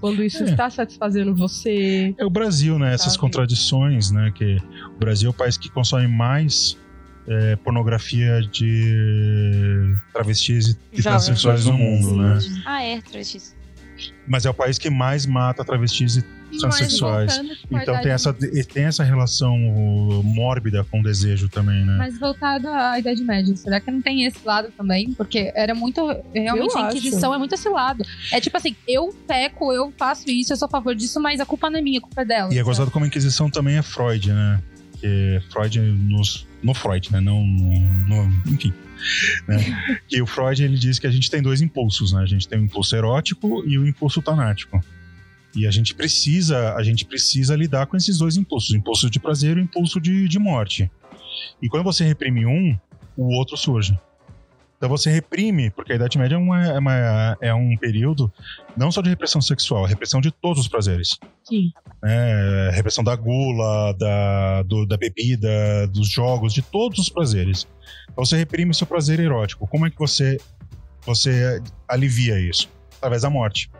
Quando 0.00 0.22
isso 0.22 0.42
É. 0.42 0.46
está 0.46 0.68
satisfazendo 0.68 1.34
você. 1.34 2.14
É 2.18 2.24
o 2.24 2.30
Brasil, 2.30 2.78
né? 2.78 2.92
Essas 2.92 3.12
Sabe? 3.14 3.20
contradições, 3.20 4.10
né? 4.10 4.30
Que 4.34 4.56
o 4.94 4.98
Brasil 4.98 5.28
é 5.28 5.30
o 5.30 5.34
país 5.34 5.56
que 5.56 5.70
consome 5.70 6.06
mais 6.08 6.76
é, 7.26 7.56
pornografia 7.56 8.42
de 8.42 9.94
travestis 10.12 10.68
e- 10.68 10.78
e 10.98 11.02
transexuais 11.02 11.64
no 11.64 11.72
mundo, 11.72 12.16
né? 12.16 12.38
Ah, 12.66 12.82
é, 12.82 13.00
travestis. 13.00 13.56
Mas 14.28 14.44
é 14.44 14.50
o 14.50 14.54
país 14.54 14.78
que 14.78 14.90
mais 14.90 15.24
mata 15.24 15.64
travestis 15.64 16.16
e 16.16 16.22
Tipo, 16.58 17.06
a 17.06 17.82
Então 17.82 18.00
tem 18.00 18.12
essa, 18.12 18.36
e 18.40 18.64
tem 18.64 18.84
essa 18.84 19.02
relação 19.02 19.56
mórbida 20.24 20.84
com 20.84 21.00
o 21.00 21.02
desejo 21.02 21.48
também, 21.48 21.84
né? 21.84 21.96
Mas 21.98 22.18
voltado 22.18 22.68
à 22.68 22.98
Idade 22.98 23.22
Média, 23.22 23.56
será 23.56 23.80
que 23.80 23.90
não 23.90 24.00
tem 24.00 24.24
esse 24.24 24.38
lado 24.44 24.72
também? 24.76 25.12
Porque 25.12 25.52
era 25.54 25.74
muito. 25.74 26.00
Realmente 26.32 26.74
Eu 26.74 26.78
a 26.78 26.86
acho. 26.88 26.96
Inquisição 26.98 27.34
é 27.34 27.38
muito 27.38 27.54
esse 27.54 27.68
lado. 27.68 28.04
É 28.32 28.40
tipo 28.40 28.56
assim, 28.56 28.74
eu 28.86 29.14
peco, 29.26 29.72
eu 29.72 29.92
faço 29.96 30.28
isso, 30.30 30.52
eu 30.52 30.56
sou 30.56 30.66
a 30.66 30.70
favor 30.70 30.94
disso, 30.94 31.20
mas 31.20 31.40
a 31.40 31.46
culpa 31.46 31.68
não 31.70 31.78
é 31.78 31.82
minha, 31.82 31.98
a 31.98 32.02
culpa 32.02 32.22
é 32.22 32.24
dela. 32.24 32.54
E 32.54 32.58
é 32.58 32.62
gozado 32.62 32.90
como 32.90 33.04
a 33.04 33.08
Inquisição 33.08 33.50
também 33.50 33.76
é 33.76 33.82
Freud, 33.82 34.32
né? 34.32 34.60
Que 35.00 35.40
Freud 35.50 35.80
nos. 35.80 36.46
No 36.62 36.72
Freud, 36.74 37.12
né? 37.12 37.20
Não 37.20 37.44
no. 37.44 37.78
no- 38.08 38.42
enfim. 38.52 38.72
Né? 39.46 39.58
que 40.08 40.22
o 40.22 40.26
Freud 40.26 40.62
ele 40.62 40.76
diz 40.78 40.98
que 40.98 41.06
a 41.06 41.10
gente 41.10 41.30
tem 41.30 41.42
dois 41.42 41.60
impulsos, 41.60 42.12
né? 42.12 42.22
A 42.22 42.26
gente 42.26 42.48
tem 42.48 42.58
o 42.58 42.64
impulso 42.64 42.96
erótico 42.96 43.62
e 43.66 43.78
o 43.78 43.86
impulso 43.86 44.22
tanático. 44.22 44.82
E 45.56 45.66
a 45.66 45.70
gente 45.70 45.94
precisa, 45.94 46.74
a 46.74 46.82
gente 46.82 47.04
precisa 47.04 47.54
lidar 47.54 47.86
com 47.86 47.96
esses 47.96 48.18
dois 48.18 48.36
impulsos, 48.36 48.70
o 48.70 48.76
impulso 48.76 49.08
de 49.08 49.20
prazer 49.20 49.56
e 49.56 49.60
o 49.60 49.62
impulso 49.64 50.00
de, 50.00 50.26
de 50.28 50.38
morte. 50.38 50.90
E 51.62 51.68
quando 51.68 51.84
você 51.84 52.04
reprime 52.04 52.44
um, 52.46 52.76
o 53.16 53.34
outro 53.36 53.56
surge. 53.56 53.96
Então 54.76 54.88
você 54.88 55.10
reprime, 55.10 55.70
porque 55.70 55.92
a 55.92 55.96
Idade 55.96 56.18
Média 56.18 56.34
é, 56.34 56.38
uma- 56.38 56.66
é 56.66 56.78
uma- 56.78 57.38
é 57.40 57.54
um 57.54 57.76
período 57.76 58.30
não 58.76 58.90
só 58.90 59.00
de 59.00 59.08
repressão 59.08 59.40
sexual, 59.40 59.86
é 59.86 59.88
repressão 59.88 60.20
de 60.20 60.30
todos 60.30 60.60
os 60.60 60.68
prazeres 60.68 61.16
Sim. 61.44 61.72
né, 62.02 62.70
repressão 62.70 63.02
da 63.02 63.14
gula, 63.16 63.94
da, 63.94 64.62
do- 64.64 64.84
da 64.84 64.96
bebida, 64.96 65.86
dos 65.86 66.08
jogos, 66.10 66.52
de 66.52 66.60
todos 66.60 66.98
os 66.98 67.08
prazeres. 67.08 67.66
Então 68.12 68.24
você 68.24 68.36
reprime 68.36 68.72
o 68.72 68.74
seu 68.74 68.86
prazer 68.86 69.20
erótico. 69.20 69.66
Como 69.68 69.86
é 69.86 69.90
que 69.90 69.98
você, 69.98 70.38
você 71.06 71.62
alivia 71.88 72.38
isso? 72.38 72.68
Através 72.98 73.22
da 73.22 73.30
morte. 73.30 73.70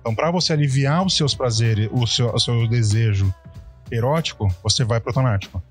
Então, 0.00 0.14
para 0.14 0.30
você 0.30 0.52
aliviar 0.52 1.04
os 1.04 1.16
seus 1.16 1.34
prazeres, 1.34 1.88
o 1.92 2.06
seu, 2.06 2.32
o 2.34 2.38
seu 2.38 2.66
desejo 2.68 3.32
erótico, 3.90 4.48
você 4.62 4.84
vai 4.84 5.00
pro 5.00 5.12
tanático. 5.12 5.62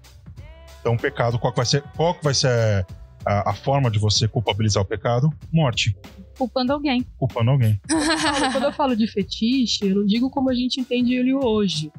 Então, 0.80 0.94
o 0.94 0.98
pecado, 0.98 1.40
qual 1.40 1.52
que 1.52 1.58
vai 1.58 1.66
ser, 1.66 1.84
qual 1.96 2.14
que 2.14 2.24
vai 2.24 2.34
ser 2.34 2.86
a, 3.26 3.50
a 3.50 3.54
forma 3.54 3.90
de 3.90 4.00
você 4.00 4.28
culpabilizar 4.28 4.84
o 4.84 4.86
pecado? 4.86 5.30
Morte, 5.52 5.96
Culpando 6.38 6.72
alguém. 6.72 7.06
culpando 7.18 7.52
alguém. 7.52 7.82
Quando 8.54 8.64
eu 8.64 8.72
falo 8.72 8.96
de 8.96 9.06
fetiche, 9.08 9.88
eu 9.90 9.96
não 9.98 10.06
digo 10.06 10.30
como 10.30 10.50
a 10.50 10.54
gente 10.54 10.80
entende 10.80 11.14
ele 11.14 11.34
hoje. 11.34 11.92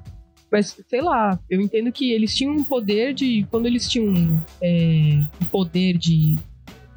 Mas, 0.51 0.77
sei 0.89 1.03
lá, 1.03 1.39
eu 1.49 1.61
entendo 1.61 1.93
que 1.93 2.11
eles 2.11 2.35
tinham 2.35 2.55
um 2.55 2.65
poder 2.65 3.13
de. 3.13 3.47
Quando 3.51 3.67
eles 3.67 3.87
tinham 3.89 4.43
é, 4.63 5.27
um 5.41 5.45
poder 5.51 5.97
de, 5.99 6.37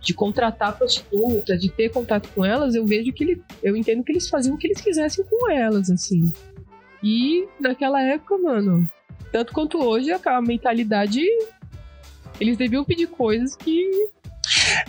de 0.03 0.13
contratar 0.13 0.77
prostitutas, 0.77 1.59
de 1.59 1.69
ter 1.69 1.89
contato 1.89 2.27
com 2.35 2.43
elas, 2.45 2.75
eu 2.75 2.85
vejo 2.85 3.11
que 3.13 3.23
ele, 3.23 3.41
eu 3.63 3.75
entendo 3.75 4.03
que 4.03 4.11
eles 4.11 4.30
faziam 4.30 4.55
o 4.55 4.57
que 4.57 4.67
eles 4.67 4.81
quisessem 4.81 5.23
com 5.25 5.49
elas, 5.49 5.89
assim. 5.89 6.31
E 7.01 7.47
naquela 7.59 8.01
época, 8.01 8.38
mano, 8.38 8.88
tanto 9.31 9.53
quanto 9.53 9.77
hoje, 9.84 10.11
a, 10.11 10.19
a 10.25 10.41
mentalidade. 10.41 11.21
Eles 12.39 12.57
deviam 12.57 12.84
pedir 12.84 13.07
coisas 13.07 13.55
que 13.55 13.89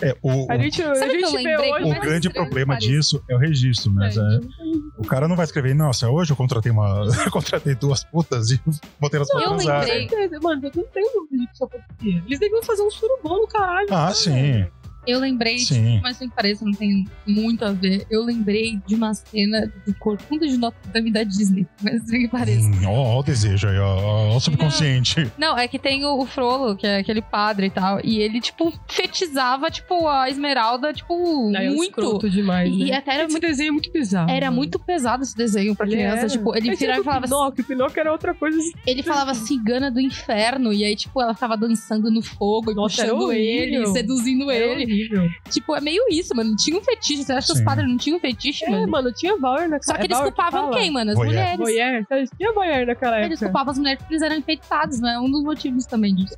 É, 0.01 0.15
o, 0.21 0.51
a 0.51 0.57
gente, 0.57 0.81
a 0.81 0.95
gente 1.07 1.35
lembrei? 1.35 1.71
hoje. 1.73 1.83
o 1.85 2.01
grande 2.01 2.27
estranho 2.27 2.33
problema 2.33 2.77
disso 2.77 3.23
é 3.29 3.35
o 3.35 3.37
registro, 3.37 3.93
né? 3.93 4.09
É, 4.09 5.01
O 5.01 5.05
cara 5.07 5.27
não 5.27 5.35
vai 5.35 5.45
escrever, 5.45 5.73
nossa, 5.75 6.09
hoje 6.09 6.31
eu 6.31 6.35
contratei 6.35 6.71
uma. 6.71 7.05
eu 7.25 7.29
contratei 7.31 7.75
duas 7.75 8.03
putas 8.03 8.49
e 8.51 8.59
botei 8.99 9.17
elas 9.17 9.29
pra 9.29 9.41
eu 9.43 9.49
transar. 9.51 9.79
lembrei. 9.85 10.09
certeza, 10.09 10.39
Mano, 10.41 10.61
eu 10.65 10.71
não 10.75 10.83
tenho 10.85 11.11
dúvida 11.13 11.37
de 11.37 11.47
que 11.47 11.53
isso 11.53 11.63
acontecia. 11.63 12.23
Eles 12.25 12.39
deviam 12.39 12.63
fazer 12.63 12.81
um 12.81 12.91
surubom 12.91 13.37
no 13.41 13.47
caralho. 13.47 13.87
Ah, 13.91 14.07
né, 14.07 14.13
sim. 14.13 14.67
Eu 15.07 15.19
lembrei, 15.19 15.59
Sim. 15.59 15.99
mas 16.01 16.17
sem 16.17 16.29
que 16.29 16.35
pareça, 16.35 16.65
não 16.65 16.73
tem 16.73 17.05
muito 17.27 17.63
a 17.65 17.71
ver. 17.71 18.05
Eu 18.09 18.23
lembrei 18.23 18.79
de 18.87 18.95
uma 18.95 19.13
cena 19.13 19.71
do 19.85 19.93
Corcunda 19.95 20.47
de 20.47 20.57
Notre 20.57 20.79
Dame 20.91 21.11
da 21.11 21.23
Disney. 21.23 21.65
Mas 21.81 22.03
sem 22.07 22.21
que 22.21 22.27
pareça. 22.27 22.67
Hum, 22.67 22.85
Ó, 22.87 23.15
ó 23.15 23.19
o 23.19 23.23
desejo 23.23 23.67
aí, 23.67 23.77
ó, 23.77 23.97
ó, 24.31 24.35
o 24.35 24.39
subconsciente. 24.39 25.31
Não, 25.37 25.57
é 25.57 25.67
que 25.67 25.77
tem 25.79 26.03
o, 26.05 26.19
o 26.19 26.25
Frollo, 26.25 26.75
que 26.75 26.85
é 26.87 26.97
aquele 26.97 27.21
padre 27.21 27.67
e 27.67 27.69
tal. 27.69 27.99
E 28.03 28.19
ele, 28.19 28.39
tipo, 28.41 28.73
fetizava, 28.87 29.69
tipo, 29.69 30.07
a 30.07 30.29
Esmeralda, 30.29 30.93
tipo, 30.93 31.51
é 31.55 31.69
muito. 31.69 31.83
escroto 31.89 32.29
demais, 32.29 32.69
E 32.73 32.85
né? 32.85 32.97
até 32.97 33.13
era 33.13 33.23
Esse 33.23 33.31
muito, 33.33 33.47
desenho 33.47 33.69
é 33.69 33.71
muito 33.71 33.91
bizarro. 33.91 34.29
era 34.29 34.47
mano. 34.47 34.57
muito 34.57 34.79
pesado 34.79 35.23
esse 35.23 35.35
desenho 35.35 35.75
pra 35.75 35.85
criança. 35.85 36.27
Tipo, 36.27 36.55
ele 36.55 36.69
É 36.69 36.75
virava 36.75 37.01
e 37.01 37.03
falava 37.03 37.25
Pinóquio, 37.25 37.63
o 37.63 37.67
Pinóquio 37.67 37.99
era 37.99 38.11
outra 38.11 38.33
coisa. 38.33 38.57
Ele 38.85 39.03
falava 39.03 39.33
cigana 39.33 39.91
do 39.91 39.99
inferno, 39.99 40.73
e 40.73 40.83
aí, 40.83 40.95
tipo, 40.95 41.21
ela 41.21 41.33
ficava 41.33 41.55
dançando 41.57 42.09
no 42.11 42.21
fogo 42.21 42.71
e 42.71 42.75
Nossa, 42.75 43.01
é 43.03 43.05
puxando 43.09 43.31
ele, 43.31 43.85
seduzindo 43.87 44.49
É 44.51 44.57
ele. 44.57 44.85
Horrível. 44.95 45.29
Tipo, 45.49 45.75
é 45.75 45.81
meio 45.81 46.03
isso, 46.09 46.35
mano. 46.35 46.55
Tinha 46.55 46.77
um 46.77 46.83
fetiche. 46.83 47.23
Você 47.23 47.33
acha 47.33 47.47
que 47.47 47.53
os 47.53 47.61
padres 47.61 47.87
não 47.87 47.97
tinham 47.97 48.19
fetiche, 48.19 48.65
É, 48.65 48.69
mano? 48.69 48.87
mano, 48.87 49.11
tinha 49.11 49.37
Bauer 49.37 49.67
na 49.69 49.81
Só 49.81 49.93
que 49.93 50.01
é 50.01 50.03
eles 50.05 50.17
Bauer 50.17 50.31
culpavam 50.33 50.61
fala? 50.69 50.77
quem, 50.77 50.91
mano? 50.91 51.11
As 51.11 51.15
Voyeur. 51.17 51.33
mulheres. 51.33 51.57
Voyeur? 51.57 52.05
Sabe? 52.07 52.29
Tinha 52.37 52.53
Voyeur 52.53 52.85
naquela 52.87 53.17
Eles 53.19 53.31
época. 53.41 53.45
culpavam 53.45 53.71
as 53.71 53.77
mulheres 53.77 53.99
porque 53.99 54.13
eles 54.13 54.23
eram 54.23 54.35
infectados, 54.37 54.99
né? 54.99 55.19
Um 55.19 55.29
dos 55.29 55.43
motivos 55.43 55.85
também 55.85 56.13
disso. 56.15 56.35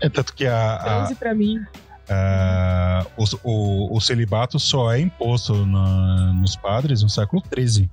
É 0.00 0.08
tanto 0.08 0.32
que 0.34 0.46
a, 0.46 0.74
a- 1.06 1.14
pra 1.16 1.34
mim. 1.34 1.60
a- 2.08 3.06
o, 3.16 3.24
o, 3.42 3.96
o 3.96 4.00
celibato 4.00 4.58
só 4.58 4.92
é 4.92 5.00
imposto 5.00 5.66
na- 5.66 6.32
nos 6.34 6.54
padres 6.56 7.02
no 7.02 7.08
século 7.08 7.42
XIII. 7.52 7.90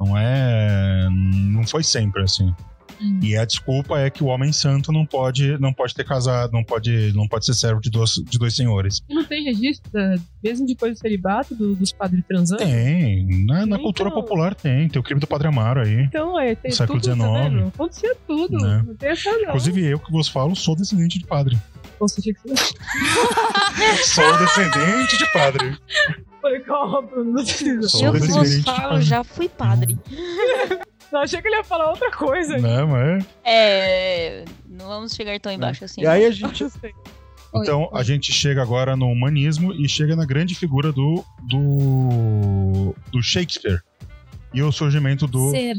Não 0.00 0.16
é. 0.16 1.08
Não 1.10 1.66
foi 1.66 1.82
sempre 1.82 2.22
assim. 2.22 2.54
Hum. 3.00 3.20
E 3.22 3.36
a 3.36 3.44
desculpa 3.44 3.98
é 3.98 4.10
que 4.10 4.22
o 4.22 4.26
homem 4.26 4.52
santo 4.52 4.90
não 4.92 5.06
pode, 5.06 5.56
não 5.60 5.72
pode 5.72 5.94
ter 5.94 6.04
casado, 6.04 6.52
não 6.52 6.64
pode, 6.64 7.12
não 7.14 7.28
pode 7.28 7.46
ser 7.46 7.54
servo 7.54 7.80
de 7.80 7.90
dois, 7.90 8.12
de 8.14 8.38
dois 8.38 8.54
senhores. 8.56 9.00
E 9.08 9.14
não 9.14 9.24
tem 9.24 9.44
registro, 9.44 9.90
da- 9.92 10.16
mesmo 10.42 10.66
depois 10.66 10.94
do 10.94 10.98
celibato, 10.98 11.54
do- 11.54 11.74
dos 11.76 11.92
padres 11.92 12.24
transando? 12.26 12.62
Tem, 12.64 13.44
na, 13.46 13.58
na 13.60 13.64
Então. 13.66 13.78
cultura 13.82 14.10
popular 14.10 14.54
tem. 14.54 14.88
Tem 14.88 14.98
o 15.00 15.02
crime 15.02 15.20
do 15.20 15.26
Padre 15.26 15.48
Amaro 15.48 15.80
aí. 15.80 16.02
Então, 16.04 16.38
é, 16.38 16.54
tem 16.54 16.70
século 16.70 17.00
tudo, 17.00 17.16
tá 17.16 17.24
XIX. 17.24 17.42
vendo? 17.54 17.68
Acontecia 17.68 18.16
tudo. 18.26 18.58
Né? 18.58 18.84
Não 18.86 18.94
tem 18.96 19.10
essa 19.10 19.30
não. 19.32 19.42
Inclusive 19.48 19.84
eu 19.86 19.98
que 19.98 20.10
vos 20.10 20.28
falo, 20.28 20.54
sou 20.56 20.74
descendente 20.76 21.18
de 21.18 21.26
padre. 21.26 21.56
Tinha 22.20 22.32
que 22.34 22.56
ser... 22.56 22.74
Sou 24.04 24.38
descendente 24.38 25.18
de 25.18 25.32
padre. 25.32 25.76
Falei, 26.40 26.60
calma, 26.60 27.02
Bruno. 27.02 27.44
Sou 27.88 28.04
Eu 28.06 28.12
que 28.12 28.20
descendente 28.20 28.38
vos 28.48 28.50
de 28.58 28.62
falo, 28.62 28.88
padre. 28.90 29.02
já 29.04 29.24
fui 29.24 29.48
padre. 29.48 29.98
Não, 31.12 31.20
achei 31.20 31.40
que 31.40 31.48
ele 31.48 31.56
ia 31.56 31.64
falar 31.64 31.90
outra 31.90 32.10
coisa. 32.10 32.58
Não, 32.58 32.88
mas 32.88 33.24
é. 33.44 34.40
É. 34.40 34.44
Não 34.68 34.86
vamos 34.86 35.14
chegar 35.14 35.38
tão 35.40 35.52
embaixo 35.52 35.84
assim. 35.84 36.02
E 36.02 36.06
aí 36.06 36.24
a 36.24 36.30
gente. 36.30 36.64
Então 37.54 37.88
a 37.94 38.02
gente 38.02 38.30
chega 38.32 38.60
agora 38.60 38.94
no 38.94 39.06
humanismo 39.06 39.72
e 39.72 39.88
chega 39.88 40.14
na 40.14 40.26
grande 40.26 40.54
figura 40.54 40.92
do, 40.92 41.24
do, 41.48 42.94
do 43.10 43.22
Shakespeare. 43.22 43.80
E 44.52 44.62
o 44.62 44.70
surgimento 44.70 45.26
do, 45.26 45.50
Ser. 45.50 45.76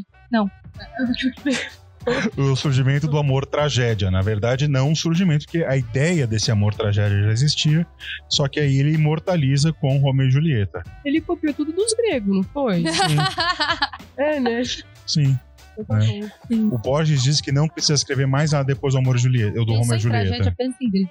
o 2.38 2.56
surgimento 2.56 3.08
do 3.08 3.18
amor 3.18 3.46
tragédia. 3.46 4.10
Na 4.10 4.22
verdade, 4.22 4.68
não 4.68 4.90
um 4.90 4.96
surgimento, 4.96 5.46
porque 5.46 5.64
a 5.64 5.76
ideia 5.76 6.26
desse 6.26 6.52
amor 6.52 6.74
tragédia 6.74 7.24
já 7.24 7.32
existia, 7.32 7.88
só 8.28 8.48
que 8.48 8.60
aí 8.60 8.80
ele 8.80 8.94
imortaliza 8.94 9.74
com 9.74 9.98
Romeu 9.98 10.28
e 10.28 10.32
Julieta. 10.32 10.84
Ele 11.04 11.22
copiou 11.22 11.54
tudo 11.54 11.72
dos 11.72 11.94
gregos, 11.94 12.36
não 12.36 12.44
foi? 12.44 12.84
é, 14.18 14.40
né? 14.40 14.62
Sim. 15.10 15.40
É. 15.80 16.56
O 16.74 16.78
Borges 16.78 17.24
diz 17.24 17.40
que 17.40 17.54
não 17.54 17.66
precisa 17.66 17.94
escrever 17.94 18.28
mais 18.28 18.52
nada 18.52 18.66
depois 18.66 18.94
do 18.94 19.00
amor 19.00 19.16
e 19.16 19.20
Julieta, 19.20 19.54
do 19.54 19.60
Eu 19.60 19.66
Romeu 19.80 19.86
sou 19.86 19.96
e 19.96 20.00
Julieta. 20.00 20.54
pensa 20.58 20.78
em 20.82 20.90
Deus. 20.90 21.10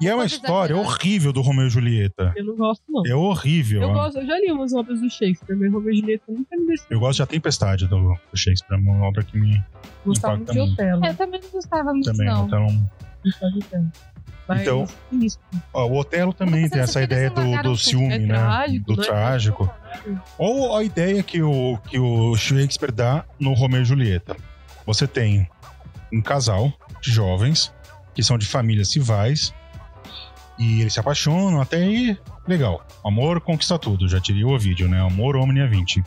E 0.00 0.08
é 0.08 0.14
uma 0.14 0.24
história 0.26 0.76
horrível 0.76 1.32
do 1.32 1.40
Romeu 1.42 1.68
e 1.68 1.70
Julieta. 1.70 2.32
Eu 2.36 2.44
não 2.44 2.56
gosto, 2.56 2.82
não. 2.88 3.06
É 3.06 3.14
horrível. 3.14 3.82
Eu 3.82 3.92
gosto, 3.92 4.18
eu 4.18 4.26
já 4.26 4.36
li 4.38 4.50
umas 4.50 4.72
obras 4.72 5.00
do 5.00 5.08
Shakespeare, 5.08 5.56
mas 5.56 5.72
Romeu 5.72 5.92
e 5.92 5.96
Julieta 6.00 6.24
nunca 6.28 6.56
me 6.56 6.66
desceu. 6.66 6.86
Eu 6.90 6.98
gosto 7.00 7.18
de 7.18 7.22
A 7.22 7.26
Tempestade 7.26 7.86
do, 7.86 7.96
do 8.00 8.36
Shakespeare, 8.36 8.76
é 8.76 8.80
uma 8.80 9.06
obra 9.06 9.22
que 9.22 9.38
me 9.38 9.62
Gostava 10.04 10.36
muito 10.36 10.52
de. 10.52 10.58
Otelo. 10.60 11.06
Eu 11.06 11.14
também 11.14 11.40
não 11.40 11.50
gostava 11.50 11.92
muito, 11.92 12.04
também. 12.10 12.26
não. 12.26 12.46
Então, 12.46 12.66
Gostava 13.24 13.52
de 13.52 13.58
Otelo. 13.58 13.92
Mas 14.46 14.60
Então, 14.62 14.86
isso. 15.12 15.38
Ó, 15.72 15.86
o 15.86 15.98
Otelo 15.98 16.32
também 16.32 16.68
tem 16.68 16.80
essa 16.80 17.02
ideia 17.02 17.30
do, 17.30 17.62
do 17.62 17.76
ciúme, 17.76 18.14
É 18.14 18.18
né? 18.18 18.34
trágico, 18.34 18.86
do 18.86 18.96
né? 19.00 19.06
trágico. 19.06 19.70
Ou 20.36 20.76
a 20.76 20.84
ideia 20.84 21.22
que 21.22 21.42
o, 21.42 21.78
que 21.88 21.98
o 21.98 22.36
Shakespeare 22.36 22.92
dá 22.92 23.24
no 23.40 23.52
Romeu 23.54 23.82
e 23.82 23.84
Julieta. 23.84 24.36
Você 24.86 25.06
tem 25.06 25.48
um 26.12 26.20
casal 26.20 26.72
de 27.00 27.10
jovens 27.10 27.72
que 28.14 28.22
são 28.22 28.36
de 28.36 28.46
famílias 28.46 28.94
rivais 28.94 29.54
e 30.58 30.82
eles 30.82 30.92
se 30.92 31.00
apaixonam 31.00 31.60
até 31.60 31.78
aí, 31.78 32.18
legal. 32.46 32.86
Amor 33.04 33.40
conquista 33.40 33.78
tudo, 33.78 34.06
já 34.08 34.18
diria 34.18 34.46
o 34.46 34.58
vídeo, 34.58 34.88
né? 34.88 35.00
Amor 35.00 35.36
omnia 35.36 35.66
20. 35.66 36.04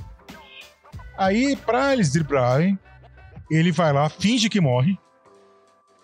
Aí, 1.18 1.56
pra 1.56 1.92
eles 1.94 2.12
driblarem, 2.12 2.78
ele 3.50 3.72
vai 3.72 3.92
lá, 3.92 4.08
finge 4.08 4.48
que 4.50 4.62
morre, 4.62 4.98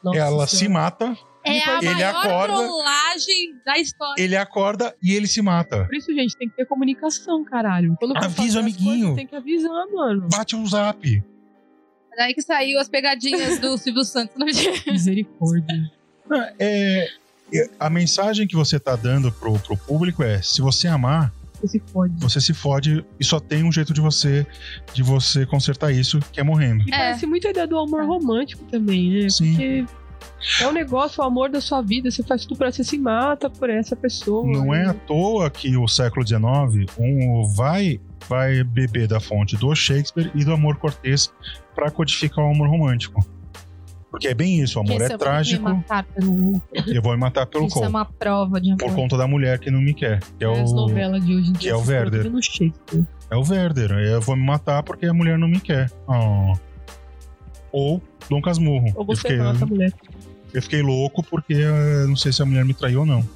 Nossa 0.03 0.18
ela 0.18 0.47
se 0.47 0.57
Senhora. 0.57 0.73
mata, 0.73 1.18
É 1.45 1.61
a 1.64 1.78
Ele 1.78 1.94
maior 1.94 2.15
acorda- 2.15 2.53
trollagem 2.53 3.56
da 3.65 3.78
história. 3.78 4.22
ele 4.24 4.36
acorda 4.36 4.95
e 5.03 5.14
ele 5.14 5.28
se 5.28 5.41
mata. 5.41 5.86
Por 5.86 5.95
isso, 5.95 6.14
gente, 6.14 6.38
tem 6.38 6.48
que 6.48 6.56
ter 6.56 6.65
comunicação, 6.65 7.44
caralho. 7.44 7.95
Quando 7.99 8.15
Avisa 8.18 8.60
o 8.60 8.61
amiguinho. 8.61 8.99
coisas, 9.10 9.15
Tem 9.15 9.28
que 9.28 9.36
avisar, 9.36 9.86
mano. 9.94 10.28
Bate 10.32 10.56
um 10.56 10.65
zap. 10.65 11.24
Daí 12.18 12.34
que 12.34 12.41
saiu 12.41 12.80
as 12.80 12.88
pegadinhas 12.88 13.60
do 13.60 13.78
Silvio 13.78 14.03
Santos 14.03 14.36
no 14.38 14.45
dia. 14.45 14.72
Misericórdia. 14.88 15.91
É, 16.60 17.07
é, 17.53 17.70
a 17.80 17.90
mensagem 17.90 18.48
que 18.48 18.56
você 18.56 18.80
tá 18.80 18.95
dando 18.95 19.32
pro, 19.32 19.57
pro 19.60 19.76
público 19.76 20.24
é: 20.24 20.41
se 20.41 20.61
você 20.61 20.88
amar, 20.88 21.34
Você 21.60 21.68
se 21.68 21.80
fode. 21.91 22.14
você 22.20 22.40
se 22.40 22.53
fode 22.53 23.03
e 23.20 23.26
só 23.26 23.40
tem 23.40 23.64
um 23.64 23.72
jeito 23.72 23.94
de 23.94 23.99
você 23.99 24.45
de 24.94 25.02
você 25.03 25.45
consertar 25.45 25.91
isso, 25.91 26.20
que 26.32 26.40
é 26.40 26.44
morrendo. 26.44 26.84
E 26.88 26.91
parece 26.91 27.26
muito 27.26 27.48
a 27.48 27.52
ideia 27.52 27.68
do 27.68 27.78
amor 27.78 28.06
romântico 28.06 28.64
também, 28.65 29.24
né? 29.24 29.30
Sim. 29.30 29.49
Porque 29.52 29.86
é 30.61 30.68
um 30.68 30.72
negócio, 30.72 31.24
o 31.24 31.26
amor 31.26 31.49
da 31.49 31.61
sua 31.61 31.82
vida. 31.82 32.10
Você 32.10 32.24
faz 32.24 32.45
tudo 32.45 32.57
pra 32.57 32.72
você 32.72 32.84
se 32.84 32.98
mata 32.98 33.49
por 33.49 33.70
essa 33.70 33.95
pessoa. 33.95 34.45
Não 34.45 34.74
é 34.74 34.86
à 34.86 34.94
toa 34.94 35.49
que 35.49 35.76
o 35.78 35.88
século 35.88 36.26
XIX 36.26 36.41
um, 36.99 37.44
vai, 37.56 37.99
vai 38.28 38.64
beber 38.64 39.07
da 39.07 39.20
fonte 39.20 39.56
do 39.57 39.74
Shakespeare 39.74 40.32
e 40.36 40.44
do 40.44 40.53
amor 40.53 40.78
cortês 40.78 41.32
para 41.76 41.90
codificar 41.90 42.45
o 42.45 42.52
amor 42.52 42.70
romântico. 42.70 43.26
Porque 44.14 44.28
é 44.28 44.34
bem 44.36 44.61
isso, 44.61 44.78
o 44.78 44.84
amor 44.84 45.02
Esse 45.02 45.11
é 45.11 45.15
eu 45.15 45.18
trágico, 45.18 45.64
vou 45.64 45.72
me 45.72 45.78
matar 45.80 46.03
pelo... 46.03 46.61
eu 46.86 47.02
vou 47.02 47.14
me 47.14 47.20
matar 47.20 47.48
pelo 47.48 47.65
Isso 47.65 47.80
é 47.80 47.82
colo. 47.82 47.90
uma 47.90 48.06
prova 48.06 48.61
de 48.61 48.70
amor. 48.70 48.78
Por 48.78 48.94
conta 48.94 49.18
da 49.18 49.28
mulher 49.28 49.57
que 49.57 49.72
não 49.72 49.82
me 49.82 49.91
quer. 49.91 50.20
Que 50.38 50.45
é 50.45 50.61
As 50.61 50.72
o, 50.72 50.76
novelas 50.76 51.26
de 51.26 51.36
hoje 51.36 51.49
em 51.49 51.53
dia. 51.53 51.61
que 51.61 51.70
é 51.70 51.76
o 51.76 51.80
Werder. 51.84 52.32
é 53.32 53.36
o 53.36 53.41
Werder. 53.41 53.91
Eu 53.91 54.22
vou 54.22 54.36
me 54.36 54.45
matar 54.45 54.84
porque 54.84 55.07
a 55.07 55.14
mulher 55.15 55.40
não 55.40 55.48
me 55.48 55.60
quer. 55.60 55.90
Oh. 56.07 56.53
Ou 57.72 58.02
Dom 58.30 58.40
Casmurro. 58.40 58.86
Ou 58.94 59.02
Eu 59.02 59.06
você 59.06 59.22
fiquei, 59.22 59.38
mata 59.38 59.64
a 59.64 59.68
mulher. 59.68 59.91
Eu 60.53 60.61
fiquei 60.61 60.81
louco 60.81 61.23
porque 61.23 61.53
eh, 61.53 62.05
não 62.07 62.15
sei 62.15 62.31
se 62.31 62.41
a 62.41 62.45
mulher 62.45 62.63
me 62.65 62.73
traiu 62.73 63.01
ou 63.01 63.05
não. 63.05 63.27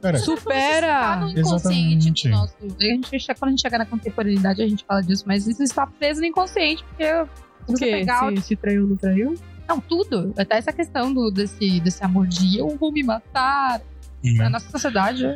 Cara, 0.00 0.18
Tá 0.18 0.24
Supera! 0.24 1.16
no 1.16 1.30
inconsciente 1.30 2.28
do 2.28 2.30
nosso. 2.30 2.54
A 2.62 2.84
gente, 2.84 3.10
quando 3.34 3.44
a 3.44 3.50
gente 3.50 3.62
chegar 3.62 3.78
na 3.78 3.86
contemporaneidade, 3.86 4.62
a 4.62 4.68
gente 4.68 4.84
fala 4.84 5.02
disso, 5.02 5.24
mas 5.26 5.46
isso 5.46 5.62
está 5.62 5.86
preso 5.86 6.20
no 6.20 6.26
inconsciente, 6.26 6.84
porque 6.84 7.04
se 7.04 7.22
O 7.66 7.72
você 7.72 7.84
quê? 7.84 7.90
pegar. 7.90 8.32
o- 8.32 8.36
Se, 8.36 8.42
se 8.42 8.56
traiu 8.56 8.82
ou 8.82 8.88
não 8.90 8.96
traiu? 8.96 9.34
Não, 9.68 9.80
tudo. 9.80 10.32
Até 10.38 10.56
essa 10.56 10.72
questão 10.72 11.12
do, 11.12 11.30
desse, 11.30 11.80
desse 11.80 12.02
amor 12.04 12.26
de 12.28 12.58
eu 12.58 12.68
vou 12.76 12.92
me 12.92 13.02
matar. 13.02 13.80
né? 14.22 14.32
Na 14.44 14.50
nossa 14.50 14.70
sociedade. 14.70 15.26
é- 15.26 15.34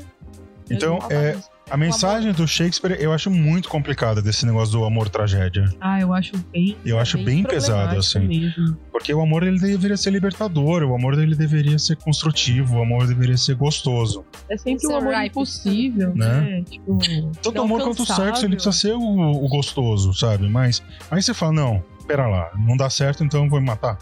Então, 0.71 0.99
é 1.11 1.31
é. 1.31 1.39
A 1.73 1.77
mensagem 1.77 2.33
do 2.33 2.47
Shakespeare 2.47 2.99
eu 3.01 3.13
acho 3.13 3.31
muito 3.31 3.69
complicada 3.69 4.21
desse 4.21 4.45
negócio 4.45 4.73
do 4.79 4.85
amor-tragédia. 4.85 5.65
Ah, 5.81 5.99
eu 6.01 6.13
acho 6.13 6.33
bem. 6.53 6.77
Eu 6.85 6.99
acho 6.99 7.17
bem 7.17 7.43
pesado, 7.43 7.95
problemático 7.95 8.19
assim. 8.19 8.29
Mesmo. 8.29 8.77
Porque 8.91 9.15
o 9.15 9.21
amor 9.23 9.43
ele 9.43 9.59
deveria 9.59 9.97
ser 9.97 10.11
libertador, 10.11 10.83
o 10.83 10.95
amor 10.95 11.19
ele 11.19 11.35
deveria 11.35 11.79
ser 11.79 11.97
construtivo, 11.97 12.77
o 12.77 12.83
amor 12.83 13.07
deveria 13.07 13.39
ser 13.39 13.55
gostoso. 13.55 14.25
É 14.51 14.57
sempre 14.59 14.87
um 14.87 14.97
amor 14.97 15.15
impossível, 15.15 16.15
Né? 16.15 16.41
né? 16.41 16.63
Tipo, 16.69 16.99
Tanto 17.43 17.63
amor 17.63 17.83
quanto 17.83 18.03
o 18.03 18.07
sexo 18.07 18.45
ele 18.45 18.57
precisa 18.57 18.73
ser 18.73 18.93
o, 18.93 19.01
o 19.01 19.49
gostoso, 19.49 20.13
sabe? 20.13 20.49
Mas 20.51 20.83
aí 21.11 21.23
você 21.23 21.33
fala, 21.33 21.53
não, 21.53 21.83
pera 22.07 22.27
lá, 22.27 22.51
não 22.59 22.77
dá 22.77 22.91
certo, 22.91 23.25
então 23.25 23.45
eu 23.45 23.51
vou 23.51 23.61
me 23.61 23.67
matar. 23.67 23.97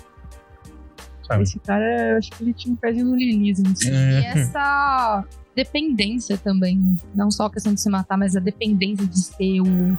Sabe? 1.27 1.45
Esse 1.45 1.61
cara, 1.61 1.85
eu 2.11 2.19
acho 2.19 2.31
que 2.33 2.43
ele 2.43 2.53
tinha 2.53 2.75
um 2.75 2.77
pezinho 2.77 3.07
no 3.07 3.15
lilismo. 3.17 3.69
assim. 3.71 3.91
É. 3.93 4.21
E 4.21 4.25
essa 4.41 5.25
dependência 5.65 6.37
também, 6.39 6.77
né? 6.79 6.97
Não 7.15 7.31
só 7.31 7.47
a 7.47 7.51
questão 7.51 7.75
de 7.75 7.81
se 7.81 7.89
matar, 7.91 8.17
mas 8.17 8.35
a 8.37 8.41
dependência 8.41 9.07
de 9.07 9.19
ser 9.19 9.61
o 9.61 9.97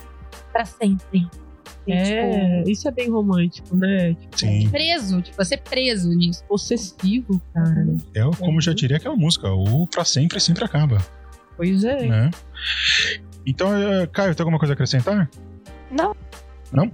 pra 0.51 0.65
sempre. 0.65 1.27
E, 1.87 1.93
É, 1.93 2.57
tipo, 2.59 2.69
isso 2.69 2.87
é 2.87 2.91
bem 2.91 3.09
romântico, 3.09 3.75
né? 3.75 4.13
Tipo, 4.13 4.39
Sim. 4.39 4.69
preso, 4.69 5.21
tipo, 5.21 5.43
ser 5.45 5.57
preso 5.57 6.09
nisso. 6.09 6.43
possessivo, 6.45 7.41
cara. 7.53 7.95
É 8.13 8.21
como 8.37 8.57
eu 8.57 8.61
já 8.61 8.73
diria 8.73 8.97
aquela 8.97 9.15
música, 9.15 9.49
o 9.51 9.87
pra 9.87 10.05
sempre 10.05 10.39
sempre 10.39 10.63
acaba, 10.63 10.97
Pois 11.57 11.83
é. 11.83 12.07
né? 12.07 12.31
Então, 13.45 13.75
eh, 13.75 14.07
Caio, 14.07 14.35
tem 14.35 14.43
alguma 14.43 14.59
coisa 14.59 14.73
a 14.73 14.75
acrescentar? 14.75 15.29
Não. 15.91 16.15
Não? 16.71 16.85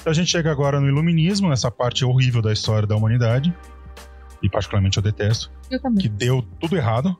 Então 0.00 0.10
a 0.10 0.12
gente 0.14 0.30
chega 0.30 0.50
agora 0.50 0.80
no 0.80 0.88
iluminismo, 0.88 1.48
nessa 1.48 1.70
parte 1.70 2.04
horrível 2.04 2.42
da 2.42 2.52
história 2.52 2.86
da 2.86 2.96
humanidade. 2.96 3.54
E 4.42 4.50
particularmente 4.50 4.96
eu 4.98 5.02
detesto, 5.02 5.50
Eu 5.70 5.80
também. 5.80 6.02
que 6.02 6.08
deu 6.08 6.42
tudo 6.60 6.76
errado. 6.76 7.16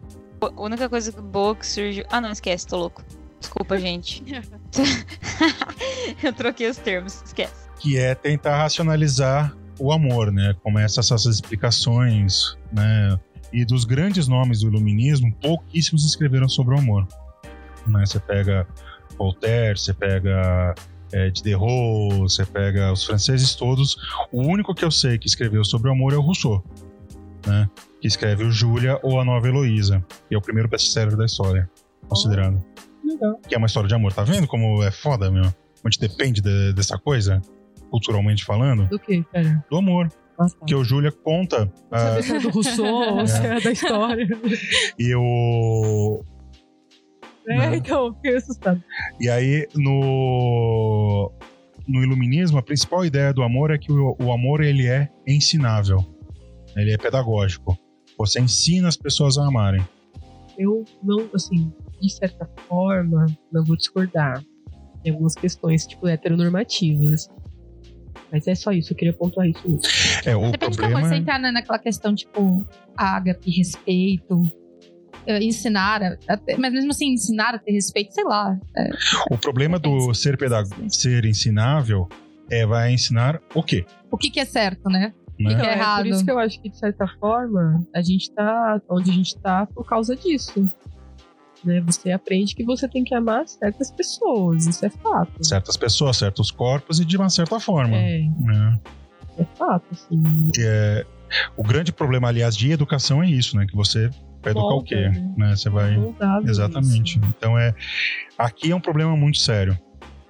A 0.47 0.62
única 0.62 0.89
coisa 0.89 1.12
boa 1.12 1.55
que 1.55 1.66
surgiu. 1.66 2.05
Ah, 2.10 2.20
não, 2.20 2.31
esquece, 2.31 2.66
tô 2.66 2.77
louco. 2.77 3.02
Desculpa, 3.39 3.78
gente. 3.78 4.24
Eu 6.23 6.32
troquei 6.32 6.69
os 6.69 6.77
termos, 6.77 7.23
esquece. 7.24 7.69
que 7.78 7.98
é 7.98 8.14
tentar 8.14 8.56
racionalizar 8.56 9.55
o 9.78 9.93
amor, 9.93 10.31
né? 10.31 10.55
Começa 10.62 11.01
essas 11.01 11.27
explicações, 11.27 12.56
né? 12.73 13.19
E 13.52 13.64
dos 13.64 13.85
grandes 13.85 14.28
nomes 14.28 14.60
do 14.60 14.69
iluminismo, 14.69 15.32
pouquíssimos 15.40 16.05
escreveram 16.05 16.48
sobre 16.48 16.74
o 16.74 16.78
amor. 16.78 17.06
Né? 17.86 18.06
Você 18.06 18.19
pega 18.19 18.66
Voltaire, 19.19 19.78
você 19.78 19.93
pega 19.93 20.74
é, 21.12 21.28
Diderot, 21.31 22.20
você 22.20 22.47
pega 22.47 22.93
os 22.93 23.05
franceses 23.05 23.55
todos. 23.55 23.97
O 24.32 24.43
único 24.43 24.74
que 24.74 24.85
eu 24.85 24.90
sei 24.90 25.19
que 25.19 25.27
escreveu 25.27 25.64
sobre 25.64 25.90
o 25.90 25.93
amor 25.93 26.12
é 26.12 26.16
o 26.16 26.20
Rousseau, 26.20 26.64
né? 27.47 27.69
Que 28.01 28.09
escreve 28.09 28.44
o 28.44 28.51
Júlia 28.51 28.98
ou 29.02 29.20
a 29.20 29.24
Nova 29.24 29.47
Heloísa, 29.47 30.05
que 30.28 30.35
é 30.35 30.39
o 30.39 30.43
primeiro 30.43 30.69
best-seller 30.69 31.16
da 31.16 31.24
história, 31.24 31.70
considerando. 32.09 32.62
Legal. 33.05 33.39
Que 33.48 33.55
é 33.55 33.59
uma 33.59 33.66
história 33.66 33.89
de 33.89 33.94
amor, 33.94 34.12
tá 34.12 34.23
vendo 34.24 34.47
como 34.47 34.82
é 34.82 34.90
foda, 34.90 35.31
meu? 35.31 35.44
A 35.44 35.90
gente 35.90 36.01
depende 36.01 36.40
de- 36.40 36.73
dessa 36.73 36.97
coisa, 36.98 37.40
culturalmente 37.90 38.44
falando, 38.44 38.89
Do 38.89 38.98
que, 38.98 39.23
cara? 39.24 39.64
do 39.70 39.77
amor. 39.77 40.09
Nossa. 40.39 40.56
Que 40.66 40.74
o 40.74 40.82
Júlia 40.82 41.12
conta. 41.12 41.70
ah, 41.90 41.98
Sabe 41.98 42.23
se 42.23 42.36
é 42.36 42.39
do 42.40 42.48
Rousseau 42.51 42.86
ou 43.19 43.27
se 43.27 43.44
é 43.47 43.60
da 43.60 43.70
história. 43.73 44.27
e 44.98 45.14
o. 45.14 46.24
É, 47.47 47.56
Não. 47.56 47.74
então, 47.74 48.14
fiquei 48.14 48.36
assustado. 48.36 48.82
E 49.20 49.28
aí, 49.28 49.66
no. 49.74 51.31
No 51.86 52.01
iluminismo, 52.02 52.59
a 52.59 52.62
principal 52.62 53.05
ideia 53.05 53.32
do 53.32 53.43
amor 53.43 53.73
é 53.73 53.77
que 53.78 53.90
o, 53.90 54.16
o 54.23 54.32
amor 54.32 54.62
ele 54.62 54.86
é 54.86 55.09
ensinável. 55.27 55.98
Ele 56.77 56.93
é 56.93 56.97
pedagógico. 56.99 57.77
Você 58.19 58.40
ensina 58.40 58.89
as 58.89 58.97
pessoas 58.97 59.39
a 59.39 59.47
amarem. 59.47 59.82
Eu 60.59 60.85
não, 61.03 61.28
assim, 61.35 61.73
de 62.01 62.11
certa 62.11 62.49
forma, 62.69 63.27
não 63.53 63.65
vou 63.65 63.77
discordar. 63.77 64.43
Tem 65.03 65.12
algumas 65.12 65.35
questões, 65.35 65.86
tipo, 65.86 66.07
heteronormativas, 66.07 67.28
assim. 67.28 67.43
Mas 68.31 68.47
é 68.47 68.55
só 68.55 68.70
isso, 68.73 68.93
eu 68.93 68.97
queria 68.97 69.12
pontuar 69.12 69.47
isso 69.47 69.61
mesmo. 69.69 69.81
É, 70.24 70.35
o 70.36 70.51
Depende 70.51 70.73
de 70.73 70.78
como 70.78 70.90
problema. 70.90 71.09
você 71.09 71.16
entrar 71.16 71.39
na- 71.39 71.53
naquela 71.53 71.78
questão, 71.78 72.15
tipo, 72.15 72.65
ágape, 72.97 73.51
respeito, 73.51 74.43
eh, 75.27 75.43
ensinar, 75.43 76.03
a- 76.03 76.40
mas 76.59 76.73
mesmo 76.73 76.93
assim, 76.93 77.12
ensinar 77.12 77.55
a 77.55 77.59
ter 77.59 77.73
respeito, 77.73 78.12
sei 78.15 78.24
lá. 78.24 78.59
O 79.31 79.36
problema 79.36 79.78
do 79.78 80.15
ser, 80.15 80.39
pedag... 80.39 80.66
ser 80.89 81.24
ensinável 81.27 82.09
é 82.51 82.65
vai 82.65 82.93
ensinar 82.93 83.40
o 83.55 83.62
quê? 83.62 83.85
O 84.11 84.16
que 84.16 84.31
que 84.31 84.40
é 84.40 84.44
certo, 84.47 84.89
né? 84.89 85.12
Né? 85.43 85.55
que 85.55 85.66
é 85.66 85.70
é 85.70 85.73
errado. 85.73 86.02
por 86.02 86.06
isso 86.06 86.24
que 86.24 86.31
eu 86.31 86.39
acho 86.39 86.60
que, 86.60 86.69
de 86.69 86.77
certa 86.78 87.06
forma, 87.19 87.85
a 87.94 88.02
gente 88.02 88.31
tá 88.32 88.81
onde 88.89 89.10
a 89.10 89.14
gente 89.14 89.36
tá 89.39 89.66
por 89.66 89.86
causa 89.86 90.16
disso. 90.16 90.70
Né? 91.64 91.81
Você 91.82 92.10
aprende 92.10 92.55
que 92.55 92.64
você 92.64 92.89
tem 92.89 93.05
que 93.05 93.14
amar 93.14 93.47
certas 93.47 93.90
pessoas, 93.90 94.66
isso 94.66 94.85
é 94.85 94.90
fato. 94.90 95.44
Certas 95.44 95.77
pessoas, 95.77 96.16
certos 96.16 96.51
corpos 96.51 96.98
e 97.01 97.05
de 97.05 97.16
uma 97.16 97.31
certa 97.31 97.60
forma. 97.60 97.97
É, 97.97 98.20
né? 98.40 98.81
é 99.39 99.44
fato, 99.56 99.85
assim. 99.93 100.51
É, 100.59 101.06
o 101.56 101.62
grande 101.62 101.93
problema, 101.93 102.28
aliás, 102.28 102.56
de 102.56 102.73
educação 102.73 103.23
é 103.23 103.31
isso, 103.31 103.56
né? 103.56 103.66
Que 103.66 103.77
você 103.77 104.10
vai 104.43 104.52
educar 104.52 104.74
o 104.74 104.82
quê? 104.82 105.09
né? 105.09 105.35
Né? 105.36 105.56
Você 105.56 105.70
vai. 105.70 105.97
Moldável 105.97 106.51
Exatamente. 106.51 107.19
isso. 107.19 107.28
Então 107.28 107.59
é. 107.59 107.74
Aqui 108.36 108.73
é 108.73 108.77
um 108.77 108.81
problema 108.81 109.16
muito 109.16 109.39
sério. 109.39 109.78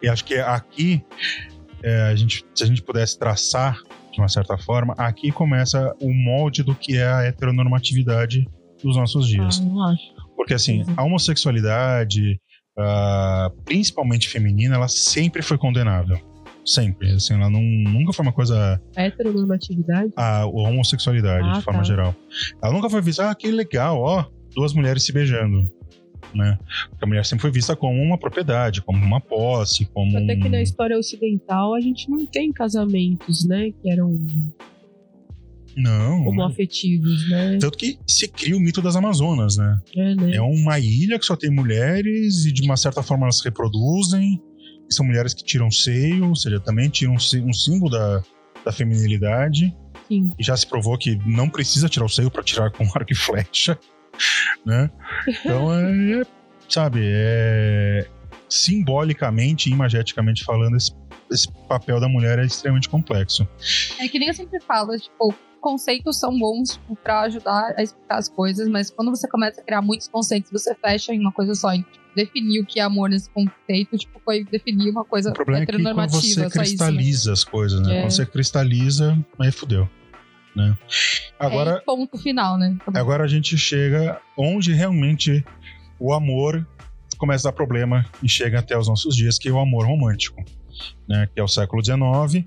E 0.03 0.09
acho 0.09 0.25
que 0.25 0.35
aqui, 0.35 1.03
é, 1.83 2.03
a 2.03 2.15
gente, 2.15 2.45
se 2.55 2.65
a 2.65 2.67
gente 2.67 2.83
pudesse 2.83 3.19
traçar 3.19 3.79
de 4.13 4.21
uma 4.21 4.29
certa 4.29 4.57
forma, 4.59 4.95
aqui 4.99 5.33
começa 5.33 5.95
o 6.01 6.13
molde 6.13 6.63
do 6.63 6.75
que 6.75 6.97
é 6.97 7.07
a 7.07 7.23
heteronormatividade 7.25 8.47
dos 8.83 8.97
nossos 8.97 9.27
dias. 9.27 9.63
Ah. 9.63 9.95
Porque 10.37 10.55
assim, 10.55 10.85
a 10.97 11.03
homossexualidade, 11.03 12.41
ah, 12.79 13.51
principalmente 13.65 14.29
feminina, 14.29 14.75
ela 14.77 14.89
sempre 14.89 15.43
foi 15.43 15.57
condenável. 15.59 16.19
Sempre. 16.65 17.11
Assim, 17.13 17.35
ela 17.35 17.51
não, 17.51 17.61
nunca 17.61 18.13
foi 18.13 18.25
uma 18.25 18.33
coisa. 18.33 18.81
Heteronormatividade. 18.97 20.13
A, 20.17 20.43
a 20.43 20.47
homossexualidade, 20.47 21.49
Ah, 21.49 21.53
de 21.59 21.63
forma 21.63 21.81
tá. 21.81 21.85
geral. 21.85 22.15
Ela 22.63 22.73
nunca 22.73 22.89
foi 22.89 23.01
vista, 23.01 23.31
ah, 23.31 23.35
que 23.35 23.51
legal, 23.51 23.99
ó, 24.01 24.25
duas 24.55 24.73
mulheres 24.73 25.03
se 25.05 25.13
beijando. 25.13 25.69
Né? 26.35 26.59
Porque 26.91 27.05
a 27.05 27.07
mulher 27.07 27.25
sempre 27.27 27.43
foi 27.43 27.51
vista 27.51 27.77
como 27.77 28.01
uma 28.03 28.17
propriedade, 28.17 28.81
como 28.81 29.05
uma 29.05 29.21
posse, 29.21 29.85
como. 29.87 30.17
Até 30.17 30.35
que 30.37 30.47
um- 30.49 30.51
na 30.51 30.63
história 30.63 30.97
ocidental 30.99 31.75
a 31.75 31.81
gente 31.81 32.09
não 32.11 32.25
tem 32.25 32.51
casamentos, 32.53 33.45
né? 33.47 33.71
Que 33.83 33.91
eram 33.91 34.19
Não. 35.77 36.27
homoafetivos, 36.27 37.29
né? 37.31 37.59
Tanto 37.59 37.79
que 37.79 37.99
se 38.07 38.29
cria 38.29 38.57
o 38.57 38.61
mito 38.61 38.83
das 38.83 38.95
Amazonas, 38.97 39.57
né? 39.57 39.81
É, 39.97 40.15
né? 40.15 40.37
É 40.37 40.41
uma 40.43 40.79
ilha 40.79 41.19
que 41.19 41.25
só 41.25 41.35
tem 41.37 41.51
mulheres 41.51 42.45
e 42.45 42.53
de 42.53 42.63
uma 42.63 42.77
certa 42.77 43.03
forma 43.03 43.25
elas 43.25 43.39
se 43.39 43.45
reproduzem. 43.45 44.41
E 44.91 44.95
são 44.95 45.07
mulheres 45.07 45.33
que 45.33 45.43
tiram 45.43 45.71
seio, 45.71 46.29
ou 46.29 46.37
seja, 46.37 46.61
também 46.61 46.89
tiram 46.91 47.13
um 47.15 47.17
um 47.17 47.53
símbolo 47.53 47.91
da, 47.91 48.23
da 48.65 48.73
feminilidade. 48.73 49.75
Sim. 50.09 50.31
E 50.39 50.43
já 50.43 50.55
se 50.57 50.67
provou 50.67 50.99
que 50.99 51.17
não 51.27 51.49
precisa 51.49 51.89
tirar 51.89 52.05
o 52.05 52.09
seio 52.09 52.31
para 52.31 52.43
tirar 52.43 52.71
com 52.71 52.85
arco 52.95 53.11
e 53.13 53.15
flecha, 53.15 53.79
né? 54.65 54.91
Então 55.27 55.73
é, 55.75 56.23
sabe, 56.69 57.01
é 57.05 58.09
simbolicamente 58.49 59.71
e 59.71 59.73
imageticamente 59.73 60.45
falando 60.45 60.77
esse, 60.77 60.93
esse 61.31 61.51
papel 61.67 61.99
da 61.99 62.09
mulher 62.09 62.39
é 62.39 62.45
extremamente 62.45 62.89
complexo. 62.89 63.49
É 63.99 64.07
que 64.09 64.19
nem 64.19 64.29
eu 64.29 64.35
sempre 64.35 64.61
falo, 64.61 64.99
tipo, 64.99 65.35
conceitos 65.61 66.19
são 66.19 66.39
bons 66.39 66.73
tipo, 66.73 66.95
pra 66.97 67.23
ajudar 67.23 67.75
a 67.77 67.83
explicar 67.83 68.19
as 68.19 68.29
coisas, 68.29 68.69
mas 68.69 68.91
quando 68.91 69.11
você 69.11 69.27
começa 69.27 69.61
a 69.61 69.65
criar 69.65 69.81
muitos 69.81 70.09
conceitos, 70.09 70.51
você 70.51 70.75
fecha 70.75 71.15
em 71.15 71.21
uma 71.21 71.33
coisa 71.33 71.55
só. 71.55 71.73
E, 71.73 71.79
tipo, 71.79 72.03
definir 72.15 72.61
o 72.61 72.67
que 72.67 72.79
é 72.79 72.83
amor 72.83 73.09
nesse 73.09 73.31
conceito, 73.31 73.97
tipo, 73.97 74.21
foi 74.23 74.45
definir 74.45 74.91
uma 74.91 75.05
coisa 75.05 75.31
O 75.31 75.33
problema 75.33 75.63
é 75.63 75.67
que 75.67 75.83
quando 75.83 76.11
você 76.11 76.21
só 76.21 76.21
isso. 76.21 76.41
né? 76.41 76.51
cristaliza 76.51 77.33
as 77.33 77.45
coisas, 77.45 77.81
né? 77.81 77.97
É. 77.97 78.01
Quando 78.03 78.11
você 78.11 78.27
cristaliza, 78.27 79.19
aí 79.39 79.51
fudeu. 79.51 79.89
Né? 80.55 80.77
Agora, 81.39 81.79
É 81.79 81.81
ponto 81.81 82.19
final, 82.19 82.59
né? 82.59 82.77
agora 82.95 83.25
a 83.25 83.29
gente 83.29 83.57
chega 83.57 84.21
onde 84.37 84.73
realmente 84.73 85.45
o 85.99 86.13
amor 86.13 86.67
começa 87.17 87.49
a 87.49 87.51
dar 87.51 87.57
problema 87.57 88.05
e 88.23 88.29
chega 88.29 88.59
até 88.59 88.77
os 88.77 88.89
nossos 88.89 89.17
dias, 89.17 89.39
que 89.39 89.49
é 89.49 89.53
o 89.53 89.59
amor 89.59 89.87
romântico, 89.87 90.43
né? 91.09 91.29
Que 91.33 91.41
é 91.41 91.43
o 91.43 91.49
século 91.49 91.83
XIX. 91.83 92.45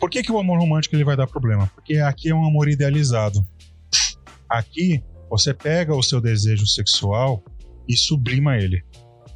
Por 0.00 0.10
que, 0.10 0.22
que 0.22 0.32
o 0.32 0.38
amor 0.38 0.58
romântico 0.58 0.96
ele 0.96 1.04
vai 1.04 1.16
dar 1.16 1.26
problema? 1.26 1.70
Porque 1.74 1.98
aqui 1.98 2.30
é 2.30 2.34
um 2.34 2.44
amor 2.44 2.68
idealizado. 2.68 3.46
Aqui 4.48 5.02
você 5.30 5.54
pega 5.54 5.94
o 5.94 6.02
seu 6.02 6.20
desejo 6.20 6.66
sexual 6.66 7.42
e 7.88 7.96
sublima 7.96 8.58
ele. 8.58 8.84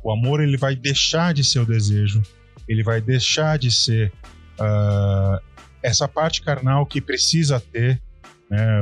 O 0.02 0.10
amor 0.12 0.42
ele 0.42 0.56
vai 0.56 0.76
deixar 0.76 1.32
de 1.32 1.42
ser 1.42 1.60
o 1.60 1.64
desejo, 1.64 2.20
ele 2.68 2.82
vai 2.82 3.00
deixar 3.00 3.58
de 3.58 3.70
ser 3.70 4.12
ah, 4.58 5.40
essa 5.86 6.08
parte 6.08 6.42
carnal 6.42 6.84
que 6.84 7.00
precisa 7.00 7.60
ter 7.60 8.02
né, 8.50 8.80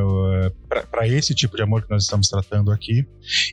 para 0.90 1.06
esse 1.06 1.35
tipo 1.35 1.55
de 1.55 1.62
amor 1.62 1.82
que 1.82 1.90
nós 1.90 2.05
estamos 2.05 2.28
tratando 2.28 2.70
aqui 2.70 3.06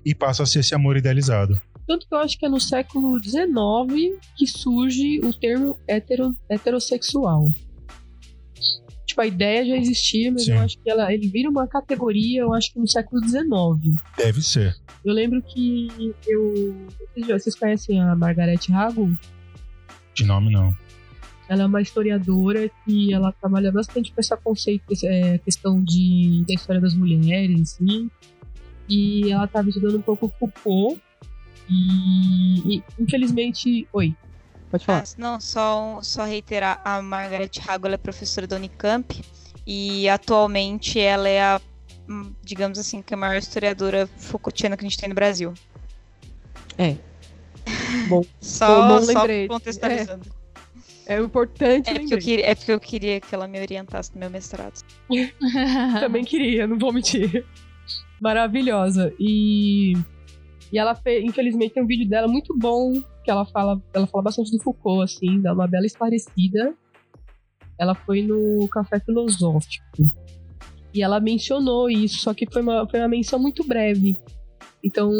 e 0.06 0.16
passa 0.16 0.44
a 0.44 0.46
ser 0.46 0.60
esse 0.60 0.74
amor 0.74 0.96
idealizado. 0.96 1.60
Tanto 1.86 2.08
que 2.08 2.16
eu 2.16 2.20
acho 2.20 2.40
que 2.40 2.46
é 2.46 2.50
no 2.50 2.62
século 2.62 3.22
XIX 3.22 4.18
que 4.38 4.48
surge 4.48 5.20
o 5.22 5.34
termo 5.34 5.78
hetero, 5.86 6.34
heterossexual. 6.50 7.52
Tipo, 9.06 9.22
a 9.22 9.28
ideia 9.28 9.66
já 9.66 9.76
existia, 9.76 10.32
mas 10.32 10.46
Sim. 10.46 10.54
eu 10.54 10.60
acho 10.60 10.78
que 10.80 10.90
ela, 10.90 11.14
ele 11.14 11.28
vira 11.28 11.50
uma 11.50 11.68
categoria, 11.68 12.42
eu 12.42 12.54
acho 12.54 12.72
que 12.72 12.80
no 12.80 12.88
século 12.88 13.22
XIX. 13.22 14.00
Deve 14.16 14.42
ser. 14.42 14.74
Eu 15.04 15.14
lembro 15.14 15.42
que 15.42 16.14
eu. 16.26 16.88
Vocês 17.28 17.56
conhecem 17.56 18.00
a 18.00 18.16
Margaret 18.16 18.60
Hago? 18.72 19.14
De 20.14 20.24
nome 20.24 20.50
não. 20.54 20.74
Ela 21.52 21.64
é 21.64 21.66
uma 21.66 21.82
historiadora 21.82 22.72
que 22.86 23.14
ela 23.14 23.34
trabalha 23.34 23.74
bastante 23.74 24.10
com 24.14 24.22
esse 24.22 24.34
conceito, 24.38 24.86
é, 25.04 25.38
questão 25.40 25.84
de, 25.84 26.46
da 26.48 26.54
história 26.54 26.80
das 26.80 26.94
mulheres, 26.94 27.74
assim. 27.74 28.10
E 28.88 29.30
ela 29.30 29.44
estava 29.44 29.68
estudando 29.68 29.98
um 29.98 30.02
pouco 30.02 30.32
Foucault. 30.40 31.02
E, 31.70 32.78
e, 32.78 32.84
infelizmente. 32.98 33.86
Oi. 33.92 34.16
Pode 34.70 34.86
falar. 34.86 35.00
Ah, 35.00 35.16
não, 35.18 35.42
só, 35.42 36.00
só 36.02 36.24
reiterar, 36.24 36.82
a 36.86 37.02
Margaret 37.02 37.52
Hago 37.68 37.88
é 37.90 37.98
professora 37.98 38.48
da 38.48 38.56
Unicamp 38.56 39.22
e 39.68 40.08
atualmente 40.08 41.02
ela 41.02 41.28
é 41.28 41.42
a, 41.42 41.62
hum, 42.10 42.32
digamos 42.42 42.80
assim, 42.80 43.02
que 43.02 43.14
é 43.14 43.18
a 43.18 43.20
maior 43.20 43.36
historiadora 43.36 44.08
Foucaultiana 44.16 44.78
que 44.78 44.86
a 44.86 44.88
gente 44.88 44.98
tem 44.98 45.10
no 45.10 45.16
Brasil. 45.16 45.54
É. 46.78 46.96
Bom, 48.08 48.24
Só, 48.40 48.88
bom 48.88 49.02
só 49.02 49.28
contextualizando. 49.50 50.26
é 50.26 50.41
o 51.20 51.26
importante. 51.26 51.90
É, 51.90 52.00
porque 52.00 52.14
eu 52.14 52.20
queria, 52.20 52.46
é 52.46 52.56
porque 52.56 52.72
eu 52.72 52.80
queria 52.80 53.20
que 53.20 53.34
ela 53.34 53.48
me 53.48 53.60
orientasse 53.60 54.14
no 54.14 54.20
meu 54.20 54.30
mestrado. 54.30 54.80
Também 56.00 56.24
queria, 56.24 56.68
não 56.68 56.78
vou 56.78 56.94
mentir. 56.94 57.46
Maravilhosa. 58.22 59.14
E, 59.20 59.94
e 60.72 60.78
ela 60.78 60.94
fez, 60.94 61.24
infelizmente, 61.24 61.74
tem 61.74 61.84
um 61.84 61.88
vídeo 61.88 62.08
dela 62.08 62.28
muito 62.28 62.56
bom, 62.58 62.94
que 63.24 63.32
ela 63.32 63.46
fala, 63.46 63.82
ela 63.94 64.08
fala 64.08 64.24
bastante 64.24 64.52
do 64.52 64.64
Foucault, 64.64 65.04
assim, 65.04 65.42
dá 65.42 65.54
uma 65.54 65.68
bela 65.68 65.86
esclarecida. 65.86 66.74
Ela 67.80 67.96
foi 67.96 68.22
no 68.22 68.68
Café 68.68 69.00
Filosófico. 69.00 69.84
E 70.94 71.02
ela 71.02 71.20
mencionou 71.20 71.90
isso, 71.90 72.20
só 72.20 72.34
que 72.34 72.46
foi 72.52 72.62
uma, 72.62 72.88
foi 72.88 73.00
uma 73.00 73.08
menção 73.08 73.40
muito 73.40 73.66
breve. 73.66 74.18
Então, 74.84 75.12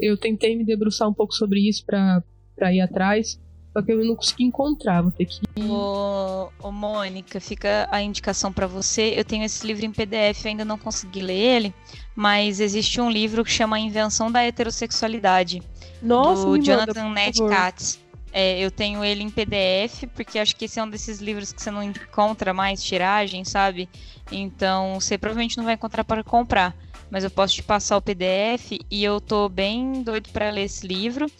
eu 0.00 0.16
tentei 0.16 0.56
me 0.56 0.64
debruçar 0.64 1.08
um 1.08 1.14
pouco 1.14 1.34
sobre 1.34 1.68
isso 1.68 1.84
pra 1.86 2.72
ir 2.72 2.80
atrás, 2.80 3.40
só 3.74 3.82
que 3.82 3.92
eu 3.92 4.04
não 4.04 4.14
consegui 4.14 4.44
encontrar, 4.44 5.02
vou 5.02 5.10
ter 5.10 5.26
que 5.26 5.40
Ô, 5.60 6.48
ô, 6.62 6.70
Mônica, 6.70 7.40
fica 7.40 7.88
a 7.90 8.00
indicação 8.00 8.52
pra 8.52 8.68
você. 8.68 9.14
Eu 9.16 9.24
tenho 9.24 9.42
esse 9.42 9.66
livro 9.66 9.84
em 9.84 9.90
PDF, 9.90 10.46
ainda 10.46 10.64
não 10.64 10.78
consegui 10.78 11.20
ler 11.20 11.34
ele, 11.34 11.74
mas 12.14 12.60
existe 12.60 13.00
um 13.00 13.10
livro 13.10 13.44
que 13.44 13.50
chama 13.50 13.80
Invenção 13.80 14.30
da 14.30 14.42
Heterossexualidade, 14.42 15.60
Nossa, 16.00 16.44
do 16.44 16.50
manda, 16.52 16.62
Jonathan 16.62 17.08
Ned. 17.10 17.40
Katz. 17.48 17.98
É, 18.32 18.58
eu 18.58 18.70
tenho 18.70 19.04
ele 19.04 19.22
em 19.22 19.30
PDF, 19.30 20.04
porque 20.14 20.38
acho 20.38 20.54
que 20.54 20.66
esse 20.66 20.78
é 20.78 20.82
um 20.82 20.90
desses 20.90 21.20
livros 21.20 21.52
que 21.52 21.60
você 21.60 21.70
não 21.70 21.82
encontra 21.82 22.54
mais 22.54 22.82
tiragem, 22.82 23.44
sabe? 23.44 23.88
Então, 24.30 25.00
você 25.00 25.18
provavelmente 25.18 25.56
não 25.56 25.64
vai 25.64 25.74
encontrar 25.74 26.04
para 26.04 26.22
comprar. 26.22 26.76
Mas 27.10 27.22
eu 27.24 27.30
posso 27.30 27.54
te 27.54 27.62
passar 27.62 27.96
o 27.96 28.02
PDF 28.02 28.78
e 28.90 29.04
eu 29.04 29.20
tô 29.20 29.48
bem 29.48 30.02
doido 30.02 30.30
para 30.30 30.50
ler 30.50 30.64
esse 30.64 30.86
livro. 30.86 31.30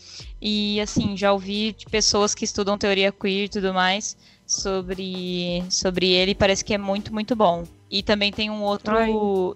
E 0.41 0.81
assim, 0.81 1.17
já 1.17 1.33
ouvi 1.33 1.73
de 1.77 1.87
pessoas 1.87 2.35
que 2.35 2.45
estudam 2.45 2.79
teoria 2.79 3.11
queer 3.11 3.45
e 3.45 3.49
tudo 3.49 3.73
mais 3.75 4.17
sobre, 4.47 5.65
sobre 5.71 6.09
ele. 6.11 6.35
Parece 6.35 6.65
que 6.65 6.75
é 6.75 6.79
muito, 6.79 7.13
muito 7.13 7.35
bom. 7.35 7.65
E 7.91 8.03
também 8.03 8.31
tem 8.33 8.51
um 8.51 8.63
outro. 8.63 8.93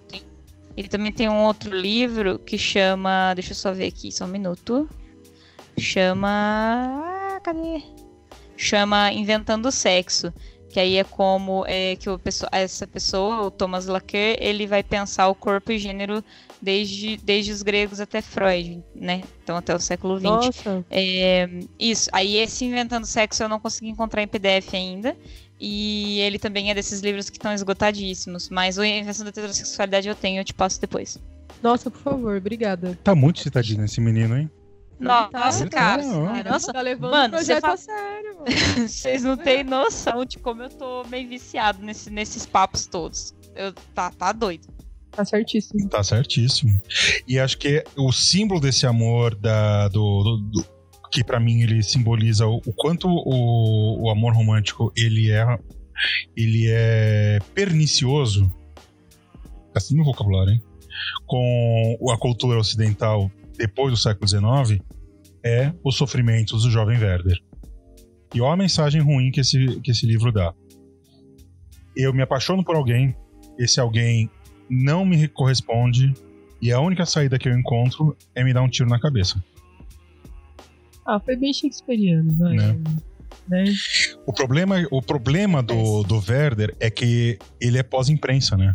Tem- 0.08 0.22
ele 0.76 0.88
também 0.88 1.10
tem 1.12 1.28
um 1.28 1.42
outro 1.44 1.74
livro 1.74 2.38
que 2.38 2.56
chama. 2.56 3.34
Deixa 3.34 3.50
eu 3.52 3.56
só 3.56 3.72
ver 3.72 3.86
aqui, 3.88 4.10
só 4.12 4.24
um 4.24 4.28
minuto. 4.28 4.88
Chama. 5.78 6.28
Ah, 7.04 7.40
cadê? 7.42 7.82
Chama 8.56 9.12
Inventando 9.12 9.70
Sexo. 9.70 10.32
Que 10.78 10.82
aí 10.82 10.96
é 10.96 11.02
como 11.02 11.64
é, 11.66 11.96
que 11.96 12.08
o 12.08 12.20
essa 12.52 12.86
pessoa, 12.86 13.42
o 13.42 13.50
Thomas 13.50 13.86
Laqueur, 13.86 14.36
ele 14.38 14.64
vai 14.64 14.80
pensar 14.80 15.26
o 15.26 15.34
corpo 15.34 15.72
e 15.72 15.78
gênero 15.80 16.22
desde, 16.62 17.16
desde 17.16 17.50
os 17.50 17.62
gregos 17.62 17.98
até 17.98 18.22
Freud, 18.22 18.80
né? 18.94 19.24
Então 19.42 19.56
até 19.56 19.74
o 19.74 19.80
século 19.80 20.16
XX. 20.18 20.24
Nossa, 20.24 20.86
É, 20.88 21.48
isso. 21.80 22.08
Aí 22.12 22.36
esse 22.36 22.64
Inventando 22.64 23.06
Sexo 23.06 23.42
eu 23.42 23.48
não 23.48 23.58
consegui 23.58 23.88
encontrar 23.88 24.22
em 24.22 24.28
PDF 24.28 24.72
ainda. 24.72 25.16
E 25.60 26.20
ele 26.20 26.38
também 26.38 26.70
é 26.70 26.74
desses 26.74 27.00
livros 27.00 27.28
que 27.28 27.38
estão 27.38 27.52
esgotadíssimos. 27.52 28.48
Mas 28.48 28.78
o 28.78 28.84
Invenção 28.84 29.24
da 29.24 29.30
Heterossexualidade 29.30 30.06
eu 30.06 30.14
tenho, 30.14 30.38
eu 30.38 30.44
te 30.44 30.54
passo 30.54 30.80
depois. 30.80 31.18
nossa, 31.60 31.90
por 31.90 32.00
favor, 32.00 32.36
obrigada. 32.36 32.96
Tá 33.02 33.16
muito 33.16 33.40
citadinho 33.40 33.84
esse 33.84 34.00
menino, 34.00 34.38
hein? 34.38 34.48
Nossa, 35.00 35.64
Tá. 35.66 35.76
cara. 35.76 36.02
Não. 36.02 36.42
Nossa, 36.44 36.72
tá 36.72 36.80
levando 36.80 37.10
mano, 37.12 37.36
o 37.36 37.38
você 37.40 37.60
projeto 37.60 37.60
fala- 37.62 37.74
a 37.74 37.76
sério, 37.76 38.34
mano. 38.76 38.88
vocês 38.88 39.22
não 39.22 39.36
têm 39.36 39.62
noção 39.64 40.24
de 40.24 40.38
como 40.38 40.62
eu 40.62 40.68
tô 40.70 41.04
meio 41.04 41.28
viciado 41.28 41.82
nesse, 41.84 42.10
nesses 42.10 42.44
papos 42.46 42.86
todos. 42.86 43.34
Eu, 43.54 43.72
tá, 43.94 44.10
tá 44.10 44.32
doido. 44.32 44.66
Tá 45.10 45.24
certíssimo. 45.24 45.88
Tá 45.88 46.02
certíssimo. 46.02 46.80
E 47.26 47.38
acho 47.38 47.58
que 47.58 47.84
o 47.96 48.12
símbolo 48.12 48.60
desse 48.60 48.86
amor 48.86 49.34
da, 49.34 49.88
do, 49.88 50.22
do- 50.22 50.36
do- 50.62 50.78
que 51.10 51.24
pra 51.24 51.40
mim 51.40 51.62
ele 51.62 51.82
simboliza 51.82 52.46
o, 52.46 52.58
o 52.58 52.72
quanto 52.72 53.08
o, 53.08 54.02
o 54.04 54.10
amor 54.10 54.34
romântico 54.34 54.92
ele 54.96 55.30
é 55.30 55.44
ele 56.36 56.66
é 56.68 57.38
pernicioso. 57.54 58.52
Assim 59.74 59.96
no 59.96 60.04
vocabulário, 60.04 60.52
hein? 60.52 60.62
Com 61.26 61.96
a 62.12 62.16
cultura 62.18 62.58
ocidental 62.58 63.30
depois 63.56 63.92
do 63.92 63.96
século 63.96 64.28
XIX 64.28 64.80
é 65.44 65.72
os 65.84 65.96
sofrimentos 65.96 66.62
do 66.62 66.70
jovem 66.70 66.98
Werder. 66.98 67.38
E 68.34 68.40
olha 68.40 68.54
a 68.54 68.56
mensagem 68.56 69.00
ruim 69.00 69.30
que 69.30 69.40
esse, 69.40 69.80
que 69.80 69.90
esse 69.90 70.06
livro 70.06 70.30
dá. 70.30 70.52
Eu 71.96 72.12
me 72.12 72.22
apaixono 72.22 72.64
por 72.64 72.76
alguém, 72.76 73.16
esse 73.58 73.80
alguém 73.80 74.30
não 74.68 75.04
me 75.04 75.26
corresponde 75.28 76.12
e 76.60 76.72
a 76.72 76.80
única 76.80 77.06
saída 77.06 77.38
que 77.38 77.48
eu 77.48 77.58
encontro 77.58 78.16
é 78.34 78.44
me 78.44 78.52
dar 78.52 78.62
um 78.62 78.68
tiro 78.68 78.88
na 78.88 79.00
cabeça. 79.00 79.42
Ah, 81.06 81.18
foi 81.18 81.36
bem 81.36 81.52
shakespeariano, 81.52 82.36
vai. 82.36 82.54
Né? 82.54 82.80
né? 83.48 83.64
O 84.26 84.32
problema, 84.32 84.76
o 84.90 85.00
problema 85.00 85.62
do, 85.62 86.02
do 86.02 86.16
Werder 86.16 86.76
é 86.78 86.90
que 86.90 87.38
ele 87.60 87.78
é 87.78 87.82
pós-imprensa, 87.82 88.56
né? 88.56 88.74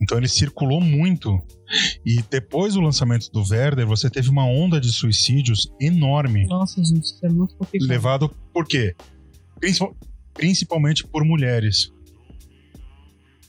Então 0.00 0.18
ele 0.18 0.28
circulou 0.28 0.80
muito. 0.80 1.40
E 2.04 2.22
depois 2.30 2.74
do 2.74 2.80
lançamento 2.80 3.30
do 3.32 3.42
Werder, 3.42 3.86
você 3.86 4.10
teve 4.10 4.28
uma 4.28 4.44
onda 4.46 4.80
de 4.80 4.92
suicídios 4.92 5.72
enorme. 5.80 6.46
Nossa, 6.46 6.84
gente, 6.84 7.04
isso 7.04 7.18
é 7.24 7.28
muito 7.28 7.54
complicado. 7.56 7.88
Levado 7.88 8.28
por 8.52 8.66
quê? 8.66 8.94
Principal- 9.58 9.96
principalmente 10.34 11.04
por 11.06 11.24
mulheres. 11.24 11.90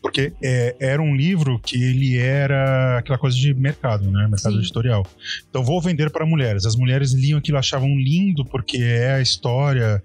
Porque 0.02 0.32
é, 0.42 0.76
era 0.80 1.02
um 1.02 1.14
livro 1.16 1.60
que 1.60 1.76
ele 1.84 2.18
era 2.18 3.00
aquela 3.00 3.18
coisa 3.18 3.36
de 3.36 3.54
mercado, 3.54 4.10
né? 4.10 4.28
Mercado 4.30 4.54
Sim. 4.54 4.60
editorial. 4.62 5.06
Então 5.50 5.66
vou 5.66 5.82
vender 5.82 6.10
para 6.12 6.26
mulheres. 6.26 6.66
As 6.66 6.76
mulheres 6.78 7.12
liam 7.12 7.40
aquilo, 7.40 7.58
achavam 7.58 7.90
lindo 7.90 8.46
porque 8.46 8.78
é 8.78 9.14
a 9.16 9.22
história. 9.22 10.02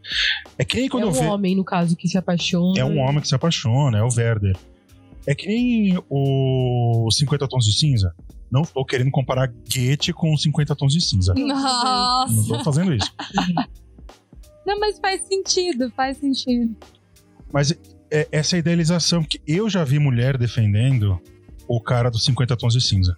É 0.59 0.65
que 0.65 0.77
nem 0.77 0.89
quando 0.89 1.05
é 1.05 1.07
eu 1.07 1.13
um 1.23 1.29
homem, 1.29 1.55
no 1.55 1.63
caso, 1.63 1.95
que 1.95 2.09
se 2.09 2.19
apaixona. 2.19 2.81
É 2.81 2.85
um 2.85 2.99
homem 2.99 3.21
que 3.21 3.29
se 3.29 3.35
apaixona, 3.35 3.99
é 3.99 4.03
o 4.03 4.09
Werder. 4.09 4.57
É 5.27 5.35
que 5.35 5.47
nem 5.47 5.97
o 6.11 7.09
50 7.11 7.47
Tons 7.49 7.65
de 7.65 7.79
Cinza. 7.79 8.15
Não 8.51 8.63
tô 8.63 8.85
querendo 8.85 9.11
comparar 9.11 9.49
Goethe 9.49 10.13
com 10.13 10.37
50 10.37 10.77
Tons 10.77 10.93
de 10.93 11.01
Cinza. 11.01 11.33
Não 11.35 11.47
Nossa! 11.47 12.49
tô 12.49 12.65
fazendo 12.65 12.93
isso. 12.95 13.11
Não, 14.67 14.79
mas 14.79 14.99
faz 14.99 15.23
sentido, 15.27 15.91
faz 15.97 16.19
sentido. 16.19 16.77
Mas 17.53 17.73
é 18.11 18.29
essa 18.31 18.57
idealização, 18.57 19.25
que 19.25 19.41
eu 19.47 19.69
já 19.69 19.83
vi 19.85 19.99
mulher 19.99 20.37
defendendo 20.39 21.21
o 21.67 21.81
cara 21.81 22.11
dos 22.11 22.25
50 22.25 22.57
Tons 22.57 22.75
de 22.75 22.81
Cinza. 22.81 23.17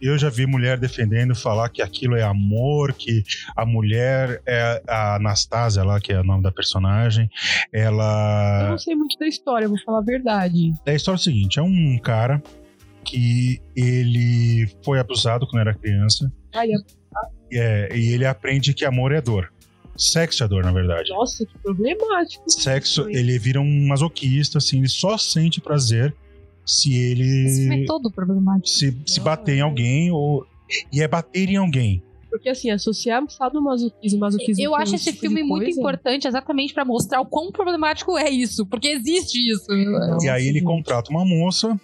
Eu 0.00 0.16
já 0.16 0.30
vi 0.30 0.46
mulher 0.46 0.78
defendendo 0.78 1.34
falar 1.34 1.68
que 1.68 1.82
aquilo 1.82 2.16
é 2.16 2.22
amor, 2.22 2.92
que 2.92 3.22
a 3.54 3.66
mulher 3.66 4.40
é 4.46 4.82
a 4.88 5.16
Anastasia 5.16 5.84
lá, 5.84 6.00
que 6.00 6.12
é 6.12 6.20
o 6.20 6.24
nome 6.24 6.42
da 6.42 6.50
personagem. 6.50 7.28
Eu 7.72 7.82
Ela 7.82 8.70
não 8.70 8.78
sei 8.78 8.94
muito 8.94 9.18
da 9.18 9.28
história, 9.28 9.68
vou 9.68 9.78
falar 9.84 9.98
a 9.98 10.04
verdade. 10.04 10.72
É 10.86 10.92
a 10.92 10.94
história 10.94 11.16
é 11.16 11.20
o 11.20 11.22
seguinte: 11.22 11.58
é 11.58 11.62
um 11.62 11.98
cara 11.98 12.42
que 13.04 13.60
ele 13.76 14.68
foi 14.84 14.98
abusado 15.00 15.46
quando 15.46 15.60
era 15.62 15.74
criança 15.74 16.30
Ai, 16.54 16.68
é, 17.52 17.88
e 17.96 18.12
ele 18.12 18.24
aprende 18.24 18.72
que 18.72 18.84
amor 18.84 19.12
é 19.12 19.20
dor. 19.20 19.52
Sexo 19.96 20.44
é 20.44 20.48
dor, 20.48 20.64
na 20.64 20.72
verdade. 20.72 21.10
nossa, 21.10 21.44
que 21.44 21.58
problemático. 21.58 22.48
Sexo, 22.48 23.08
ele 23.10 23.38
vira 23.38 23.60
um 23.60 23.86
masoquista, 23.86 24.58
assim, 24.58 24.78
ele 24.78 24.88
só 24.88 25.18
sente 25.18 25.60
prazer 25.60 26.14
se 26.64 26.94
Esse 26.94 27.60
filme 27.60 27.74
é 27.74 27.78
ele 27.78 27.86
todo 27.86 28.10
problemático. 28.10 28.68
se, 28.68 28.96
se 29.06 29.20
bater 29.20 29.56
em 29.56 29.60
alguém 29.60 30.10
ou. 30.10 30.46
E 30.92 31.02
é 31.02 31.08
bater 31.08 31.48
em 31.48 31.56
alguém. 31.56 32.02
Porque 32.30 32.48
assim, 32.48 32.70
associar 32.70 33.20
sadomasoquismo 33.28 34.18
e 34.18 34.20
masoquismo 34.20 34.62
Eu 34.64 34.76
acho 34.76 34.94
esse 34.94 35.08
esse 35.10 35.18
tipo 35.18 35.20
filme 35.22 35.42
muito 35.42 35.64
coisa- 35.64 35.80
importante 35.80 36.28
exatamente 36.28 36.72
pra 36.72 36.84
mostrar 36.84 37.20
o 37.20 37.26
quão 37.26 37.50
problemático 37.50 38.16
é 38.16 38.30
isso, 38.30 38.64
porque 38.66 38.86
existe 38.86 39.36
isso. 39.50 39.66
E 40.22 40.28
aí 40.28 40.46
ele 40.46 40.62
contrata 40.62 41.10
uma 41.10 41.24
moça. 41.24 41.76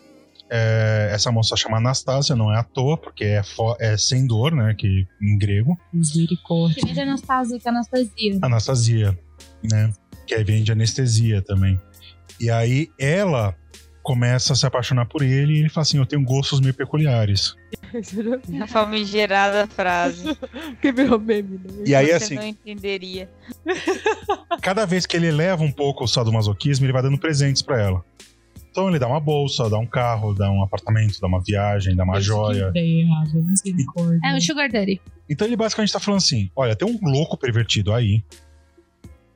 é, 0.49 1.09
essa 1.13 1.33
moça 1.33 1.57
chama 1.57 1.79
Anastasia, 1.79 2.37
não 2.37 2.55
é 2.55 2.59
à 2.59 2.63
toa, 2.63 2.97
porque 2.97 3.25
é, 3.25 3.43
é 3.81 3.97
sem 3.97 4.25
dor, 4.25 4.53
né? 4.53 4.73
Que 4.79 5.05
em 5.21 5.37
grego. 5.37 5.77
Misericórdia. 5.93 6.77
Que 6.77 6.85
vem 6.85 6.95
de 6.95 7.01
Anastasia, 7.01 7.59
que 7.59 7.67
é 7.67 7.71
Anastasia. 7.73 8.39
Anastasia, 8.41 9.19
né? 9.69 9.93
Que 10.25 10.35
aí 10.37 10.45
vem 10.45 10.63
de 10.63 10.71
anestesia 10.71 11.43
também. 11.43 11.81
E 12.41 12.49
aí 12.49 12.89
ela 13.01 13.57
começa 14.07 14.53
a 14.53 14.57
se 14.57 14.65
apaixonar 14.65 15.07
por 15.07 15.21
ele 15.21 15.55
e 15.55 15.59
ele 15.59 15.69
fala 15.69 15.83
assim: 15.83 15.99
Eu 15.99 16.07
tenho 16.07 16.23
gostos 16.23 16.61
meio 16.61 16.73
peculiares. 16.73 17.57
A 18.63 18.67
famigerada 18.69 19.67
frase. 19.67 20.39
que 20.81 20.93
virou 20.93 21.19
meme, 21.19 21.59
né? 21.59 21.85
E 21.85 21.93
aí, 21.93 22.07
Você 22.07 22.13
assim, 22.13 22.35
não 22.37 22.45
entenderia. 22.45 23.29
cada 24.63 24.87
vez 24.87 25.07
que 25.07 25.17
ele 25.17 25.27
eleva 25.27 25.65
um 25.65 25.73
pouco 25.73 26.05
o 26.05 26.07
sadomasoquismo, 26.07 26.87
ele 26.87 26.93
vai 26.93 27.03
dando 27.03 27.19
presentes 27.19 27.63
pra 27.63 27.83
ela. 27.83 28.05
Então 28.71 28.89
ele 28.89 28.99
dá 29.01 29.09
uma 29.09 29.19
bolsa, 29.19 29.69
dá 29.69 29.79
um 29.79 29.87
carro, 29.87 30.35
dá 30.35 30.49
um 30.53 30.63
apartamento, 30.63 31.21
dá 31.21 31.27
uma 31.27 31.43
viagem, 31.43 31.97
dá 31.97 32.05
uma 32.05 32.21
joia. 32.21 32.69
Ideia 32.69 33.07
misericórdia. 33.35 34.21
É 34.25 34.37
um 34.37 34.41
Sugar 34.41 34.71
Daddy. 34.71 35.01
Então 35.29 35.49
ele 35.49 35.57
basicamente 35.57 35.93
tá 35.93 35.99
falando 35.99 36.19
assim: 36.19 36.49
olha, 36.55 36.77
tem 36.77 36.87
um 36.87 36.99
louco 37.03 37.37
pervertido 37.37 37.93
aí, 37.93 38.23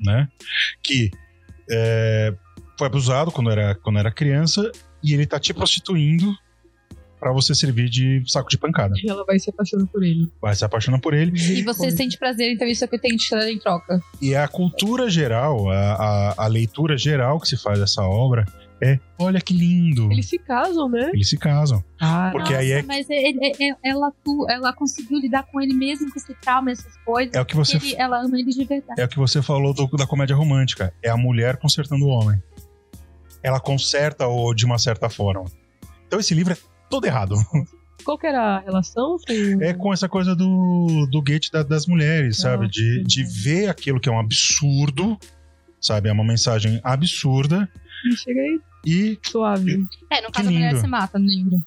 né? 0.01 0.29
Que 0.81 1.11
é, 1.69 2.33
foi 2.81 2.87
abusado 2.87 3.31
quando 3.31 3.51
era, 3.51 3.75
quando 3.75 3.99
era 3.99 4.11
criança 4.11 4.73
e 5.05 5.13
ele 5.13 5.27
tá 5.27 5.39
te 5.39 5.53
prostituindo 5.53 6.35
pra 7.19 7.31
você 7.31 7.55
servir 7.55 7.91
de 7.91 8.23
saco 8.27 8.49
de 8.49 8.57
pancada. 8.57 8.95
E 9.05 9.11
ela 9.11 9.23
vai 9.27 9.39
se 9.39 9.51
apaixonando 9.51 9.87
por 9.89 10.03
ele. 10.03 10.33
Vai 10.41 10.55
se 10.55 10.65
apaixonar 10.65 10.99
por 10.99 11.13
ele. 11.13 11.33
E 11.39 11.63
você 11.63 11.91
sente 11.91 12.17
prazer, 12.19 12.51
então 12.55 12.67
isso 12.67 12.83
é 12.83 12.87
o 12.87 12.89
que 12.89 12.97
eu 12.97 13.01
tenho 13.01 13.19
de 13.19 13.23
tirar 13.27 13.47
em 13.51 13.59
troca. 13.59 14.01
E 14.23 14.35
a 14.35 14.49
cultura 14.49 15.11
geral, 15.11 15.69
a, 15.71 15.77
a, 15.77 16.45
a 16.45 16.47
leitura 16.47 16.97
geral 16.97 17.39
que 17.39 17.47
se 17.49 17.59
faz 17.59 17.79
dessa 17.79 18.01
obra 18.03 18.47
é: 18.83 18.99
olha 19.19 19.39
que 19.39 19.53
lindo. 19.53 20.11
Eles 20.11 20.25
se 20.31 20.39
casam, 20.39 20.89
né? 20.89 21.11
Eles 21.13 21.29
se 21.29 21.37
casam. 21.37 21.85
Ah, 22.01 22.31
Porque 22.33 22.55
aí 22.55 22.71
é, 22.73 22.83
mas 22.83 23.11
ele- 23.11 23.39
ele- 23.61 23.77
ela, 23.85 24.11
tu- 24.25 24.47
ela 24.49 24.73
conseguiu 24.73 25.19
lidar 25.21 25.43
com 25.43 25.61
ele 25.61 25.75
mesmo 25.75 26.11
com 26.11 26.19
esse 26.19 26.33
trauma, 26.41 26.71
essas 26.71 26.97
coisas. 27.05 27.35
é 27.35 27.41
o 27.43 27.45
que 27.45 27.55
você 27.55 27.77
Ele- 27.77 27.97
ela 27.99 28.23
ama 28.23 28.41
ele 28.41 28.51
de 28.51 28.65
verdade. 28.65 28.99
É 28.99 29.05
o 29.05 29.09
que 29.09 29.19
você 29.19 29.43
falou 29.43 29.75
do- 29.75 29.95
da 29.95 30.07
comédia 30.07 30.35
romântica. 30.35 30.95
É 31.03 31.11
a 31.11 31.17
mulher 31.19 31.59
consertando 31.59 32.07
o 32.07 32.09
homem. 32.09 32.43
Ela 33.43 33.61
conserta 33.61 34.27
o 34.27 34.53
de 34.55 34.65
uma 34.65 34.79
certa 34.79 35.09
forma. 35.09 35.45
Então 36.07 36.19
esse 36.21 36.35
livro 36.35 36.53
é 36.53 36.57
todo 36.89 37.05
errado. 37.07 37.35
qual 38.05 38.19
que 38.19 38.27
era 38.27 38.57
a 38.57 38.61
relação. 38.61 39.17
É 39.61 39.73
com 39.75 39.93
essa 39.93 40.09
coisa 40.09 40.35
do, 40.35 41.07
do 41.11 41.21
gate 41.23 41.51
da- 41.51 41.63
das 41.63 41.87
mulheres, 41.87 42.39
sabe? 42.39 42.69
De, 42.69 43.03
de 43.05 43.25
ver 43.25 43.69
aquilo 43.69 44.01
que 44.01 44.09
é 44.09 44.13
um 44.13 44.19
absurdo, 44.19 45.19
sabe? 45.81 46.09
É 46.09 46.13
uma 46.13 46.25
mensagem 46.25 46.81
absurda. 46.83 47.69
Ih, 48.11 48.17
Chega 48.17 48.41
aí, 48.41 48.61
E. 48.87 49.19
suave. 49.23 49.87
É, 50.11 50.23
no 50.23 50.33
caso 50.33 50.49
a 50.49 50.53
mulher 50.53 50.77
se 50.77 50.87
mata 50.87 51.19
no 51.19 51.27
livro. 51.27 51.59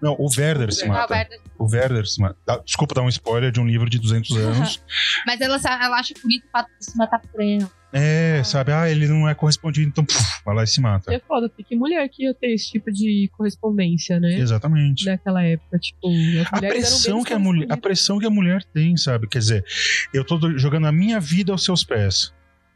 Não, 0.00 0.14
o 0.18 0.26
Werder 0.36 0.72
se 0.72 0.84
Ah, 0.84 0.88
mata. 0.88 1.14
Werder. 1.14 1.40
O 1.62 1.70
Werder 1.70 2.06
se 2.06 2.20
Desculpa 2.64 2.94
dar 2.94 3.02
um 3.02 3.08
spoiler 3.08 3.52
de 3.52 3.60
um 3.60 3.66
livro 3.66 3.88
de 3.88 3.98
200 3.98 4.30
anos. 4.36 4.82
Mas 5.26 5.40
ela, 5.40 5.56
ela 5.56 5.98
acha 5.98 6.14
bonito 6.22 6.44
o 6.46 6.50
fato 6.50 6.68
de 6.78 6.84
se 6.84 6.96
matar 6.96 7.20
por 7.20 7.40
ela. 7.40 7.70
é, 7.92 8.42
sabe? 8.44 8.72
Ah, 8.72 8.90
ele 8.90 9.06
não 9.06 9.28
é 9.28 9.34
correspondido, 9.34 9.88
então 9.88 10.04
puf, 10.04 10.42
vai 10.44 10.54
lá 10.56 10.64
e 10.64 10.66
se 10.66 10.80
mata. 10.80 11.12
É 11.14 11.20
foda, 11.20 11.48
porque 11.48 11.62
que 11.62 11.76
mulher 11.76 12.08
que 12.08 12.24
ia 12.24 12.34
ter 12.34 12.52
esse 12.54 12.70
tipo 12.70 12.90
de 12.90 13.30
correspondência, 13.36 14.18
né? 14.18 14.38
Exatamente. 14.38 15.04
Naquela 15.04 15.42
época, 15.44 15.78
tipo, 15.78 16.08
A 16.50 16.58
pressão, 16.58 17.22
que 17.22 17.32
a, 17.32 17.38
mulher, 17.38 17.66
a 17.70 17.76
pressão 17.76 18.18
que 18.18 18.26
a 18.26 18.30
mulher 18.30 18.64
tem, 18.74 18.96
sabe? 18.96 19.28
Quer 19.28 19.38
dizer, 19.38 19.64
eu 20.12 20.24
tô 20.24 20.36
do- 20.38 20.58
jogando 20.58 20.86
a 20.86 20.92
minha 20.92 21.20
vida 21.20 21.52
aos 21.52 21.64
seus 21.64 21.84
pés. 21.84 22.32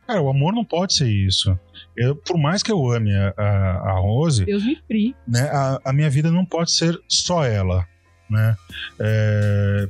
Cara, 0.06 0.20
o 0.22 0.28
amor 0.28 0.52
não 0.54 0.64
pode 0.64 0.94
ser 0.94 1.10
isso. 1.10 1.58
Eu, 1.96 2.14
por 2.14 2.38
mais 2.38 2.62
que 2.62 2.70
eu 2.70 2.92
ame 2.92 3.12
a, 3.12 3.34
a, 3.36 3.90
a 3.90 3.92
Rose, 3.98 4.44
Deus 4.44 4.64
me 4.64 4.78
free. 4.86 5.16
né, 5.26 5.48
a, 5.52 5.80
a 5.86 5.92
minha 5.92 6.08
vida 6.08 6.30
não 6.30 6.44
pode 6.44 6.70
ser 6.70 6.96
só 7.08 7.44
ela, 7.44 7.84
né? 8.30 8.56
É, 8.98 9.88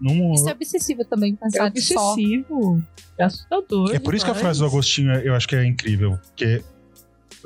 não- 0.00 0.32
Isso 0.34 0.48
é 0.48 0.52
obsessivo 0.52 1.04
também, 1.04 1.32
É 1.40 1.44
pensar 1.44 1.58
só. 1.82 2.12
obsessivo. 2.12 2.82
É 3.18 3.24
assustador. 3.24 3.94
é 3.94 3.98
por 3.98 4.14
isso 4.14 4.24
que 4.24 4.30
a 4.30 4.34
frase 4.34 4.60
do 4.60 4.66
Agostinho 4.66 5.12
eu 5.12 5.34
acho 5.34 5.48
que 5.48 5.56
é 5.56 5.64
incrível. 5.64 6.18
Porque 6.28 6.62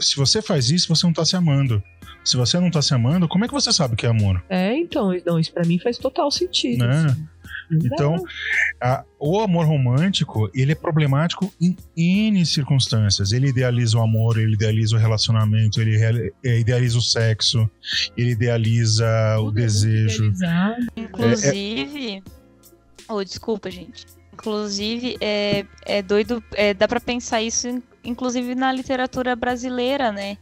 se 0.00 0.16
você 0.16 0.42
faz 0.42 0.70
isso, 0.70 0.88
você 0.88 1.06
não 1.06 1.12
tá 1.12 1.24
se 1.24 1.34
amando. 1.36 1.82
Se 2.24 2.36
você 2.36 2.60
não 2.60 2.70
tá 2.70 2.80
se 2.80 2.94
amando, 2.94 3.26
como 3.26 3.44
é 3.44 3.48
que 3.48 3.54
você 3.54 3.72
sabe 3.72 3.96
que 3.96 4.06
é 4.06 4.08
amor? 4.08 4.42
É, 4.48 4.76
então, 4.76 5.10
não, 5.26 5.40
isso 5.40 5.52
pra 5.52 5.64
mim 5.66 5.78
faz 5.78 5.98
total 5.98 6.30
sentido. 6.30 6.86
Né? 6.86 7.06
assim. 7.06 7.26
Então, 7.70 8.16
a- 8.82 9.04
o 9.18 9.40
amor 9.40 9.66
romântico, 9.66 10.50
ele 10.54 10.72
é 10.72 10.74
problemático 10.74 11.52
em 11.60 11.76
N 11.96 12.44
circunstâncias. 12.44 13.32
Ele 13.32 13.48
idealiza 13.48 13.98
o 13.98 14.02
amor, 14.02 14.38
ele 14.38 14.54
idealiza 14.54 14.96
o 14.96 14.98
relacionamento, 14.98 15.80
ele 15.80 15.96
eh, 16.44 16.58
idealiza 16.58 16.98
o 16.98 17.02
sexo, 17.02 17.68
ele 18.16 18.30
idealiza 18.32 19.06
o 19.38 19.44
Tudo 19.46 19.58
é 19.58 19.62
muito 19.62 19.72
desejo. 19.72 20.32
Inclusive. 20.96 22.22
Oh, 23.08 23.22
desculpa, 23.22 23.70
gente. 23.70 24.06
Inclusive, 24.32 25.16
é, 25.20 25.64
é 25.84 26.02
doido. 26.02 26.42
é, 26.54 26.72
dá 26.74 26.88
pra 26.88 26.98
pensar 27.00 27.42
isso, 27.42 27.68
in- 27.68 27.82
inclusive, 28.02 28.54
na 28.54 28.72
literatura 28.72 29.36
brasileira, 29.36 30.10
né? 30.10 30.38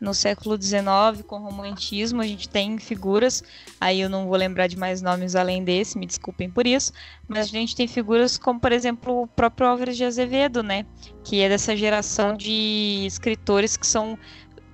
No 0.00 0.12
século 0.12 0.60
XIX, 0.60 1.22
com 1.26 1.36
o 1.36 1.44
romantismo, 1.44 2.20
a 2.20 2.26
gente 2.26 2.48
tem 2.48 2.78
figuras. 2.78 3.42
Aí 3.80 4.00
eu 4.00 4.10
não 4.10 4.26
vou 4.26 4.36
lembrar 4.36 4.66
de 4.66 4.76
mais 4.76 5.00
nomes 5.00 5.34
além 5.34 5.64
desse, 5.64 5.98
me 5.98 6.04
desculpem 6.06 6.50
por 6.50 6.66
isso. 6.66 6.92
Mas 7.26 7.46
a 7.46 7.50
gente 7.50 7.74
tem 7.74 7.86
figuras 7.86 8.36
como, 8.36 8.60
por 8.60 8.72
exemplo, 8.72 9.22
o 9.22 9.26
próprio 9.26 9.68
Álvares 9.68 9.96
de 9.96 10.04
Azevedo, 10.04 10.62
né? 10.62 10.84
Que 11.22 11.40
é 11.40 11.48
dessa 11.48 11.76
geração 11.76 12.36
de 12.36 13.04
escritores 13.06 13.76
que 13.76 13.86
são 13.86 14.18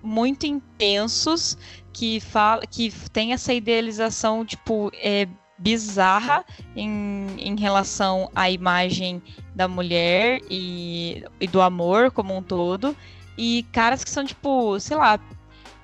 muito 0.03 0.47
intensos, 0.47 1.57
que, 1.93 2.21
fala, 2.21 2.63
que 2.67 2.93
tem 3.13 3.33
essa 3.33 3.53
idealização, 3.53 4.45
tipo, 4.45 4.91
é, 4.95 5.29
bizarra 5.61 6.45
em, 6.75 7.27
em 7.39 7.55
relação 7.61 8.31
à 8.35 8.51
imagem 8.51 9.23
da 9.55 9.69
mulher 9.69 10.41
e, 10.51 11.23
e 11.39 11.47
do 11.47 11.61
amor 11.61 12.11
como 12.11 12.35
um 12.35 12.43
todo. 12.43 12.97
E 13.39 13.65
caras 13.73 14.05
que 14.05 14.11
são, 14.11 14.25
tipo, 14.25 14.79
sei 14.81 14.97
lá, 14.97 15.19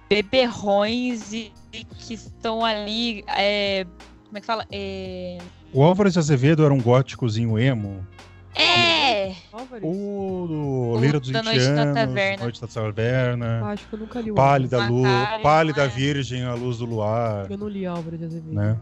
beberrões 0.09 1.33
e, 1.33 1.53
e 1.73 1.85
que 1.85 2.15
estão 2.15 2.65
ali. 2.65 3.25
é, 3.29 3.85
como 4.27 4.39
é 4.39 4.41
que 4.41 4.47
fala? 4.47 4.67
É. 4.71 5.39
O 5.73 5.83
Álvares 5.83 6.13
de 6.15 6.19
Azevedo 6.19 6.65
era 6.65 6.73
um 6.73 6.81
góticozinho 6.81 7.59
emo. 7.59 8.07
É! 8.55 9.35
O 9.83 10.47
do 10.49 10.55
O 10.95 10.99
Lira 10.99 11.21
dos 11.21 11.31
da 11.31 11.41
20 11.43 11.45
Noite 11.45 11.67
da 11.75 11.83
anos, 11.83 11.95
Taverna. 11.95 12.43
Noite 12.43 12.61
da 12.61 12.67
Taverna, 12.67 13.67
Acho 13.67 13.87
que 13.87 13.95
eu 13.95 13.99
nunca 13.99 14.21
li 14.21 14.31
o 14.31 14.35
Pálida 14.35 14.79
Macário, 14.89 15.43
Pálida 15.43 15.85
é? 15.85 15.89
Virgem, 15.89 16.43
a 16.45 16.55
luz 16.55 16.79
do 16.79 16.87
luar, 16.87 17.51
Eu 17.51 17.59
não 17.59 17.69
li 17.69 17.85
Álvares 17.85 18.19
de 18.19 18.25
Azevedo. 18.25 18.55
né? 18.55 18.79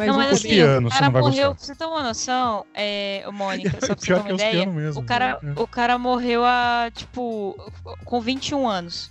Mas 0.00 0.08
não, 0.08 0.14
o 0.14 0.18
mas 0.18 0.32
assim, 0.32 0.48
pianos, 0.48 0.90
o 0.90 0.98
cara 0.98 1.10
morreu, 1.10 1.54
você 1.54 1.74
ter 1.74 1.84
uma 1.84 2.02
noção, 2.02 2.64
é, 2.72 3.22
Mônica, 3.30 3.78
só 3.80 3.94
pra 3.94 3.96
você 4.00 4.06
ter 4.06 4.14
uma 4.14 4.30
é 4.30 4.32
ideia, 4.32 4.66
mesmo. 4.66 5.02
o 5.02 5.04
cara, 5.04 5.38
né? 5.42 5.54
o 5.56 5.66
cara 5.66 5.98
morreu 5.98 6.42
a, 6.42 6.90
tipo, 6.94 7.54
com 8.06 8.20
21 8.20 8.66
anos, 8.66 9.10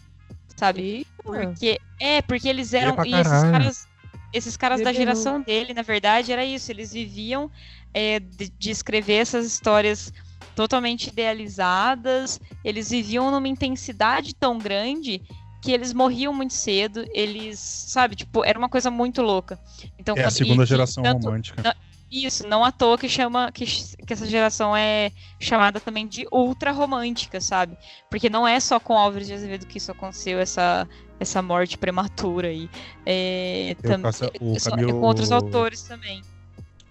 sabe? 0.56 0.82
Eita. 0.82 1.10
Porque, 1.24 1.80
é, 2.00 2.22
porque 2.24 2.50
eles 2.50 2.74
Ele 2.74 2.86
é 2.86 2.88
eram, 2.88 3.06
e 3.06 3.14
esses 3.14 3.44
caras, 3.44 3.88
esses 4.34 4.58
caras 4.58 4.82
da 4.82 4.92
geração 4.92 5.42
dele, 5.42 5.76
na 5.76 5.84
verdade, 5.84 6.32
era 6.32 6.44
isso, 6.44 6.72
eles 6.72 6.92
viviam 6.92 7.52
é, 7.94 8.20
de, 8.20 8.50
de 8.50 8.72
escrever 8.72 9.18
essas 9.18 9.46
histórias 9.46 10.12
totalmente 10.56 11.08
idealizadas, 11.08 12.42
eles 12.66 12.90
viviam 12.90 13.30
numa 13.30 13.48
intensidade 13.48 14.34
tão 14.34 14.58
grande 14.58 15.22
que 15.62 15.72
eles 15.72 15.94
morriam 15.94 16.34
muito 16.34 16.54
cedo, 16.54 17.06
eles, 17.14 17.60
sabe, 17.60 18.16
tipo, 18.16 18.44
era 18.46 18.58
uma 18.58 18.70
coisa 18.70 18.90
muito 18.90 19.22
louca. 19.22 19.60
Então, 19.98 20.16
É 20.18 20.24
a 20.24 20.32
segunda 20.32 20.64
e- 20.64 20.66
geração 20.68 21.04
tanto- 21.04 21.26
romântica. 21.26 21.76
isso, 22.12 22.48
não 22.48 22.64
à 22.64 22.72
toa 22.72 22.98
que 22.98 23.08
chama 23.10 23.52
que, 23.52 23.66
que 23.66 24.14
essa 24.14 24.26
geração 24.26 24.76
é 24.76 25.12
chamada 25.40 25.80
também 25.80 26.08
de 26.08 26.26
ultra 26.32 26.72
romântica, 26.72 27.40
sabe? 27.42 27.78
Porque 28.10 28.30
não 28.30 28.48
é 28.48 28.60
só 28.60 28.80
com 28.80 28.98
Álvares 28.98 29.28
de 29.28 29.34
Azevedo 29.34 29.66
que 29.68 29.78
isso 29.78 29.92
aconteceu, 29.92 30.40
essa, 30.40 30.88
essa 31.20 31.42
morte 31.42 31.78
prematura 31.78 32.48
aí. 32.48 32.70
É, 33.06 33.76
tam- 33.84 34.02
o 34.02 34.08
é 34.08 34.12
só- 34.60 34.70
é 34.70 34.70
Camilo- 34.72 34.94
com 34.94 35.06
outros 35.06 35.32
autores 35.32 35.82
também. 35.84 36.22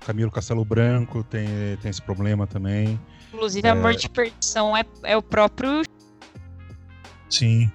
Camilo 0.01 0.31
Castelo 0.31 0.65
Branco 0.65 1.25
tem, 1.25 1.47
tem 1.83 1.91
esse 1.91 2.01
problema 2.03 2.47
também. 2.47 2.99
Inclusive, 3.33 3.67
É. 3.67 3.71
a 3.71 3.75
morte 3.75 4.03
de 4.03 4.09
perdição 4.11 4.77
é, 4.77 4.85
é 5.03 5.17
o 5.17 5.23
próprio. 5.23 5.83
Sim. 7.29 7.71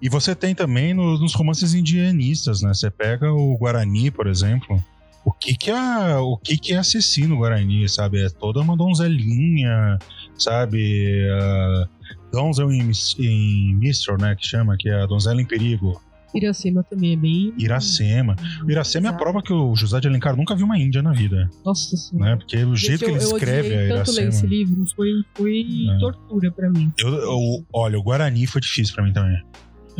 E 0.00 0.08
você 0.08 0.34
tem 0.34 0.54
também 0.54 0.92
no- 0.94 1.18
nos 1.18 1.34
romances 1.34 1.74
indianistas, 1.74 2.62
né? 2.62 2.72
Você 2.74 2.90
pega 2.90 3.32
o 3.32 3.56
Guarani, 3.58 4.10
por 4.10 4.26
exemplo. 4.26 4.82
O 5.24 5.32
que 5.32 5.54
que 5.54 5.70
é, 5.70 6.16
o 6.16 6.36
que 6.38 6.56
que 6.56 6.72
é 6.72 6.78
assassino 6.78 7.36
Guarani, 7.36 7.88
sabe? 7.88 8.24
É 8.24 8.30
toda 8.30 8.60
uma 8.60 8.76
donzelinha, 8.76 9.98
sabe? 10.38 11.26
Uh, 11.30 11.88
donzel 12.32 12.70
em, 12.72 12.90
em 13.18 13.74
Mistral, 13.76 14.16
né? 14.18 14.34
Que 14.34 14.46
chama, 14.46 14.76
que 14.78 14.88
é 14.88 15.02
a 15.02 15.06
donzela 15.06 15.40
em 15.40 15.44
perigo. 15.46 16.00
Iracema 16.34 16.82
também 16.84 17.14
é 17.14 17.16
bem. 17.16 17.54
Iracema. 17.58 18.36
Iracema 18.68 19.08
é 19.08 19.10
a 19.10 19.14
prova 19.14 19.42
que 19.42 19.52
o 19.52 19.74
José 19.74 19.98
de 19.98 20.08
Alencar 20.08 20.36
nunca 20.36 20.54
viu 20.54 20.66
uma 20.66 20.78
índia 20.78 21.02
na 21.02 21.10
vida, 21.12 21.50
Nossa 21.64 21.96
senhora. 21.96 22.32
né? 22.32 22.36
Porque 22.36 22.56
o 22.64 22.76
jeito 22.76 23.02
que 23.04 23.10
ele 23.10 23.18
eu, 23.18 23.22
escreve 23.36 23.68
eu 23.68 23.72
a 23.72 23.76
odiei 23.76 23.88
tanto 23.88 24.10
ler 24.12 24.22
Iracema... 24.22 24.28
esse 24.28 24.46
livro, 24.46 24.84
foi, 24.94 25.08
foi 25.34 25.64
É. 25.90 25.98
tortura 25.98 26.52
pra 26.52 26.70
mim. 26.70 26.92
Eu, 26.98 27.08
eu- 27.14 27.66
olha, 27.72 27.98
o 27.98 28.02
Guarani 28.02 28.46
foi 28.46 28.60
difícil 28.60 28.94
pra 28.94 29.02
mim 29.04 29.12
também. 29.12 29.42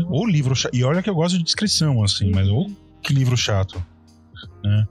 O 0.09 0.27
livro 0.27 0.55
chato. 0.55 0.75
E 0.75 0.85
olha 0.85 1.03
que 1.03 1.11
eu 1.11 1.15
gosto 1.15 1.37
de 1.37 1.45
descrição, 1.45 2.03
assim, 2.03 2.31
mas 2.31 2.49
o 2.49 2.67
que 3.03 3.13
livro 3.13 3.37
chato. 3.37 3.83
Né? 4.63 4.87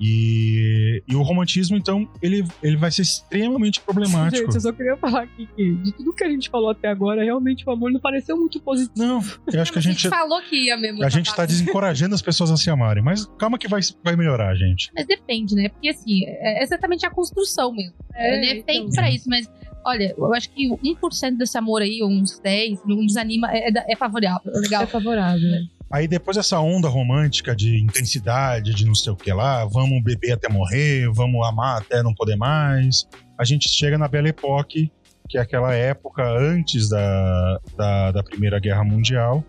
E, 0.00 1.02
e 1.08 1.14
o 1.14 1.22
romantismo, 1.22 1.76
então, 1.76 2.08
ele, 2.22 2.44
ele 2.62 2.76
vai 2.76 2.90
ser 2.90 3.02
extremamente 3.02 3.80
problemático. 3.80 4.44
Gente, 4.44 4.54
eu 4.54 4.60
só 4.60 4.72
queria 4.72 4.96
falar 4.96 5.22
aqui 5.22 5.48
que 5.56 5.74
de 5.76 5.92
tudo 5.92 6.12
que 6.12 6.24
a 6.24 6.28
gente 6.28 6.50
falou 6.50 6.70
até 6.70 6.88
agora, 6.88 7.24
realmente 7.24 7.64
o 7.66 7.70
amor 7.70 7.90
não 7.90 8.00
pareceu 8.00 8.36
muito 8.36 8.60
positivo. 8.60 8.92
Não, 8.96 9.20
eu 9.52 9.62
acho 9.62 9.72
que 9.72 9.78
a 9.78 9.82
gente, 9.82 10.08
falou 10.08 10.40
que 10.42 10.66
ia 10.66 10.76
mesmo. 10.76 11.02
a 11.02 11.08
gente 11.08 11.34
tá 11.34 11.46
desencorajando 11.46 12.14
as 12.14 12.22
pessoas 12.22 12.50
a 12.50 12.56
se 12.56 12.70
amarem. 12.70 13.02
Mas 13.02 13.26
calma 13.38 13.58
que 13.58 13.68
vai, 13.68 13.80
vai 14.04 14.16
melhorar, 14.16 14.54
gente. 14.54 14.90
Mas 14.94 15.06
depende, 15.06 15.54
né? 15.54 15.68
Porque 15.68 15.88
assim, 15.88 16.24
é 16.26 16.62
exatamente 16.62 17.06
a 17.06 17.10
construção 17.10 17.72
mesmo. 17.72 17.94
É, 18.14 18.36
Ele 18.36 18.60
é 18.60 18.62
feito 18.62 18.82
então. 18.82 18.90
pra 18.90 19.10
isso, 19.10 19.28
mas 19.28 19.50
olha, 19.86 20.14
eu 20.18 20.34
acho 20.34 20.50
que 20.50 20.68
1% 20.68 21.36
desse 21.36 21.56
amor 21.56 21.80
aí, 21.80 22.02
ou 22.02 22.10
uns 22.10 22.38
10, 22.40 22.80
não 22.84 23.06
desanima, 23.06 23.48
é, 23.52 23.68
é, 23.68 23.92
é 23.92 23.96
favorável, 23.96 24.52
é 24.52 24.58
legal. 24.58 24.82
É 24.82 24.86
favorável. 24.86 25.48
Aí 25.88 26.08
depois 26.08 26.36
dessa 26.36 26.58
onda 26.58 26.88
romântica 26.88 27.54
de 27.54 27.80
intensidade, 27.80 28.74
de 28.74 28.84
não 28.84 28.94
sei 28.94 29.12
o 29.12 29.16
que 29.16 29.32
lá, 29.32 29.64
vamos 29.64 30.02
beber 30.02 30.32
até 30.32 30.48
morrer, 30.48 31.08
vamos 31.12 31.46
amar 31.46 31.80
até 31.80 32.02
não 32.02 32.12
poder 32.12 32.36
mais, 32.36 33.06
a 33.38 33.44
gente 33.44 33.68
chega 33.68 33.96
na 33.96 34.08
Belle 34.08 34.30
Époque, 34.30 34.90
que 35.28 35.38
é 35.38 35.40
aquela 35.40 35.72
época 35.74 36.24
antes 36.28 36.88
da, 36.88 37.60
da, 37.76 38.12
da 38.12 38.22
Primeira 38.22 38.58
Guerra 38.58 38.82
Mundial, 38.82 39.44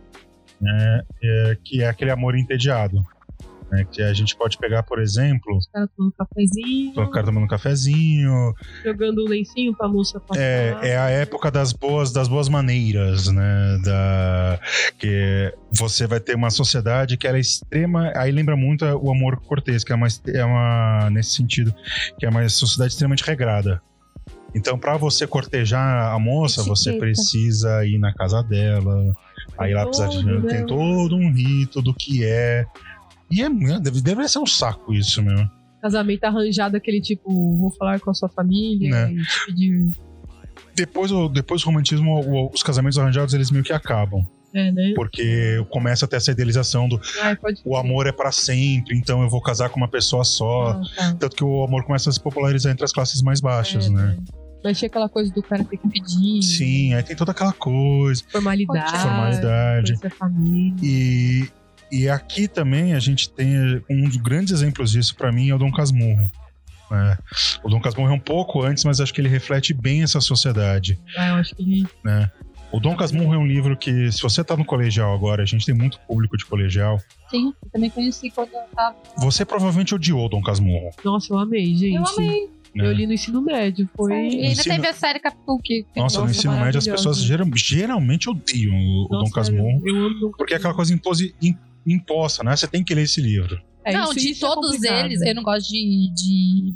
né, 0.62 1.02
é, 1.24 1.58
que 1.64 1.82
é 1.82 1.88
aquele 1.88 2.12
amor 2.12 2.38
entediado. 2.38 3.04
Né, 3.70 3.86
que 3.92 4.02
a 4.02 4.14
gente 4.14 4.34
pode 4.38 4.58
pegar, 4.58 4.82
por 4.84 4.98
exemplo, 4.98 5.58
Os 5.58 5.68
caras 5.68 5.90
tomando 5.96 6.14
um 6.14 6.18
cafezinho, 6.18 7.02
o 7.02 7.12
cara 7.12 7.26
tomando 7.26 7.44
um 7.44 7.48
cafezinho, 7.48 8.54
jogando 8.82 9.18
o 9.20 9.28
lencinho 9.28 9.76
pra 9.76 9.90
moça 9.90 10.22
passar. 10.22 10.42
é, 10.42 10.78
é 10.84 10.98
a 10.98 11.10
época 11.10 11.52
das 11.52 11.74
boas, 11.74 12.14
das 12.14 12.30
boas 12.30 12.48
maneiras, 12.48 13.28
né? 13.28 13.78
Da, 13.84 14.58
que 14.98 15.54
você 15.70 16.08
vai 16.08 16.22
ter 16.22 16.36
uma 16.36 16.50
sociedade 16.50 17.18
que 17.18 17.28
era 17.28 17.38
extrema. 17.38 18.12
Aí 18.16 18.32
lembra 18.32 18.56
muito 18.56 18.86
o 18.86 19.12
amor 19.12 19.38
cortês, 19.42 19.84
que 19.84 19.92
é 19.92 19.96
uma, 19.96 20.08
é 20.34 20.46
uma. 20.46 21.10
Nesse 21.10 21.32
sentido, 21.32 21.74
que 22.18 22.26
é 22.26 22.30
uma 22.30 22.48
sociedade 22.48 22.94
extremamente 22.94 23.24
regrada. 23.26 23.82
Então, 24.56 24.78
para 24.78 24.98
você 24.98 25.28
cortejar 25.28 26.14
a 26.14 26.18
moça, 26.18 26.64
você 26.64 26.94
precisa 26.94 27.86
ir 27.86 28.00
na 28.00 28.14
casa 28.14 28.42
dela. 28.42 29.14
Aí 29.58 29.74
lá 29.74 29.86
precisa 29.86 30.10
de, 30.10 30.24
tem 30.24 30.60
né? 30.60 30.66
todo 30.66 31.16
um 31.16 31.32
rito 31.32 31.82
do 31.82 31.94
que 31.94 32.24
é. 32.24 32.66
E 33.30 33.42
é, 33.42 33.50
deve, 33.80 34.02
deve 34.02 34.28
ser 34.28 34.40
um 34.40 34.46
saco 34.46 34.94
isso, 34.94 35.22
meu. 35.22 35.46
Casamento 35.82 36.24
arranjado, 36.24 36.76
aquele 36.76 37.00
tipo, 37.02 37.30
vou 37.58 37.72
falar 37.72 38.00
com 38.00 38.10
a 38.10 38.14
sua 38.14 38.30
família 38.30 38.90
Né? 38.90 39.14
e 39.14 39.24
te 39.24 39.46
pedir. 39.46 39.90
Depois, 40.76 41.12
depois 41.34 41.62
do 41.62 41.66
romantismo, 41.66 42.50
os 42.54 42.62
casamentos 42.64 42.98
arranjados, 43.00 43.34
eles 43.34 43.50
meio 43.52 43.64
que 43.64 43.74
acabam. 43.74 44.26
É, 44.54 44.72
né? 44.72 44.94
Porque 44.96 45.64
começa 45.70 46.06
a 46.06 46.08
ter 46.08 46.16
essa 46.16 46.32
idealização 46.32 46.88
do 46.88 47.00
Ai, 47.22 47.38
o 47.66 47.76
amor 47.76 48.08
é 48.08 48.12
pra 48.12 48.32
sempre, 48.32 48.98
então 48.98 49.22
eu 49.22 49.30
vou 49.30 49.42
casar 49.42 49.70
com 49.70 49.78
uma 49.78 49.88
pessoa 49.90 50.24
só. 50.24 50.70
Ah, 50.70 50.82
tá. 50.96 51.16
Tanto 51.20 51.36
que 51.36 51.44
o 51.44 51.64
amor 51.64 51.84
começa 51.84 52.10
a 52.10 52.14
se 52.14 52.20
popularizar 52.20 52.72
entre 52.72 52.86
as 52.86 52.92
classes 52.94 53.22
mais 53.22 53.40
baixas, 53.42 53.88
É, 53.88 53.90
né? 53.90 54.18
Mas 54.64 54.80
tinha 54.80 54.88
aquela 54.88 55.08
coisa 55.08 55.32
do 55.32 55.44
cara 55.44 55.64
ter 55.64 55.78
que 55.78 55.88
pedir. 55.88 56.42
Sim, 56.42 56.94
aí 56.94 57.04
tem 57.04 57.16
toda 57.16 57.32
aquela 57.32 57.54
coisa, 57.54 58.24
Formalidade. 58.32 58.98
formalidade. 58.98 59.94
E, 60.82 61.48
e 61.92 62.10
aqui 62.10 62.48
também 62.48 62.94
a 62.94 63.00
gente 63.00 63.30
tem 63.30 63.82
um 63.90 64.04
dos 64.06 64.18
grandes 64.18 64.54
exemplos 64.54 64.92
disso 64.92 65.16
pra 65.16 65.32
mim 65.32 65.50
é 65.50 65.56
o 65.56 65.58
Dom 65.58 65.72
Casmurro. 65.72 66.30
né? 66.92 67.18
O 67.64 67.70
Dom 67.70 67.80
Casmurro 67.80 68.10
é 68.12 68.14
um 68.14 68.20
pouco 68.20 68.62
antes, 68.64 68.84
mas 68.84 69.00
acho 69.02 69.14
que 69.14 69.22
ele 69.22 69.30
reflete 69.30 69.74
bem 69.74 70.04
essa 70.04 70.20
sociedade. 70.22 71.00
Ah, 71.18 71.30
eu 71.30 71.36
acho 71.36 71.56
que 71.56 71.62
ele. 71.62 71.88
né? 72.04 72.32
O 72.72 72.82
Dom 72.82 72.96
Casmurro 72.98 73.34
é 73.34 73.38
um 73.38 73.48
livro 73.48 73.78
que, 73.78 74.12
se 74.12 74.22
você 74.22 74.44
tá 74.44 74.58
no 74.58 74.66
colegial 74.66 75.14
agora, 75.14 75.42
a 75.42 75.46
gente 75.46 75.66
tem 75.66 75.74
muito 75.74 76.00
público 76.02 76.36
de 76.36 76.46
colegial, 76.46 77.00
Sim, 77.30 77.54
eu 77.64 77.70
também 77.72 77.90
conheci 77.90 78.30
quando 78.30 78.50
eu 78.54 78.60
tava. 78.76 78.96
você 79.18 79.46
provavelmente 79.46 79.96
odiou 79.96 80.26
o 80.26 80.30
Dom 80.30 80.42
Casmurro. 80.42 80.90
Nossa, 81.04 81.34
eu 81.34 81.38
amei, 81.40 81.74
gente. 81.76 81.96
Eu 81.96 82.06
amei. 82.06 82.50
né? 82.76 82.86
Eu 82.88 82.92
li 82.92 83.08
no 83.08 83.14
ensino 83.14 83.42
médio. 83.42 83.90
Foi. 83.96 84.12
E 84.12 84.16
ainda 84.16 84.48
ensino- 84.48 84.76
teve 84.76 84.88
a 84.88 84.94
série 84.94 85.18
Capitu 85.20 85.58
que. 85.64 85.86
Nossa, 85.96 86.18
no 86.20 86.26
Nossa, 86.26 86.38
ensino 86.38 86.58
médio 86.60 86.78
as 86.78 86.88
pessoas 86.88 87.18
geral- 87.24 87.48
geralmente 87.56 88.30
odeiam 88.30 88.76
o, 88.76 89.06
o 89.06 89.08
Dom 89.08 89.20
Nossa, 89.20 89.34
Casmurro, 89.34 89.82
Eu, 89.88 90.32
porque 90.38 90.54
é 90.54 90.58
aquela 90.58 90.74
coisa 90.74 90.94
imposi, 90.94 91.34
im- 91.42 91.58
imposta, 91.88 92.44
né? 92.44 92.56
Você 92.56 92.68
tem 92.68 92.84
que 92.84 92.94
ler 92.94 93.04
esse 93.04 93.22
livro. 93.22 93.62
É, 93.84 93.94
não, 93.94 94.06
isso- 94.12 94.16
de 94.20 94.30
isso 94.32 94.46
é 94.46 94.50
todos 94.50 94.72
complicado. 94.72 95.06
eles, 95.06 95.22
eu 95.22 95.36
não 95.36 95.44
gosto 95.44 95.68
de. 95.70 96.12
de... 96.14 96.74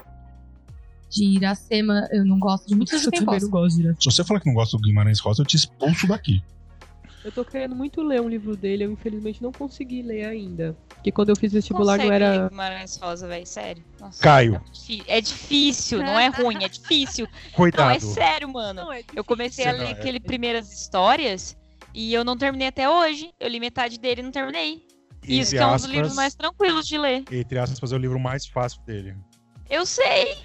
De 1.14 1.26
Iracema, 1.26 2.08
eu 2.14 2.24
não 2.26 2.40
gosto 2.40 2.68
de 2.68 2.74
muitos 2.76 2.94
Eu 3.04 3.12
de 3.12 3.18
quem 3.18 3.20
também 3.26 3.34
gosta. 3.42 3.46
não 3.46 3.52
gosto 3.52 3.76
de 3.76 3.82
Iracema. 3.82 4.02
Se 4.02 4.06
você 4.12 4.24
falar 4.24 4.40
que 4.40 4.46
não 4.48 4.54
gosta 4.54 4.78
do 4.78 4.82
Guimarães 4.84 5.20
Rosa, 5.20 5.42
eu 5.42 5.46
te 5.46 5.58
expulso 5.58 6.08
daqui. 6.08 6.42
Eu 7.24 7.32
tô 7.34 7.44
querendo 7.44 7.76
muito 7.76 8.02
ler 8.02 8.22
um 8.22 8.30
livro 8.30 8.56
dele, 8.56 8.86
eu 8.86 8.92
infelizmente 8.94 9.44
não 9.44 9.52
consegui 9.52 10.02
ler 10.02 10.24
ainda. 10.26 10.76
Porque 10.88 11.12
quando 11.12 11.30
eu 11.30 11.36
fiz 11.36 11.52
vestibular 11.52 11.98
não 11.98 12.08
ler 12.08 12.22
era. 12.22 12.48
Guimarães 12.48 12.96
Rosa, 12.96 13.28
velho, 13.28 13.46
sério. 13.46 13.84
Nossa, 14.00 14.24
Caio. 14.24 14.62
é 15.06 15.18
É 15.18 15.22
difícil, 15.22 16.00
não 16.00 16.18
é 16.18 16.30
ruim, 16.30 16.64
é 16.64 16.70
difícil. 16.70 17.26
Não, 17.46 17.52
Coitado. 17.58 17.94
é 17.94 18.00
sério, 18.00 18.48
mano. 18.48 18.82
Não, 18.86 18.94
é 18.94 19.04
Eu 19.14 19.24
comecei 19.26 19.68
a 19.68 19.72
ler 19.74 19.80
não, 19.80 19.86
é- 19.88 19.92
aquele 19.92 20.20
primeiras 20.22 20.72
histórias 20.72 21.58
e 21.94 22.14
eu 22.14 22.24
não 22.24 22.38
terminei 22.38 22.70
até 22.70 22.90
hoje. 22.90 23.30
Eu 23.38 23.50
li 23.50 23.60
metade 23.60 24.00
dele 24.00 24.22
e 24.22 24.24
não 24.24 24.32
terminei. 24.32 24.82
Isso 25.28 25.52
que 25.52 25.58
é 25.58 25.66
um 25.66 25.76
dos 25.76 25.86
livros 25.86 26.16
mais 26.16 26.34
tranquilos 26.36 26.88
de 26.88 26.98
ler. 26.98 27.24
Entre 27.32 27.58
aspas, 27.60 27.92
é 27.92 27.96
o 27.96 28.00
livro 28.00 28.20
mais 28.20 28.46
fácil 28.46 28.82
dele. 28.86 29.16
Eu 29.70 29.86
sei. 29.86 30.36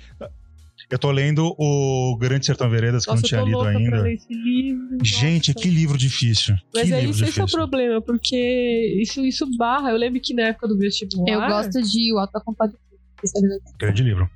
Eu 0.88 0.98
tô 1.00 1.10
lendo 1.10 1.52
o 1.58 2.16
Grande 2.16 2.46
Sertão 2.46 2.70
Veredas, 2.70 3.04
que 3.04 3.10
eu 3.10 3.14
Nossa, 3.14 3.22
não 3.22 3.28
tinha 3.28 3.40
eu 3.40 3.46
lido 3.46 3.60
ainda. 3.62 4.02
ler 4.02 4.14
esse 4.14 4.32
livro. 4.32 4.98
Gente, 5.02 5.52
que 5.52 5.68
livro 5.68 5.98
difícil. 5.98 6.54
Mas 6.72 6.86
que 6.86 6.94
é 6.94 7.00
livro 7.00 7.10
isso, 7.16 7.24
esse 7.24 7.40
é 7.40 7.44
o 7.44 7.48
problema, 7.50 8.00
porque 8.00 8.96
isso, 9.02 9.24
isso 9.24 9.46
barra. 9.56 9.90
Eu 9.90 9.96
lembro 9.96 10.20
que 10.20 10.32
na 10.32 10.42
época 10.48 10.68
do 10.68 10.78
vestibular. 10.78 11.28
Eu 11.28 11.40
gosto 11.40 11.82
de 11.82 12.12
O 12.14 12.18
Alto 12.18 12.32
da 12.34 12.40
Compadecida. 12.40 12.78
Grande 13.78 14.02
livro. 14.04 14.30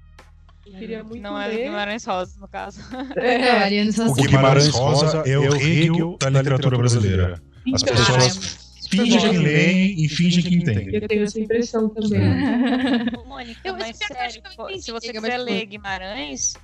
Eu 0.67 0.73
queria 0.79 1.05
muito 1.05 1.23
não 1.23 1.39
é 1.41 1.47
ler. 1.47 1.65
Guimarães 1.67 2.05
Rosa, 2.05 2.41
no 2.41 2.49
caso. 2.49 2.81
É, 3.17 3.51
Ariane 3.63 3.91
O. 3.91 4.15
Guimarães 4.15 4.69
Rosa 4.71 5.23
é 5.27 5.39
o 5.39 5.55
Hegel 5.55 6.17
da 6.19 6.31
literatura 6.31 6.77
brasileira. 6.79 7.41
As 7.73 7.83
Então, 7.83 7.95
pessoas 7.95 8.70
fingem 8.91 9.31
que 9.31 9.39
leem 9.39 10.05
e 10.05 10.09
fingem 10.09 10.43
que 10.43 10.55
entendem. 10.55 10.95
Eu 10.95 11.09
tenho 11.09 11.23
essa 11.25 11.41
impressão 11.41 11.89
também. 11.89 12.21
Mônica, 13.27 13.61
Eu- 13.65 13.77
mas 13.77 13.97
sério, 13.97 14.43
se 14.81 14.91
você 14.91 15.13
quiser 15.13 15.39
ler 15.39 15.67
Guimarães, 15.67 16.55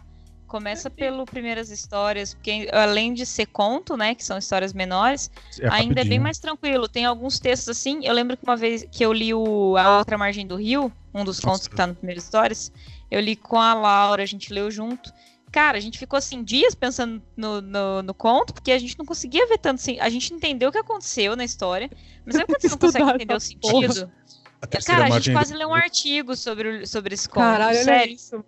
Começa 0.46 0.88
pelo 0.88 1.24
primeiras 1.26 1.70
histórias, 1.70 2.32
porque 2.32 2.68
além 2.72 3.12
de 3.12 3.26
ser 3.26 3.46
conto, 3.46 3.96
né, 3.96 4.14
que 4.14 4.24
são 4.24 4.38
histórias 4.38 4.72
menores, 4.72 5.28
É 5.58 5.68
ainda 5.68 6.02
é 6.02 6.04
bem 6.04 6.20
mais 6.20 6.38
tranquilo. 6.38 6.88
Tem 6.88 7.04
alguns 7.04 7.40
textos 7.40 7.68
assim. 7.70 8.06
Eu 8.06 8.14
lembro 8.14 8.36
que 8.36 8.44
uma 8.44 8.56
vez 8.56 8.86
que 8.92 9.04
eu 9.04 9.12
li 9.12 9.34
o 9.34 9.76
A 9.76 9.98
Outra 9.98 10.16
Margem 10.16 10.46
do 10.46 10.54
Rio, 10.54 10.92
um 11.12 11.24
dos 11.24 11.40
contos 11.40 11.58
Nossa. 11.62 11.70
que 11.70 11.74
tá 11.74 11.86
no 11.88 11.96
Primeiras 11.96 12.22
Histórias, 12.22 12.70
eu 13.10 13.18
li 13.18 13.34
com 13.34 13.58
a 13.60 13.74
Laura, 13.74 14.22
a 14.22 14.26
gente 14.26 14.52
leu 14.52 14.70
junto. 14.70 15.12
Cara, 15.52 15.78
a 15.78 15.80
gente 15.80 15.98
ficou 15.98 16.16
assim 16.18 16.42
dias 16.44 16.74
pensando 16.74 17.22
no, 17.36 17.60
no, 17.62 18.02
no 18.02 18.14
conto, 18.14 18.52
porque 18.52 18.72
a 18.72 18.78
gente 18.78 18.98
não 18.98 19.06
conseguia 19.06 19.46
ver 19.46 19.58
tanto 19.58 19.76
assim. 19.80 19.98
A 20.00 20.08
gente 20.08 20.32
entendeu 20.34 20.68
o 20.68 20.72
que 20.72 20.78
aconteceu 20.78 21.34
na 21.36 21.44
história, 21.44 21.88
mas 22.26 22.34
sabe 22.34 22.46
quando 22.46 22.60
você 22.60 22.68
não 22.68 22.78
consegue 22.78 23.10
entender 23.10 23.34
o 23.34 23.40
sentido? 23.40 24.12
A 24.60 24.66
Cara, 24.66 25.04
a 25.06 25.10
gente 25.10 25.32
quase 25.32 25.52
do- 25.52 25.58
leu 25.58 25.68
um 25.68 25.74
artigo 25.74 26.34
sobre, 26.36 26.86
sobre 26.86 27.14
esse 27.14 27.28
conto. 27.28 27.40
Caralho, 27.44 27.76
olha 27.76 27.84
sério. 27.84 28.14
isso. 28.14 28.44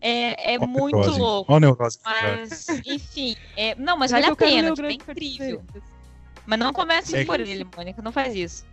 É, 0.00 0.54
é 0.54 0.58
muito 0.58 0.96
neurose. 0.96 1.18
louco. 1.18 1.58
Neurose. 1.58 1.98
Mas, 2.04 2.68
enfim. 2.86 3.34
é- 3.56 3.74
não, 3.74 3.96
mas 3.96 4.10
vale 4.10 4.26
a 4.26 4.36
pena, 4.36 4.72
tipo, 4.72 4.86
é 4.86 4.92
incrível. 4.92 5.64
Mas 6.46 6.58
não 6.58 6.72
comece 6.72 7.16
É 7.16 7.24
por 7.24 7.36
que- 7.36 7.42
ele, 7.50 7.66
Mônica, 7.76 8.00
não 8.02 8.12
faz 8.12 8.34
isso. 8.34 8.64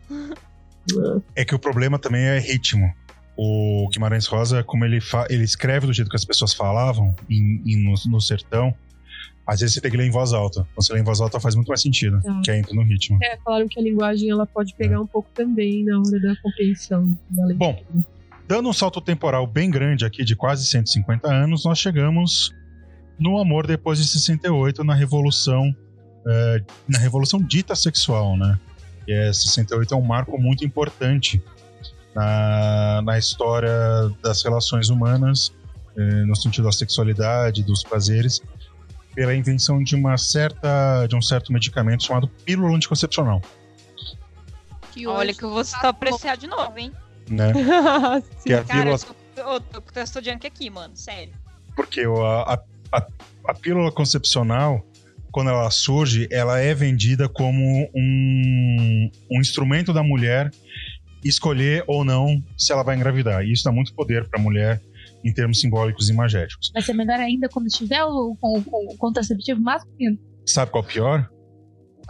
É 1.35 1.43
que 1.45 1.55
o 1.55 1.59
problema 1.59 1.97
também 1.97 2.21
é 2.23 2.37
ritmo. 2.39 2.93
O 3.35 3.89
Guimarães 3.91 4.25
Rosa, 4.27 4.63
como 4.63 4.85
ele, 4.85 4.99
ele 5.29 5.43
escreve 5.43 5.87
do 5.87 5.93
jeito 5.93 6.09
que 6.09 6.15
as 6.15 6.23
pessoas 6.25 6.53
falavam 6.53 7.15
em, 7.29 7.61
em- 7.65 7.83
no, 7.83 7.93
no 8.11 8.21
sertão, 8.21 8.73
às 9.45 9.59
vezes 9.59 9.73
você 9.75 9.81
tem 9.81 9.89
que 9.91 9.97
ler 9.97 10.05
em 10.07 10.11
voz 10.11 10.33
alta. 10.33 10.61
Quando 10.75 10.85
você 10.85 10.93
lê 10.93 10.99
em 10.99 11.03
voz 11.03 11.19
alta 11.19 11.39
faz 11.39 11.55
muito 11.55 11.67
mais 11.67 11.81
sentido, 11.81 12.21
Tá. 12.21 12.41
que 12.43 12.51
aí 12.51 12.59
entra 12.59 12.73
no 12.75 12.83
ritmo. 12.83 13.17
É, 13.23 13.37
falaram 13.43 13.67
que 13.67 13.79
a 13.79 13.83
linguagem 13.83 14.29
ela 14.29 14.45
pode 14.45 14.73
pegar 14.75 15.01
um 15.01 15.07
pouco 15.07 15.27
também 15.33 15.83
na 15.83 15.97
hora 15.99 16.19
da 16.21 16.35
compreensão 16.41 17.17
da 17.29 17.45
leitura. 17.45 17.57
Bom, 17.93 18.03
dando 18.47 18.69
um 18.69 18.73
salto 18.73 19.01
temporal 19.01 19.47
bem 19.47 19.69
grande 19.69 20.05
aqui 20.05 20.23
de 20.23 20.35
quase 20.35 20.65
150 20.67 21.27
anos, 21.33 21.65
nós 21.65 21.79
chegamos 21.79 22.51
no 23.19 23.37
amor 23.39 23.65
depois 23.67 23.97
de 23.99 24.05
68, 24.07 24.83
na 24.83 24.93
revolução, 24.93 25.75
eh, 26.27 26.61
na 26.87 26.99
revolução 26.99 27.41
dita 27.41 27.75
sexual, 27.75 28.37
né? 28.37 28.59
Que 29.05 29.11
é 29.11 29.33
68 29.33 29.93
é 29.93 29.97
um 29.97 30.01
marco 30.01 30.37
muito 30.39 30.63
importante 30.63 31.41
na, 32.15 33.01
na 33.01 33.17
história 33.17 33.71
das 34.21 34.43
relações 34.43 34.89
humanas, 34.89 35.53
eh, 35.97 36.25
no 36.25 36.35
sentido 36.35 36.65
da 36.65 36.71
sexualidade, 36.71 37.63
dos 37.63 37.83
prazeres, 37.83 38.41
pela 39.15 39.35
invenção 39.35 39.83
de 39.83 39.95
uma 39.95 40.17
certa, 40.17 41.05
de 41.07 41.15
um 41.15 41.21
certo 41.21 41.51
medicamento 41.51 42.03
chamado 42.03 42.27
pílula 42.27 42.75
anticoncepcional, 42.75 43.41
Que 44.91 45.07
Olha 45.07 45.33
que 45.33 45.43
eu 45.43 45.49
vou 45.49 45.63
tá 45.63 45.89
apreciar 45.89 46.35
de 46.37 46.47
novo, 46.47 46.77
hein? 46.77 46.91
né? 47.29 47.53
Sim. 47.53 47.63
Que 48.45 48.53
é 48.53 48.57
a 48.57 48.63
Cara, 48.63 48.79
pílula 48.79 48.99
eu 49.35 49.43
tô, 49.43 49.53
eu 49.53 49.61
tô 49.61 49.81
com 49.81 49.91
testo 49.91 50.23
junk 50.23 50.45
aqui, 50.45 50.69
mano, 50.69 50.95
sério. 50.95 51.33
Porque 51.75 52.01
a, 52.01 52.53
a, 52.53 52.61
a, 52.91 53.07
a 53.47 53.53
pílula 53.53 53.91
concepcional, 53.91 54.85
quando 55.31 55.49
ela 55.49 55.69
surge, 55.71 56.27
ela 56.31 56.59
é 56.59 56.73
vendida 56.73 57.27
como 57.27 57.89
um, 57.95 59.11
um 59.31 59.41
instrumento 59.41 59.91
da 59.91 60.03
mulher 60.03 60.51
escolher 61.23 61.83
ou 61.87 62.03
não 62.03 62.41
se 62.57 62.71
ela 62.71 62.83
vai 62.83 62.95
engravidar. 62.95 63.43
E 63.43 63.51
isso 63.51 63.63
dá 63.63 63.71
muito 63.71 63.93
poder 63.93 64.27
para 64.29 64.39
a 64.39 64.43
mulher 64.43 64.81
em 65.23 65.33
termos 65.33 65.59
simbólicos 65.59 66.09
e 66.09 66.11
imagéticos. 66.13 66.71
Vai 66.73 66.81
ser 66.81 66.93
melhor 66.93 67.19
ainda 67.19 67.47
quando 67.49 67.67
tiver 67.67 68.03
o, 68.03 68.37
o, 68.41 68.57
o 68.93 68.97
contraceptivo 68.97 69.59
masculino. 69.61 70.17
Sabe 70.45 70.71
qual 70.71 70.83
é 70.83 70.85
o 70.85 70.89
pior? 70.89 71.29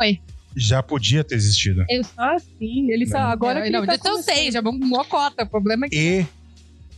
Oi. 0.02 0.20
Já 0.56 0.82
podia 0.84 1.24
ter 1.24 1.36
existido. 1.36 1.84
Ah, 2.18 2.38
sim. 2.40 2.92
Ele 2.92 3.06
sabe. 3.06 3.32
Agora 3.34 3.62
que 3.64 3.70
não, 3.70 3.80
ele 3.80 3.88
tá 3.88 3.96
disso 3.96 4.08
eu 4.08 4.22
sei, 4.24 4.52
já 4.52 4.62
vamos 4.62 4.86
uma 4.88 5.06
cota. 5.06 5.44
O 5.44 5.50
problema 5.50 5.86
é 5.86 5.90
que. 5.90 5.96
E 5.96 6.28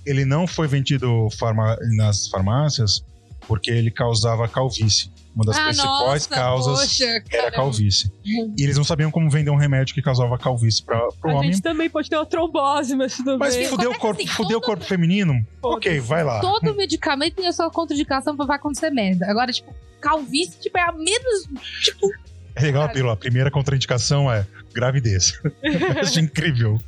ele 0.05 0.25
não 0.25 0.45
foi 0.45 0.67
vendido 0.67 1.29
farma- 1.37 1.77
nas 1.95 2.27
farmácias 2.27 3.03
porque 3.47 3.71
ele 3.71 3.91
causava 3.91 4.47
calvície. 4.47 5.09
Uma 5.36 5.44
das 5.45 5.57
ah, 5.57 5.64
principais 5.66 6.28
nossa, 6.28 6.30
causas 6.30 6.80
poxa, 6.80 7.03
era 7.06 7.22
caramba. 7.22 7.52
calvície. 7.52 8.12
E 8.24 8.64
eles 8.64 8.78
não 8.78 8.86
sabiam 8.86 9.12
como 9.12 9.30
vender 9.30 9.52
um 9.52 9.57
remédio 9.57 9.94
que 9.94 10.02
causava 10.02 10.38
calvície 10.38 10.82
para 10.82 10.98
o 10.98 11.12
A 11.30 11.34
homem. 11.34 11.52
gente 11.52 11.62
também 11.62 11.90
pode 11.90 12.10
ter 12.10 12.16
uma 12.16 12.26
trombose, 12.26 12.95
mas 12.95 13.18
tudo 13.18 13.38
Mas 13.38 13.56
bem. 13.56 13.68
fudeu 13.68 13.90
o 13.90 13.94
Acontece 13.94 13.99
corpo, 14.02 14.22
assim, 14.22 14.32
fudeu 14.44 14.57
o 14.60 14.62
corpo 14.62 14.86
feminino? 14.86 15.45
Ok, 15.62 15.99
vai 15.99 16.24
lá. 16.24 16.40
Todo 16.40 16.74
medicamento 16.74 17.36
tem 17.36 17.48
a 17.48 17.52
sua 17.52 17.70
contraindicação 17.70 18.36
pra 18.38 18.45
vai 18.45 18.56
acontecer 18.56 18.90
merda. 18.91 19.30
Agora, 19.30 19.52
tipo, 19.52 19.76
calvície, 19.99 20.57
tipo, 20.60 20.78
é 20.78 20.82
a 20.84 20.91
menos. 20.94 21.48
Tipo, 21.82 22.07
É 22.56 22.62
legal 22.62 22.84
a 22.84 22.88
pílula. 22.90 23.14
A 23.14 23.18
primeira 23.18 23.52
contraindicação 23.52 24.32
é 24.32 24.48
gravidez. 24.74 25.38
Acho 25.99 26.22
incrível. 26.22 26.82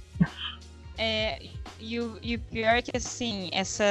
É, 0.98 1.42
e, 1.80 2.00
o, 2.00 2.18
e 2.22 2.36
o 2.36 2.40
pior 2.40 2.76
é 2.78 2.82
que, 2.82 2.96
assim, 2.96 3.50
essa. 3.52 3.84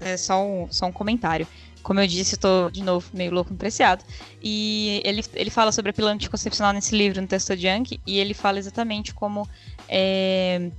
É 0.00 0.16
só 0.16 0.44
um, 0.44 0.68
só 0.70 0.86
um 0.86 0.92
comentário. 0.92 1.46
Como 1.84 2.00
eu 2.00 2.06
disse, 2.06 2.34
eu 2.34 2.40
tô, 2.40 2.70
de 2.70 2.82
novo, 2.82 3.06
meio 3.12 3.30
louco 3.30 3.50
no 3.50 3.58
preciado. 3.58 4.02
E 4.42 5.02
ele, 5.04 5.22
ele 5.34 5.50
fala 5.50 5.70
sobre 5.70 5.90
a 5.90 5.92
pílula 5.92 6.14
anticoncepcional 6.14 6.72
nesse 6.72 6.96
livro, 6.96 7.20
no 7.20 7.28
Texto 7.28 7.54
Junk, 7.54 8.00
e 8.06 8.18
ele 8.18 8.32
fala 8.32 8.58
exatamente 8.58 9.12
como 9.12 9.46
é, 9.86 10.70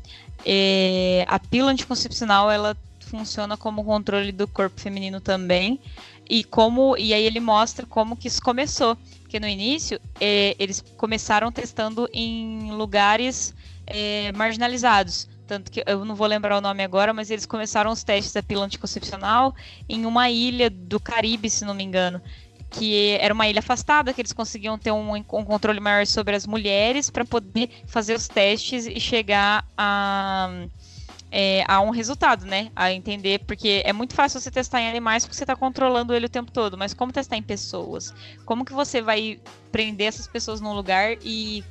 é, 0.44 1.24
a 1.28 1.38
pílula 1.38 1.72
anticoncepcional 1.72 2.50
ela 2.50 2.76
funciona 3.00 3.56
como 3.56 3.86
controle 3.86 4.32
do 4.32 4.48
corpo 4.48 4.82
feminino 4.82 5.22
também. 5.22 5.80
E 6.28 6.44
como 6.44 6.98
e 6.98 7.14
aí 7.14 7.24
ele 7.24 7.40
mostra 7.40 7.86
como 7.86 8.18
que 8.18 8.28
isso 8.28 8.42
começou. 8.42 8.98
Porque 9.22 9.40
no 9.40 9.48
início, 9.48 10.02
é, 10.20 10.56
eles 10.58 10.84
começaram 10.98 11.52
testando 11.52 12.10
em 12.12 12.72
lugares 12.72 13.54
é, 13.86 14.32
marginalizados. 14.32 15.28
Tanto 15.48 15.72
que 15.72 15.84
eu 15.86 16.04
não 16.04 16.16
vou 16.16 16.28
lembrar 16.28 16.58
o 16.58 16.62
nome 16.62 16.84
agora, 16.84 17.14
mas 17.14 17.30
eles 17.30 17.46
começaram 17.46 17.92
os 17.92 18.04
testes 18.04 18.34
da 18.34 18.42
pílula 18.42 18.66
anticoncepcional 18.66 19.56
em 19.88 20.06
uma 20.06 20.30
ilha 20.30 20.70
do 20.70 21.00
Caribe, 21.00 21.50
se 21.50 21.64
não 21.66 21.74
me 21.74 21.84
engano. 21.84 22.22
Que 22.70 23.12
era 23.22 23.34
uma 23.34 23.48
ilha 23.48 23.60
afastada, 23.60 24.14
que 24.14 24.22
eles 24.22 24.34
conseguiam 24.34 24.78
ter 24.78 24.92
um, 24.92 25.16
um 25.16 25.24
controle 25.24 25.80
maior 25.80 26.06
sobre 26.08 26.36
as 26.36 26.48
mulheres 26.48 27.10
para 27.10 27.24
poder 27.24 27.70
fazer 27.86 28.16
os 28.16 28.28
testes 28.28 28.88
e 28.88 29.00
chegar 29.00 29.66
a, 29.78 30.66
é, 31.32 31.64
a 31.68 31.80
um 31.80 31.92
resultado, 31.92 32.46
né? 32.46 32.72
A 32.76 32.92
entender, 32.92 33.40
porque 33.46 33.84
é 33.86 33.94
muito 33.94 34.16
fácil 34.16 34.40
você 34.40 34.50
testar 34.50 34.82
em 34.82 34.90
animais 34.90 35.26
porque 35.26 35.38
você 35.38 35.44
está 35.44 35.56
controlando 35.56 36.14
ele 36.14 36.26
o 36.26 36.30
tempo 36.30 36.52
todo, 36.52 36.78
mas 36.78 36.94
como 36.94 37.14
testar 37.14 37.38
em 37.38 37.44
pessoas? 37.44 38.14
Como 38.46 38.66
que 38.66 38.74
você 38.74 39.02
vai 39.02 39.40
prender 39.72 40.08
essas 40.08 40.28
pessoas 40.28 40.60
num 40.60 40.74
lugar 40.74 41.18
e 41.22 41.64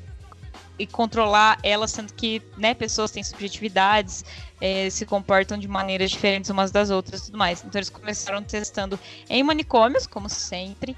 e 0.78 0.86
controlar 0.86 1.58
elas, 1.62 1.92
sendo 1.92 2.12
que 2.12 2.42
né, 2.56 2.74
pessoas 2.74 3.10
têm 3.10 3.22
subjetividades, 3.22 4.24
é, 4.60 4.90
se 4.90 5.06
comportam 5.06 5.56
de 5.58 5.68
maneiras 5.68 6.10
diferentes 6.10 6.50
umas 6.50 6.70
das 6.70 6.90
outras 6.90 7.20
e 7.20 7.24
tudo 7.26 7.38
mais. 7.38 7.62
Então 7.64 7.78
eles 7.78 7.90
começaram 7.90 8.42
testando 8.42 8.98
em 9.28 9.42
manicômios, 9.42 10.06
como 10.06 10.28
sempre, 10.28 10.96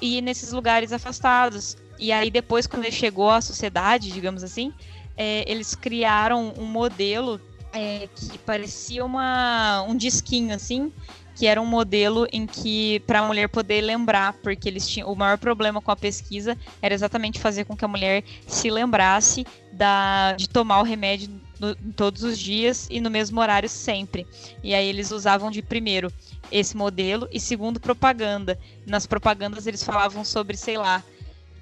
e 0.00 0.20
nesses 0.22 0.52
lugares 0.52 0.92
afastados. 0.92 1.76
E 1.98 2.12
aí 2.12 2.30
depois, 2.30 2.66
quando 2.66 2.84
ele 2.84 2.92
chegou 2.92 3.30
à 3.30 3.40
sociedade, 3.40 4.10
digamos 4.10 4.42
assim, 4.42 4.72
é, 5.16 5.50
eles 5.50 5.74
criaram 5.74 6.52
um 6.58 6.64
modelo 6.64 7.40
é, 7.72 8.08
que 8.14 8.38
parecia 8.38 9.04
uma, 9.04 9.82
um 9.82 9.96
disquinho 9.96 10.54
assim, 10.54 10.92
que 11.36 11.46
era 11.46 11.60
um 11.60 11.66
modelo 11.66 12.26
em 12.32 12.46
que 12.46 13.00
para 13.00 13.20
a 13.20 13.26
mulher 13.26 13.48
poder 13.48 13.82
lembrar, 13.82 14.32
porque 14.42 14.68
eles 14.68 14.88
tinham 14.88 15.12
o 15.12 15.14
maior 15.14 15.36
problema 15.36 15.80
com 15.82 15.90
a 15.90 15.96
pesquisa 15.96 16.56
era 16.80 16.94
exatamente 16.94 17.38
fazer 17.38 17.64
com 17.66 17.76
que 17.76 17.84
a 17.84 17.88
mulher 17.88 18.24
se 18.46 18.70
lembrasse 18.70 19.46
da, 19.70 20.32
de 20.32 20.48
tomar 20.48 20.80
o 20.80 20.82
remédio 20.82 21.28
no- 21.60 21.76
todos 21.92 22.22
os 22.22 22.38
dias 22.38 22.88
e 22.90 23.00
no 23.00 23.10
mesmo 23.10 23.38
horário 23.40 23.68
sempre. 23.68 24.26
E 24.62 24.74
aí 24.74 24.88
eles 24.88 25.10
usavam 25.10 25.50
de 25.50 25.60
primeiro 25.60 26.10
esse 26.50 26.74
modelo 26.74 27.28
e 27.30 27.38
segundo 27.38 27.78
propaganda. 27.78 28.58
Nas 28.86 29.06
propagandas 29.06 29.66
eles 29.66 29.82
falavam 29.82 30.24
sobre, 30.24 30.56
sei 30.56 30.78
lá, 30.78 31.04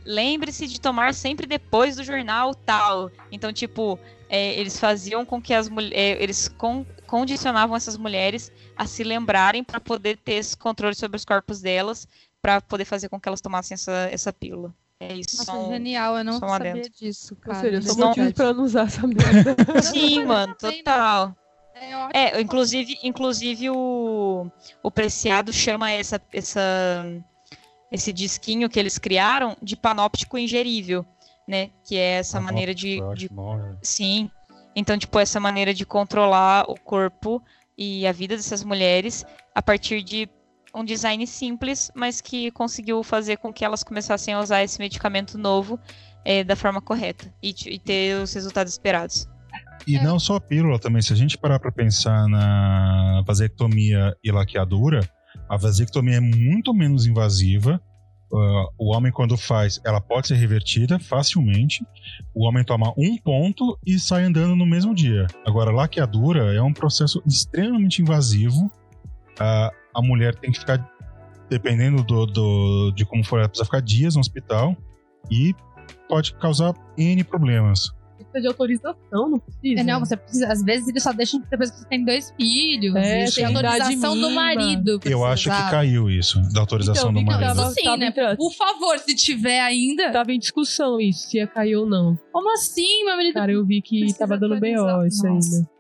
lembre-se 0.05 0.67
de 0.67 0.81
tomar 0.81 1.15
sempre 1.15 1.47
depois 1.47 1.97
do 1.97 2.05
jornal 2.05 2.55
tal. 2.55 3.11
Então, 3.33 3.53
tipo, 3.53 3.99
é, 4.29 4.55
eles 4.61 4.79
faziam 4.79 5.25
com 5.25 5.41
que 5.41 5.55
as 5.55 5.69
mulheres. 5.69 6.23
eles 6.23 6.49
con- 6.49 6.85
condicionavam 7.15 7.77
essas 7.77 7.97
mulheres 7.97 8.51
a 8.77 8.87
se 8.87 9.05
lembrarem 9.05 9.63
para 9.63 9.79
poder 9.79 10.17
ter 10.17 10.33
esse 10.35 10.57
controle 10.57 10.97
sobre 10.97 11.17
os 11.17 11.25
corpos 11.25 11.61
delas, 11.61 12.09
para 12.43 12.61
poder 12.61 12.85
fazer 12.85 13.09
com 13.09 13.21
que 13.21 13.29
elas 13.29 13.41
tomassem 13.41 13.77
essa, 13.77 14.09
essa 14.11 14.33
pílula. 14.33 14.75
É 14.99 15.13
isso. 15.15 15.37
Nossa, 15.39 15.55
um- 15.57 15.69
genial, 15.69 16.19
eu 16.19 16.25
não 16.25 16.41
sabia 16.41 16.73
adendo. 16.73 16.89
disso, 16.91 17.35
Ou 17.35 17.41
cara. 17.41 17.61
seja, 17.61 17.79
de 17.79 17.87
só 17.89 17.95
não- 18.17 18.33
pra 18.33 18.53
não 18.53 18.65
usar 18.65 18.87
essa 18.89 19.07
merda. 19.07 19.55
Sim, 19.81 20.25
mano, 20.25 20.57
né? 20.61 20.73
total. 20.73 21.37
É 21.77 21.97
ótimo. 21.97 22.11
É, 22.15 22.41
inclusive, 22.41 22.99
inclusive 23.05 23.71
o, 23.71 24.51
o 24.83 24.91
Preciado 24.91 25.53
chama 25.53 25.93
essa, 25.93 26.21
essa, 26.33 26.61
esse 27.93 28.13
disquinho 28.13 28.69
que 28.69 28.79
eles 28.81 28.99
criaram 28.99 29.57
de 29.63 29.77
panóptico 29.77 30.37
ingerível, 30.37 31.07
né? 31.47 31.71
Que 31.85 31.97
é 31.97 32.15
essa 32.19 32.41
maneira 32.41 32.75
de, 32.75 32.97
de 32.97 33.03
acho 33.03 33.29
bom, 33.33 33.57
é. 33.57 33.77
Sim. 33.83 34.29
Então, 34.75 34.99
tipo, 34.99 35.19
essa 35.19 35.39
maneira 35.39 35.73
de 35.73 35.87
controlar 35.87 36.65
o 36.69 36.75
corpo 36.75 37.43
e 37.77 38.07
a 38.07 38.13
vida 38.13 38.37
dessas 38.37 38.65
mulheres 38.65 39.25
a 39.55 39.63
partir 39.63 40.03
de 40.03 40.29
um 40.75 40.85
design 40.85 41.25
simples, 41.27 41.91
mas 41.95 42.21
que 42.21 42.51
conseguiu 42.51 43.03
fazer 43.03 43.37
com 43.37 43.53
que 43.53 43.65
elas 43.65 43.85
começassem 43.85 44.35
a 44.35 44.41
usar 44.41 44.65
esse 44.65 44.79
medicamento 44.79 45.39
novo 45.39 45.79
eh, 46.25 46.43
da 46.43 46.57
forma 46.57 46.81
correta 46.81 47.33
e, 47.41 47.55
e 47.67 47.79
ter 47.79 48.21
os 48.21 48.33
resultados 48.35 48.73
esperados. 48.73 49.29
E 49.87 49.99
não 50.01 50.19
só 50.19 50.37
a 50.37 50.41
pílula 50.41 50.79
também. 50.79 51.03
Se 51.03 51.13
a 51.13 51.17
gente 51.17 51.39
parar 51.39 51.61
pra 51.61 51.71
pensar 51.71 52.27
na 52.29 53.23
vasectomia 53.27 54.17
e 54.25 54.33
laqueadura, 54.33 55.01
A 55.49 55.57
vasectomia 55.57 56.17
é 56.17 56.21
muito 56.21 56.73
menos 56.73 57.07
invasiva. 57.07 57.81
Uh, 58.37 58.67
o 58.77 58.93
homem, 58.93 59.13
quando 59.13 59.37
faz, 59.37 59.81
ela 59.87 60.01
pode 60.01 60.27
ser 60.27 60.35
revertida 60.35 60.99
facilmente. 60.99 61.87
O 62.35 62.45
homem 62.49 62.65
toma 62.65 62.93
um 62.99 63.17
ponto 63.17 63.79
e 63.87 63.97
sai 63.97 64.25
andando 64.25 64.57
no 64.57 64.67
mesmo 64.67 64.93
dia. 64.93 65.29
Agora, 65.47 65.71
laqueadura 65.71 66.53
é 66.53 66.61
um 66.61 66.73
processo 66.73 67.23
extremamente 67.25 68.03
invasivo. 68.03 68.67
Uh, 69.39 69.71
a 69.95 70.03
mulher 70.03 70.35
tem 70.35 70.51
que 70.51 70.59
ficar, 70.59 70.85
dependendo 71.49 72.03
do, 72.03 72.27
do- 72.27 72.93
de 72.97 73.05
como 73.05 73.23
for, 73.23 73.39
ela 73.39 73.49
precisa 73.49 73.67
ficar 73.67 73.81
dias 73.81 74.17
no 74.17 74.21
hospital 74.21 74.77
e 75.31 75.55
pode 76.09 76.35
causar 76.35 76.75
N 76.99 77.23
problemas. 77.23 77.93
Precisa 78.35 78.41
de 78.41 78.47
autorização, 78.49 79.29
não 79.31 79.39
precisa? 79.39 79.81
É, 79.81 79.85
não, 79.85 80.01
você 80.01 80.17
precisa. 80.17 80.49
Às 80.53 80.63
vezes 80.63 80.89
eles 80.89 81.03
só 81.03 81.13
deixam 81.13 81.41
depois 81.49 81.71
que 81.71 81.79
você 81.79 81.89
tem 81.89 82.05
dois 82.05 82.33
filhos. 82.37 82.95
É, 82.97 83.25
e 83.27 83.33
tem 83.33 83.45
autorização 83.45 84.19
do 84.19 84.31
marido. 84.31 85.01
Eu 85.05 85.25
acho 85.25 85.45
que 85.51 85.71
caiu 85.71 86.11
isso, 86.11 86.41
da 86.53 86.61
autorização 86.61 87.11
Então, 87.11 87.13
do 87.13 87.19
que 87.21 87.25
marido. 87.33 87.55
tava- 87.57 87.71
sim, 87.71 87.85
Tava 87.85 87.97
né? 87.99 88.07
entrando. 88.09 88.37
Por 88.37 88.53
favor, 88.53 88.99
se 88.99 89.15
tiver 89.15 89.61
ainda. 89.61 90.11
Tava 90.11 90.33
em 90.33 90.39
discussão 90.39 91.01
isso, 91.01 91.29
se 91.29 91.37
ia 91.39 91.47
cair 91.47 91.77
ou 91.77 91.87
não. 91.87 92.19
Como 92.33 92.53
assim, 92.53 93.05
meu 93.05 93.17
marido? 93.17 93.35
Cara, 93.35 93.53
eu 93.53 93.65
vi 93.65 93.81
que 93.81 94.01
Precisa 94.01 94.19
tava 94.19 94.37
dando. 94.37 94.59
BO 94.59 94.67
isso 95.07 95.25
Nossa. 95.27 95.57
ainda. 95.57 95.75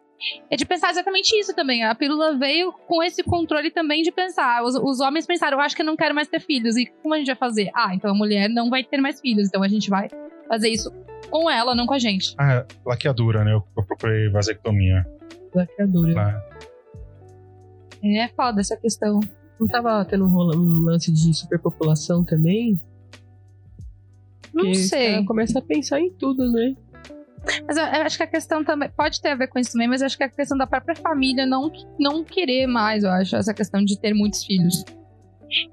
É 0.50 0.56
de 0.56 0.64
pensar 0.64 0.90
exatamente 0.90 1.38
isso 1.38 1.54
também. 1.54 1.84
A 1.84 1.94
pílula 1.94 2.38
veio 2.38 2.72
com 2.88 3.02
esse 3.02 3.22
controle 3.22 3.70
também 3.70 4.02
de 4.02 4.10
pensar. 4.10 4.62
Os, 4.64 4.74
os 4.74 5.00
homens 5.00 5.26
pensaram, 5.26 5.58
eu 5.58 5.62
acho 5.62 5.76
que 5.76 5.82
eu 5.82 5.86
não 5.86 5.96
quero 5.96 6.14
mais 6.14 6.28
ter 6.28 6.40
filhos. 6.40 6.76
E 6.76 6.86
como 7.02 7.14
a 7.14 7.18
gente 7.18 7.26
vai 7.26 7.36
fazer? 7.36 7.70
Ah, 7.74 7.94
então 7.94 8.10
a 8.10 8.14
mulher 8.14 8.48
não 8.48 8.70
vai 8.70 8.82
ter 8.82 8.98
mais 8.98 9.20
filhos. 9.20 9.48
Então 9.48 9.62
a 9.62 9.68
gente 9.68 9.90
vai 9.90 10.08
fazer 10.48 10.68
isso 10.68 10.90
com 11.30 11.50
ela, 11.50 11.74
não 11.74 11.86
com 11.86 11.94
a 11.94 11.98
gente. 11.98 12.34
Ah, 12.38 12.64
laqueadura, 12.84 13.44
né? 13.44 13.52
Eu, 13.52 13.62
eu 13.76 13.82
procurei 13.84 14.28
vasectomia. 14.28 15.06
Laqueadura. 15.54 16.14
Lá. 16.14 16.42
É 18.04 18.28
foda 18.28 18.60
essa 18.60 18.76
questão. 18.76 19.20
Não 19.58 19.66
tava 19.68 20.04
tendo 20.04 20.24
um, 20.24 20.28
rola- 20.28 20.56
um 20.56 20.80
lance 20.84 21.10
de 21.12 21.32
superpopulação 21.32 22.24
também? 22.24 22.78
Não 24.52 24.64
Porque 24.64 24.74
sei. 24.74 25.12
caras 25.12 25.26
começam 25.26 25.60
a 25.60 25.64
pensar 25.64 26.00
em 26.00 26.10
tudo, 26.10 26.50
né? 26.52 26.76
Mas 27.66 27.76
eu, 27.76 27.84
eu 27.84 28.02
acho 28.02 28.16
que 28.16 28.22
a 28.22 28.26
questão 28.26 28.64
também 28.64 28.88
pode 28.90 29.20
ter 29.20 29.28
a 29.30 29.34
ver 29.34 29.48
com 29.48 29.58
isso 29.58 29.72
também, 29.72 29.86
mas 29.88 30.00
eu 30.00 30.06
acho 30.06 30.16
que 30.16 30.22
é 30.22 30.26
a 30.26 30.30
questão 30.30 30.56
da 30.56 30.66
própria 30.66 30.94
família 30.96 31.44
não, 31.44 31.70
não 31.98 32.24
querer 32.24 32.66
mais, 32.66 33.04
eu 33.04 33.10
acho, 33.10 33.36
essa 33.36 33.52
questão 33.52 33.84
de 33.84 33.98
ter 33.98 34.14
muitos 34.14 34.44
filhos. 34.44 34.82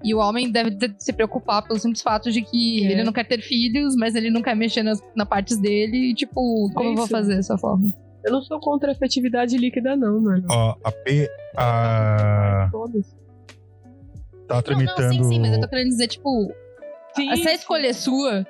E 0.04 0.14
o 0.14 0.20
homem 0.20 0.52
deve 0.52 0.70
de- 0.72 0.94
se 1.00 1.12
preocupar 1.14 1.62
pelo 1.68 1.80
simples 1.80 2.02
fato 2.02 2.32
de 2.32 2.42
que 2.42 2.86
É. 2.86 2.92
ele 2.92 3.04
não 3.04 3.12
quer 3.14 3.26
ter 3.28 3.42
filhos, 3.42 3.96
mas 3.96 4.16
ele 4.16 4.30
não 4.30 4.42
quer 4.42 4.56
mexer 4.56 4.84
nas, 4.84 5.00
na 5.16 5.26
partes 5.26 5.58
dele. 5.58 6.12
E, 6.12 6.14
tipo, 6.16 6.70
como 6.74 6.90
eu 6.90 6.96
vou 6.96 7.08
fazer 7.08 7.36
dessa 7.36 7.58
forma? 7.58 7.94
Eu 8.24 8.32
não 8.34 8.42
sou 8.42 8.60
contra 8.60 8.90
a 8.90 8.92
afetividade 8.94 9.58
líquida, 9.58 9.96
não, 9.96 10.22
mano. 10.22 10.46
Ó, 10.52 10.76
a 10.84 10.92
P. 10.92 11.28
A. 11.58 12.70
Tá 12.72 14.56
Não, 14.56 14.56
não, 14.58 14.62
tramitando. 14.64 15.14
sim, 15.14 15.24
sim, 15.24 15.40
mas 15.40 15.54
eu 15.54 15.62
tô 15.62 15.68
querendo 15.68 15.90
dizer, 15.90 16.08
tipo, 16.08 16.52
Sim, 17.16 17.36
se 17.38 17.48
a 17.48 17.54
escolha 17.54 17.88
é 17.88 17.94
sua, 17.94 18.46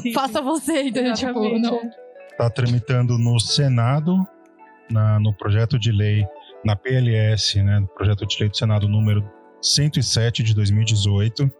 Sim, 0.00 0.12
faça 0.12 0.40
você, 0.40 0.82
entendeu? 0.84 1.14
Tipo, 1.14 1.58
não. 1.58 1.76
é. 1.76 1.90
tá 2.36 2.48
tramitando 2.48 3.18
no 3.18 3.38
Senado, 3.40 4.16
na- 4.90 5.18
no 5.18 5.34
projeto 5.34 5.78
de 5.78 5.90
lei, 5.90 6.24
na 6.64 6.76
PLS, 6.76 7.60
né, 7.62 7.80
no 7.80 7.88
projeto 7.88 8.24
de 8.26 8.36
lei 8.40 8.48
do 8.48 8.56
Senado 8.56 8.88
número 8.88 9.28
107 9.60 10.42
de 10.42 10.54
2018, 10.54 11.50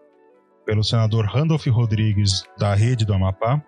pelo 0.65 0.85
senador 0.85 1.25
Randolph 1.27 1.67
Rodrigues, 1.67 2.45
da 2.59 2.75
Rede 2.75 3.05
do 3.05 3.15
Amapá, 3.15 3.63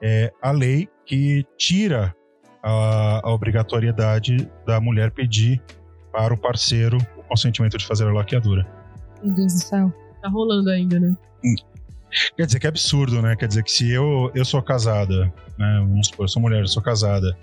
é 0.00 0.32
a 0.42 0.50
lei 0.50 0.88
que 1.06 1.44
tira 1.56 2.14
a, 2.62 3.20
a 3.26 3.32
obrigatoriedade 3.32 4.48
da 4.66 4.80
mulher 4.80 5.10
pedir 5.10 5.62
para 6.12 6.34
o 6.34 6.36
parceiro 6.36 6.98
o 7.16 7.22
consentimento 7.22 7.78
de 7.78 7.86
fazer 7.86 8.06
a 8.06 8.12
laqueadura. 8.12 8.66
Meu 9.22 9.34
Deus 9.34 9.54
do 9.54 9.60
céu. 9.60 9.92
Tá 10.20 10.28
rolando 10.28 10.70
ainda, 10.70 11.00
né? 11.00 11.16
Quer 12.36 12.46
dizer 12.46 12.60
que 12.60 12.66
é 12.66 12.68
absurdo, 12.68 13.22
né? 13.22 13.34
Quer 13.34 13.48
dizer 13.48 13.64
que 13.64 13.72
se 13.72 13.90
eu, 13.90 14.30
eu 14.34 14.44
sou 14.44 14.62
casada, 14.62 15.32
né? 15.58 15.78
Vamos 15.80 16.08
supor, 16.08 16.24
eu 16.24 16.28
sou 16.28 16.42
mulher, 16.42 16.60
eu 16.60 16.68
sou 16.68 16.82
casada, 16.82 17.36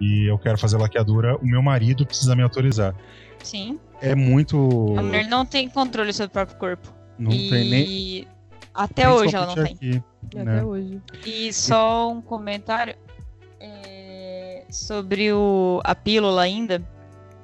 e 0.00 0.26
eu 0.26 0.38
quero 0.38 0.58
fazer 0.58 0.76
laqueadura, 0.76 1.36
o 1.36 1.46
meu 1.46 1.62
marido 1.62 2.06
precisa 2.06 2.34
me 2.36 2.42
autorizar. 2.42 2.94
Sim. 3.42 3.78
É 4.00 4.14
muito. 4.14 4.56
A 4.96 5.02
mulher 5.02 5.26
não 5.28 5.44
tem 5.44 5.68
controle 5.68 6.12
sobre 6.12 6.28
o 6.28 6.30
próprio 6.30 6.58
corpo. 6.58 6.92
Não 7.18 7.32
e 7.32 7.50
tem 7.50 7.70
nem. 7.70 8.28
até 8.72 9.10
hoje 9.10 9.34
ela 9.34 9.46
não 9.46 9.54
tem. 9.54 9.74
aqui, 9.74 10.02
né? 10.34 10.58
Até 10.58 10.64
hoje. 10.64 11.02
E 11.26 11.52
só 11.52 12.10
um 12.10 12.20
comentário 12.20 12.94
é, 13.60 14.64
sobre 14.70 15.32
o, 15.32 15.80
a 15.84 15.94
pílula 15.94 16.42
ainda, 16.42 16.82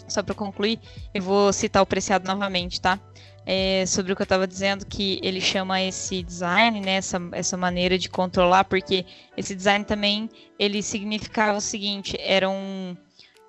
só 0.06 0.22
para 0.22 0.34
concluir, 0.34 0.78
eu 1.12 1.22
vou 1.22 1.52
citar 1.52 1.82
o 1.82 1.86
Preciado 1.86 2.26
novamente, 2.26 2.80
tá? 2.80 3.00
É, 3.46 3.84
sobre 3.86 4.12
o 4.12 4.16
que 4.16 4.22
eu 4.22 4.24
estava 4.24 4.46
dizendo, 4.46 4.86
que 4.86 5.20
ele 5.22 5.40
chama 5.40 5.82
esse 5.82 6.22
design, 6.22 6.80
né, 6.80 6.94
essa, 6.94 7.20
essa 7.32 7.56
maneira 7.58 7.98
de 7.98 8.08
controlar, 8.08 8.64
porque 8.64 9.04
esse 9.36 9.54
design 9.54 9.84
também, 9.84 10.30
ele 10.58 10.82
significava 10.82 11.58
o 11.58 11.60
seguinte, 11.60 12.16
era 12.18 12.48
um... 12.48 12.96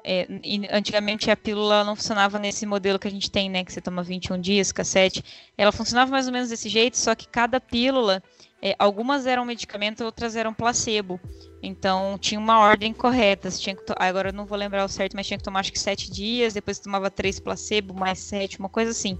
é, 0.03 0.27
antigamente 0.69 1.31
a 1.31 1.37
pílula 1.37 1.85
não 1.85 1.95
funcionava 1.95 2.37
nesse 2.37 2.65
modelo 2.65 2.99
que 2.99 3.07
a 3.07 3.11
gente 3.11 3.31
tem, 3.31 3.49
né, 3.49 3.63
que 3.63 3.71
você 3.71 3.79
toma 3.79 4.03
21 4.03 4.41
dias, 4.41 4.73
cassete, 4.73 5.23
ela 5.57 5.71
funcionava 5.71 6.11
mais 6.11 6.27
ou 6.27 6.33
menos 6.33 6.49
desse 6.49 6.67
jeito, 6.67 6.97
só 6.97 7.15
que 7.15 7.27
cada 7.27 7.61
pílula 7.61 8.21
é, 8.65 8.75
algumas 8.79 9.27
eram 9.27 9.45
medicamento, 9.45 10.03
outras 10.03 10.35
eram 10.35 10.51
placebo. 10.51 11.19
Então 11.61 12.17
tinha 12.17 12.39
uma 12.39 12.59
ordem 12.59 12.93
correta. 12.93 13.51
Você 13.51 13.61
tinha 13.61 13.75
que 13.75 13.83
Agora 13.95 14.29
eu 14.29 14.33
não 14.33 14.45
vou 14.45 14.57
lembrar 14.57 14.83
o 14.83 14.89
certo, 14.89 15.15
mas 15.15 15.27
tinha 15.27 15.37
que 15.37 15.43
tomar 15.43 15.59
acho 15.59 15.71
que 15.71 15.79
sete 15.79 16.09
dias, 16.11 16.55
depois 16.55 16.79
tomava 16.79 17.11
três 17.11 17.39
placebo, 17.39 17.93
mais 17.93 18.17
sete, 18.17 18.57
uma 18.57 18.69
coisa 18.69 18.89
assim. 18.89 19.19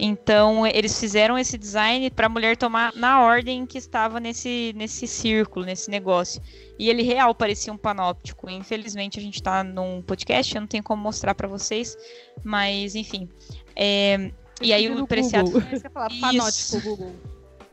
Então 0.00 0.64
eles 0.64 0.98
fizeram 0.98 1.36
esse 1.36 1.58
design 1.58 2.08
para 2.10 2.26
a 2.26 2.28
mulher 2.28 2.56
tomar 2.56 2.94
na 2.94 3.20
ordem 3.20 3.66
que 3.66 3.78
estava 3.78 4.20
nesse, 4.20 4.72
nesse 4.76 5.08
círculo, 5.08 5.66
nesse 5.66 5.90
negócio. 5.90 6.40
E 6.78 6.88
ele 6.88 7.02
real 7.02 7.34
parecia 7.34 7.72
um 7.72 7.76
panóptico. 7.76 8.48
Infelizmente 8.48 9.18
a 9.18 9.22
gente 9.22 9.34
está 9.34 9.64
num 9.64 10.00
podcast, 10.00 10.54
eu 10.54 10.60
não 10.60 10.68
tenho 10.68 10.84
como 10.84 11.02
mostrar 11.02 11.34
para 11.34 11.48
vocês, 11.48 11.96
mas 12.44 12.94
enfim. 12.94 13.28
É, 13.74 14.30
E 14.62 14.72
aí 14.72 14.88
o 14.88 15.06
preciado 15.06 15.50
Google. 15.50 15.68
Isso 15.72 15.86
panótico, 16.20 16.80
Google. 16.80 17.12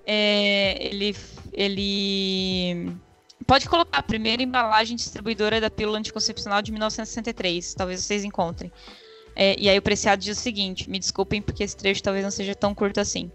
é, 0.05 0.77
ele, 0.83 1.15
ele 1.53 2.91
pode 3.45 3.69
colocar 3.69 3.99
a 3.99 4.03
primeira 4.03 4.41
embalagem 4.41 4.95
distribuidora 4.95 5.61
da 5.61 5.69
pílula 5.69 5.99
anticoncepcional 5.99 6.61
de 6.61 6.71
1963, 6.71 7.75
talvez 7.75 8.01
vocês 8.03 8.23
encontrem. 8.23 8.71
É, 9.35 9.55
e 9.59 9.69
aí 9.69 9.77
o 9.77 9.81
Preciado 9.81 10.21
diz 10.21 10.37
o 10.37 10.41
seguinte, 10.41 10.89
me 10.89 10.97
desculpem 10.97 11.41
porque 11.41 11.63
esse 11.63 11.75
trecho 11.75 12.01
talvez 12.01 12.23
não 12.23 12.31
seja 12.31 12.55
tão 12.55 12.73
curto 12.73 12.99
assim. 12.99 13.29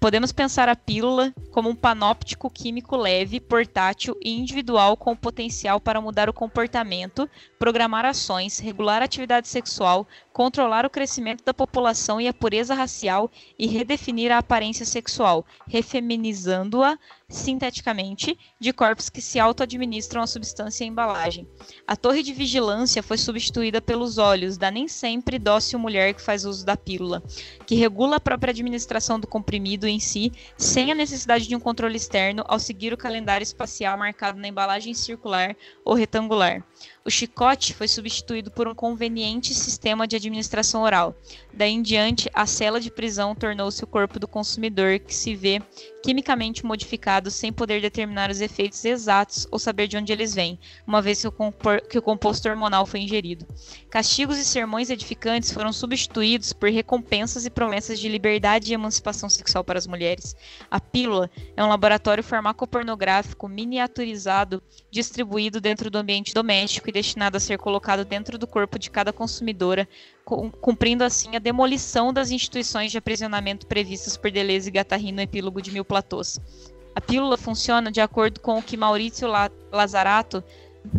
Podemos 0.00 0.30
pensar 0.30 0.68
a 0.68 0.76
pílula 0.76 1.34
como 1.50 1.68
um 1.68 1.74
panóptico 1.74 2.48
químico 2.48 2.96
leve, 2.96 3.40
portátil 3.40 4.16
e 4.22 4.30
individual 4.30 4.96
com 4.96 5.16
potencial 5.16 5.80
para 5.80 6.00
mudar 6.00 6.28
o 6.28 6.32
comportamento, 6.32 7.28
programar 7.58 8.04
ações, 8.04 8.60
regular 8.60 9.02
a 9.02 9.06
atividade 9.06 9.48
sexual, 9.48 10.06
controlar 10.32 10.86
o 10.86 10.90
crescimento 10.90 11.42
da 11.44 11.52
população 11.52 12.20
e 12.20 12.28
a 12.28 12.32
pureza 12.32 12.74
racial 12.74 13.28
e 13.58 13.66
redefinir 13.66 14.30
a 14.30 14.38
aparência 14.38 14.86
sexual, 14.86 15.44
refeminizando-a 15.66 16.96
sinteticamente 17.30 18.38
de 18.58 18.72
corpos 18.72 19.10
que 19.10 19.20
se 19.20 19.38
auto-administram 19.38 20.22
a 20.22 20.26
substância 20.26 20.82
e 20.82 20.86
embalagem. 20.86 21.46
A 21.86 21.94
torre 21.94 22.22
de 22.22 22.32
vigilância 22.32 23.02
foi 23.02 23.18
substituída 23.18 23.82
pelos 23.82 24.16
olhos 24.16 24.56
da 24.56 24.70
nem 24.70 24.88
sempre 24.88 25.38
dócil 25.38 25.78
mulher 25.78 26.14
que 26.14 26.22
faz 26.22 26.46
uso 26.46 26.64
da 26.64 26.74
pílula, 26.74 27.22
que 27.66 27.74
regula 27.74 28.16
a 28.16 28.20
própria 28.20 28.50
administração 28.50 29.20
do 29.20 29.26
comprimido 29.26 29.86
em 29.86 30.00
si, 30.00 30.32
sem 30.56 30.90
a 30.90 30.94
necessidade 30.94 31.46
de 31.46 31.54
um 31.54 31.60
controle 31.60 31.96
externo 31.96 32.44
ao 32.48 32.58
seguir 32.58 32.94
o 32.94 32.98
calendário 32.98 33.42
espacial 33.42 33.98
marcado 33.98 34.40
na 34.40 34.48
embalagem 34.48 34.94
circular 34.94 35.54
ou 35.84 35.94
retangular. 35.94 36.64
O 37.08 37.10
chicote 37.10 37.72
foi 37.72 37.88
substituído 37.88 38.50
por 38.50 38.68
um 38.68 38.74
conveniente 38.74 39.54
sistema 39.54 40.06
de 40.06 40.14
administração 40.14 40.82
oral. 40.82 41.16
Daí 41.54 41.72
em 41.72 41.80
diante, 41.80 42.28
a 42.34 42.44
cela 42.44 42.78
de 42.78 42.90
prisão 42.90 43.34
tornou-se 43.34 43.82
o 43.82 43.86
corpo 43.86 44.18
do 44.20 44.28
consumidor, 44.28 44.98
que 44.98 45.14
se 45.14 45.34
vê 45.34 45.62
quimicamente 46.02 46.64
modificado 46.66 47.30
sem 47.30 47.50
poder 47.50 47.80
determinar 47.80 48.30
os 48.30 48.42
efeitos 48.42 48.84
exatos 48.84 49.48
ou 49.50 49.58
saber 49.58 49.88
de 49.88 49.96
onde 49.96 50.12
eles 50.12 50.34
vêm, 50.34 50.58
uma 50.86 51.00
vez 51.00 51.22
que 51.22 51.28
o, 51.28 51.32
que 51.88 51.98
o 51.98 52.02
composto 52.02 52.46
hormonal 52.46 52.84
foi 52.84 53.00
ingerido. 53.00 53.46
Castigos 53.90 54.38
e 54.38 54.44
sermões 54.44 54.90
edificantes 54.90 55.50
foram 55.50 55.72
substituídos 55.72 56.52
por 56.52 56.70
recompensas 56.70 57.46
e 57.46 57.50
promessas 57.50 57.98
de 57.98 58.08
liberdade 58.08 58.70
e 58.70 58.74
emancipação 58.74 59.30
sexual 59.30 59.64
para 59.64 59.78
as 59.78 59.86
mulheres. 59.86 60.36
A 60.70 60.78
pílula 60.78 61.30
é 61.56 61.64
um 61.64 61.68
laboratório 61.68 62.22
farmacopornográfico 62.22 63.48
miniaturizado 63.48 64.62
distribuído 64.90 65.60
dentro 65.60 65.90
do 65.90 65.98
ambiente 65.98 66.34
doméstico 66.34 66.88
e 66.90 66.97
destinado 66.98 67.36
a 67.36 67.40
ser 67.40 67.58
colocado 67.58 68.04
dentro 68.04 68.36
do 68.36 68.46
corpo 68.46 68.78
de 68.78 68.90
cada 68.90 69.12
consumidora, 69.12 69.88
cum- 70.24 70.50
cumprindo 70.50 71.04
assim 71.04 71.36
a 71.36 71.38
demolição 71.38 72.12
das 72.12 72.30
instituições 72.30 72.90
de 72.90 72.98
aprisionamento 72.98 73.66
previstas 73.66 74.16
por 74.16 74.30
Deleuze 74.30 74.68
e 74.68 74.72
Guattari 74.72 75.12
no 75.12 75.20
epílogo 75.20 75.62
de 75.62 75.70
Mil 75.70 75.84
Platôs. 75.84 76.38
A 76.94 77.00
pílula 77.00 77.36
funciona 77.36 77.90
de 77.92 78.00
acordo 78.00 78.40
com 78.40 78.58
o 78.58 78.62
que 78.62 78.76
Maurício 78.76 79.28
La- 79.28 79.50
Lazarato 79.72 80.42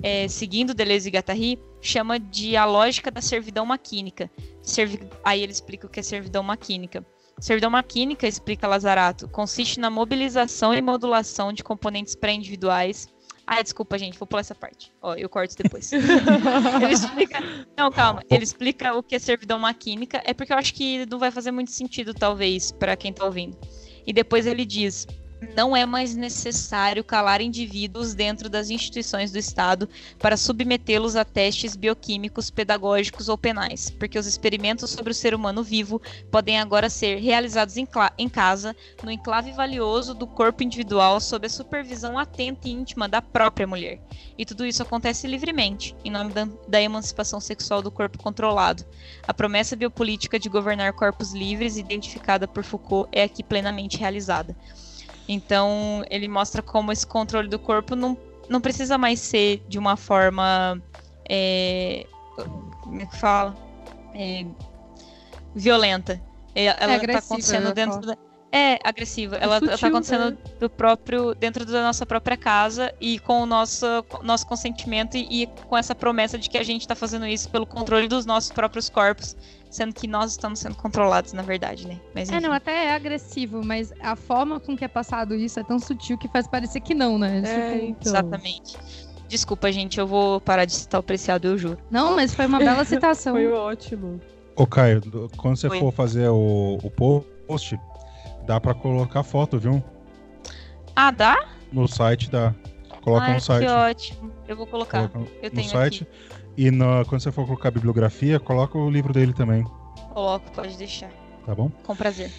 é, 0.02 0.28
seguindo 0.28 0.74
Deleuze 0.74 1.10
e 1.10 1.12
Guattari, 1.12 1.60
chama 1.82 2.20
de 2.20 2.56
a 2.56 2.66
lógica 2.66 3.10
da 3.12 3.22
servidão 3.22 3.66
maquínica. 3.66 4.30
Servi- 4.62 5.00
Aí 5.24 5.42
ele 5.42 5.52
explica 5.52 5.88
o 5.88 5.90
que 5.90 6.00
é 6.00 6.04
servidão 6.04 6.44
maquínica. 6.44 7.06
Servidão 7.40 7.70
maquínica, 7.70 8.28
explica 8.28 8.68
Lazarato, 8.68 9.28
consiste 9.30 9.80
na 9.80 9.90
mobilização 9.90 10.74
e 10.74 10.82
modulação 10.82 11.54
de 11.54 11.64
componentes 11.64 12.14
pré-individuais. 12.16 13.08
Ah, 13.52 13.64
desculpa, 13.64 13.98
gente, 13.98 14.16
vou 14.20 14.28
pular 14.28 14.42
essa 14.42 14.54
parte. 14.54 14.94
Ó, 15.02 15.16
eu 15.16 15.28
corto 15.28 15.56
depois. 15.58 15.90
ele 15.92 16.94
explica. 16.94 17.40
Não, 17.76 17.90
calma. 17.92 18.22
Ele 18.30 18.44
explica 18.44 18.94
o 18.94 19.02
que 19.02 19.16
é 19.16 19.20
servidão 19.20 19.58
maquínica. 19.58 20.22
É 20.24 20.36
porque 20.36 20.54
eu 20.54 20.58
acho 20.58 20.72
que 20.72 21.04
não 21.08 21.18
vai 21.18 21.32
fazer 21.32 21.50
muito 21.50 21.72
sentido, 21.72 22.14
talvez, 22.14 22.72
para 22.72 22.96
quem 22.96 23.12
tá 23.12 23.26
ouvindo. 23.26 23.58
E 24.06 24.14
depois 24.14 24.46
ele 24.46 24.64
diz: 24.64 25.08
não 25.56 25.76
é 25.76 25.86
mais 25.86 26.16
necessário 26.16 27.04
calar 27.04 27.42
indivíduos 27.42 28.14
dentro 28.14 28.50
das 28.50 28.70
instituições 28.70 29.32
do 29.32 29.38
Estado 29.38 29.90
para 30.18 30.38
submetê-los 30.38 31.16
a 31.16 31.24
testes 31.24 31.76
bioquímicos, 31.76 32.50
pedagógicos 32.50 33.30
ou 33.30 33.38
penais, 33.38 33.90
porque 33.90 34.20
os 34.20 34.28
experimentos 34.28 34.90
sobre 34.92 35.12
o 35.12 35.16
ser 35.16 35.34
humano 35.34 35.64
vivo 35.64 36.02
podem 36.32 36.60
agora 36.60 36.90
ser 36.90 37.20
realizados 37.20 37.78
em, 37.78 37.88
em 38.18 38.30
casa, 38.30 38.76
no 39.04 39.12
enclave 39.12 39.52
valioso 39.52 40.14
do 40.14 40.28
corpo 40.28 40.64
individual, 40.64 41.20
sob 41.20 41.48
a 41.48 41.50
supervisão 41.50 42.18
atenta 42.18 42.68
e 42.68 42.72
íntima 42.72 43.08
da 43.08 43.22
própria 43.22 43.68
mulher. 43.68 44.00
E 44.38 44.46
tudo 44.46 44.66
isso 44.66 44.82
acontece 44.82 45.28
livremente, 45.28 45.96
em 46.04 46.12
nome 46.12 46.32
da, 46.32 46.48
da 46.68 46.82
emancipação 46.82 47.40
sexual 47.40 47.82
do 47.82 47.92
corpo 47.92 48.18
controlado. 48.18 48.86
A 49.28 49.34
promessa 49.34 49.76
biopolítica 49.76 50.40
de 50.40 50.50
governar 50.50 50.94
corpos 50.94 51.34
livres, 51.34 51.78
identificada 51.78 52.48
por 52.48 52.64
Foucault, 52.64 53.10
é 53.12 53.24
aqui 53.24 53.44
plenamente 53.44 53.98
realizada. 53.98 54.56
Então, 55.32 56.04
ele 56.10 56.28
mostra 56.28 56.60
como 56.60 56.92
esse 56.92 57.06
controle 57.06 57.48
do 57.48 57.60
corpo 57.60 57.96
não, 57.96 58.18
não 58.50 58.60
precisa 58.60 58.98
mais 58.98 59.20
ser 59.20 59.64
de 59.70 59.78
uma 59.78 59.96
forma. 59.96 60.82
é, 61.30 62.08
como 62.82 63.00
é 63.00 63.06
que 63.06 63.16
fala? 63.16 63.56
É, 64.16 64.44
violenta. 65.54 66.20
É, 66.56 66.66
Ela 66.66 66.74
está 66.74 66.96
agressiva, 66.96 67.20
acontecendo 67.20 67.68
eu 67.68 67.74
dentro 67.76 68.02
da. 68.02 68.18
É, 68.52 68.80
agressiva. 68.84 69.36
Ela 69.36 69.60
está 69.60 69.74
sutil, 69.74 69.88
acontecendo 69.90 70.32
né? 70.32 70.38
do 70.60 70.68
próprio, 70.68 71.36
dentro 71.36 71.64
da 71.64 71.84
nossa 71.84 72.08
própria 72.08 72.36
casa 72.36 72.92
e 73.00 73.20
com 73.20 73.44
o 73.44 73.46
nosso, 73.46 73.86
nosso 74.24 74.48
consentimento 74.48 75.16
e, 75.16 75.44
e 75.44 75.48
com 75.68 75.78
essa 75.78 75.94
promessa 75.94 76.40
de 76.40 76.50
que 76.50 76.58
a 76.58 76.64
gente 76.64 76.82
está 76.82 76.96
fazendo 76.96 77.28
isso 77.28 77.48
pelo 77.52 77.68
controle 77.68 78.08
dos 78.08 78.26
nossos 78.26 78.52
próprios 78.52 78.90
corpos, 78.90 79.38
sendo 79.70 79.94
que 79.94 80.08
nós 80.08 80.32
estamos 80.32 80.60
sendo 80.60 80.76
controlados, 80.76 81.32
na 81.34 81.42
verdade, 81.44 81.88
né? 81.88 82.00
Mas, 82.16 82.30
É, 82.30 82.40
não, 82.40 82.52
até 82.52 82.86
é 82.88 82.96
agressivo, 82.96 83.64
mas 83.64 83.94
a 84.02 84.16
forma 84.16 84.60
com 84.60 84.76
que 84.76 84.84
é 84.84 84.88
passado 84.88 85.36
isso 85.36 85.60
é 85.60 85.64
tão 85.64 85.78
sutil 85.80 86.18
que 86.18 86.28
faz 86.28 86.48
parecer 86.48 86.80
que 86.82 86.96
não, 86.96 87.18
né? 87.18 87.42
É, 87.46 87.86
então. 87.86 88.12
Exatamente. 88.12 88.78
Desculpa, 89.28 89.72
gente, 89.72 90.00
eu 90.00 90.08
vou 90.08 90.42
parar 90.42 90.66
de 90.66 90.74
citar 90.74 91.00
o 91.00 91.04
Preciado, 91.04 91.48
eu 91.48 91.58
juro. 91.58 91.78
não, 91.92 92.16
mas 92.16 92.34
foi 92.34 92.48
uma 92.48 92.58
bela 92.58 92.84
citação. 92.86 93.34
Foi 93.36 93.48
ótimo. 93.52 94.20
Ô, 94.56 94.66
Caio, 94.66 95.00
do- 95.02 95.30
quando 95.38 95.56
você 95.58 95.68
Oi. 95.68 95.80
for 95.80 95.92
fazer 95.94 96.28
o, 96.30 96.80
o 96.84 96.90
post, 96.90 97.80
dá 98.48 98.60
pra 98.60 98.74
colocar 98.74 99.22
foto, 99.24 99.60
viu? 99.60 99.84
Ah, 100.96 101.12
dá? 101.12 101.48
No 101.72 101.88
site 101.88 102.30
dá. 102.30 102.54
Coloca 103.04 103.26
Ai, 103.28 103.36
no 103.36 103.40
site. 103.40 103.66
que 103.66 103.72
ótimo. 103.72 104.32
Eu 104.48 104.58
vou 104.58 104.68
colocar. 104.68 105.08
Coloca 105.10 105.32
Eu 105.42 105.50
no 105.50 105.56
tenho 105.56 105.70
site. 105.70 106.04
aqui. 106.04 106.39
E 106.62 106.70
na- 106.72 107.06
quando 107.06 107.22
você 107.22 107.32
for 107.32 107.46
colocar 107.46 107.70
a 107.70 107.72
bibliografia, 107.72 108.38
coloca 108.38 108.78
o 108.78 108.90
livro 108.90 109.14
dele 109.14 109.32
também, 109.34 109.64
Coloco, 110.14 110.52
pode 110.52 110.76
deixar. 110.78 111.10
tá 111.46 111.56
bom? 111.56 111.70
Com 111.86 111.96
prazer. 111.96 112.30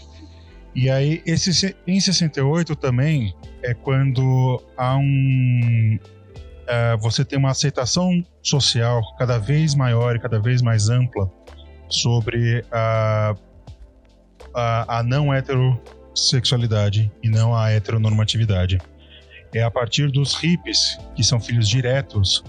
E 0.74 0.90
aí, 0.90 1.22
esse, 1.24 1.55
se- 1.55 1.74
em 1.86 1.98
68 1.98 2.76
também 2.76 3.34
é 3.62 3.72
quando 3.72 4.62
há 4.76 4.97
um. 4.98 5.98
é, 6.66 6.97
você 6.98 7.24
tem 7.24 7.38
uma 7.38 7.51
aceitação 7.51 8.22
social 8.42 9.01
cada 9.18 9.38
vez 9.38 9.74
maior 9.74 10.14
e 10.14 10.20
cada 10.20 10.38
vez 10.38 10.60
mais 10.60 10.88
ampla 10.90 11.30
sobre 11.88 12.62
a, 12.70 13.34
a, 14.55 14.98
a 14.98 15.02
não 15.02 15.32
heterossexualidade 15.32 17.10
e 17.22 17.28
não 17.30 17.55
a 17.56 17.70
heteronormatividade. 17.72 18.78
É 19.55 19.62
a 19.62 19.70
partir 19.70 20.10
dos 20.12 20.34
hippies, 20.34 20.98
que 21.16 21.24
são 21.24 21.40
filhos 21.40 21.68
diretos 21.68 22.44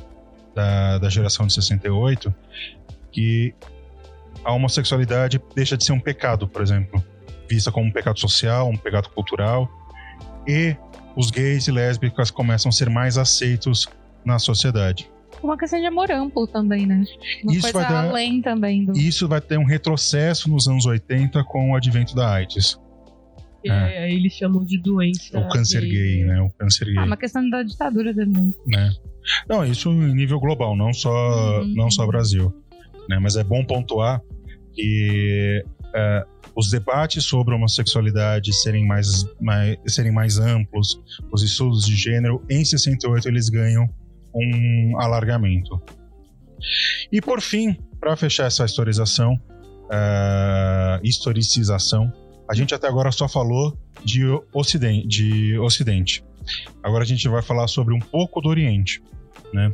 da, 0.56 0.98
da 0.98 1.10
geração 1.10 1.46
de 1.48 1.54
68, 1.54 2.34
que 3.12 3.54
a 4.44 4.52
homossexualidade 4.54 5.40
deixa 5.56 5.78
de 5.78 5.84
ser 5.86 5.92
um 5.94 6.00
pecado, 6.00 6.48
por 6.48 6.62
exemplo 6.62 7.04
vista 7.50 7.70
como 7.70 7.86
um 7.88 7.92
pecado 7.92 8.18
social, 8.18 8.70
um 8.70 8.78
pecado 8.78 9.10
cultural, 9.10 9.70
e 10.48 10.74
os 11.18 11.30
gays 11.30 11.68
e 11.68 11.72
lésbicas 11.72 12.32
começam 12.32 12.70
a 12.70 12.72
ser 12.72 12.90
mais 12.90 13.18
aceitos 13.18 13.90
na 14.24 14.40
sociedade. 14.40 15.12
Uma 15.44 15.58
questão 15.58 15.78
de 15.78 15.86
amor 15.86 16.10
amplo 16.12 16.48
também, 16.48 16.86
né? 16.86 17.04
Uma 17.44 17.52
Isso 17.52 17.62
coisa 17.64 17.80
vai 17.80 17.90
dar- 17.90 18.10
além 18.10 18.42
também 18.42 18.86
do. 18.86 18.94
Isso 18.94 19.28
vai 19.28 19.42
ter 19.42 19.58
um 19.60 19.66
retrocesso 19.66 20.50
nos 20.50 20.66
anos 20.70 20.86
80 20.86 21.44
com 21.44 21.72
o 21.72 21.76
advento 21.76 22.16
da 22.16 22.32
AIDS, 22.32 22.80
é, 23.66 24.06
aí 24.06 24.14
eles 24.16 24.32
chamam 24.34 24.64
de 24.64 24.82
doença. 24.82 25.38
o 25.38 25.50
câncer 25.50 25.82
gay, 25.82 26.24
né? 26.24 26.42
O 26.42 26.50
câncer 26.52 26.86
gay, 26.86 26.98
Ah, 27.00 27.04
uma 27.06 27.18
questão 27.18 27.48
da 27.50 27.64
ditadura 27.64 28.14
também. 28.16 28.54
né? 28.66 28.92
Não, 29.48 29.66
isso 29.66 29.90
em 29.92 30.14
nível 30.14 30.40
global, 30.40 30.76
não 30.76 30.94
só, 30.94 31.62
Uhum. 31.62 31.74
não 31.76 31.90
só 31.92 32.06
Brasil, 32.08 32.54
né? 33.08 33.20
Mas 33.20 33.36
é 33.36 33.44
bom 33.44 33.64
pontuar 33.64 34.22
que 34.74 35.64
é, 35.94 36.26
os 36.56 36.70
debates 36.70 37.24
sobre 37.26 37.54
homossexualidade 37.54 38.54
serem 38.54 38.86
mais, 38.88 39.26
mais, 39.40 39.78
serem 39.88 40.12
mais 40.12 40.38
amplos, 40.38 41.00
os 41.32 41.44
estudos 41.44 41.86
de 41.86 41.96
gênero, 41.96 42.44
em 42.50 42.64
68 42.64 43.28
eles 43.28 43.50
ganham 43.50 43.90
um 44.34 44.98
alargamento. 45.00 45.82
E 47.12 47.22
por 47.22 47.42
fim, 47.42 47.76
para 48.00 48.16
fechar 48.16 48.46
essa 48.46 48.64
historização, 48.66 49.40
é, 49.92 51.00
historicização, 51.04 52.12
a 52.50 52.54
gente 52.56 52.74
até 52.74 52.88
agora 52.88 53.12
só 53.12 53.28
falou 53.28 53.78
de 54.04 54.24
ocidente, 54.54 55.08
de 55.08 55.58
ocidente. 55.60 56.24
Agora 56.84 57.04
a 57.04 57.08
gente 57.08 57.28
vai 57.28 57.42
falar 57.42 57.68
sobre 57.68 57.94
um 57.94 58.00
pouco 58.00 58.42
do 58.42 58.50
Oriente, 58.50 59.02
né? 59.54 59.72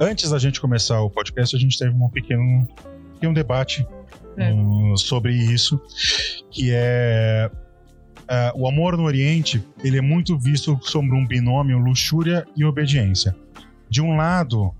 Antes 0.00 0.30
da 0.30 0.38
gente 0.38 0.60
começar 0.60 1.00
o 1.00 1.10
podcast, 1.10 1.56
a 1.56 1.58
gente 1.58 1.76
teve 1.76 1.90
um 1.90 2.08
pequeno, 2.08 2.68
pequeno 3.14 3.34
debate 3.34 3.86
É. 4.36 4.52
um, 4.52 4.96
sobre 4.96 5.32
isso, 5.34 5.80
que 6.50 6.70
é 6.72 7.50
ah, 8.28 8.52
o 8.54 8.68
amor 8.68 8.96
no 8.96 9.04
Oriente, 9.04 9.64
ele 9.82 9.98
é 9.98 10.02
muito 10.02 10.38
visto 10.38 10.78
sobre 10.82 11.16
um 11.16 11.26
binômio 11.26 11.78
luxúria 11.78 12.46
e 12.56 12.64
obediência. 12.64 13.34
De 13.88 14.02
um 14.02 14.16
lado, 14.16 14.72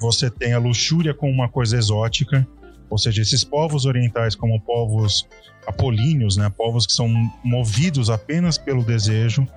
você 0.00 0.30
tem 0.30 0.52
a 0.52 0.58
luxúria 0.58 1.12
como 1.12 1.32
uma 1.32 1.48
coisa 1.48 1.76
exótica, 1.76 2.46
ou 2.92 2.98
seja, 2.98 3.22
esses 3.22 3.42
povos 3.42 3.86
orientais 3.86 4.34
como 4.34 4.60
povos 4.60 5.26
apolíneos, 5.66 6.36
né, 6.36 6.50
povos 6.50 6.86
que 6.86 6.92
são 6.92 7.08
movidos 7.42 8.10
apenas 8.10 8.58
pelo 8.58 8.84
desejo, 8.84 9.48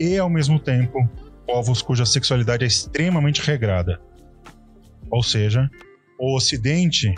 e 0.00 0.18
ao 0.18 0.28
mesmo 0.28 0.58
tempo 0.58 1.08
povos 1.46 1.82
cuja 1.82 2.04
sexualidade 2.04 2.64
é 2.64 2.66
extremamente 2.66 3.42
regrada. 3.42 4.00
Ou 5.08 5.22
seja, 5.22 5.70
o 6.18 6.34
Ocidente 6.34 7.14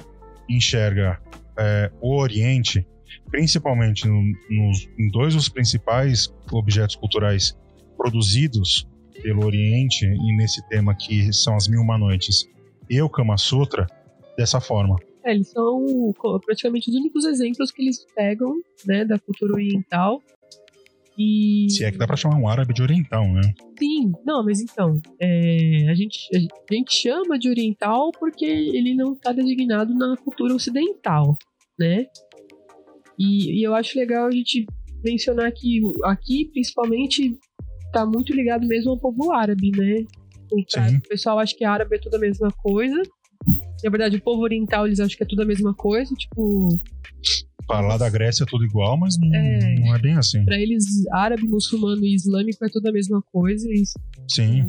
enxerga 0.46 1.18
é, 1.58 1.90
o 2.02 2.18
Oriente, 2.20 2.86
principalmente 3.30 4.06
no, 4.06 4.20
nos, 4.50 4.86
em 4.98 5.10
dois 5.10 5.34
dos 5.34 5.48
principais 5.48 6.30
objetos 6.50 6.96
culturais 6.96 7.56
produzidos 7.96 8.86
pelo 9.22 9.46
Oriente, 9.46 10.04
e 10.04 10.36
nesse 10.36 10.60
tema 10.68 10.94
que 10.94 11.32
são 11.32 11.56
as 11.56 11.66
Mil 11.66 11.80
Uma 11.80 11.96
Noites 11.96 12.46
e 12.90 13.00
o 13.00 13.08
Kama 13.08 13.38
Sutra, 13.38 13.86
dessa 14.36 14.60
forma. 14.60 14.98
É, 15.24 15.32
eles 15.32 15.48
são 15.48 16.12
praticamente 16.44 16.90
os 16.90 16.96
únicos 16.96 17.24
exemplos 17.24 17.70
que 17.70 17.82
eles 17.82 18.04
pegam, 18.14 18.54
né, 18.86 19.04
da 19.04 19.18
cultura 19.18 19.54
oriental. 19.54 20.22
E 21.18 21.66
Se 21.70 21.84
é 21.84 21.92
que 21.92 21.98
dá 21.98 22.06
pra 22.06 22.16
chamar 22.16 22.38
um 22.38 22.48
árabe 22.48 22.72
de 22.72 22.82
oriental, 22.82 23.24
né? 23.30 23.42
sim, 23.78 24.12
não, 24.24 24.44
mas 24.44 24.60
então, 24.60 24.98
é, 25.20 25.86
a, 25.90 25.94
gente, 25.94 26.16
a 26.70 26.74
gente 26.74 26.96
chama 26.96 27.38
de 27.38 27.48
oriental 27.50 28.10
porque 28.18 28.44
ele 28.46 28.94
não 28.94 29.12
está 29.12 29.32
designado 29.32 29.92
na 29.94 30.16
cultura 30.16 30.54
ocidental, 30.54 31.36
né? 31.78 32.06
E, 33.18 33.58
e 33.60 33.62
eu 33.62 33.74
acho 33.74 33.98
legal 33.98 34.26
a 34.26 34.30
gente 34.30 34.64
mencionar 35.04 35.52
que 35.52 35.80
aqui, 36.04 36.46
principalmente, 36.52 37.36
tá 37.92 38.06
muito 38.06 38.32
ligado 38.34 38.66
mesmo 38.66 38.92
ao 38.92 38.98
povo 38.98 39.32
árabe, 39.32 39.70
né? 39.76 40.04
O 40.50 40.64
pra- 40.72 40.88
Sim. 40.88 40.96
o 40.96 41.02
pessoal 41.02 41.38
acha 41.38 41.54
que 41.56 41.64
árabe 41.64 41.96
é 41.96 41.98
tudo 41.98 42.14
a 42.16 42.20
mesma 42.20 42.50
coisa. 42.52 43.02
Na 43.82 43.90
verdade, 43.90 44.16
o 44.16 44.22
povo 44.22 44.42
oriental, 44.42 44.86
eles 44.86 45.00
acham 45.00 45.16
que 45.16 45.22
é 45.22 45.26
tudo 45.26 45.42
a 45.42 45.46
mesma 45.46 45.74
coisa. 45.74 46.14
Tipo, 46.14 46.68
Para 47.66 47.86
lá 47.86 47.96
da 47.96 48.08
Grécia 48.10 48.44
é 48.44 48.46
tudo 48.46 48.64
igual, 48.64 48.96
mas 48.96 49.16
não 49.18 49.34
É. 49.34 49.74
não 49.80 49.94
é 49.94 49.98
bem 49.98 50.14
assim. 50.16 50.44
pra 50.44 50.58
eles, 50.58 50.84
árabe, 51.12 51.46
muçulmano 51.48 52.04
e 52.04 52.14
islâmico 52.14 52.64
é 52.64 52.68
tudo 52.68 52.88
a 52.88 52.92
mesma 52.92 53.22
coisa. 53.32 53.68
E 53.68 53.82
Sim, 54.28 54.64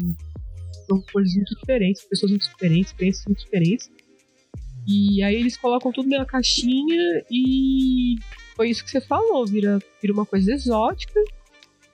são 0.88 1.02
coisas 1.11 1.34
muito 1.35 1.56
diferentes, 1.60 2.03
pessoas 2.06 2.31
muito 2.31 2.48
diferentes, 2.48 2.91
crenças 2.94 3.26
muito 3.26 3.44
diferentes. 3.44 3.90
E 4.88 5.23
aí 5.23 5.35
eles 5.35 5.56
colocam 5.57 5.91
tudo 5.91 6.10
na 6.10 6.26
caixinha 6.26 7.23
e 7.31 8.15
foi 8.56 8.69
isso 8.69 8.84
que 8.84 8.91
você 8.91 8.99
falou, 9.02 9.45
vira, 9.45 9.80
vira 10.02 10.14
uma 10.14 10.26
coisa 10.26 10.52
exótica, 10.53 11.19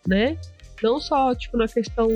né? 0.08 0.38
Não 0.82 1.00
só, 1.00 1.36
tipo, 1.36 1.56
na 1.58 1.68
questão 1.68 2.10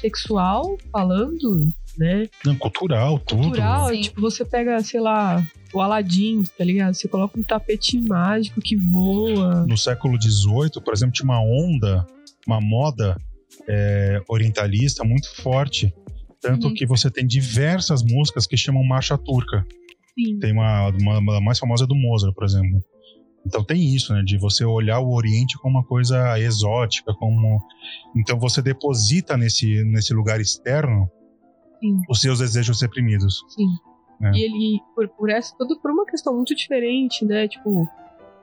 sexual, 0.00 0.76
falando, 0.90 1.70
né? 1.98 2.28
Não, 2.44 2.54
cultural, 2.56 3.18
tudo. 3.18 3.42
Cultural, 3.42 3.88
Sim. 3.88 4.00
tipo, 4.02 4.20
você 4.20 4.44
pega, 4.44 4.80
sei 4.82 5.00
lá, 5.00 5.44
o 5.72 5.80
Aladdin, 5.80 6.44
tá 6.56 6.64
ligado? 6.64 6.94
Você 6.94 7.08
coloca 7.08 7.38
um 7.38 7.42
tapete 7.42 8.00
mágico 8.00 8.60
que 8.60 8.76
voa. 8.76 9.66
No 9.66 9.76
século 9.76 10.16
XVIII, 10.20 10.82
por 10.84 10.94
exemplo, 10.94 11.12
tinha 11.12 11.24
uma 11.24 11.40
onda, 11.42 12.06
uma 12.46 12.60
moda 12.60 13.16
é, 13.68 14.22
orientalista 14.28 15.04
muito 15.04 15.34
forte. 15.42 15.92
Tanto 16.40 16.68
Uhum. 16.68 16.74
que 16.74 16.86
você 16.86 17.10
tem 17.10 17.26
diversas 17.26 18.00
músicas 18.02 18.46
que 18.46 18.56
chamam 18.56 18.84
marcha 18.84 19.18
turca. 19.18 19.66
Sim. 20.14 20.38
Tem 20.38 20.52
uma, 20.52 20.88
uma, 20.90 21.18
uma 21.18 21.40
mais 21.40 21.58
famosa 21.58 21.84
do 21.84 21.96
Mozart, 21.96 22.32
por 22.32 22.44
exemplo. 22.44 22.80
Então 23.44 23.64
tem 23.64 23.94
isso, 23.94 24.12
né? 24.12 24.22
De 24.24 24.38
você 24.38 24.64
olhar 24.64 25.00
o 25.00 25.12
Oriente 25.12 25.58
como 25.58 25.78
uma 25.78 25.84
coisa 25.84 26.38
exótica, 26.38 27.12
como. 27.14 27.60
Então 28.16 28.38
você 28.38 28.62
deposita 28.62 29.36
nesse, 29.36 29.82
nesse 29.84 30.14
lugar 30.14 30.40
externo 30.40 31.10
Sim. 31.80 32.00
os 32.08 32.20
seus 32.20 32.38
desejos 32.40 32.80
reprimidos. 32.82 33.42
Sim. 33.48 33.66
É. 34.20 34.30
E 34.32 34.42
ele, 34.42 34.80
por, 34.94 35.08
por 35.08 35.30
essa, 35.30 35.54
tudo 35.56 35.78
por 35.80 35.90
uma 35.90 36.04
questão 36.04 36.34
muito 36.34 36.54
diferente, 36.54 37.24
né? 37.24 37.46
Tipo, 37.46 37.86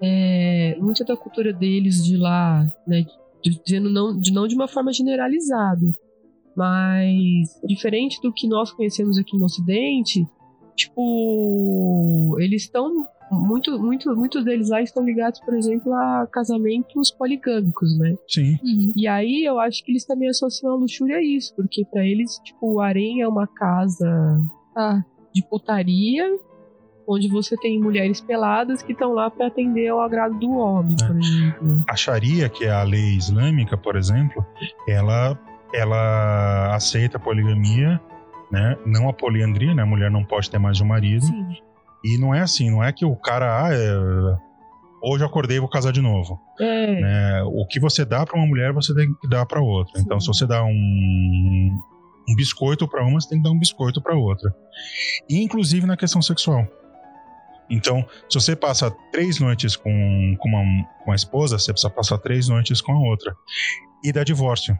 é, 0.02 0.78
muita 0.80 1.03
da 1.03 1.18
cultura 1.18 1.52
deles 1.52 2.03
de 2.03 2.16
lá, 2.18 2.64
né? 2.88 3.06
de- 3.44 3.62
Dizendo 3.64 3.91
não, 3.91 4.18
de, 4.18 4.32
não 4.32 4.48
de 4.48 4.56
uma 4.56 4.68
forma 4.68 4.91
generalizada, 4.94 5.86
mas 6.56 7.60
diferente 7.66 8.20
do 8.22 8.32
que 8.34 8.48
nós 8.48 8.72
conhecemos 8.72 9.18
aqui 9.18 9.38
no 9.38 9.45
Ocidente, 9.45 10.26
tipo, 10.76 12.36
eles 12.40 12.64
estão. 12.64 13.06
Muito, 13.31 13.77
muito, 13.80 14.15
muitos 14.15 14.43
deles 14.45 14.69
lá 14.69 14.81
estão 14.81 15.03
ligados, 15.03 15.39
por 15.41 15.56
exemplo, 15.56 15.93
a 15.93 16.27
casamentos 16.31 17.11
poligâmicos, 17.11 17.97
né? 17.97 18.15
Sim. 18.27 18.57
Uhum. 18.64 18.93
E 18.95 19.07
aí 19.07 19.43
eu 19.43 19.60
acho 19.60 19.84
que 19.84 19.91
eles 19.91 20.06
também 20.06 20.30
associam 20.30 20.73
a 20.73 20.76
luxúria 20.76 21.18
a 21.18 21.23
isso, 21.23 21.53
porque 21.56 21.84
pra 21.85 22.06
eles, 22.06 22.39
tipo, 22.43 22.73
o 22.76 22.81
harém 22.81 23.22
é 23.22 23.27
uma 23.27 23.47
casa 23.47 24.39
Ah, 24.77 25.02
de 25.34 25.41
putaria, 25.49 26.23
onde 27.07 27.27
você 27.27 27.56
tem 27.57 27.80
mulheres 27.80 28.19
peladas 28.22 28.81
que 28.81 28.91
estão 28.91 29.14
lá 29.14 29.30
pra 29.30 29.47
atender 29.47 29.88
ao 29.89 30.02
agrado 30.02 30.38
do 30.39 30.52
homem, 30.52 30.95
É. 31.02 31.06
por 31.07 31.18
exemplo. 31.18 31.84
A 31.89 31.95
Sharia, 31.95 32.49
que 32.49 32.64
é 32.65 32.72
a 32.72 32.84
lei 32.84 33.15
islâmica, 33.15 33.76
por 33.77 33.95
exemplo, 33.95 34.45
ela, 34.88 35.38
ela 35.73 36.76
aceita 36.76 37.18
a 37.18 37.19
poligamia, 37.19 37.99
né? 38.52 38.77
Não 38.85 39.10
a 39.10 39.14
poliandria, 39.14 39.73
né? 39.73 39.84
A 39.84 39.85
mulher 39.85 40.10
não 40.11 40.23
pode 40.23 40.49
ter 40.49 40.57
mais 40.60 40.77
de 40.77 40.84
um 40.84 40.88
marido. 40.88 41.26
Sim. 41.26 41.57
E 42.06 42.19
não 42.19 42.36
é 42.36 42.41
assim, 42.41 42.69
não 42.69 42.84
é 42.84 42.94
que 42.94 43.03
o 43.03 43.15
cara, 43.15 43.65
ah, 43.65 43.73
é, 43.73 43.91
hoje 45.02 45.23
eu 45.23 45.27
acordei 45.27 45.57
e 45.57 45.60
vou 45.60 45.68
casar 45.68 45.91
de 45.91 46.02
novo. 46.02 46.40
É, 46.60 47.02
né? 47.02 47.44
O 47.45 47.65
que 47.65 47.80
você 47.80 48.06
dá 48.06 48.23
pra 48.23 48.38
uma 48.38 48.45
mulher, 48.45 48.72
você 48.72 48.94
tem 48.94 49.11
que 49.15 49.27
dar 49.27 49.44
pra 49.48 49.60
outra. 49.60 49.99
Então, 49.99 50.19
se 50.19 50.27
Sim. 50.27 50.34
você 50.34 50.45
dá 50.45 50.64
um, 50.64 51.80
um 52.30 52.36
biscoito 52.36 52.88
pra 52.88 53.03
uma, 53.03 53.19
você 53.19 53.30
tem 53.30 53.40
que 53.40 53.44
dar 53.44 53.49
um 53.49 53.57
biscoito 53.57 53.99
pra 53.99 54.15
outra. 54.15 54.56
E, 55.27 55.41
inclusive 55.41 55.88
na 55.88 55.98
questão 55.98 56.22
sexual. 56.22 56.68
Então, 57.68 58.06
se 58.30 58.40
você 58.40 58.56
passa 58.56 58.91
três 59.11 59.40
noites 59.40 59.76
com, 59.76 60.38
com, 60.40 60.49
uma, 60.49 60.88
com 61.03 61.11
a 61.11 61.15
esposa, 61.15 61.57
você 61.57 61.73
precisa 61.73 61.91
passar 61.91 62.19
três 62.19 62.48
noites 62.48 62.82
com 62.82 62.91
a 62.91 62.99
outra. 62.99 63.36
E 64.03 64.11
dá 64.11 64.23
divórcio. 64.23 64.77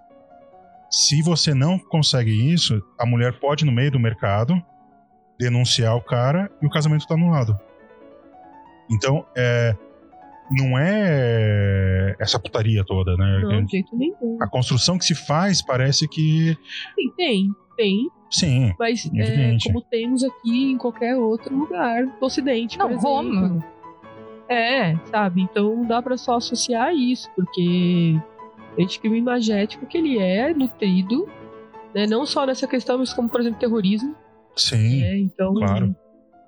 Se 0.92 1.24
você 1.24 1.56
não 1.56 1.80
consegue 1.80 2.32
isso, 2.54 2.80
a 3.00 3.06
mulher 3.08 3.40
pode, 3.40 3.66
no 3.66 3.72
meio 3.72 3.90
do 3.90 4.00
mercado, 4.00 4.62
denunciar 5.40 5.96
o 5.96 6.02
cara 6.02 6.52
e 6.62 6.66
o 6.66 6.70
casamento 6.70 7.08
tá 7.08 7.14
anulado. 7.14 7.60
Então, 8.90 9.26
é, 9.36 9.76
não 10.52 10.78
é 10.78 12.16
essa 12.20 12.40
putaria 12.40 12.84
toda, 12.86 13.16
né? 13.18 13.42
não, 13.44 13.66
de 13.66 13.72
jeito 13.72 13.96
nenhum. 13.96 14.38
A 14.40 14.48
construção 14.48 14.98
que 14.98 15.06
se 15.06 15.16
faz 15.16 15.62
parece 15.62 16.08
que. 16.08 16.56
Sim, 16.96 17.12
tem, 17.18 17.50
tem, 17.76 18.10
Sim, 18.30 18.74
mas 18.78 19.10
é, 19.16 19.58
como 19.64 19.82
temos 19.82 20.24
aqui 20.24 20.72
em 20.72 20.78
qualquer 20.78 21.16
outro 21.16 21.56
lugar 21.56 22.06
do 22.06 22.26
Ocidente, 22.26 22.78
Não, 22.78 22.88
por 22.88 22.94
exemplo. 22.94 23.10
Roma. 23.10 23.66
É, 24.50 24.96
sabe? 25.06 25.42
Então 25.42 25.76
não 25.76 25.86
dá 25.86 26.02
pra 26.02 26.18
só 26.18 26.36
associar 26.36 26.94
isso, 26.94 27.30
porque 27.36 28.20
a 28.78 28.82
gente 28.82 29.00
cria 29.00 29.12
um 29.12 29.16
imagético 29.16 29.86
que 29.86 29.98
ele 29.98 30.20
é 30.20 30.54
nutrido, 30.54 31.28
né? 31.94 32.06
Não 32.06 32.26
só 32.26 32.46
nessa 32.46 32.68
questão, 32.68 32.98
mas 32.98 33.14
como, 33.14 33.30
por 33.30 33.40
exemplo, 33.40 33.60
terrorismo. 33.60 34.16
Sim. 34.56 35.02
né? 35.02 35.18
Então, 35.18 35.54
claro. 35.54 35.96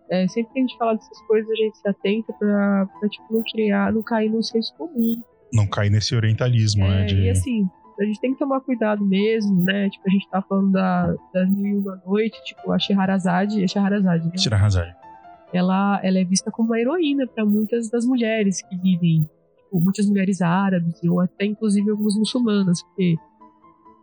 é, 0.09 0.27
sempre 0.27 0.53
que 0.53 0.59
a 0.59 0.61
gente 0.61 0.77
fala 0.77 0.93
dessas 0.95 1.21
coisas, 1.27 1.49
a 1.49 1.55
gente 1.55 1.77
se 1.77 1.87
atenta 1.87 2.33
pra, 2.33 2.85
pra 2.99 3.09
tipo, 3.09 3.25
não 3.31 3.43
criar, 3.51 3.93
não 3.93 4.01
cair 4.01 4.29
no 4.29 4.43
senso 4.43 4.73
comum. 4.75 5.21
Não 5.53 5.67
cair 5.67 5.89
nesse 5.89 6.15
orientalismo, 6.15 6.85
né? 6.87 7.03
É, 7.03 7.05
De... 7.05 7.21
E 7.21 7.29
assim, 7.29 7.69
a 7.99 8.03
gente 8.05 8.19
tem 8.19 8.33
que 8.33 8.39
tomar 8.39 8.61
cuidado 8.61 9.03
mesmo, 9.03 9.63
né? 9.63 9.89
Tipo, 9.89 10.07
a 10.07 10.11
gente 10.11 10.29
tá 10.29 10.41
falando 10.41 10.71
da, 10.71 11.15
das 11.33 11.49
mil 11.49 11.79
uma 11.79 12.01
noite, 12.05 12.43
tipo, 12.43 12.71
a 12.71 12.77
Scheherazade, 12.77 13.63
a 13.63 13.67
Scheherazade, 13.67 14.27
né? 14.27 14.55
Razão. 14.55 14.85
ela, 15.51 15.99
ela 16.03 16.19
é 16.19 16.23
vista 16.23 16.51
como 16.51 16.69
uma 16.69 16.79
heroína 16.79 17.25
para 17.27 17.45
muitas 17.45 17.89
das 17.89 18.05
mulheres 18.05 18.61
que 18.61 18.77
vivem, 18.77 19.27
tipo, 19.57 19.81
muitas 19.81 20.05
mulheres 20.05 20.41
árabes, 20.41 21.01
ou 21.03 21.19
até 21.19 21.45
inclusive 21.45 21.89
algumas 21.89 22.15
muçulmanas, 22.15 22.83
porque 22.83 23.15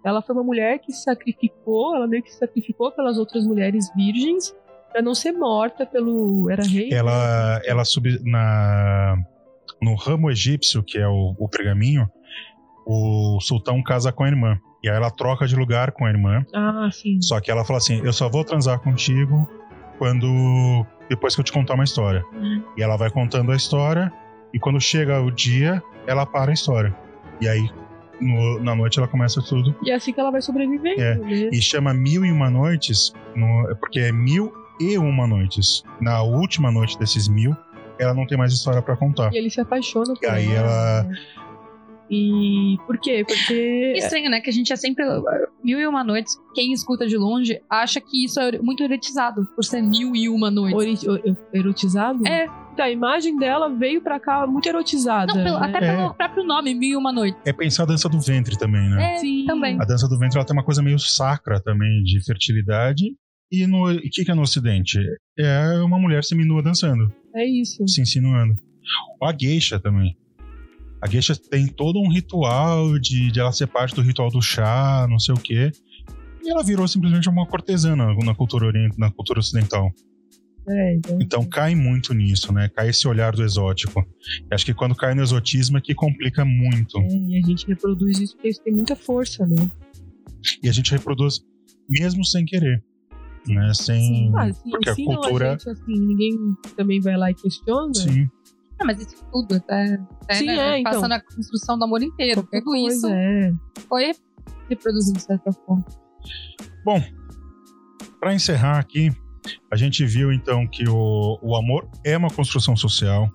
ela 0.04 0.20
foi 0.20 0.34
uma 0.34 0.44
mulher 0.44 0.78
que 0.78 0.92
se 0.92 1.02
sacrificou, 1.02 1.96
ela 1.96 2.06
meio 2.06 2.22
que 2.22 2.30
se 2.30 2.38
sacrificou 2.38 2.92
pelas 2.92 3.16
outras 3.16 3.46
mulheres 3.46 3.90
virgens 3.96 4.54
para 4.92 5.02
não 5.02 5.14
ser 5.14 5.32
morta 5.32 5.84
pelo. 5.84 6.48
Era 6.50 6.62
rei? 6.62 6.90
né? 6.90 6.96
Ela, 6.96 7.60
ela 7.64 7.84
sub, 7.84 8.20
na, 8.22 9.16
no 9.82 9.96
ramo 9.96 10.30
egípcio, 10.30 10.84
que 10.84 10.98
é 10.98 11.08
o, 11.08 11.34
o 11.38 11.48
pergaminho, 11.48 12.08
o 12.86 13.38
sultão 13.40 13.82
casa 13.82 14.12
com 14.12 14.24
a 14.24 14.28
irmã. 14.28 14.58
E 14.84 14.88
aí 14.88 14.94
ela 14.94 15.10
troca 15.10 15.46
de 15.46 15.56
lugar 15.56 15.92
com 15.92 16.04
a 16.04 16.10
irmã. 16.10 16.44
Ah, 16.54 16.90
sim. 16.92 17.20
Só 17.22 17.40
que 17.40 17.50
ela 17.50 17.64
fala 17.64 17.78
assim: 17.78 18.00
eu 18.04 18.12
só 18.12 18.28
vou 18.28 18.44
transar 18.44 18.78
contigo 18.80 19.48
quando. 19.98 20.86
depois 21.08 21.34
que 21.34 21.40
eu 21.40 21.44
te 21.44 21.52
contar 21.52 21.74
uma 21.74 21.84
história. 21.84 22.22
E 22.76 22.82
ela 22.82 22.96
vai 22.96 23.10
contando 23.10 23.50
a 23.50 23.56
história, 23.56 24.12
e 24.52 24.60
quando 24.60 24.80
chega 24.80 25.20
o 25.20 25.30
dia, 25.30 25.82
ela 26.06 26.24
para 26.24 26.50
a 26.50 26.54
história. 26.54 26.94
E 27.40 27.48
aí, 27.48 27.68
no- 28.24 28.60
na 28.62 28.74
noite, 28.74 28.98
ela 28.98 29.06
começa 29.08 29.40
tudo. 29.42 29.74
E 29.84 29.90
é 29.90 29.94
assim 29.94 30.12
que 30.12 30.18
ela 30.20 30.30
vai 30.30 30.40
sobrevivendo, 30.42 31.00
É. 31.00 31.14
né? 31.16 31.50
E 31.52 31.60
chama 31.60 31.92
Mil 31.94 32.24
e 32.24 32.32
Uma 32.32 32.50
Noites, 32.50 33.12
no- 33.36 33.70
é 33.70 33.74
porque 33.74 34.00
é 34.00 34.12
mil 34.12 34.52
e 34.80 34.98
uma 34.98 35.26
noites. 35.26 35.84
Na 36.00 36.22
última 36.22 36.70
noite 36.70 36.98
desses 36.98 37.28
mil, 37.28 37.56
ela 37.98 38.12
não 38.12 38.26
tem 38.26 38.36
mais 38.36 38.52
história 38.52 38.82
pra 38.82 38.96
contar. 38.96 39.32
E 39.32 39.38
ele 39.38 39.48
se 39.50 39.60
apaixona 39.60 40.14
por 40.14 40.24
E 40.24 40.26
aí 40.26 40.52
ela- 40.52 41.04
né? 41.04 41.16
E 42.10 42.76
por 42.86 42.98
quê? 43.00 43.24
Porque. 43.26 43.94
Estranho, 43.96 44.30
né? 44.30 44.40
Que 44.40 44.50
a 44.50 44.52
gente 44.52 44.72
é 44.72 44.76
sempre. 44.76 45.04
Mil 45.62 45.78
e 45.80 45.86
uma 45.86 46.04
noites, 46.04 46.36
quem 46.54 46.72
escuta 46.72 47.06
de 47.06 47.16
longe 47.16 47.60
acha 47.70 48.00
que 48.00 48.24
isso 48.24 48.38
é 48.38 48.58
muito 48.58 48.82
erotizado, 48.82 49.46
por 49.54 49.64
ser 49.64 49.80
mil 49.82 50.14
e 50.14 50.28
uma 50.28 50.50
noites. 50.50 51.06
ori- 51.06 51.36
erotizado? 51.52 52.26
É. 52.26 52.46
Então, 52.74 52.84
a 52.84 52.90
imagem 52.90 53.38
dela 53.38 53.68
veio 53.68 54.00
pra 54.02 54.18
cá 54.18 54.46
muito 54.46 54.68
erotizada. 54.68 55.32
Não, 55.32 55.44
pelo- 55.44 55.60
né? 55.60 55.66
até 55.68 55.86
É. 55.86 55.96
pelo 55.96 56.14
próprio 56.14 56.44
nome, 56.44 56.74
mil 56.74 56.90
e 56.90 56.96
uma 56.96 57.12
noites. 57.12 57.40
É 57.46 57.52
pensar 57.52 57.84
a 57.84 57.86
dança 57.86 58.08
do 58.08 58.20
ventre 58.20 58.58
também, 58.58 58.88
né? 58.90 59.14
É, 59.14 59.18
Sim. 59.18 59.44
também. 59.46 59.80
A 59.80 59.84
dança 59.84 60.08
do 60.08 60.18
ventre 60.18 60.36
ela 60.36 60.44
tem 60.46 60.54
uma 60.56 60.64
coisa 60.64 60.82
meio 60.82 60.98
sacra 60.98 61.60
também 61.60 62.02
de 62.02 62.22
fertilidade. 62.24 63.04
E 63.52 63.66
no 63.66 63.90
e 63.92 63.96
o 63.98 64.00
que, 64.10 64.24
que 64.24 64.30
é 64.30 64.34
no 64.34 64.42
Ocidente? 64.42 64.98
É 65.38 65.78
uma 65.84 65.98
mulher 65.98 66.24
seminua 66.24 66.62
dançando, 66.62 67.12
É 67.34 67.44
isso. 67.46 67.86
se 67.86 68.00
insinuando. 68.00 68.54
A 69.22 69.32
geisha 69.38 69.78
também. 69.78 70.16
A 71.04 71.06
geisha 71.06 71.36
tem 71.36 71.66
todo 71.66 72.00
um 72.00 72.10
ritual 72.10 72.98
de, 72.98 73.30
de 73.30 73.38
ela 73.38 73.52
ser 73.52 73.66
parte 73.66 73.94
do 73.94 74.00
ritual 74.00 74.30
do 74.30 74.40
chá, 74.40 75.06
não 75.06 75.18
sei 75.18 75.34
o 75.34 75.38
quê. 75.38 75.70
E 76.42 76.50
ela 76.50 76.64
virou 76.64 76.88
simplesmente 76.88 77.28
uma 77.28 77.46
cortesana 77.46 78.06
na 78.24 78.34
cultura, 78.34 78.64
orient, 78.64 78.96
na 78.96 79.10
cultura 79.10 79.38
ocidental. 79.38 79.92
É, 80.66 80.98
então, 81.20 81.44
cai 81.44 81.74
muito 81.74 82.14
nisso, 82.14 82.50
né? 82.54 82.70
Cai 82.70 82.88
esse 82.88 83.06
olhar 83.06 83.36
do 83.36 83.44
exótico. 83.44 84.02
Acho 84.50 84.64
que 84.64 84.72
quando 84.72 84.94
cai 84.94 85.14
no 85.14 85.20
exotismo 85.20 85.76
é 85.76 85.80
que 85.82 85.94
complica 85.94 86.42
muito. 86.42 86.98
é, 86.98 87.06
e 87.06 87.38
a 87.38 87.46
gente 87.46 87.66
reproduz 87.66 88.18
isso 88.18 88.34
porque 88.36 88.48
isso 88.48 88.62
tem 88.62 88.72
muita 88.72 88.96
força, 88.96 89.46
né? 89.46 89.70
E 90.62 90.70
a 90.70 90.72
gente 90.72 90.90
reproduz 90.90 91.44
mesmo 91.86 92.24
sem 92.24 92.46
querer. 92.46 92.82
Né? 93.46 93.74
Sem. 93.74 94.32
Ah, 94.34 94.44
assim, 94.44 94.70
porque 94.70 94.88
a 94.88 94.94
cultura. 94.94 95.50
gente, 95.50 95.68
assim, 95.68 95.98
ninguém 95.98 96.32
também 96.74 96.98
vai 96.98 97.18
lá 97.18 97.30
e 97.30 97.34
questiona. 97.34 97.92
Sim. 97.92 98.26
Ah, 98.80 98.84
mas 98.84 99.00
isso 99.00 99.24
tudo, 99.32 99.56
até, 99.56 100.00
até 100.22 100.34
Sim, 100.34 100.46
né, 100.46 100.76
é, 100.76 100.78
então. 100.78 100.92
passando 100.92 101.12
a 101.12 101.20
construção 101.20 101.78
do 101.78 101.84
amor 101.84 102.02
inteiro. 102.02 102.42
Qualquer 102.42 102.62
Tudo 102.62 102.76
isso 102.76 103.02
coisa, 103.02 103.14
é. 103.14 103.52
foi 103.88 104.12
reproduzido 104.68 105.18
de 105.18 105.24
certa 105.24 105.52
forma. 105.52 105.84
Bom, 106.84 107.02
para 108.20 108.34
encerrar 108.34 108.78
aqui, 108.78 109.12
a 109.70 109.76
gente 109.76 110.04
viu 110.04 110.32
então 110.32 110.66
que 110.66 110.88
o, 110.88 111.38
o 111.42 111.56
amor 111.56 111.88
é 112.04 112.16
uma 112.16 112.30
construção 112.30 112.76
social, 112.76 113.30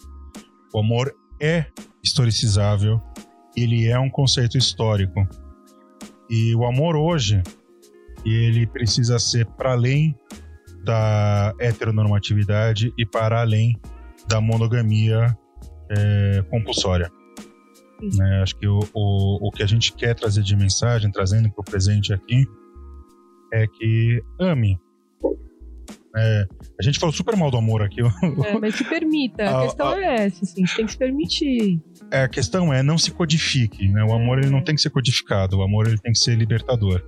o 0.74 0.80
amor 0.80 1.16
é 1.40 1.66
historicizável, 2.04 3.02
ele 3.56 3.88
é 3.88 4.00
um 4.00 4.10
conceito 4.10 4.58
histórico. 4.58 5.28
E 6.30 6.54
o 6.56 6.66
amor 6.66 6.96
hoje, 6.96 7.42
ele 8.26 8.68
precisa 8.68 9.18
ser 9.18 9.46
para 9.46 9.72
além 9.72 10.16
da 10.84 11.54
heteronormatividade 11.60 12.94
e 12.98 13.06
para 13.06 13.42
além 13.42 13.80
da 14.30 14.40
monogamia 14.40 15.36
é, 15.90 16.44
compulsória. 16.50 17.12
Né, 18.02 18.42
acho 18.42 18.56
que 18.56 18.66
o, 18.66 18.80
o, 18.94 19.48
o 19.48 19.52
que 19.52 19.62
a 19.62 19.66
gente 19.66 19.92
quer 19.92 20.16
trazer 20.16 20.42
de 20.42 20.56
mensagem, 20.56 21.12
trazendo 21.12 21.52
para 21.52 21.62
o 21.62 21.66
presente 21.66 22.14
aqui, 22.14 22.46
é 23.52 23.68
que 23.68 24.24
ame. 24.40 24.80
É, 26.16 26.48
a 26.80 26.84
gente 26.84 26.98
falou 26.98 27.14
super 27.14 27.36
mal 27.36 27.52
do 27.52 27.58
amor 27.58 27.82
aqui. 27.82 28.02
É, 28.02 28.60
mas 28.60 28.76
se 28.76 28.84
permita. 28.84 29.44
A 29.44 29.60
Ah, 29.60 29.66
questão 29.66 29.90
ah. 29.90 30.02
é 30.02 30.26
essa, 30.26 30.44
assim. 30.44 30.64
Tem 30.64 30.86
que 30.86 30.92
se 30.92 30.98
permitir. 30.98 31.82
É, 32.10 32.24
a 32.24 32.30
questão 32.30 32.74
é 32.74 32.82
não 32.82 32.98
se 32.98 33.12
codifique, 33.12 33.88
né? 33.90 34.04
O 34.04 34.14
amor 34.14 34.40
ele 34.40 34.50
não 34.50 34.64
tem 34.64 34.76
que 34.76 34.82
ser 34.82 34.90
codificado, 34.92 35.58
o 35.58 35.62
amor 35.62 35.88
ele 35.88 35.98
tem 35.98 36.12
que 36.12 36.20
ser 36.20 36.36
libertador. 36.36 37.04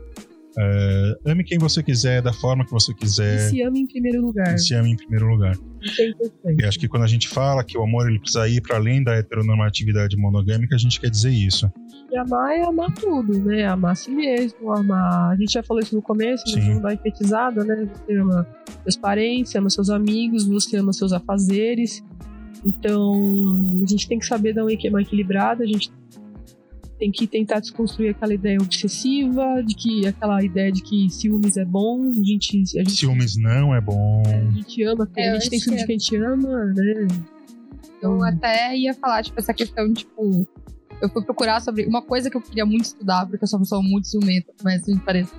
É, 0.57 1.13
ame 1.31 1.43
quem 1.43 1.57
você 1.57 1.81
quiser, 1.81 2.21
da 2.21 2.33
forma 2.33 2.65
que 2.65 2.71
você 2.71 2.91
E 2.91 2.95
quiser, 2.95 3.49
se 3.49 3.61
ama 3.61 3.77
em 3.77 3.87
primeiro 3.87 4.21
lugar. 4.21 4.53
e 4.53 4.59
se 4.59 4.73
ame 4.75 4.91
em 4.91 4.95
primeiro 4.97 5.27
lugar. 5.27 5.55
Isso 5.81 6.01
é 6.01 6.09
importante. 6.09 6.61
E 6.61 6.65
acho 6.65 6.79
que 6.79 6.87
quando 6.87 7.03
a 7.03 7.07
gente 7.07 7.29
fala 7.29 7.63
que 7.63 7.77
o 7.77 7.83
amor 7.83 8.09
ele 8.09 8.19
precisa 8.19 8.47
ir 8.49 8.61
para 8.61 8.75
além 8.75 9.03
da 9.03 9.15
heteronormatividade 9.15 10.17
monogâmica, 10.17 10.75
a 10.75 10.77
gente 10.77 10.99
quer 10.99 11.09
dizer 11.09 11.31
isso. 11.31 11.71
E 12.11 12.17
amar 12.17 12.51
é 12.57 12.65
amar 12.65 12.93
tudo, 12.93 13.39
né? 13.39 13.65
Amar 13.65 13.93
a 13.93 13.95
si 13.95 14.11
mesmo, 14.11 14.73
amar. 14.73 15.31
A 15.31 15.35
gente 15.37 15.53
já 15.53 15.63
falou 15.63 15.81
isso 15.81 15.95
no 15.95 16.01
começo, 16.01 16.43
mas 16.53 16.67
não 16.67 16.81
dá 16.81 16.93
enfeitizada, 16.93 17.63
né? 17.63 17.87
Você 18.05 18.13
ama 18.17 18.45
seus 18.83 18.97
parentes, 18.97 19.55
ama 19.55 19.69
seus 19.69 19.89
amigos, 19.89 20.45
você 20.45 20.75
ama 20.77 20.91
seus 20.91 21.13
afazeres. 21.13 22.03
Então, 22.65 23.81
a 23.83 23.87
gente 23.87 24.07
tem 24.07 24.19
que 24.19 24.25
saber 24.25 24.53
dar 24.53 24.65
um 24.65 24.69
esquema 24.69 25.01
equilibrado, 25.01 25.63
a 25.63 25.65
gente 25.65 25.89
tem 27.01 27.11
que 27.11 27.25
tentar 27.25 27.59
desconstruir 27.59 28.11
aquela 28.11 28.31
ideia 28.31 28.59
obsessiva, 28.61 29.63
de 29.65 29.73
que 29.73 30.05
aquela 30.05 30.43
ideia 30.43 30.71
de 30.71 30.83
que 30.83 31.09
ciúmes 31.09 31.57
é 31.57 31.65
bom, 31.65 32.11
a 32.11 32.23
gente, 32.23 32.55
a 32.77 32.83
gente, 32.83 32.91
Ciúmes 32.91 33.35
não 33.37 33.73
é 33.73 33.81
bom. 33.81 34.21
a 34.27 34.51
gente 34.51 34.83
ama, 34.83 35.09
É, 35.15 35.29
a 35.31 35.33
eu 35.33 35.41
gente 35.41 35.49
tem 35.49 35.59
ciúmes 35.59 35.83
que 35.83 35.95
de 35.95 35.99
quem 36.07 36.19
a 36.19 36.21
gente 36.21 36.31
ama, 36.31 36.65
né? 36.65 37.07
Eu 38.03 38.23
até 38.23 38.77
ia 38.77 38.93
falar, 38.93 39.23
tipo, 39.23 39.39
essa 39.39 39.51
questão, 39.51 39.91
tipo. 39.91 40.47
Eu 41.01 41.09
fui 41.09 41.23
procurar 41.23 41.59
sobre 41.59 41.87
uma 41.87 42.03
coisa 42.03 42.29
que 42.29 42.37
eu 42.37 42.41
queria 42.41 42.67
muito 42.67 42.85
estudar, 42.85 43.25
porque 43.25 43.43
eu 43.43 43.47
sou 43.47 43.57
uma 43.57 43.63
pessoa 43.63 43.81
muito 43.81 44.07
ciumenta, 44.07 44.53
mas 44.63 44.85
me 44.85 44.99
parece. 44.99 45.33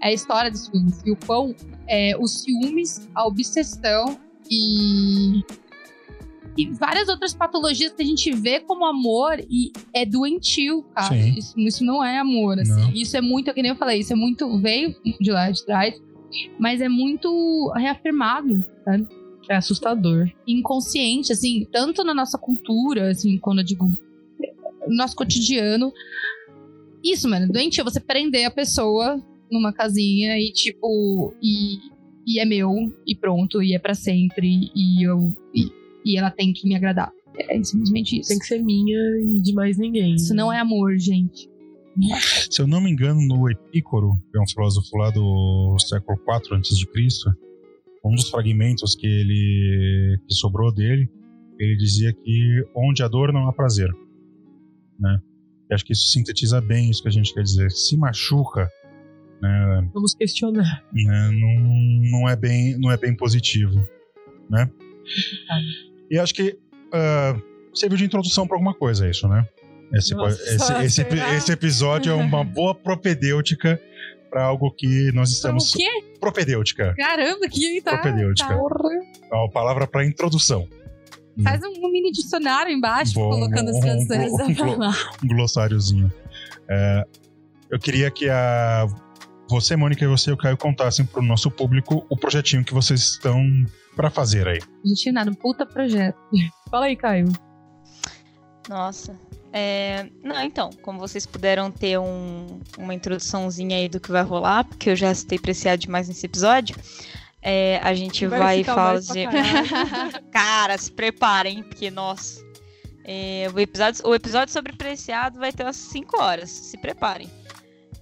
É 0.00 0.10
a 0.10 0.12
história 0.12 0.52
dos 0.52 0.66
ciúmes. 0.66 1.02
E 1.04 1.10
o 1.10 1.16
quão 1.16 1.52
é, 1.88 2.16
os 2.16 2.42
ciúmes, 2.42 3.08
a 3.12 3.26
obsessão 3.26 4.16
e. 4.48 5.42
E 6.58 6.66
várias 6.72 7.08
outras 7.08 7.32
patologias 7.32 7.92
que 7.92 8.02
a 8.02 8.04
gente 8.04 8.32
vê 8.32 8.58
como 8.58 8.84
amor 8.84 9.38
e 9.48 9.70
é 9.94 10.04
doentio, 10.04 10.82
cara. 10.92 11.16
Isso, 11.16 11.54
isso 11.56 11.84
não 11.84 12.02
é 12.02 12.18
amor, 12.18 12.58
assim. 12.58 12.72
Não. 12.72 12.92
Isso 12.92 13.16
é 13.16 13.20
muito, 13.20 13.54
que 13.54 13.62
nem 13.62 13.70
eu 13.70 13.76
falei, 13.76 14.00
isso 14.00 14.12
é 14.12 14.16
muito. 14.16 14.58
Veio 14.58 14.92
de 15.20 15.30
lá 15.30 15.48
de 15.52 15.64
trás, 15.64 15.94
mas 16.58 16.80
é 16.80 16.88
muito 16.88 17.72
reafirmado, 17.76 18.64
sabe? 18.84 19.06
É 19.48 19.54
assustador. 19.54 20.28
inconsciente, 20.48 21.32
assim, 21.32 21.64
tanto 21.70 22.02
na 22.02 22.12
nossa 22.12 22.36
cultura, 22.36 23.12
assim, 23.12 23.38
quando 23.38 23.60
eu 23.60 23.64
digo 23.64 23.86
no 23.86 24.96
nosso 24.96 25.14
cotidiano. 25.14 25.92
Isso, 27.04 27.28
mano, 27.28 27.50
doentio, 27.50 27.84
você 27.84 28.00
prender 28.00 28.46
a 28.46 28.50
pessoa 28.50 29.22
numa 29.48 29.72
casinha 29.72 30.36
e, 30.38 30.52
tipo, 30.52 31.32
e, 31.40 31.78
e 32.26 32.40
é 32.40 32.44
meu, 32.44 32.74
e 33.06 33.14
pronto, 33.14 33.62
e 33.62 33.74
é 33.74 33.78
pra 33.78 33.94
sempre, 33.94 34.72
e 34.74 35.06
eu. 35.06 35.32
E, 35.54 35.78
e 36.04 36.18
ela 36.18 36.30
tem 36.30 36.52
que 36.52 36.66
me 36.68 36.74
agradar. 36.74 37.12
É 37.38 37.62
simplesmente 37.62 38.18
isso. 38.18 38.30
Tem 38.30 38.38
que 38.38 38.46
ser 38.46 38.62
minha 38.62 38.98
e 39.20 39.40
de 39.40 39.52
mais 39.52 39.78
ninguém. 39.78 40.14
Isso 40.14 40.34
não 40.34 40.52
é 40.52 40.58
amor, 40.58 40.96
gente. 40.98 41.48
Se 42.50 42.62
eu 42.62 42.66
não 42.66 42.80
me 42.80 42.90
engano, 42.90 43.20
no 43.20 43.50
Epícoro, 43.50 44.12
que 44.30 44.38
é 44.38 44.40
um 44.40 44.46
filósofo 44.46 44.96
lá 44.96 45.10
do 45.10 45.76
século 45.78 46.18
IV 46.18 46.56
a.C., 46.56 47.30
um 48.04 48.14
dos 48.14 48.30
fragmentos 48.30 48.94
que 48.94 49.06
ele 49.06 50.18
que 50.26 50.34
sobrou 50.34 50.72
dele, 50.72 51.10
ele 51.58 51.76
dizia 51.76 52.12
que 52.12 52.64
onde 52.74 53.02
há 53.02 53.08
dor 53.08 53.32
não 53.32 53.48
há 53.48 53.52
prazer. 53.52 53.90
Né? 54.98 55.20
E 55.70 55.74
acho 55.74 55.84
que 55.84 55.92
isso 55.92 56.08
sintetiza 56.08 56.60
bem 56.60 56.90
isso 56.90 57.02
que 57.02 57.08
a 57.08 57.12
gente 57.12 57.34
quer 57.34 57.42
dizer. 57.42 57.70
Se 57.70 57.96
machuca, 57.96 58.68
né, 59.42 59.88
Vamos 59.92 60.14
questionar. 60.14 60.84
né, 60.92 61.30
não, 61.32 62.20
não, 62.20 62.28
é 62.28 62.36
bem, 62.36 62.78
não 62.78 62.90
é 62.90 62.96
bem 62.96 63.14
positivo. 63.14 63.74
Né? 64.48 64.70
E 66.10 66.18
acho 66.18 66.34
que 66.34 66.58
ah, 66.92 67.36
serviu 67.74 67.96
de 67.98 68.04
introdução 68.04 68.46
para 68.46 68.56
alguma 68.56 68.74
coisa 68.74 69.08
isso, 69.08 69.28
né? 69.28 69.46
Esse, 69.92 70.14
Nossa, 70.14 70.40
esse, 70.42 71.00
esse, 71.02 71.02
esse 71.36 71.52
episódio 71.52 72.12
é 72.12 72.14
uma 72.14 72.44
boa 72.44 72.74
propedêutica 72.74 73.80
para 74.30 74.44
algo 74.44 74.70
que 74.70 75.10
nós 75.12 75.30
estamos. 75.30 75.72
O 75.72 75.76
quê? 75.78 75.88
Propedêutica. 76.20 76.94
Caramba, 76.96 77.48
que 77.48 77.80
tá. 77.80 77.92
Propedêutica. 77.96 78.52
É 78.52 79.34
uma 79.34 79.50
palavra 79.50 79.86
para 79.86 80.04
introdução. 80.04 80.68
Faz 81.42 81.60
um, 81.62 81.86
um 81.86 81.90
mini 81.90 82.10
dicionário 82.10 82.72
embaixo, 82.72 83.14
Bom, 83.14 83.30
colocando 83.30 83.70
um- 83.72 83.78
um- 83.78 84.12
essa 84.12 84.44
um- 84.44 84.54
palavra. 84.54 85.10
Um 85.24 85.28
glossáriozinho. 85.28 86.12
É, 86.68 87.04
eu 87.70 87.78
queria 87.78 88.10
que 88.10 88.28
a. 88.28 88.86
Você, 89.48 89.76
Mônica, 89.76 90.04
e 90.04 90.08
você 90.08 90.28
e 90.28 90.32
o 90.34 90.36
Caio 90.36 90.58
contassem 90.58 91.06
para 91.06 91.20
o 91.20 91.24
nosso 91.24 91.50
público 91.50 92.04
o 92.10 92.16
projetinho 92.16 92.62
que 92.62 92.74
vocês 92.74 93.00
estão 93.00 93.42
para 93.98 94.10
fazer 94.10 94.46
aí. 94.46 94.60
Gente, 94.84 95.10
nada, 95.10 95.28
um 95.28 95.34
puta 95.34 95.66
projeto. 95.66 96.16
Fala 96.70 96.86
aí, 96.86 96.94
Caio. 96.94 97.26
Nossa. 98.68 99.18
É, 99.52 100.08
Não, 100.22 100.40
então, 100.42 100.70
como 100.82 101.00
vocês 101.00 101.26
puderam 101.26 101.68
ter 101.70 101.98
um- 101.98 102.60
uma 102.78 102.94
introduçãozinha 102.94 103.76
aí 103.76 103.88
do 103.88 103.98
que 103.98 104.12
vai 104.12 104.22
rolar, 104.22 104.62
porque 104.64 104.90
eu 104.90 104.94
já 104.96 105.12
citei 105.12 105.36
preciado 105.38 105.80
demais 105.80 106.06
nesse 106.06 106.26
episódio, 106.26 106.76
é, 107.42 107.80
a 107.82 107.92
gente 107.92 108.24
vai, 108.26 108.62
pra 108.62 108.74
fazer. 108.74 109.26
Cara, 110.30 110.78
se 110.78 110.92
preparem, 110.92 111.64
porque, 111.64 111.90
nossa. 111.90 112.40
é, 113.04 113.50
o, 113.52 113.58
episódio, 113.58 114.06
o 114.06 114.14
episódio 114.14 114.52
sobre 114.52 114.74
preciado 114.74 115.40
vai 115.40 115.50
ter 115.52 115.64
umas 115.64 115.76
5 115.76 116.22
horas. 116.22 116.50
Se 116.50 116.76
preparem. 116.78 117.28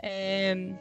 É, 0.03 0.75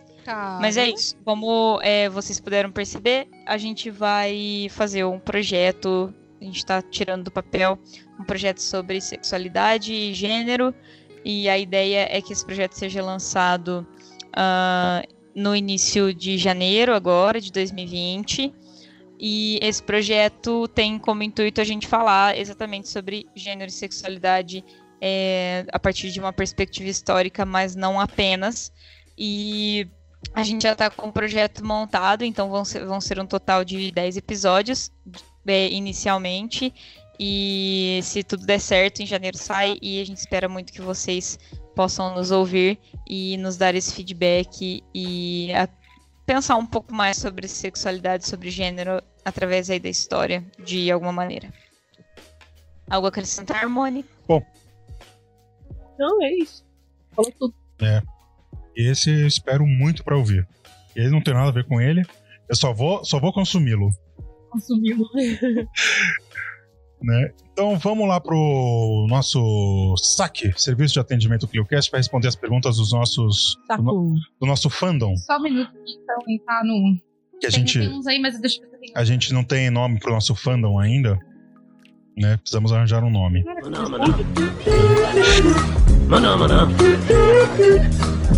mas 0.60 0.78
é 0.78 0.90
isso. 0.90 1.16
Como 1.24 1.80
é, 1.82 2.10
vocês 2.10 2.40
puderam 2.40 2.72
perceber, 2.72 3.28
a 3.46 3.58
gente 3.58 3.90
vai 3.90 4.68
fazer 4.72 5.04
um 5.06 5.20
projeto. 5.20 6.14
A 6.42 6.44
gente 6.44 6.58
está 6.58 6.82
tirando 6.82 7.26
do 7.26 7.32
papel 7.32 7.80
um 8.20 8.24
projeto 8.24 8.60
sobre 8.60 9.00
sexualidade 9.02 9.94
e 9.94 10.14
gênero. 10.14 10.74
E 11.24 11.50
a 11.50 11.58
ideia 11.58 12.08
é 12.10 12.22
que 12.22 12.34
esse 12.34 12.46
projeto 12.46 12.74
seja 12.74 13.04
lançado 13.04 13.86
ah, 14.36 15.02
no 15.34 15.56
início 15.56 16.14
de 16.14 16.38
janeiro, 16.38 16.94
agora, 16.94 17.42
de 17.42 17.52
2020. 17.52 18.54
E 19.20 19.60
esse 19.62 19.82
projeto 19.82 20.68
tem 20.68 21.00
como 21.00 21.24
intuito 21.24 21.62
a 21.62 21.64
gente 21.64 21.88
falar 21.88 22.38
exatamente 22.38 22.90
sobre 22.90 23.26
gênero 23.36 23.70
e 23.70 23.74
sexualidade 23.74 24.64
é, 25.02 25.66
a 25.72 25.80
partir 25.80 26.12
de 26.12 26.20
uma 26.20 26.34
perspectiva 26.34 26.90
histórica, 26.90 27.46
mas 27.46 27.76
não 27.76 28.00
apenas. 28.00 28.72
E 29.18 29.88
a 30.34 30.44
gente 30.44 30.64
já 30.64 30.74
está 30.74 30.90
com 30.90 31.08
o 31.08 31.12
projeto 31.12 31.64
montado, 31.66 32.24
então 32.24 32.50
vão 32.50 32.66
ser, 32.66 32.86
vão 32.86 33.00
ser 33.00 33.20
um 33.20 33.26
total 33.26 33.64
de 33.64 33.92
10 33.92 34.18
episódios 34.18 34.92
é, 35.46 35.70
inicialmente. 35.70 36.74
E 37.20 38.00
se 38.04 38.24
tudo 38.24 38.46
der 38.46 38.60
certo, 38.60 39.02
em 39.02 39.06
janeiro 39.06 39.38
sai 39.38 39.78
e 39.82 40.02
a 40.02 40.06
gente 40.06 40.18
espera 40.18 40.50
muito 40.50 40.74
que 40.74 40.82
vocês 40.82 41.40
possam 41.74 42.14
nos 42.14 42.32
ouvir 42.32 42.78
e 43.08 43.38
nos 43.38 43.56
dar 43.58 43.74
esse 43.76 43.94
feedback 43.94 44.84
e 44.94 45.54
a- 45.54 45.70
pensar 46.26 46.56
um 46.58 46.66
pouco 46.66 46.94
mais 46.94 47.18
sobre 47.18 47.48
sexualidade, 47.48 48.28
sobre 48.28 48.50
gênero, 48.50 49.02
através 49.24 49.70
aí 49.70 49.80
da 49.80 49.88
história, 49.90 50.44
de 50.66 50.92
alguma 50.92 51.12
maneira. 51.14 51.54
Algo 52.90 53.08
a 53.08 53.10
acrescentar, 53.10 53.68
Mônica? 53.70 54.10
Não, 55.98 56.22
é 56.22 56.32
isso. 56.34 56.66
Falou 57.16 57.32
tudo. 57.40 57.56
Esse 58.76 59.10
eu 59.10 59.28
espero 59.28 59.66
muito 59.66 60.04
para 60.04 60.18
ouvir. 60.18 60.48
Ele 60.96 61.10
não 61.10 61.22
tem 61.22 61.34
nada 61.34 61.50
a 61.50 61.52
ver 61.52 61.66
com 61.66 61.80
ele. 61.82 62.02
Eu 62.50 62.56
só 62.56 62.74
vou, 62.74 63.04
só 63.04 63.20
vou 63.20 63.32
consumi-lo. 63.34 63.90
Consumiu. 64.50 64.98
né? 67.02 67.32
Então 67.52 67.78
vamos 67.78 68.08
lá 68.08 68.20
pro 68.20 69.06
nosso 69.10 69.96
saque, 69.98 70.52
serviço 70.60 70.94
de 70.94 71.00
atendimento 71.00 71.48
ClioCast, 71.48 71.90
para 71.90 72.00
responder 72.00 72.28
as 72.28 72.36
perguntas 72.36 72.78
dos 72.78 72.92
nossos 72.92 73.58
do, 73.78 73.84
no- 73.84 74.16
do 74.40 74.48
nosso 74.48 74.70
fandom, 74.70 75.16
Só 75.18 75.38
um 75.38 75.44
minuto, 75.44 75.72
então, 75.88 76.18
entrar 76.28 76.64
no. 76.64 76.96
que 77.40 77.48
a 77.48 77.50
tem, 77.52 77.60
gente 77.60 77.80
tem 77.80 78.02
aí, 78.08 78.22
a 78.96 79.04
gente 79.06 79.34
não 79.34 79.44
tem 79.44 79.70
nome 79.70 80.00
pro 80.00 80.12
nosso 80.14 80.34
fandom 80.36 80.80
ainda, 80.80 81.18
né? 82.18 82.38
Precisamos 82.38 82.72
arranjar 82.72 83.04
um 83.04 83.10
nome. 83.10 83.44
Mana. 83.44 83.86
Mana 86.08 86.38
mana. 86.38 86.68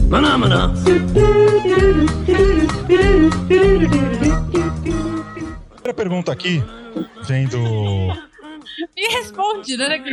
Mana 0.09 0.37
mana. 0.37 0.73
A 5.67 5.73
primeira 5.75 5.93
pergunta 5.95 6.31
aqui 6.31 6.63
vem 7.27 7.47
do 7.47 7.59
Me 8.95 9.07
responde, 9.11 9.77
né? 9.77 10.03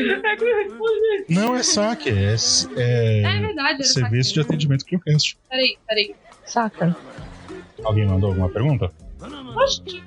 não 1.28 1.54
é 1.56 1.62
saque, 1.62 2.10
é, 2.10 2.34
é 2.76 3.22
É 3.22 3.40
verdade, 3.40 3.74
era 3.74 3.84
serviço 3.84 4.30
de 4.34 4.40
saque. 4.40 4.46
atendimento 4.52 4.84
ClioCast. 4.84 5.38
Peraí, 5.48 5.76
peraí. 5.86 6.14
Saca. 6.44 6.96
Alguém 7.84 8.06
mandou 8.06 8.30
alguma 8.30 8.48
pergunta? 8.48 8.90
Acho 9.62 9.82
que. 9.82 10.02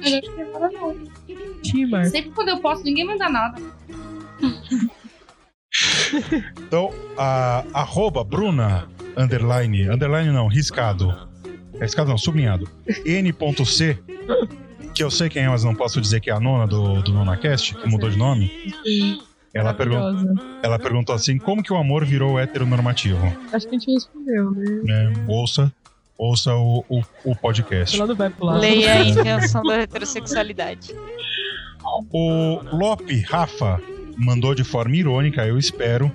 Gente, 0.00 0.04
Mas 0.04 0.12
acho 0.12 0.34
que 0.34 0.40
agora 0.42 0.70
não. 0.72 0.96
Timar. 1.62 2.06
Sempre 2.06 2.30
quando 2.30 2.48
eu 2.48 2.60
posso, 2.60 2.84
ninguém 2.84 3.06
manda 3.06 3.28
nada. 3.28 3.60
Então, 6.66 6.90
a 7.16 7.64
arroba 7.72 8.24
Bruna 8.24 8.88
underline, 9.16 9.88
underline 9.88 10.30
não, 10.30 10.48
riscado. 10.48 11.28
É 11.74 11.84
riscado 11.84 12.10
não, 12.10 12.18
sublinhado. 12.18 12.68
N.C, 13.04 13.98
que 14.94 15.02
eu 15.02 15.10
sei 15.10 15.28
quem 15.28 15.44
é, 15.44 15.48
mas 15.48 15.64
não 15.64 15.74
posso 15.74 16.00
dizer 16.00 16.20
que 16.20 16.30
é 16.30 16.32
a 16.32 16.40
nona 16.40 16.66
do, 16.66 17.02
do 17.02 17.12
NonaCast, 17.12 17.74
que 17.74 17.88
mudou 17.88 18.10
de 18.10 18.16
nome. 18.16 18.50
Ela, 19.54 19.72
pergun 19.72 20.34
ela 20.62 20.78
perguntou 20.78 21.14
assim: 21.14 21.38
como 21.38 21.62
que 21.62 21.72
o 21.72 21.76
amor 21.76 22.04
virou 22.04 22.38
heteronormativo? 22.38 23.24
Acho 23.52 23.68
que 23.68 23.76
a 23.76 23.78
gente 23.78 23.92
respondeu, 23.92 24.50
né? 24.50 24.80
Né? 24.84 25.12
Ouça, 25.26 25.72
ouça 26.18 26.52
o, 26.54 26.84
o, 26.88 27.02
o 27.24 27.36
podcast. 27.36 27.96
Leia 28.58 28.94
a 28.94 29.04
invenção 29.04 29.62
da 29.62 29.76
heterossexualidade. 29.76 30.94
O 32.12 32.60
Lope 32.76 33.20
Rafa 33.20 33.80
mandou 34.16 34.54
de 34.54 34.64
forma 34.64 34.96
irônica, 34.96 35.46
eu 35.46 35.56
espero, 35.56 36.10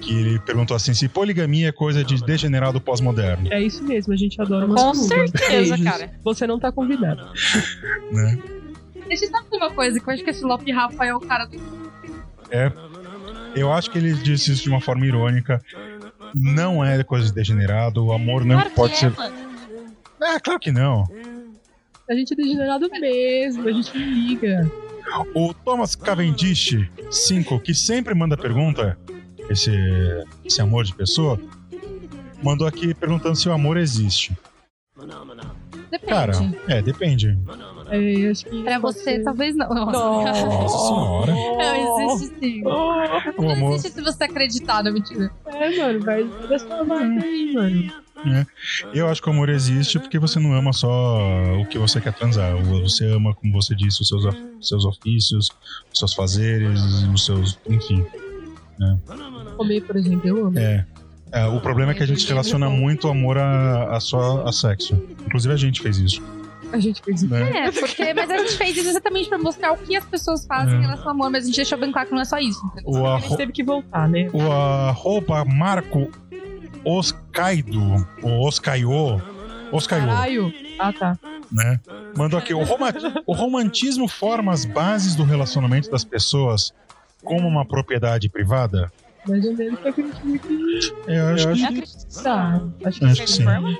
que 0.00 0.18
ele 0.18 0.38
perguntou 0.40 0.74
assim: 0.74 0.94
se 0.94 1.08
poligamia 1.08 1.68
é 1.68 1.72
coisa 1.72 2.02
de 2.02 2.24
degenerado 2.24 2.80
pós-moderno, 2.80 3.52
É 3.52 3.62
isso 3.62 3.84
mesmo, 3.84 4.12
a 4.12 4.16
gente 4.16 4.40
adora 4.40 4.64
umas 4.66 4.82
Com 4.82 4.94
certeza, 4.94 5.76
Beijos. 5.76 5.82
cara. 5.82 6.10
Você 6.24 6.46
não 6.46 6.58
tá 6.58 6.72
convidado. 6.72 7.22
né? 8.10 8.38
Deixa 9.06 9.26
eu 9.26 9.32
dizer 9.32 9.56
uma 9.56 9.70
coisa, 9.70 10.00
que 10.00 10.08
eu 10.08 10.14
acho 10.14 10.24
que 10.24 10.30
esse 10.30 10.44
Lope 10.44 10.70
Rafa 10.72 11.04
é 11.04 11.14
o 11.14 11.20
cara 11.20 11.44
do. 11.44 11.60
É. 12.50 12.72
Eu 13.54 13.72
acho 13.72 13.90
que 13.90 13.98
ele 13.98 14.14
disse 14.14 14.52
isso 14.52 14.62
de 14.62 14.70
uma 14.70 14.80
forma 14.80 15.04
irônica. 15.04 15.60
Não 16.34 16.84
é 16.84 17.02
coisa 17.02 17.26
de 17.26 17.32
degenerado, 17.32 18.04
o 18.04 18.12
amor 18.12 18.44
não 18.44 18.56
Claro 18.56 18.70
pode 18.70 18.92
é, 18.94 18.96
ser. 18.96 19.12
É, 20.22 20.40
claro 20.40 20.60
que 20.60 20.70
não. 20.70 21.04
A 22.08 22.14
gente 22.14 22.32
é 22.32 22.36
degenerado 22.36 22.88
mesmo, 22.90 23.68
a 23.68 23.72
gente 23.72 23.96
não 23.96 24.06
liga. 24.06 24.70
O 25.34 25.52
Thomas 25.54 25.94
Cavendish 25.94 26.88
5, 27.10 27.60
que 27.60 27.74
sempre 27.74 28.14
manda 28.14 28.36
pergunta, 28.36 28.98
esse, 29.48 29.70
esse 30.44 30.60
amor 30.60 30.84
de 30.84 30.94
pessoa, 30.94 31.40
mandou 32.42 32.66
aqui 32.66 32.94
perguntando 32.94 33.36
se 33.36 33.48
o 33.48 33.52
amor 33.52 33.76
existe. 33.76 34.36
Depende. 35.90 36.06
Cara, 36.06 36.32
é, 36.68 36.80
depende. 36.82 37.36
É, 37.90 38.30
acho 38.30 38.44
que 38.46 38.62
pra 38.62 38.78
você, 38.78 39.00
ser- 39.00 39.24
talvez 39.24 39.56
não. 39.56 39.68
Nossa. 39.68 40.46
Nossa 40.46 40.78
senhora. 40.88 41.32
Não, 41.34 42.12
existe 42.14 42.38
sim. 42.38 42.62
Oh, 42.64 43.40
O 43.40 43.42
Não 43.42 43.50
amor. 43.50 43.74
existe 43.74 43.92
se 43.94 44.02
você 44.02 44.24
acreditar 44.24 44.82
na 44.84 44.90
mentira. 44.90 45.30
é, 45.46 45.76
mano, 45.78 46.00
vai 46.00 46.22
vai 46.24 46.58
sua 46.58 46.84
marca 46.84 47.24
aí, 47.24 47.52
mano. 47.54 47.92
Eu 48.92 49.08
acho 49.08 49.22
que 49.22 49.28
o 49.30 49.32
amor 49.32 49.48
existe 49.48 49.98
porque 49.98 50.18
você 50.18 50.38
não 50.38 50.52
ama 50.52 50.72
só 50.74 51.18
o 51.58 51.64
que 51.66 51.78
você 51.78 52.00
quer 52.00 52.12
transar. 52.12 52.54
Você 52.82 53.06
ama, 53.06 53.34
como 53.34 53.52
você 53.52 53.74
disse, 53.74 54.02
os 54.02 54.08
seus, 54.08 54.24
of- 54.26 54.38
seus 54.60 54.84
ofícios, 54.84 55.48
os 55.92 55.98
seus 55.98 56.12
fazeres, 56.14 56.78
os 57.12 57.24
seus. 57.24 57.58
Enfim. 57.68 58.04
Comer, 59.56 59.80
por 59.82 59.96
exemplo, 59.96 60.26
eu 60.28 60.46
amo. 60.46 60.58
É. 60.58 60.86
É, 61.32 61.46
o 61.46 61.60
problema 61.60 61.92
é 61.92 61.94
que 61.94 62.02
a 62.02 62.06
gente 62.06 62.26
relaciona 62.26 62.68
muito 62.68 63.06
o 63.06 63.10
amor 63.10 63.38
a, 63.38 63.96
a 63.96 64.00
só 64.00 64.42
a 64.46 64.52
sexo. 64.52 64.94
Inclusive 65.26 65.54
a 65.54 65.56
gente 65.56 65.80
fez 65.80 65.96
isso. 65.98 66.20
A 66.72 66.78
gente 66.78 67.02
fez 67.02 67.22
isso. 67.22 67.32
Né? 67.32 67.66
É, 67.66 67.72
porque, 67.72 68.14
mas 68.14 68.30
a 68.30 68.38
gente 68.38 68.56
fez 68.56 68.76
isso 68.76 68.88
exatamente 68.90 69.28
pra 69.28 69.38
mostrar 69.38 69.72
o 69.72 69.78
que 69.78 69.96
as 69.96 70.04
pessoas 70.04 70.46
fazem 70.46 70.74
É. 70.74 70.78
em 70.78 70.80
relação 70.82 71.04
ao 71.06 71.10
amor, 71.12 71.30
mas 71.30 71.44
a 71.44 71.46
gente 71.46 71.56
deixou 71.56 71.78
bem 71.78 71.90
claro 71.90 72.08
que 72.08 72.14
não 72.14 72.22
é 72.22 72.24
só 72.24 72.38
isso. 72.38 72.60
O, 72.84 73.06
A 73.06 73.18
gente 73.18 73.36
teve 73.36 73.52
que 73.52 73.62
voltar, 73.64 74.08
né? 74.08 74.28
o 74.32 74.42
arroba 74.52 75.44
Marco 75.44 76.10
Oscaido, 76.84 78.06
ou 78.22 78.46
Oscaio, 78.46 78.90
Oscaio, 79.72 80.06
Caralho. 80.06 80.54
Ah, 80.78 80.92
tá. 80.92 81.18
né? 81.52 81.78
Mandou 82.16 82.38
aqui: 82.38 82.52
o, 82.54 82.60
o 83.26 83.32
romantismo 83.34 84.08
forma 84.08 84.52
as 84.52 84.64
bases 84.64 85.14
do 85.14 85.22
relacionamento 85.24 85.90
das 85.90 86.04
pessoas 86.04 86.72
como 87.22 87.46
uma 87.46 87.64
propriedade 87.66 88.28
privada? 88.28 88.90
Mais 89.28 89.44
ou 89.44 89.54
menos 89.54 89.78
foi 89.80 89.90
o 89.90 89.94
que 89.94 90.92
Eu 91.06 91.26
acho 91.28 91.48
Eu 91.50 91.54
que 91.54 91.64
acredito 91.64 92.22
tá. 92.22 92.62
Acho 92.84 92.98
que, 92.98 93.04
Acho 93.06 93.22
que 93.22 93.30
sim. 93.30 93.44
Forma? 93.44 93.78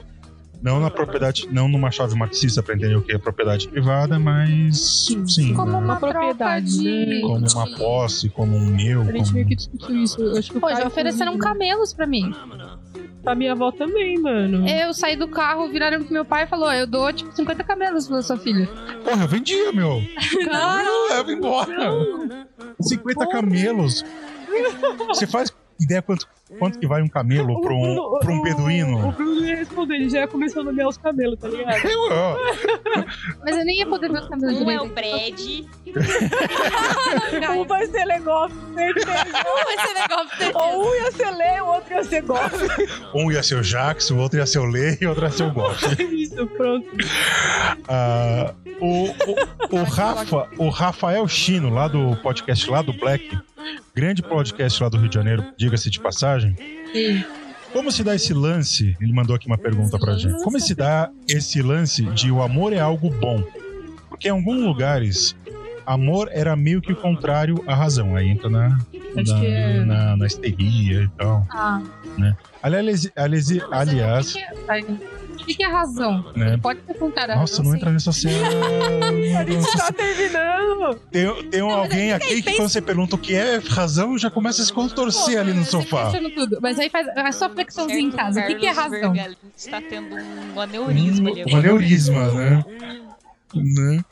Não 0.63 0.79
na 0.79 0.91
propriedade, 0.91 1.49
não 1.51 1.69
numa 1.69 1.91
chave 1.91 2.15
marxista 2.15 2.63
para 2.63 2.75
entender 2.75 2.97
o 2.97 3.03
que 3.03 3.13
é 3.13 3.19
propriedade 3.19 3.69
privada, 3.69 4.19
mas 4.19 4.79
sim, 5.27 5.55
Como 5.55 5.73
né? 5.73 5.79
uma, 5.79 5.97
propriedade, 5.97 6.79
de... 6.79 7.07
né? 7.07 7.21
como 7.21 7.47
uma 7.49 7.77
posse, 7.77 8.29
como 8.29 8.57
um 8.57 8.67
meu, 8.67 9.03
a 9.03 9.05
gente 9.07 9.21
como... 9.21 9.33
meio 9.33 9.47
que 9.47 9.57
discutiu 9.57 9.97
isso. 9.97 10.23
Eu 10.23 10.39
acho 10.39 10.53
que 10.53 10.61
Pô, 10.61 10.69
já 10.69 10.87
ofereceram 10.87 11.35
inclusive, 11.35 11.59
camelos 11.59 11.93
pra 11.95 12.07
mim. 12.07 12.35
A 13.25 13.35
minha 13.35 13.53
avó 13.53 13.71
também, 13.71 14.19
mano. 14.19 14.67
Eu 14.67 14.95
saí 14.95 15.15
do 15.15 15.29
carro, 15.29 15.69
viraram 15.69 16.03
pro 16.03 16.13
meu 16.13 16.25
pai 16.25 16.45
e 16.45 16.47
falou: 16.47 16.73
Eu 16.73 16.87
dou 16.87 17.13
tipo 17.13 17.31
50 17.35 17.63
camelos 17.65 18.09
pra 18.09 18.23
sua 18.23 18.39
filha. 18.39 18.67
Porra, 19.05 19.25
eu 19.25 19.29
vendia, 19.29 19.73
meu. 19.73 20.01
Caralho. 20.45 20.89
Leva 21.11 21.33
embora. 21.33 22.47
50 22.81 23.27
camelos. 23.29 24.03
Você 25.09 25.27
faz 25.27 25.53
ideia 25.79 26.01
quanto, 26.01 26.27
quanto 26.59 26.79
que 26.79 26.87
vai 26.87 27.03
um 27.03 27.09
camelo 27.09 27.61
pra 27.61 27.73
um, 27.75 28.19
pra 28.21 28.31
um 28.33 28.39
O 28.39 28.43
beduíno? 28.43 29.13
Bruno 29.13 29.45
ia 29.45 29.57
responder, 29.57 29.95
ele 29.97 30.09
já 30.11 30.21
ia 30.21 30.29
começar 30.29 30.61
a 30.61 30.65
nomear 30.65 30.89
os 30.89 30.97
camelos, 30.97 31.39
tá 31.39 31.49
ligado? 31.49 31.81
Eu, 31.89 33.05
Mas 33.45 33.57
eu 33.57 33.65
nem 33.65 33.79
ia 33.79 33.87
poder 33.87 34.11
ver 34.13 34.21
os 34.21 34.29
camelos 34.29 34.61
Um 34.61 34.71
é 34.71 34.81
o 34.81 34.89
Brad. 34.89 35.41
um 37.57 37.65
vai 37.65 37.87
ser 37.87 38.05
legal, 38.05 38.49
certeza. 38.75 39.11
Esse 39.75 39.95
negócio 39.95 40.53
Ou 40.55 40.91
um 40.91 40.95
ia 40.95 41.13
ser 41.13 41.31
Lê, 41.31 41.61
o 41.61 41.67
outro 41.67 41.95
ia 41.95 42.05
ser 42.05 42.23
Goff. 42.23 42.57
um 43.15 43.33
ia 43.33 43.43
ser 43.43 43.55
o 43.57 43.63
Jax, 43.63 44.11
o 44.11 44.19
outro 44.19 44.39
ia 44.39 44.47
ser 44.47 44.59
o 44.59 44.67
Lê 44.67 44.97
e 45.01 45.07
o 45.07 45.11
outro 45.11 45.25
ia 45.25 45.31
ser 45.31 45.45
o 45.45 45.51
Goff. 45.53 45.85
Isso, 46.15 46.47
pronto. 46.49 46.87
Ah, 47.89 48.55
o, 48.81 49.07
o, 49.07 49.81
o 49.81 49.83
Rafa, 49.85 50.49
o 50.59 50.69
Rafael 50.69 51.27
Chino, 51.29 51.71
lá 51.71 51.89
do 51.89 52.17
podcast 52.17 52.71
lá 52.71 52.83
do 52.83 52.93
Black, 52.93 53.39
grande 53.95 54.23
podcast 54.23 54.83
lá 54.83 54.89
do 54.89 54.97
Rio 54.99 55.09
de 55.09 55.15
Janeiro, 55.15 55.45
diga-se 55.57 55.91
de 55.91 56.01
passagem. 56.01 56.40
Como 57.73 57.93
se 57.93 58.03
dá 58.03 58.15
esse 58.15 58.35
lance? 58.35 58.97
Ele 59.01 59.13
mandou 59.13 59.37
aqui 59.37 59.47
uma 59.47 59.59
pergunta 59.59 59.99
pra 59.99 60.15
gente. 60.17 60.43
Como 60.43 60.59
se 60.59 60.75
dá 60.75 61.09
esse 61.29 61.63
lance 61.63 62.03
de 62.07 62.31
o 62.31 62.43
amor 62.43 62.73
é 62.73 62.81
algo 62.81 63.11
bom? 63.11 63.43
Porque 64.09 64.27
em 64.29 64.33
alguns 64.33 64.61
lugares, 64.61 65.37
amor 65.87 66.29
era 66.33 66.57
meio 66.57 66.81
que 66.83 66.93
o 66.93 66.97
contrário 66.97 67.63
à 67.67 67.75
razão. 67.75 68.17
Aí 68.17 68.29
entra 68.29 68.51
na, 68.51 68.77
na, 69.15 69.45
é- 69.45 69.85
na, 69.85 70.17
na 70.17 70.27
histeria 70.27 71.03
e 71.05 71.09
tal. 71.17 71.47
Ah, 71.51 71.81
Aliás, 72.63 73.11
aliás, 73.17 73.49
mas 73.51 73.63
aliás 73.71 74.35
O 74.35 75.20
que, 75.51 75.57
que, 75.57 75.65
é- 75.65 75.67
é 75.67 75.71
razão? 75.71 76.25
né? 76.37 76.59
Pode 76.63 76.81
ser 76.87 76.95
com 76.95 77.11
cara. 77.11 77.37
Nossa, 77.37 77.63
não 77.63 77.75
entra 77.75 77.91
nessa 77.91 78.13
cena. 78.13 78.49
A 79.41 79.45
gente 79.45 79.77
tá 79.77 79.93
terminando. 79.93 80.95
Tem, 81.11 81.51
tem 81.51 81.63
um 81.63 81.71
alguém 81.71 82.13
aqui 82.13 82.43
que 82.43 82.55
quando 82.55 82.69
você 82.69 82.81
pergunta 82.81 83.17
o 83.17 83.19
que 83.19 83.35
é 83.35 83.59
razão, 83.59 84.17
já 84.19 84.31
começa 84.31 84.63
a 84.63 84.65
se 84.65 84.73
contorcer 84.73 85.39
ali 85.39 85.53
no 85.53 85.65
sofá. 85.65 86.11
Tudo. 86.35 86.59
Mas 86.61 86.79
aí 86.79 86.89
faz 86.89 87.07
a 87.09 87.33
sua 87.33 87.49
flexãozinha 87.51 88.01
em 88.01 88.11
casa. 88.11 88.41
O 88.41 88.47
que, 88.47 88.55
que 88.57 88.67
é 88.67 88.71
razão? 88.71 89.15
Está 89.57 89.81
tendo 89.81 90.15
um 90.55 90.61
aneurisma 90.61 91.31
ali 91.31 91.45
Um 91.53 91.57
aneurisma, 91.57 92.33
né? 92.33 92.65
né? 93.55 94.05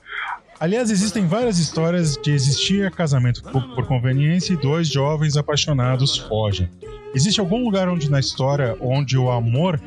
Aliás, 0.60 0.90
existem 0.90 1.24
várias 1.24 1.59
histórias 1.59 2.16
de 2.16 2.32
existir 2.32 2.90
casamento 2.90 3.43
por, 3.44 3.62
por 3.74 3.86
conveniência 3.86 4.55
e 4.55 4.56
dois 4.56 4.89
jovens 4.89 5.36
apaixonados 5.36 6.19
fogem. 6.19 6.69
Existe 7.15 7.39
algum 7.39 7.65
lugar 7.65 7.89
onde 7.89 8.10
na 8.10 8.19
história 8.19 8.77
onde 8.81 9.16
o 9.16 9.31
amor 9.31 9.81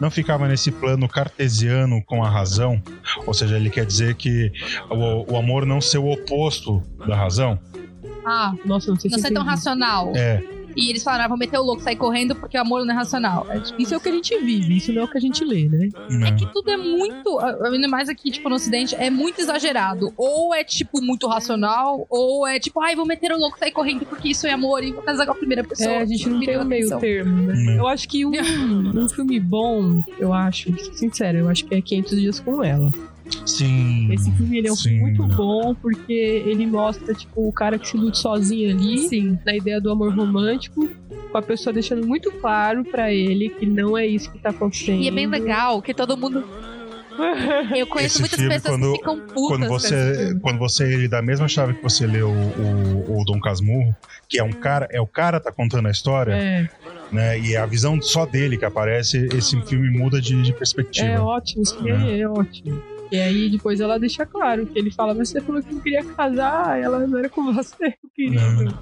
não 0.00 0.10
ficava 0.10 0.46
nesse 0.46 0.70
plano 0.70 1.08
cartesiano 1.08 2.02
com 2.04 2.24
a 2.24 2.28
razão? 2.28 2.82
Ou 3.26 3.34
seja, 3.34 3.56
ele 3.56 3.70
quer 3.70 3.84
dizer 3.84 4.14
que 4.14 4.52
o, 4.90 5.32
o 5.32 5.36
amor 5.36 5.66
não 5.66 5.80
ser 5.80 5.98
o 5.98 6.10
oposto 6.10 6.82
da 7.06 7.16
razão? 7.16 7.58
Ah, 8.24 8.54
Nossa, 8.64 8.90
não 8.90 8.98
sei 8.98 9.10
não 9.10 9.18
se 9.18 9.26
ser 9.26 9.32
tão 9.34 9.44
racional. 9.44 10.12
É, 10.14 10.42
E 10.78 10.90
eles 10.90 11.02
falaram, 11.02 11.24
ah, 11.24 11.28
vou 11.28 11.36
meter 11.36 11.58
o 11.58 11.62
louco, 11.62 11.82
sair 11.82 11.96
correndo 11.96 12.36
porque 12.36 12.56
o 12.56 12.60
amor 12.60 12.84
não 12.84 12.94
é 12.94 12.96
racional. 12.96 13.46
É, 13.50 13.58
tipo, 13.60 13.82
Isso 13.82 13.94
é 13.94 13.96
o 13.96 14.00
que 14.00 14.08
a 14.08 14.12
gente 14.12 14.38
vive, 14.38 14.76
isso 14.76 14.92
não 14.92 15.02
é 15.02 15.04
o 15.04 15.10
que 15.10 15.18
a 15.18 15.20
gente 15.20 15.44
lê, 15.44 15.68
né? 15.68 15.88
né? 16.08 16.28
é 16.28 16.32
que 16.32 16.46
tudo 16.52 16.70
é 16.70 16.76
muito, 16.76 17.38
ainda 17.38 17.88
mais 17.88 18.08
aqui, 18.08 18.30
tipo, 18.30 18.48
no 18.48 18.54
ocidente, 18.54 18.94
é 18.94 19.10
muito 19.10 19.40
exagerado. 19.40 20.12
Ou 20.16 20.54
é, 20.54 20.62
tipo, 20.62 21.02
muito 21.02 21.26
racional, 21.26 22.06
ou 22.08 22.46
é, 22.46 22.58
tipo, 22.58 22.80
ai, 22.80 22.94
vou 22.94 23.04
meter 23.04 23.32
o 23.32 23.38
louco, 23.38 23.58
sair 23.58 23.72
correndo 23.72 24.06
porque 24.06 24.28
isso 24.28 24.46
é 24.46 24.52
amor 24.52 24.82
e 24.84 24.92
vou 24.92 25.02
casar 25.02 25.26
com 25.26 25.32
a 25.32 25.34
primeira 25.34 25.64
pessoa. 25.64 25.90
É, 25.90 25.98
a 25.98 26.06
gente 26.06 26.28
não 26.28 26.40
tem 26.40 26.56
o 26.56 26.64
meio 26.64 26.82
atenção. 26.82 27.00
termo, 27.00 27.42
né? 27.42 27.54
Né. 27.54 27.78
Eu 27.78 27.86
acho 27.88 28.08
que 28.08 28.24
um, 28.24 28.30
um 28.30 29.08
filme 29.08 29.40
bom, 29.40 30.02
eu 30.18 30.32
acho, 30.32 30.72
sincero, 30.94 31.38
eu 31.38 31.48
acho 31.48 31.64
que 31.64 31.74
é 31.74 31.80
500 31.80 32.18
Dias 32.18 32.40
com 32.40 32.62
Ela. 32.62 32.92
Sim. 33.46 34.12
Esse 34.12 34.30
filme 34.32 34.58
ele 34.58 34.68
é 34.68 34.72
um 34.72 34.76
Sim. 34.76 35.00
muito 35.00 35.26
bom 35.26 35.74
porque 35.74 36.12
ele 36.12 36.66
mostra, 36.66 37.14
tipo, 37.14 37.48
o 37.48 37.52
cara 37.52 37.78
que 37.78 37.88
se 37.88 37.96
ilude 37.96 38.18
sozinho 38.18 38.70
ali, 38.70 38.98
Sim. 39.08 39.38
na 39.44 39.56
ideia 39.56 39.80
do 39.80 39.90
amor 39.90 40.14
romântico, 40.14 40.88
com 41.30 41.38
a 41.38 41.42
pessoa 41.42 41.72
deixando 41.72 42.06
muito 42.06 42.30
claro 42.32 42.84
pra 42.84 43.12
ele 43.12 43.48
que 43.50 43.66
não 43.66 43.96
é 43.96 44.06
isso 44.06 44.30
que 44.30 44.38
tá 44.38 44.50
acontecendo. 44.50 45.00
E 45.02 45.08
é 45.08 45.10
bem 45.10 45.26
legal, 45.26 45.80
que 45.82 45.92
todo 45.94 46.16
mundo. 46.16 46.44
Eu 47.76 47.84
conheço 47.88 48.14
Esse 48.14 48.20
muitas 48.20 48.38
filme, 48.38 48.54
pessoas 48.54 48.74
quando- 48.78 48.92
que 48.92 48.98
ficam 48.98 49.20
putas. 49.20 49.48
quando 49.58 49.66
você 49.68 50.38
quando 50.40 50.58
você 50.60 50.84
ele 50.84 51.08
dá 51.08 51.18
a 51.18 51.22
mesma 51.22 51.48
chave 51.48 51.74
que 51.74 51.82
você 51.82 52.06
leu 52.06 52.28
o, 52.28 53.12
o, 53.12 53.20
o 53.20 53.24
Dom 53.24 53.40
Casmurro, 53.40 53.92
que 54.28 54.38
é 54.38 54.44
um 54.44 54.52
cara, 54.52 54.86
é 54.92 55.00
o 55.00 55.06
cara 55.06 55.40
tá 55.40 55.50
contando 55.50 55.88
a 55.88 55.90
história, 55.90 56.32
É, 56.34 56.68
né? 57.10 57.36
E 57.40 57.54
é 57.54 57.58
a 57.58 57.66
visão 57.66 58.00
só 58.00 58.24
dele 58.24 58.56
que 58.56 58.64
aparece, 58.64 59.26
esse 59.36 59.60
filme 59.62 59.90
muda 59.90 60.20
de, 60.20 60.40
de 60.42 60.52
perspectiva. 60.52 61.08
é 61.08 61.18
ótimo, 61.18 61.62
esse 61.62 61.74
filme 61.74 61.90
é, 61.90 62.20
é 62.20 62.28
ótimo. 62.28 62.80
E 63.10 63.18
aí 63.18 63.50
depois 63.50 63.80
ela 63.80 63.98
deixa 63.98 64.26
claro 64.26 64.66
que 64.66 64.78
ele 64.78 64.90
fala, 64.90 65.14
mas 65.14 65.30
você 65.30 65.40
falou 65.40 65.62
que 65.62 65.72
não 65.72 65.80
queria 65.80 66.04
casar, 66.04 66.78
ela 66.80 67.06
não 67.06 67.18
era 67.18 67.28
com 67.28 67.52
você, 67.52 67.94
querido. 68.14 68.78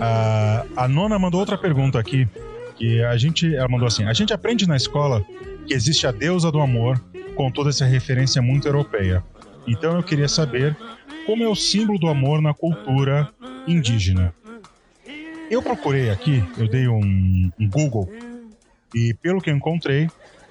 A, 0.00 0.64
a 0.76 0.88
nona 0.88 1.18
mandou 1.18 1.40
outra 1.40 1.56
pergunta 1.56 1.98
aqui, 1.98 2.28
que 2.76 3.02
a 3.02 3.16
gente, 3.16 3.54
ela 3.54 3.68
mandou 3.68 3.86
assim, 3.86 4.04
a 4.04 4.12
gente 4.12 4.32
aprende 4.32 4.66
na 4.66 4.76
escola 4.76 5.24
que 5.66 5.74
existe 5.74 6.06
a 6.06 6.10
deusa 6.10 6.50
do 6.50 6.60
amor, 6.60 7.00
com 7.36 7.50
toda 7.50 7.70
essa 7.70 7.84
referência 7.84 8.42
muito 8.42 8.66
europeia. 8.66 9.22
Então 9.66 9.96
eu 9.96 10.02
queria 10.02 10.28
saber 10.28 10.76
como 11.24 11.44
é 11.44 11.48
o 11.48 11.54
símbolo 11.54 11.98
do 11.98 12.08
amor 12.08 12.42
na 12.42 12.52
cultura 12.52 13.30
indígena. 13.66 14.34
Eu 15.48 15.62
procurei 15.62 16.10
aqui, 16.10 16.44
eu 16.58 16.68
dei 16.68 16.88
um, 16.88 17.50
um 17.58 17.68
Google 17.68 18.08
e 18.94 19.14
pelo 19.14 19.40
que 19.40 19.50
eu 19.50 19.54
encontrei, 19.54 20.08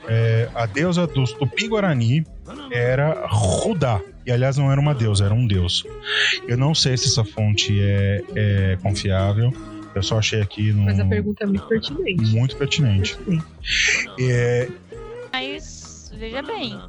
é, 0.08 0.50
a 0.56 0.66
deusa 0.66 1.06
dos 1.06 1.34
Tupi-Guarani 1.34 2.26
era 2.72 3.26
Rudá. 3.28 4.02
E 4.26 4.32
aliás, 4.32 4.58
não 4.58 4.72
era 4.72 4.80
uma 4.80 4.94
deusa, 4.94 5.26
era 5.26 5.34
um 5.34 5.48
deus. 5.48 5.84
Eu 6.48 6.58
não 6.58 6.76
sei 6.76 6.96
se 6.98 7.08
essa 7.08 7.24
fonte 7.24 7.80
é, 7.82 8.24
é 8.36 8.78
confiável. 8.82 9.52
Eu 9.96 10.04
só 10.04 10.20
achei 10.20 10.42
aqui 10.42 10.72
no. 10.72 10.84
Mas 10.84 11.00
a 11.00 11.06
pergunta 11.06 11.44
é 11.44 11.48
muito 11.48 11.66
pertinente. 11.68 12.24
Muito 12.36 12.56
pertinente. 12.58 13.18
É, 14.20 14.70
Mas, 15.34 16.12
veja 16.16 16.42
bem, 16.42 16.80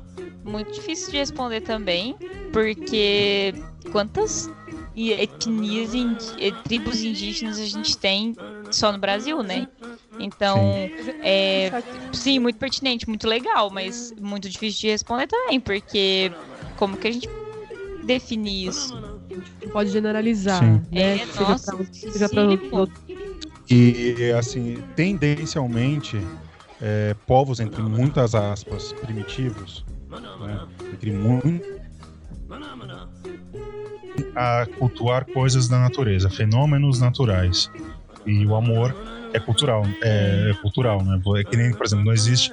muito 0.44 0.72
difícil 0.72 1.10
de 1.10 1.18
responder 1.18 1.60
também, 1.62 2.14
porque 2.52 3.54
quantas 3.90 4.50
e- 4.94 5.12
etnias, 5.12 5.94
indi- 5.94 6.34
e 6.38 6.52
tribos 6.52 7.00
indígenas 7.02 7.58
a 7.58 7.64
gente 7.64 7.96
tem 7.96 8.36
só 8.70 8.92
no 8.92 8.98
Brasil, 8.98 9.42
né? 9.42 9.66
Então, 10.18 10.90
é, 11.22 11.70
sim, 12.12 12.38
muito 12.38 12.58
pertinente, 12.58 13.08
muito 13.08 13.26
legal, 13.26 13.70
mas 13.70 14.12
muito 14.20 14.48
difícil 14.48 14.80
de 14.82 14.88
responder 14.88 15.26
também, 15.26 15.58
porque 15.58 16.30
como 16.76 16.96
que 16.96 17.08
a 17.08 17.10
gente 17.12 17.28
define 18.02 18.66
isso? 18.66 18.94
Não 19.64 19.70
pode 19.70 19.90
generalizar. 19.90 20.62
Sim. 20.62 20.82
Né? 20.90 21.18
É, 21.18 21.26
Seja 21.26 21.40
nossa, 21.40 21.76
pra-. 22.28 22.86
E, 23.70 24.32
assim, 24.36 24.82
tendencialmente, 24.96 26.20
é, 26.80 27.14
povos, 27.26 27.60
entre 27.60 27.80
muitas 27.82 28.34
aspas, 28.34 28.92
primitivos, 28.92 29.84
né, 30.10 30.60
entre 30.92 31.12
muito, 31.12 31.64
a 34.34 34.66
cultuar 34.76 35.24
coisas 35.26 35.68
da 35.68 35.78
natureza, 35.78 36.28
fenômenos 36.28 37.00
naturais. 37.00 37.70
E 38.26 38.46
o 38.46 38.54
amor 38.54 38.94
é 39.32 39.40
cultural, 39.40 39.82
é, 40.02 40.50
é 40.50 40.54
cultural, 40.60 41.04
né? 41.04 41.20
É 41.38 41.44
que 41.44 41.56
nem, 41.56 41.72
por 41.72 41.86
exemplo, 41.86 42.04
não 42.04 42.12
existe 42.12 42.52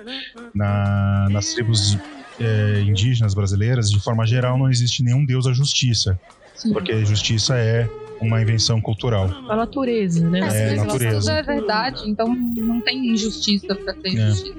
na, 0.53 1.27
nas 1.31 1.53
tribos 1.53 1.97
é, 2.39 2.81
indígenas 2.81 3.33
brasileiras, 3.33 3.89
de 3.89 3.99
forma 3.99 4.25
geral, 4.25 4.57
não 4.57 4.69
existe 4.69 5.03
nenhum 5.03 5.25
deus 5.25 5.45
da 5.45 5.53
justiça, 5.53 6.19
Sim. 6.55 6.73
porque 6.73 7.03
justiça 7.05 7.57
é 7.57 7.89
uma 8.19 8.41
invenção 8.41 8.81
cultural. 8.81 9.29
A 9.49 9.55
natureza, 9.55 10.27
né? 10.29 10.39
É, 10.39 10.75
mas 10.75 10.87
natureza. 10.87 11.19
Tudo 11.19 11.31
é 11.31 11.43
verdade, 11.43 12.09
então 12.09 12.27
não 12.27 12.81
tem 12.81 13.13
injustiça 13.13 13.75
pra 13.75 13.93
ter 13.93 14.09
É. 14.09 14.27
injustiça. 14.27 14.55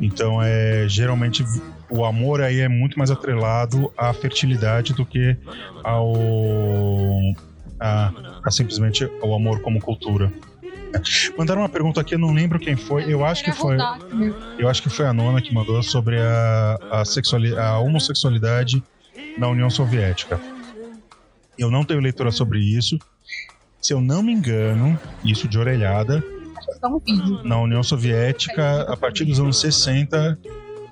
Então, 0.00 0.42
é 0.42 0.88
geralmente 0.88 1.44
o 1.90 2.04
amor 2.04 2.42
aí 2.42 2.60
é 2.60 2.68
muito 2.68 2.98
mais 2.98 3.10
atrelado 3.10 3.90
à 3.96 4.12
fertilidade 4.12 4.92
do 4.94 5.06
que 5.06 5.36
ao 5.82 6.14
a, 7.78 8.12
a 8.44 8.50
simplesmente 8.50 9.10
ao 9.22 9.34
amor 9.34 9.60
como 9.60 9.80
cultura. 9.80 10.32
Mandaram 11.36 11.62
uma 11.62 11.68
pergunta 11.68 12.00
aqui, 12.00 12.14
eu 12.14 12.18
não 12.18 12.32
lembro 12.32 12.58
quem 12.58 12.76
foi. 12.76 13.12
Eu 13.12 13.24
acho 13.24 13.44
que 13.44 13.52
foi, 13.52 13.76
eu 14.58 14.68
acho 14.68 14.82
que 14.82 14.88
foi 14.88 15.06
a 15.06 15.12
nona 15.12 15.40
que 15.42 15.52
mandou 15.52 15.82
sobre 15.82 16.18
a, 16.18 16.78
a, 16.90 17.62
a 17.62 17.78
homossexualidade 17.78 18.82
na 19.36 19.48
União 19.48 19.68
Soviética. 19.68 20.40
Eu 21.58 21.70
não 21.70 21.84
tenho 21.84 22.00
leitura 22.00 22.30
sobre 22.30 22.58
isso. 22.60 22.98
Se 23.80 23.92
eu 23.92 24.00
não 24.00 24.22
me 24.22 24.32
engano, 24.32 24.98
isso 25.24 25.46
de 25.46 25.58
orelhada, 25.58 26.24
na 27.44 27.60
União 27.60 27.82
Soviética, 27.82 28.82
a 28.82 28.96
partir 28.96 29.24
dos 29.24 29.38
anos 29.38 29.60
60, 29.60 30.38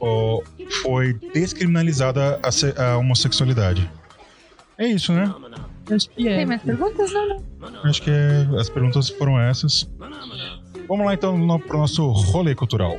ó, 0.00 0.42
foi 0.82 1.14
descriminalizada 1.32 2.40
a, 2.42 2.82
a 2.82 2.98
homossexualidade. 2.98 3.90
É 4.78 4.86
isso, 4.86 5.12
né? 5.12 5.32
Acho 5.90 6.10
que 6.10 6.28
é. 6.28 6.36
Tem 6.38 6.46
mais 6.46 6.62
perguntas? 6.62 7.12
Não, 7.12 7.28
não. 7.28 7.82
Acho 7.84 8.02
que 8.02 8.10
as 8.58 8.68
perguntas 8.68 9.08
foram 9.10 9.40
essas. 9.40 9.88
Vamos 10.88 11.06
lá 11.06 11.14
então 11.14 11.36
no, 11.36 11.58
pro 11.58 11.78
nosso 11.78 12.08
rolê 12.08 12.54
cultural. 12.54 12.98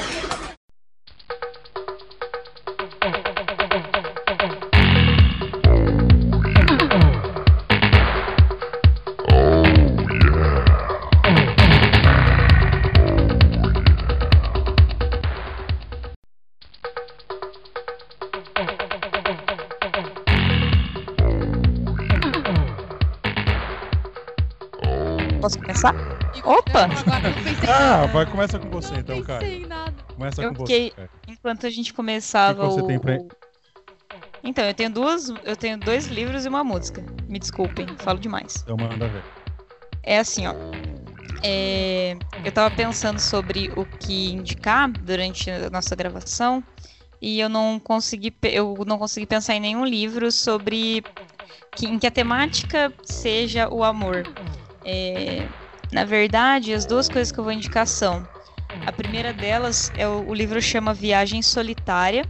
Agora 26.83 27.33
pensei 27.43 27.69
Ah, 27.69 28.05
vai, 28.07 28.25
começa 28.25 28.59
com 28.59 28.69
você 28.69 28.95
então, 28.95 29.17
não 29.17 29.23
cara. 29.23 29.39
pensei 29.41 29.63
em 29.63 29.67
nada. 29.67 29.95
Começa 30.15 30.43
Eu 30.43 30.49
com 30.49 30.55
fiquei- 30.55 30.89
você. 30.89 30.95
cara. 30.95 31.09
Enquanto 31.27 31.65
a 31.65 31.69
gente 31.69 31.93
começava 31.93 32.65
O 32.65 32.69
que 32.69 32.73
você 32.75 32.81
o... 32.81 32.87
tem 32.87 32.99
pra- 32.99 33.17
Então, 34.43 34.65
eu 34.65 34.73
tenho 34.73 34.89
duas, 34.91 35.29
eu 35.43 35.55
tenho 35.55 35.77
dois 35.77 36.07
livros 36.07 36.45
e 36.45 36.49
uma 36.49 36.63
música. 36.63 37.01
Me 37.29 37.39
desculpem, 37.39 37.87
falo 37.97 38.19
demais. 38.19 38.61
Então 38.63 38.77
manda 38.77 39.07
ver. 39.07 39.23
É 40.03 40.17
assim, 40.19 40.47
ó. 40.47 40.53
É, 41.43 42.15
eu 42.43 42.51
tava 42.51 42.73
pensando 42.75 43.19
sobre 43.19 43.71
o 43.75 43.85
que 43.85 44.31
indicar 44.31 44.89
durante 44.89 45.49
a 45.49 45.69
nossa 45.69 45.95
gravação 45.95 46.63
e 47.21 47.39
eu 47.39 47.49
não 47.49 47.79
consegui, 47.79 48.35
eu 48.43 48.83
não 48.85 48.97
consegui 48.97 49.25
pensar 49.25 49.55
em 49.55 49.59
nenhum 49.59 49.85
livro 49.85 50.31
sobre 50.31 51.03
que, 51.75 51.85
em 51.87 51.97
que 51.99 52.07
a 52.07 52.11
temática 52.11 52.91
seja 53.03 53.69
o 53.69 53.83
amor. 53.83 54.25
É, 54.83 55.47
na 55.91 56.03
verdade, 56.05 56.73
as 56.73 56.85
duas 56.85 57.09
coisas 57.09 57.31
que 57.31 57.39
eu 57.39 57.43
vou 57.43 57.53
indicar 57.53 57.85
são 57.87 58.27
a 58.85 58.91
primeira 58.91 59.33
delas 59.33 59.91
é 59.95 60.07
o, 60.07 60.25
o 60.27 60.33
livro 60.33 60.61
chama 60.61 60.93
Viagem 60.93 61.41
Solitária, 61.41 62.25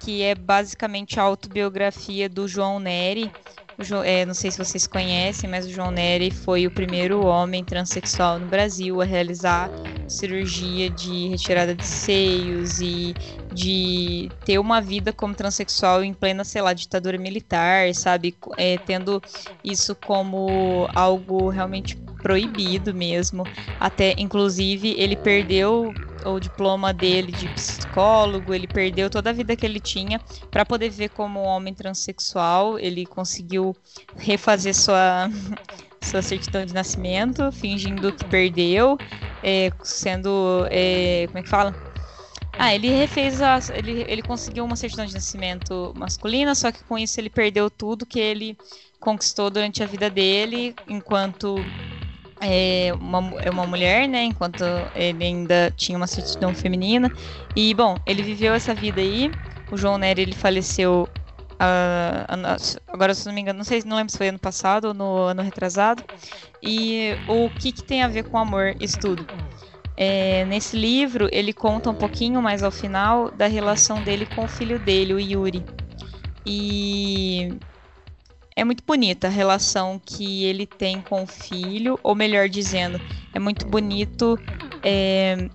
que 0.00 0.22
é 0.22 0.34
basicamente 0.34 1.20
a 1.20 1.22
autobiografia 1.22 2.28
do 2.28 2.48
João 2.48 2.80
Neri. 2.80 3.30
Jo- 3.78 4.02
é, 4.02 4.24
não 4.26 4.34
sei 4.34 4.50
se 4.50 4.58
vocês 4.58 4.86
conhecem, 4.86 5.48
mas 5.48 5.66
o 5.66 5.70
João 5.70 5.90
Neri 5.90 6.30
foi 6.30 6.66
o 6.66 6.70
primeiro 6.70 7.22
homem 7.22 7.64
transexual 7.64 8.38
no 8.38 8.46
Brasil 8.46 9.00
a 9.00 9.04
realizar 9.04 9.70
cirurgia 10.08 10.90
de 10.90 11.28
retirada 11.28 11.74
de 11.74 11.84
seios 11.86 12.80
e 12.80 13.14
de 13.52 14.30
ter 14.44 14.58
uma 14.58 14.80
vida 14.80 15.12
como 15.12 15.34
transexual 15.34 16.02
em 16.04 16.12
plena, 16.12 16.44
sei 16.44 16.60
lá, 16.62 16.72
ditadura 16.72 17.16
militar, 17.16 17.94
sabe? 17.94 18.36
É, 18.56 18.76
tendo 18.78 19.22
isso 19.64 19.94
como 19.94 20.88
algo 20.94 21.48
realmente 21.48 21.96
proibido 22.22 22.94
mesmo. 22.94 23.48
Até, 23.78 24.14
inclusive, 24.18 24.94
ele 24.98 25.16
perdeu 25.16 25.96
o 26.24 26.38
diploma 26.38 26.92
dele 26.94 27.32
de 27.32 27.48
psicólogo, 27.48 28.54
ele 28.54 28.68
perdeu 28.68 29.10
toda 29.10 29.30
a 29.30 29.32
vida 29.32 29.56
que 29.56 29.66
ele 29.66 29.80
tinha 29.80 30.20
para 30.52 30.64
poder 30.64 30.88
ver 30.90 31.10
como 31.10 31.40
homem 31.42 31.74
transexual. 31.74 32.78
Ele 32.78 33.04
conseguiu 33.06 33.76
refazer 34.16 34.74
sua 34.74 35.28
sua 36.00 36.22
certidão 36.22 36.64
de 36.66 36.74
nascimento, 36.74 37.50
fingindo 37.52 38.12
que 38.12 38.24
perdeu, 38.24 38.98
é, 39.42 39.70
sendo 39.82 40.66
é, 40.70 41.26
como 41.28 41.38
é 41.38 41.42
que 41.42 41.48
fala? 41.48 41.76
Ah, 42.58 42.74
ele 42.74 42.90
refez 42.90 43.40
a, 43.40 43.58
ele, 43.74 44.04
ele 44.08 44.22
conseguiu 44.22 44.64
uma 44.64 44.76
certidão 44.76 45.06
de 45.06 45.14
nascimento 45.14 45.92
masculina, 45.96 46.54
só 46.54 46.70
que 46.70 46.84
com 46.84 46.98
isso 46.98 47.18
ele 47.20 47.30
perdeu 47.30 47.70
tudo 47.70 48.06
que 48.06 48.20
ele 48.20 48.56
conquistou 49.00 49.50
durante 49.50 49.82
a 49.82 49.86
vida 49.86 50.08
dele, 50.10 50.76
enquanto 50.86 51.72
é 52.42 52.92
uma, 52.94 53.32
é 53.40 53.50
uma 53.50 53.66
mulher, 53.66 54.08
né? 54.08 54.24
Enquanto 54.24 54.62
ele 54.94 55.24
ainda 55.24 55.72
tinha 55.76 55.96
uma 55.98 56.06
certidão 56.06 56.54
feminina. 56.54 57.12
E, 57.56 57.74
bom, 57.74 58.00
ele 58.06 58.22
viveu 58.22 58.54
essa 58.54 58.74
vida 58.74 59.00
aí. 59.00 59.34
O 59.70 59.76
João 59.76 59.98
Nery, 59.98 60.22
ele 60.22 60.34
faleceu. 60.34 61.08
ah, 61.58 62.56
agora, 62.88 63.14
se 63.14 63.26
não 63.26 63.34
me 63.34 63.40
engano, 63.40 63.58
não 63.58 63.64
sei, 63.64 63.82
não 63.84 63.96
lembro 63.96 64.12
se 64.12 64.18
foi 64.18 64.28
ano 64.28 64.38
passado 64.38 64.86
ou 64.88 64.94
no 64.94 65.16
ano 65.24 65.42
retrasado. 65.42 66.04
E 66.62 67.18
o 67.26 67.50
que, 67.50 67.72
que 67.72 67.84
tem 67.84 68.02
a 68.02 68.08
ver 68.08 68.24
com 68.24 68.38
amor, 68.38 68.74
isso 68.80 68.98
tudo? 68.98 69.28
É, 69.96 70.44
nesse 70.46 70.76
livro, 70.76 71.28
ele 71.32 71.52
conta 71.52 71.90
um 71.90 71.96
pouquinho 71.96 72.42
mais 72.42 72.62
ao 72.62 72.72
final 72.72 73.30
da 73.30 73.46
relação 73.46 74.02
dele 74.02 74.26
com 74.26 74.44
o 74.44 74.48
filho 74.48 74.78
dele, 74.78 75.14
o 75.14 75.20
Yuri. 75.20 75.66
e 76.46 77.60
é 78.54 78.64
muito 78.64 78.82
bonita 78.86 79.26
a 79.26 79.30
relação 79.30 80.00
que 80.04 80.44
ele 80.44 80.66
tem 80.66 81.00
com 81.00 81.22
o 81.22 81.26
filho, 81.26 81.98
ou 82.02 82.14
melhor 82.14 82.48
dizendo, 82.48 83.00
é 83.32 83.38
muito 83.38 83.66
bonito 83.66 84.38
é, 84.82 85.48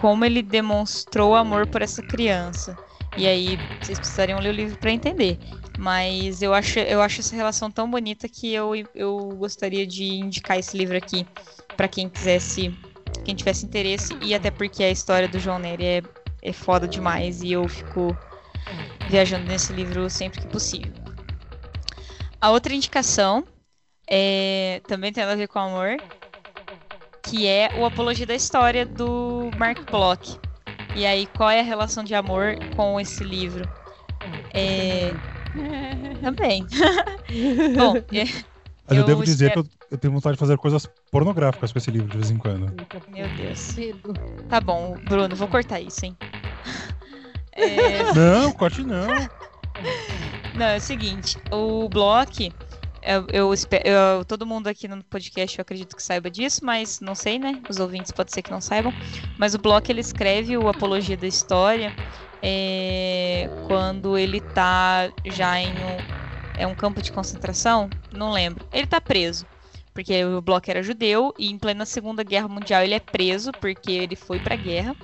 como 0.00 0.24
ele 0.24 0.42
demonstrou 0.42 1.34
amor 1.34 1.66
por 1.66 1.82
essa 1.82 2.02
criança. 2.02 2.76
E 3.16 3.26
aí 3.26 3.58
vocês 3.80 3.98
precisariam 3.98 4.38
ler 4.38 4.50
o 4.50 4.52
livro 4.52 4.78
para 4.78 4.92
entender. 4.92 5.38
Mas 5.78 6.42
eu 6.42 6.52
acho, 6.52 6.78
eu 6.80 7.00
acho 7.00 7.20
essa 7.20 7.36
relação 7.36 7.70
tão 7.70 7.88
bonita 7.88 8.28
que 8.28 8.52
eu, 8.52 8.72
eu 8.94 9.28
gostaria 9.36 9.86
de 9.86 10.04
indicar 10.04 10.58
esse 10.58 10.76
livro 10.76 10.96
aqui 10.96 11.24
para 11.76 11.86
quem 11.86 12.08
quisesse, 12.08 12.76
quem 13.24 13.34
tivesse 13.34 13.64
interesse, 13.64 14.16
e 14.20 14.34
até 14.34 14.50
porque 14.50 14.82
a 14.82 14.90
história 14.90 15.28
do 15.28 15.38
João 15.38 15.58
Nery 15.58 15.84
é, 15.84 16.02
é 16.42 16.52
foda 16.52 16.88
demais 16.88 17.42
e 17.42 17.52
eu 17.52 17.68
fico 17.68 18.16
viajando 19.08 19.46
nesse 19.46 19.72
livro 19.72 20.10
sempre 20.10 20.40
que 20.40 20.48
possível. 20.48 20.97
A 22.40 22.50
outra 22.50 22.72
indicação 22.74 23.44
é, 24.08 24.80
também 24.86 25.12
tem 25.12 25.24
a 25.24 25.34
ver 25.34 25.48
com 25.48 25.58
amor, 25.58 25.96
que 27.22 27.46
é 27.46 27.70
o 27.78 27.84
Apologia 27.84 28.26
da 28.26 28.34
História 28.34 28.86
do 28.86 29.50
Mark 29.58 29.90
Bloch. 29.90 30.38
E 30.94 31.04
aí, 31.04 31.26
qual 31.26 31.50
é 31.50 31.60
a 31.60 31.64
relação 31.64 32.02
de 32.02 32.14
amor 32.14 32.56
com 32.76 32.98
esse 33.00 33.22
livro? 33.24 33.68
É... 34.54 35.12
Também. 36.22 36.66
Bom, 37.76 37.96
é... 37.96 38.24
Mas 38.86 38.96
eu, 38.96 39.02
Eu 39.02 39.04
devo 39.04 39.22
dizer 39.24 39.48
espero- 39.48 39.64
que 39.64 39.70
eu, 39.70 39.88
eu 39.92 39.98
tenho 39.98 40.14
vontade 40.14 40.34
de 40.36 40.40
fazer 40.40 40.56
coisas 40.56 40.88
pornográficas 41.10 41.72
com 41.72 41.78
esse 41.78 41.90
livro 41.90 42.08
de 42.08 42.16
vez 42.16 42.30
em 42.30 42.38
quando. 42.38 42.72
Meu 43.08 43.28
Deus. 43.36 43.76
Tá 44.48 44.60
bom, 44.60 44.96
Bruno, 45.04 45.36
vou 45.36 45.48
cortar 45.48 45.80
isso, 45.80 46.06
hein? 46.06 46.16
É... 47.60 48.12
Não, 48.14 48.52
corte 48.52 48.84
não. 48.84 49.08
Não, 50.58 50.66
é 50.66 50.76
o 50.76 50.80
seguinte, 50.80 51.38
o 51.52 51.88
Block, 51.88 52.52
eu, 53.00 53.26
eu, 53.32 53.54
eu- 53.84 54.24
todo 54.24 54.44
mundo 54.46 54.66
aqui 54.66 54.88
no 54.88 55.04
podcast 55.04 55.56
eu 55.56 55.62
acredito 55.62 55.94
que 55.94 56.02
saiba 56.02 56.28
disso, 56.30 56.64
mas 56.64 56.98
não 57.00 57.14
sei, 57.14 57.38
né? 57.38 57.62
Os 57.68 57.78
ouvintes 57.78 58.10
pode 58.10 58.32
ser 58.32 58.42
que 58.42 58.50
não 58.50 58.60
saibam. 58.60 58.92
Mas 59.36 59.54
o 59.54 59.58
Block 59.58 59.88
ele 59.88 60.00
escreve 60.00 60.58
o 60.58 60.68
Apologia 60.68 61.16
da 61.16 61.28
História 61.28 61.94
é, 62.42 63.50
quando 63.62 64.18
ele 64.18 64.40
tá 64.40 65.12
já 65.24 65.60
em 65.60 65.84
um, 65.84 66.02
é 66.56 66.66
um 66.66 66.74
campo 66.74 67.00
de 67.00 67.12
concentração, 67.12 67.94
não 68.12 68.32
lembro. 68.32 68.66
Ele 68.72 68.86
tá 68.86 69.00
preso. 69.00 69.46
Porque 69.94 70.24
o 70.24 70.42
Bloch 70.42 70.68
era 70.70 70.82
judeu 70.82 71.32
e 71.38 71.50
em 71.50 71.58
plena 71.58 71.84
Segunda 71.86 72.22
Guerra 72.24 72.48
Mundial 72.48 72.82
ele 72.82 72.94
é 72.94 73.00
preso 73.00 73.52
porque 73.54 73.90
ele 73.92 74.16
foi 74.16 74.40
pra 74.40 74.56
guerra. 74.56 74.96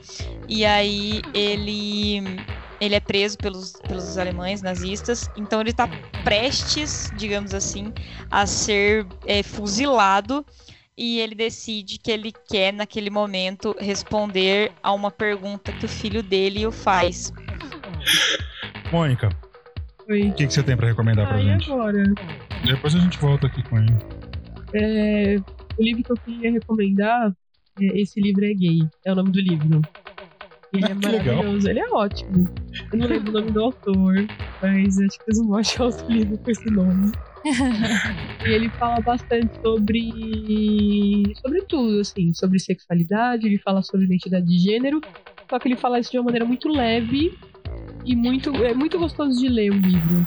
E 0.48 0.64
aí 0.64 1.24
ele 1.32 2.44
ele 2.80 2.94
é 2.94 3.00
preso 3.00 3.38
pelos, 3.38 3.80
pelos 3.86 4.18
alemães 4.18 4.62
nazistas, 4.62 5.30
então 5.36 5.60
ele 5.60 5.70
está 5.70 5.88
prestes, 6.24 7.10
digamos 7.14 7.54
assim, 7.54 7.92
a 8.30 8.46
ser 8.46 9.06
é, 9.26 9.42
fuzilado 9.42 10.44
e 10.96 11.18
ele 11.18 11.34
decide 11.34 11.98
que 11.98 12.10
ele 12.10 12.32
quer, 12.48 12.72
naquele 12.72 13.10
momento, 13.10 13.74
responder 13.78 14.72
a 14.82 14.92
uma 14.92 15.10
pergunta 15.10 15.72
que 15.72 15.84
o 15.86 15.88
filho 15.88 16.22
dele 16.22 16.66
o 16.66 16.72
faz. 16.72 17.32
Mônica, 18.92 19.28
Oi. 20.08 20.28
o 20.28 20.34
que, 20.34 20.46
que 20.46 20.52
você 20.52 20.62
tem 20.62 20.76
pra 20.76 20.86
recomendar 20.88 21.26
pra 21.26 21.36
Ah, 21.36 21.42
e 21.42 21.44
gente? 21.44 21.70
agora? 21.70 22.04
Depois 22.64 22.94
a 22.94 22.98
gente 23.00 23.18
volta 23.18 23.46
aqui 23.46 23.62
com 23.64 23.78
ele. 23.78 23.92
É, 24.72 25.38
o 25.76 25.82
livro 25.82 26.04
que 26.04 26.12
eu 26.12 26.18
queria 26.18 26.52
recomendar, 26.52 27.32
é, 27.80 28.00
esse 28.00 28.20
livro 28.20 28.44
é 28.44 28.54
gay, 28.54 28.86
é 29.04 29.12
o 29.12 29.16
nome 29.16 29.32
do 29.32 29.40
livro. 29.40 29.82
Ele 30.74 30.90
é 30.90 30.94
maravilhoso, 30.94 31.68
ele 31.68 31.78
é 31.78 31.88
ótimo. 31.90 32.48
Eu 32.92 32.98
não 32.98 33.06
lembro 33.06 33.30
o 33.30 33.32
nome 33.32 33.50
do 33.52 33.62
autor, 33.62 34.26
mas 34.60 34.98
acho 34.98 35.18
que 35.18 35.24
eles 35.28 35.38
vão 35.38 35.56
achar 35.56 35.84
outro 35.84 36.10
livro 36.10 36.36
com 36.38 36.50
esse 36.50 36.70
nome. 36.70 37.12
e 38.44 38.48
ele 38.48 38.68
fala 38.70 39.00
bastante 39.00 39.54
sobre. 39.62 41.34
sobre 41.40 41.62
tudo, 41.62 42.00
assim, 42.00 42.32
sobre 42.34 42.58
sexualidade, 42.58 43.46
ele 43.46 43.58
fala 43.58 43.82
sobre 43.82 44.06
identidade 44.06 44.46
de 44.46 44.58
gênero, 44.58 45.00
só 45.48 45.58
que 45.58 45.68
ele 45.68 45.76
fala 45.76 46.00
isso 46.00 46.10
de 46.10 46.18
uma 46.18 46.24
maneira 46.24 46.44
muito 46.44 46.68
leve 46.68 47.38
e 48.04 48.16
muito. 48.16 48.50
É 48.64 48.74
muito 48.74 48.98
gostoso 48.98 49.38
de 49.38 49.48
ler 49.48 49.70
o 49.70 49.76
livro. 49.76 50.26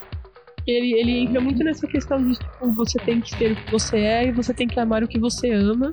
Ele, 0.66 0.94
ele 0.94 1.20
entra 1.20 1.42
muito 1.42 1.64
nessa 1.64 1.88
questão 1.88 2.22
de 2.26 2.38
tipo, 2.38 2.74
você 2.74 3.00
tem 3.00 3.22
que 3.22 3.30
ser 3.32 3.54
o 3.54 3.56
que 3.56 3.72
você 3.72 3.98
é 3.98 4.28
e 4.28 4.32
você 4.32 4.54
tem 4.54 4.68
que 4.68 4.80
amar 4.80 5.04
o 5.04 5.08
que 5.08 5.20
você 5.20 5.52
ama. 5.52 5.92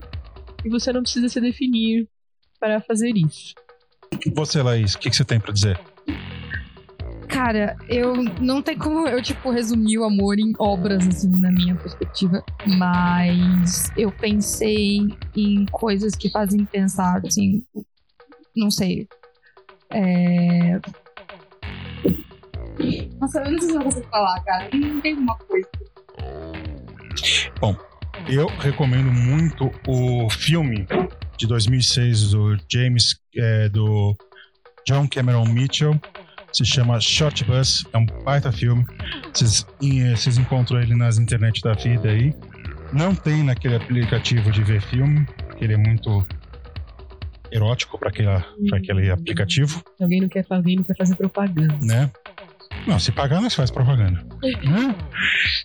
E 0.65 0.69
você 0.69 0.93
não 0.93 1.03
precisa 1.03 1.29
se 1.29 1.41
definir 1.41 2.09
para 2.59 2.81
fazer 2.81 3.13
isso. 3.17 3.55
Você, 4.35 4.63
Laís, 4.63 4.95
o 4.95 4.99
que, 4.99 5.11
que 5.11 5.17
você 5.17 5.25
tem 5.25 5.41
pra 5.41 5.53
dizer? 5.53 5.79
Cara, 7.29 7.77
eu 7.89 8.15
não 8.41 8.63
tem 8.63 8.79
como 8.79 9.09
eu, 9.09 9.21
tipo, 9.21 9.51
resumir 9.51 9.99
o 9.99 10.05
amor 10.05 10.39
em 10.39 10.53
obras, 10.59 11.07
assim, 11.07 11.29
na 11.41 11.51
minha 11.51 11.75
perspectiva. 11.75 12.45
Mas 12.79 13.91
eu 13.97 14.13
pensei 14.13 15.01
em 15.35 15.67
coisas 15.67 16.15
que 16.15 16.31
fazem 16.31 16.65
pensar, 16.65 17.21
assim, 17.27 17.65
não 18.57 18.71
sei. 18.71 19.09
É... 19.91 20.81
Nossa, 23.21 23.41
eu 23.41 23.51
não 23.51 23.61
sei 23.61 23.71
se 23.71 23.77
eu 23.77 23.83
consigo 23.83 24.07
falar, 24.11 24.41
cara. 24.45 24.69
Não 24.73 25.01
tem 25.01 25.15
uma 25.15 25.37
coisa. 25.37 25.69
Eu 28.29 28.47
recomendo 28.59 29.13
muito 29.13 29.71
o 29.87 30.31
filme 30.31 30.87
de 31.37 31.47
2006 31.47 32.31
do 32.31 32.57
James, 32.71 33.19
é, 33.37 33.69
do 33.69 34.17
John 34.87 35.09
Cameron 35.09 35.47
Mitchell. 35.47 35.99
Se 36.53 36.65
chama 36.65 37.01
Short 37.01 37.45
Bus, 37.45 37.85
é 37.93 37.99
um 37.99 38.07
baita 38.25 38.53
filme. 38.53 38.85
Vocês, 39.33 39.67
vocês 40.17 40.39
encontram 40.39 40.81
ele 40.81 40.95
nas 40.95 41.19
internet 41.19 41.61
da 41.61 41.75
vida 41.75 42.09
aí. 42.09 42.33
Não 42.93 43.13
tem 43.15 43.43
naquele 43.43 43.75
aplicativo 43.75 44.53
de 44.53 44.63
ver 44.63 44.81
filme, 44.81 45.27
que 45.59 45.65
ele 45.65 45.75
é 45.75 45.77
muito 45.77 46.25
erótico 47.51 47.99
para 47.99 48.09
aquele 48.09 49.11
aplicativo, 49.11 49.83
Alguém 50.01 50.21
não 50.21 50.29
quer 50.29 50.45
fazer, 50.45 50.77
não 50.77 50.83
quer 50.83 50.97
fazer 50.97 51.17
propaganda. 51.17 51.77
né? 51.81 52.11
Não, 52.87 52.99
se 52.99 53.11
pagar, 53.13 53.41
nós 53.41 53.55
faz 53.55 53.71
propaganda. 53.71 54.25
né? 54.43 54.95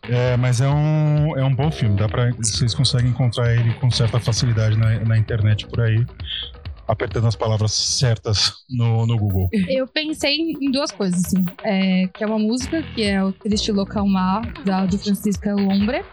É, 0.03 0.37
mas 0.37 0.61
é 0.61 0.69
um, 0.69 1.37
é 1.37 1.43
um 1.43 1.53
bom 1.53 1.69
filme. 1.71 1.95
Dá 1.97 2.07
pra, 2.07 2.31
vocês 2.31 2.73
conseguem 2.73 3.09
encontrar 3.11 3.53
ele 3.53 3.73
com 3.73 3.91
certa 3.91 4.19
facilidade 4.19 4.77
na, 4.77 4.99
na 4.99 5.17
internet 5.17 5.67
por 5.67 5.81
aí, 5.81 6.05
apertando 6.87 7.27
as 7.27 7.35
palavras 7.35 7.71
certas 7.73 8.53
no, 8.69 9.05
no 9.05 9.17
Google. 9.17 9.49
Eu 9.67 9.87
pensei 9.87 10.37
em 10.39 10.71
duas 10.71 10.91
coisas, 10.91 11.25
assim. 11.25 11.45
É, 11.63 12.07
que 12.07 12.23
é 12.23 12.27
uma 12.27 12.39
música, 12.39 12.81
que 12.81 13.03
é 13.03 13.23
o 13.23 13.31
Triste 13.31 13.71
Local 13.71 14.07
Mar, 14.07 14.41
da, 14.63 14.85
de 14.85 14.97
Francisca 14.97 15.53
Lombre. 15.53 16.03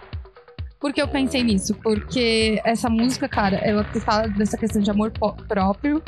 Por 0.80 0.92
que 0.92 1.00
eu 1.00 1.08
pensei 1.08 1.42
nisso? 1.42 1.74
Porque 1.82 2.60
essa 2.64 2.90
música, 2.90 3.28
cara, 3.28 3.56
ela 3.56 3.82
fala 4.04 4.28
dessa 4.28 4.58
questão 4.58 4.82
de 4.82 4.90
amor 4.90 5.10
próprio 5.48 6.02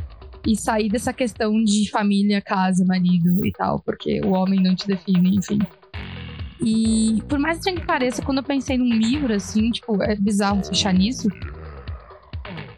e 0.47 0.57
sair 0.57 0.89
dessa 0.89 1.13
questão 1.13 1.63
de 1.63 1.91
família, 1.91 2.41
casa, 2.41 2.85
marido 2.85 3.45
e 3.45 3.53
tal, 3.53 3.81
porque 3.81 4.21
o 4.23 4.31
homem 4.31 4.63
não 4.63 4.75
te 4.75 4.87
define, 4.87 5.37
enfim. 5.37 5.59
E 6.65 7.23
por 7.29 7.39
mais 7.39 7.59
que 7.61 7.81
pareça, 7.81 8.23
quando 8.23 8.39
eu 8.39 8.45
pensei 8.45 8.77
num 8.77 8.89
livro, 8.89 9.33
assim, 9.33 9.71
tipo, 9.71 10.03
é 10.03 10.17
bizarro 10.17 10.65
fechar 10.65 10.93
nisso. 10.93 11.29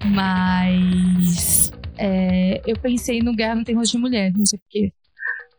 Mas 0.05 1.73
é, 1.99 2.61
eu 2.67 2.77
pensei 2.77 3.21
no 3.23 3.35
Guerra 3.35 3.55
Não 3.57 3.65
Tem 3.65 3.75
Rosto 3.75 3.93
de 3.97 3.99
Mulher, 4.03 4.33
não 4.35 4.45
sei 4.45 4.59
porquê. 4.59 4.93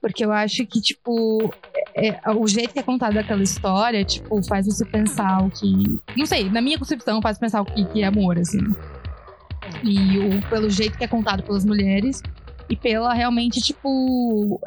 Porque 0.01 0.25
eu 0.25 0.31
acho 0.31 0.65
que, 0.65 0.81
tipo, 0.81 1.53
é- 1.95 2.09
é- 2.09 2.31
o 2.31 2.47
jeito 2.47 2.73
que 2.73 2.79
é 2.79 2.83
contada 2.83 3.19
aquela 3.19 3.43
história, 3.43 4.03
tipo, 4.03 4.41
faz 4.47 4.65
você 4.65 4.83
pensar 4.85 5.41
o 5.45 5.51
que. 5.51 5.99
Não 6.17 6.25
sei, 6.25 6.49
na 6.49 6.61
minha 6.61 6.77
concepção, 6.79 7.21
faz 7.21 7.37
pensar 7.37 7.61
o 7.61 7.65
que, 7.65 7.85
que 7.85 8.01
é 8.01 8.05
amor, 8.07 8.37
assim. 8.39 8.59
E 9.83 10.19
o, 10.19 10.41
pelo 10.49 10.69
jeito 10.69 10.97
que 10.97 11.03
é 11.03 11.07
contado 11.07 11.43
pelas 11.43 11.65
mulheres 11.65 12.21
e 12.69 12.75
pela 12.75 13.13
realmente, 13.13 13.61
tipo. 13.61 14.59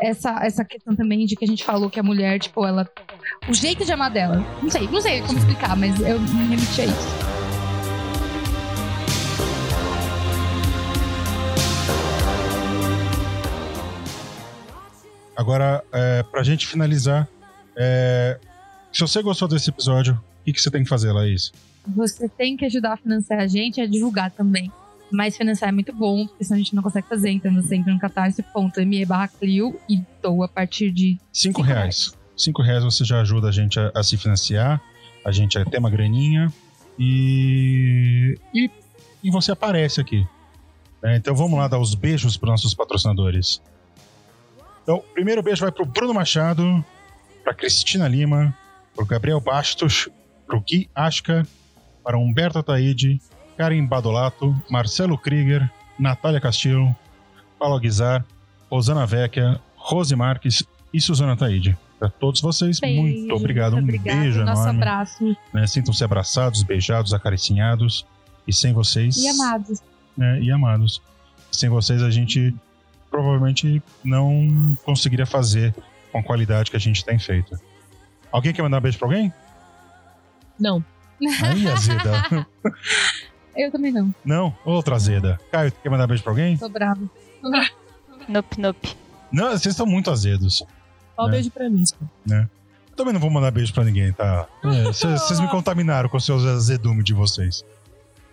Essa, 0.00 0.44
essa 0.44 0.64
questão 0.64 0.94
também 0.94 1.26
de 1.26 1.34
que 1.34 1.44
a 1.44 1.48
gente 1.48 1.64
falou 1.64 1.90
que 1.90 1.98
a 1.98 2.02
mulher, 2.02 2.38
tipo, 2.38 2.64
ela. 2.64 2.88
O 3.48 3.54
jeito 3.54 3.84
de 3.84 3.92
amar 3.92 4.10
dela. 4.10 4.44
Não 4.62 4.70
sei, 4.70 4.86
não 4.86 5.00
sei 5.00 5.22
como 5.22 5.38
explicar, 5.38 5.76
mas 5.76 5.98
eu 6.00 6.20
me 6.20 6.46
remeti 6.48 6.82
a 6.82 6.84
isso. 6.84 7.28
Agora, 15.38 15.84
é, 15.92 16.24
pra 16.24 16.42
gente 16.42 16.66
finalizar, 16.66 17.28
é, 17.76 18.40
se 18.92 19.00
você 19.00 19.22
gostou 19.22 19.46
desse 19.46 19.70
episódio, 19.70 20.14
o 20.14 20.44
que, 20.44 20.52
que 20.52 20.60
você 20.60 20.68
tem 20.68 20.82
que 20.82 20.88
fazer, 20.88 21.12
Laís? 21.12 21.52
Você 21.94 22.28
tem 22.28 22.56
que 22.56 22.64
ajudar 22.64 22.94
a 22.94 22.96
financiar 22.96 23.40
a 23.40 23.46
gente 23.46 23.78
e 23.78 23.80
a 23.80 23.86
divulgar 23.86 24.30
também. 24.30 24.70
Mas 25.10 25.36
financiar 25.36 25.70
é 25.70 25.72
muito 25.72 25.92
bom, 25.92 26.26
porque 26.26 26.44
senão 26.44 26.56
a 26.56 26.58
gente 26.58 26.74
não 26.74 26.82
consegue 26.82 27.08
fazer. 27.08 27.30
Então 27.30 27.52
você 27.54 27.76
entra 27.76 27.92
no 27.92 27.98
catarse.me 27.98 29.04
barra 29.06 29.28
Clio 29.28 29.78
e 29.88 30.02
doa 30.22 30.44
a 30.46 30.48
partir 30.48 30.90
de 30.90 31.18
Cinco 31.32 31.60
Cinco 31.60 31.62
reais. 31.62 32.12
Cinco 32.36 32.62
reais 32.62 32.84
você 32.84 33.04
já 33.04 33.20
ajuda 33.20 33.48
a 33.48 33.52
gente 33.52 33.80
a, 33.80 33.90
a 33.94 34.02
se 34.02 34.16
financiar, 34.16 34.80
a 35.24 35.32
gente 35.32 35.58
a 35.58 35.64
ter 35.64 35.78
uma 35.78 35.90
graninha 35.90 36.52
e, 36.98 38.38
e, 38.54 38.70
e 39.22 39.30
você 39.30 39.52
aparece 39.52 40.00
aqui. 40.00 40.26
né? 41.02 41.16
então 41.16 41.34
vamos 41.34 41.58
lá 41.58 41.68
dar 41.68 41.78
os 41.78 41.94
beijos 41.94 42.36
para 42.36 42.50
nossos 42.50 42.74
patrocinadores. 42.74 43.62
Então, 44.82 44.96
o 44.96 45.02
primeiro 45.14 45.42
beijo 45.42 45.60
vai 45.60 45.70
pro 45.70 45.84
Bruno 45.84 46.14
Machado, 46.14 46.84
para 47.44 47.54
Cristina 47.54 48.08
Lima, 48.08 48.56
para 48.96 49.04
Gabriel 49.04 49.40
Bastos, 49.40 50.08
para 50.46 50.56
o 50.56 50.60
Gui 50.60 50.88
Asca, 50.94 51.46
para 52.08 52.16
Humberto 52.16 52.58
Ataíde, 52.58 53.20
Karen 53.58 53.84
Badolato, 53.84 54.56
Marcelo 54.70 55.18
Krieger, 55.18 55.70
Natália 55.98 56.40
Castillo, 56.40 56.96
Paulo 57.58 57.76
Aguizar, 57.76 58.24
Rosana 58.70 59.04
Vecchia, 59.04 59.60
Rose 59.76 60.16
Marques 60.16 60.64
e 60.90 61.02
Suzana 61.02 61.36
Taide. 61.36 61.76
Para 61.98 62.08
todos 62.08 62.40
vocês, 62.40 62.80
Beijo, 62.80 63.02
muito 63.02 63.34
obrigado. 63.34 63.76
Um 63.76 63.80
obrigado, 63.80 64.20
beijo 64.20 64.42
Nosso 64.42 64.62
enorme. 64.62 64.78
abraço. 64.80 65.36
né? 65.52 65.66
Sintam-se 65.66 66.02
abraçados, 66.02 66.62
beijados, 66.62 67.12
acaricinhados. 67.12 68.06
E 68.46 68.54
sem 68.54 68.72
vocês. 68.72 69.18
E 69.18 69.28
amados. 69.28 69.82
né, 70.16 70.40
e 70.40 70.50
amados. 70.50 71.02
Sem 71.52 71.68
vocês, 71.68 72.02
a 72.02 72.10
gente 72.10 72.54
provavelmente 73.10 73.82
não 74.02 74.74
conseguiria 74.82 75.26
fazer 75.26 75.74
com 76.10 76.20
a 76.20 76.22
qualidade 76.22 76.70
que 76.70 76.76
a 76.78 76.80
gente 76.80 77.04
tem 77.04 77.18
feito. 77.18 77.54
Alguém 78.32 78.54
quer 78.54 78.62
mandar 78.62 78.78
um 78.78 78.80
beijo 78.80 78.96
pra 78.98 79.08
alguém? 79.08 79.30
Não. 80.58 80.82
Aí, 81.42 81.68
Azeda. 81.68 82.46
Eu 83.56 83.72
também 83.72 83.90
não. 83.92 84.14
não? 84.24 84.56
Outra 84.64 84.94
Azeda. 84.94 85.38
Caio, 85.50 85.72
quer 85.72 85.88
mandar 85.90 86.04
um 86.04 86.08
beijo 86.08 86.22
pra 86.22 86.30
alguém? 86.32 86.56
Tô 86.56 86.68
bravo. 86.68 87.10
Nope, 88.28 88.60
nope. 88.60 88.96
Não, 89.32 89.48
vocês 89.50 89.66
estão 89.66 89.86
muito 89.86 90.10
azedos. 90.10 90.58
Só 91.16 91.24
um 91.24 91.28
É. 91.28 91.30
beijo 91.32 91.50
pra 91.50 91.68
mim. 91.68 91.84
só. 91.84 91.96
Eu 92.26 92.46
também 92.96 93.12
não 93.12 93.20
vou 93.20 93.30
mandar 93.30 93.50
beijo 93.50 93.72
pra 93.74 93.84
ninguém, 93.84 94.12
tá? 94.12 94.46
É, 94.64 94.84
Vocês 94.84 95.20
vocês 95.22 95.40
me 95.40 95.48
contaminaram 95.48 96.08
com 96.08 96.18
seus 96.20 96.44
azedumes 96.44 97.04
de 97.04 97.14
vocês. 97.14 97.64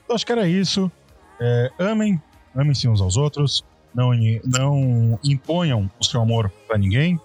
Então 0.04 0.16
acho 0.16 0.26
que 0.26 0.32
era 0.32 0.48
isso. 0.48 0.92
É, 1.40 1.72
amem, 1.80 2.22
amem-se 2.56 2.88
uns 2.88 3.02
aos 3.02 3.18
outros. 3.18 3.64
Não, 3.94 4.12
não 4.44 5.20
imponham 5.24 5.90
o 6.00 6.04
seu 6.04 6.22
amor 6.22 6.52
pra 6.68 6.78
ninguém. 6.78 7.20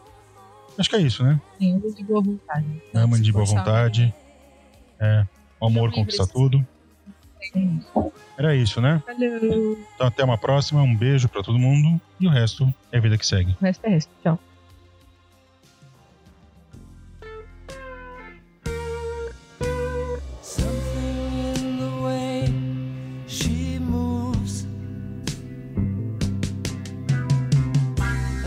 Acho 0.78 0.88
que 0.88 0.96
é 0.96 1.00
isso, 1.00 1.22
né? 1.24 1.38
Sim, 1.58 1.80
eu 1.84 1.94
de 1.94 2.04
boa 2.04 2.22
vontade. 2.22 2.66
Amem 2.94 3.20
de 3.20 3.32
boa 3.32 3.44
vontade. 3.44 4.14
É, 4.98 5.26
o 5.60 5.66
amor 5.66 5.92
conquista 5.92 6.26
tudo. 6.26 6.66
Era 8.36 8.54
isso, 8.56 8.80
né? 8.80 9.02
Valeu. 9.06 9.78
Então 9.94 10.06
até 10.06 10.24
uma 10.24 10.38
próxima. 10.38 10.82
Um 10.82 10.96
beijo 10.96 11.28
pra 11.28 11.42
todo 11.42 11.58
mundo. 11.58 12.00
E 12.18 12.26
o 12.26 12.30
resto 12.30 12.72
é 12.90 12.98
a 12.98 13.00
vida 13.00 13.18
que 13.18 13.26
segue. 13.26 13.54
O 13.60 13.64
resto 13.64 13.84
é 13.84 13.90
resto. 13.90 14.10
Tchau. 14.22 14.38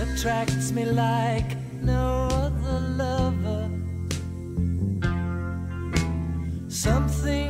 Attracts 0.02 0.72
me 0.72 0.86
like 0.86 1.58
no 1.82 2.23
Something 6.84 7.43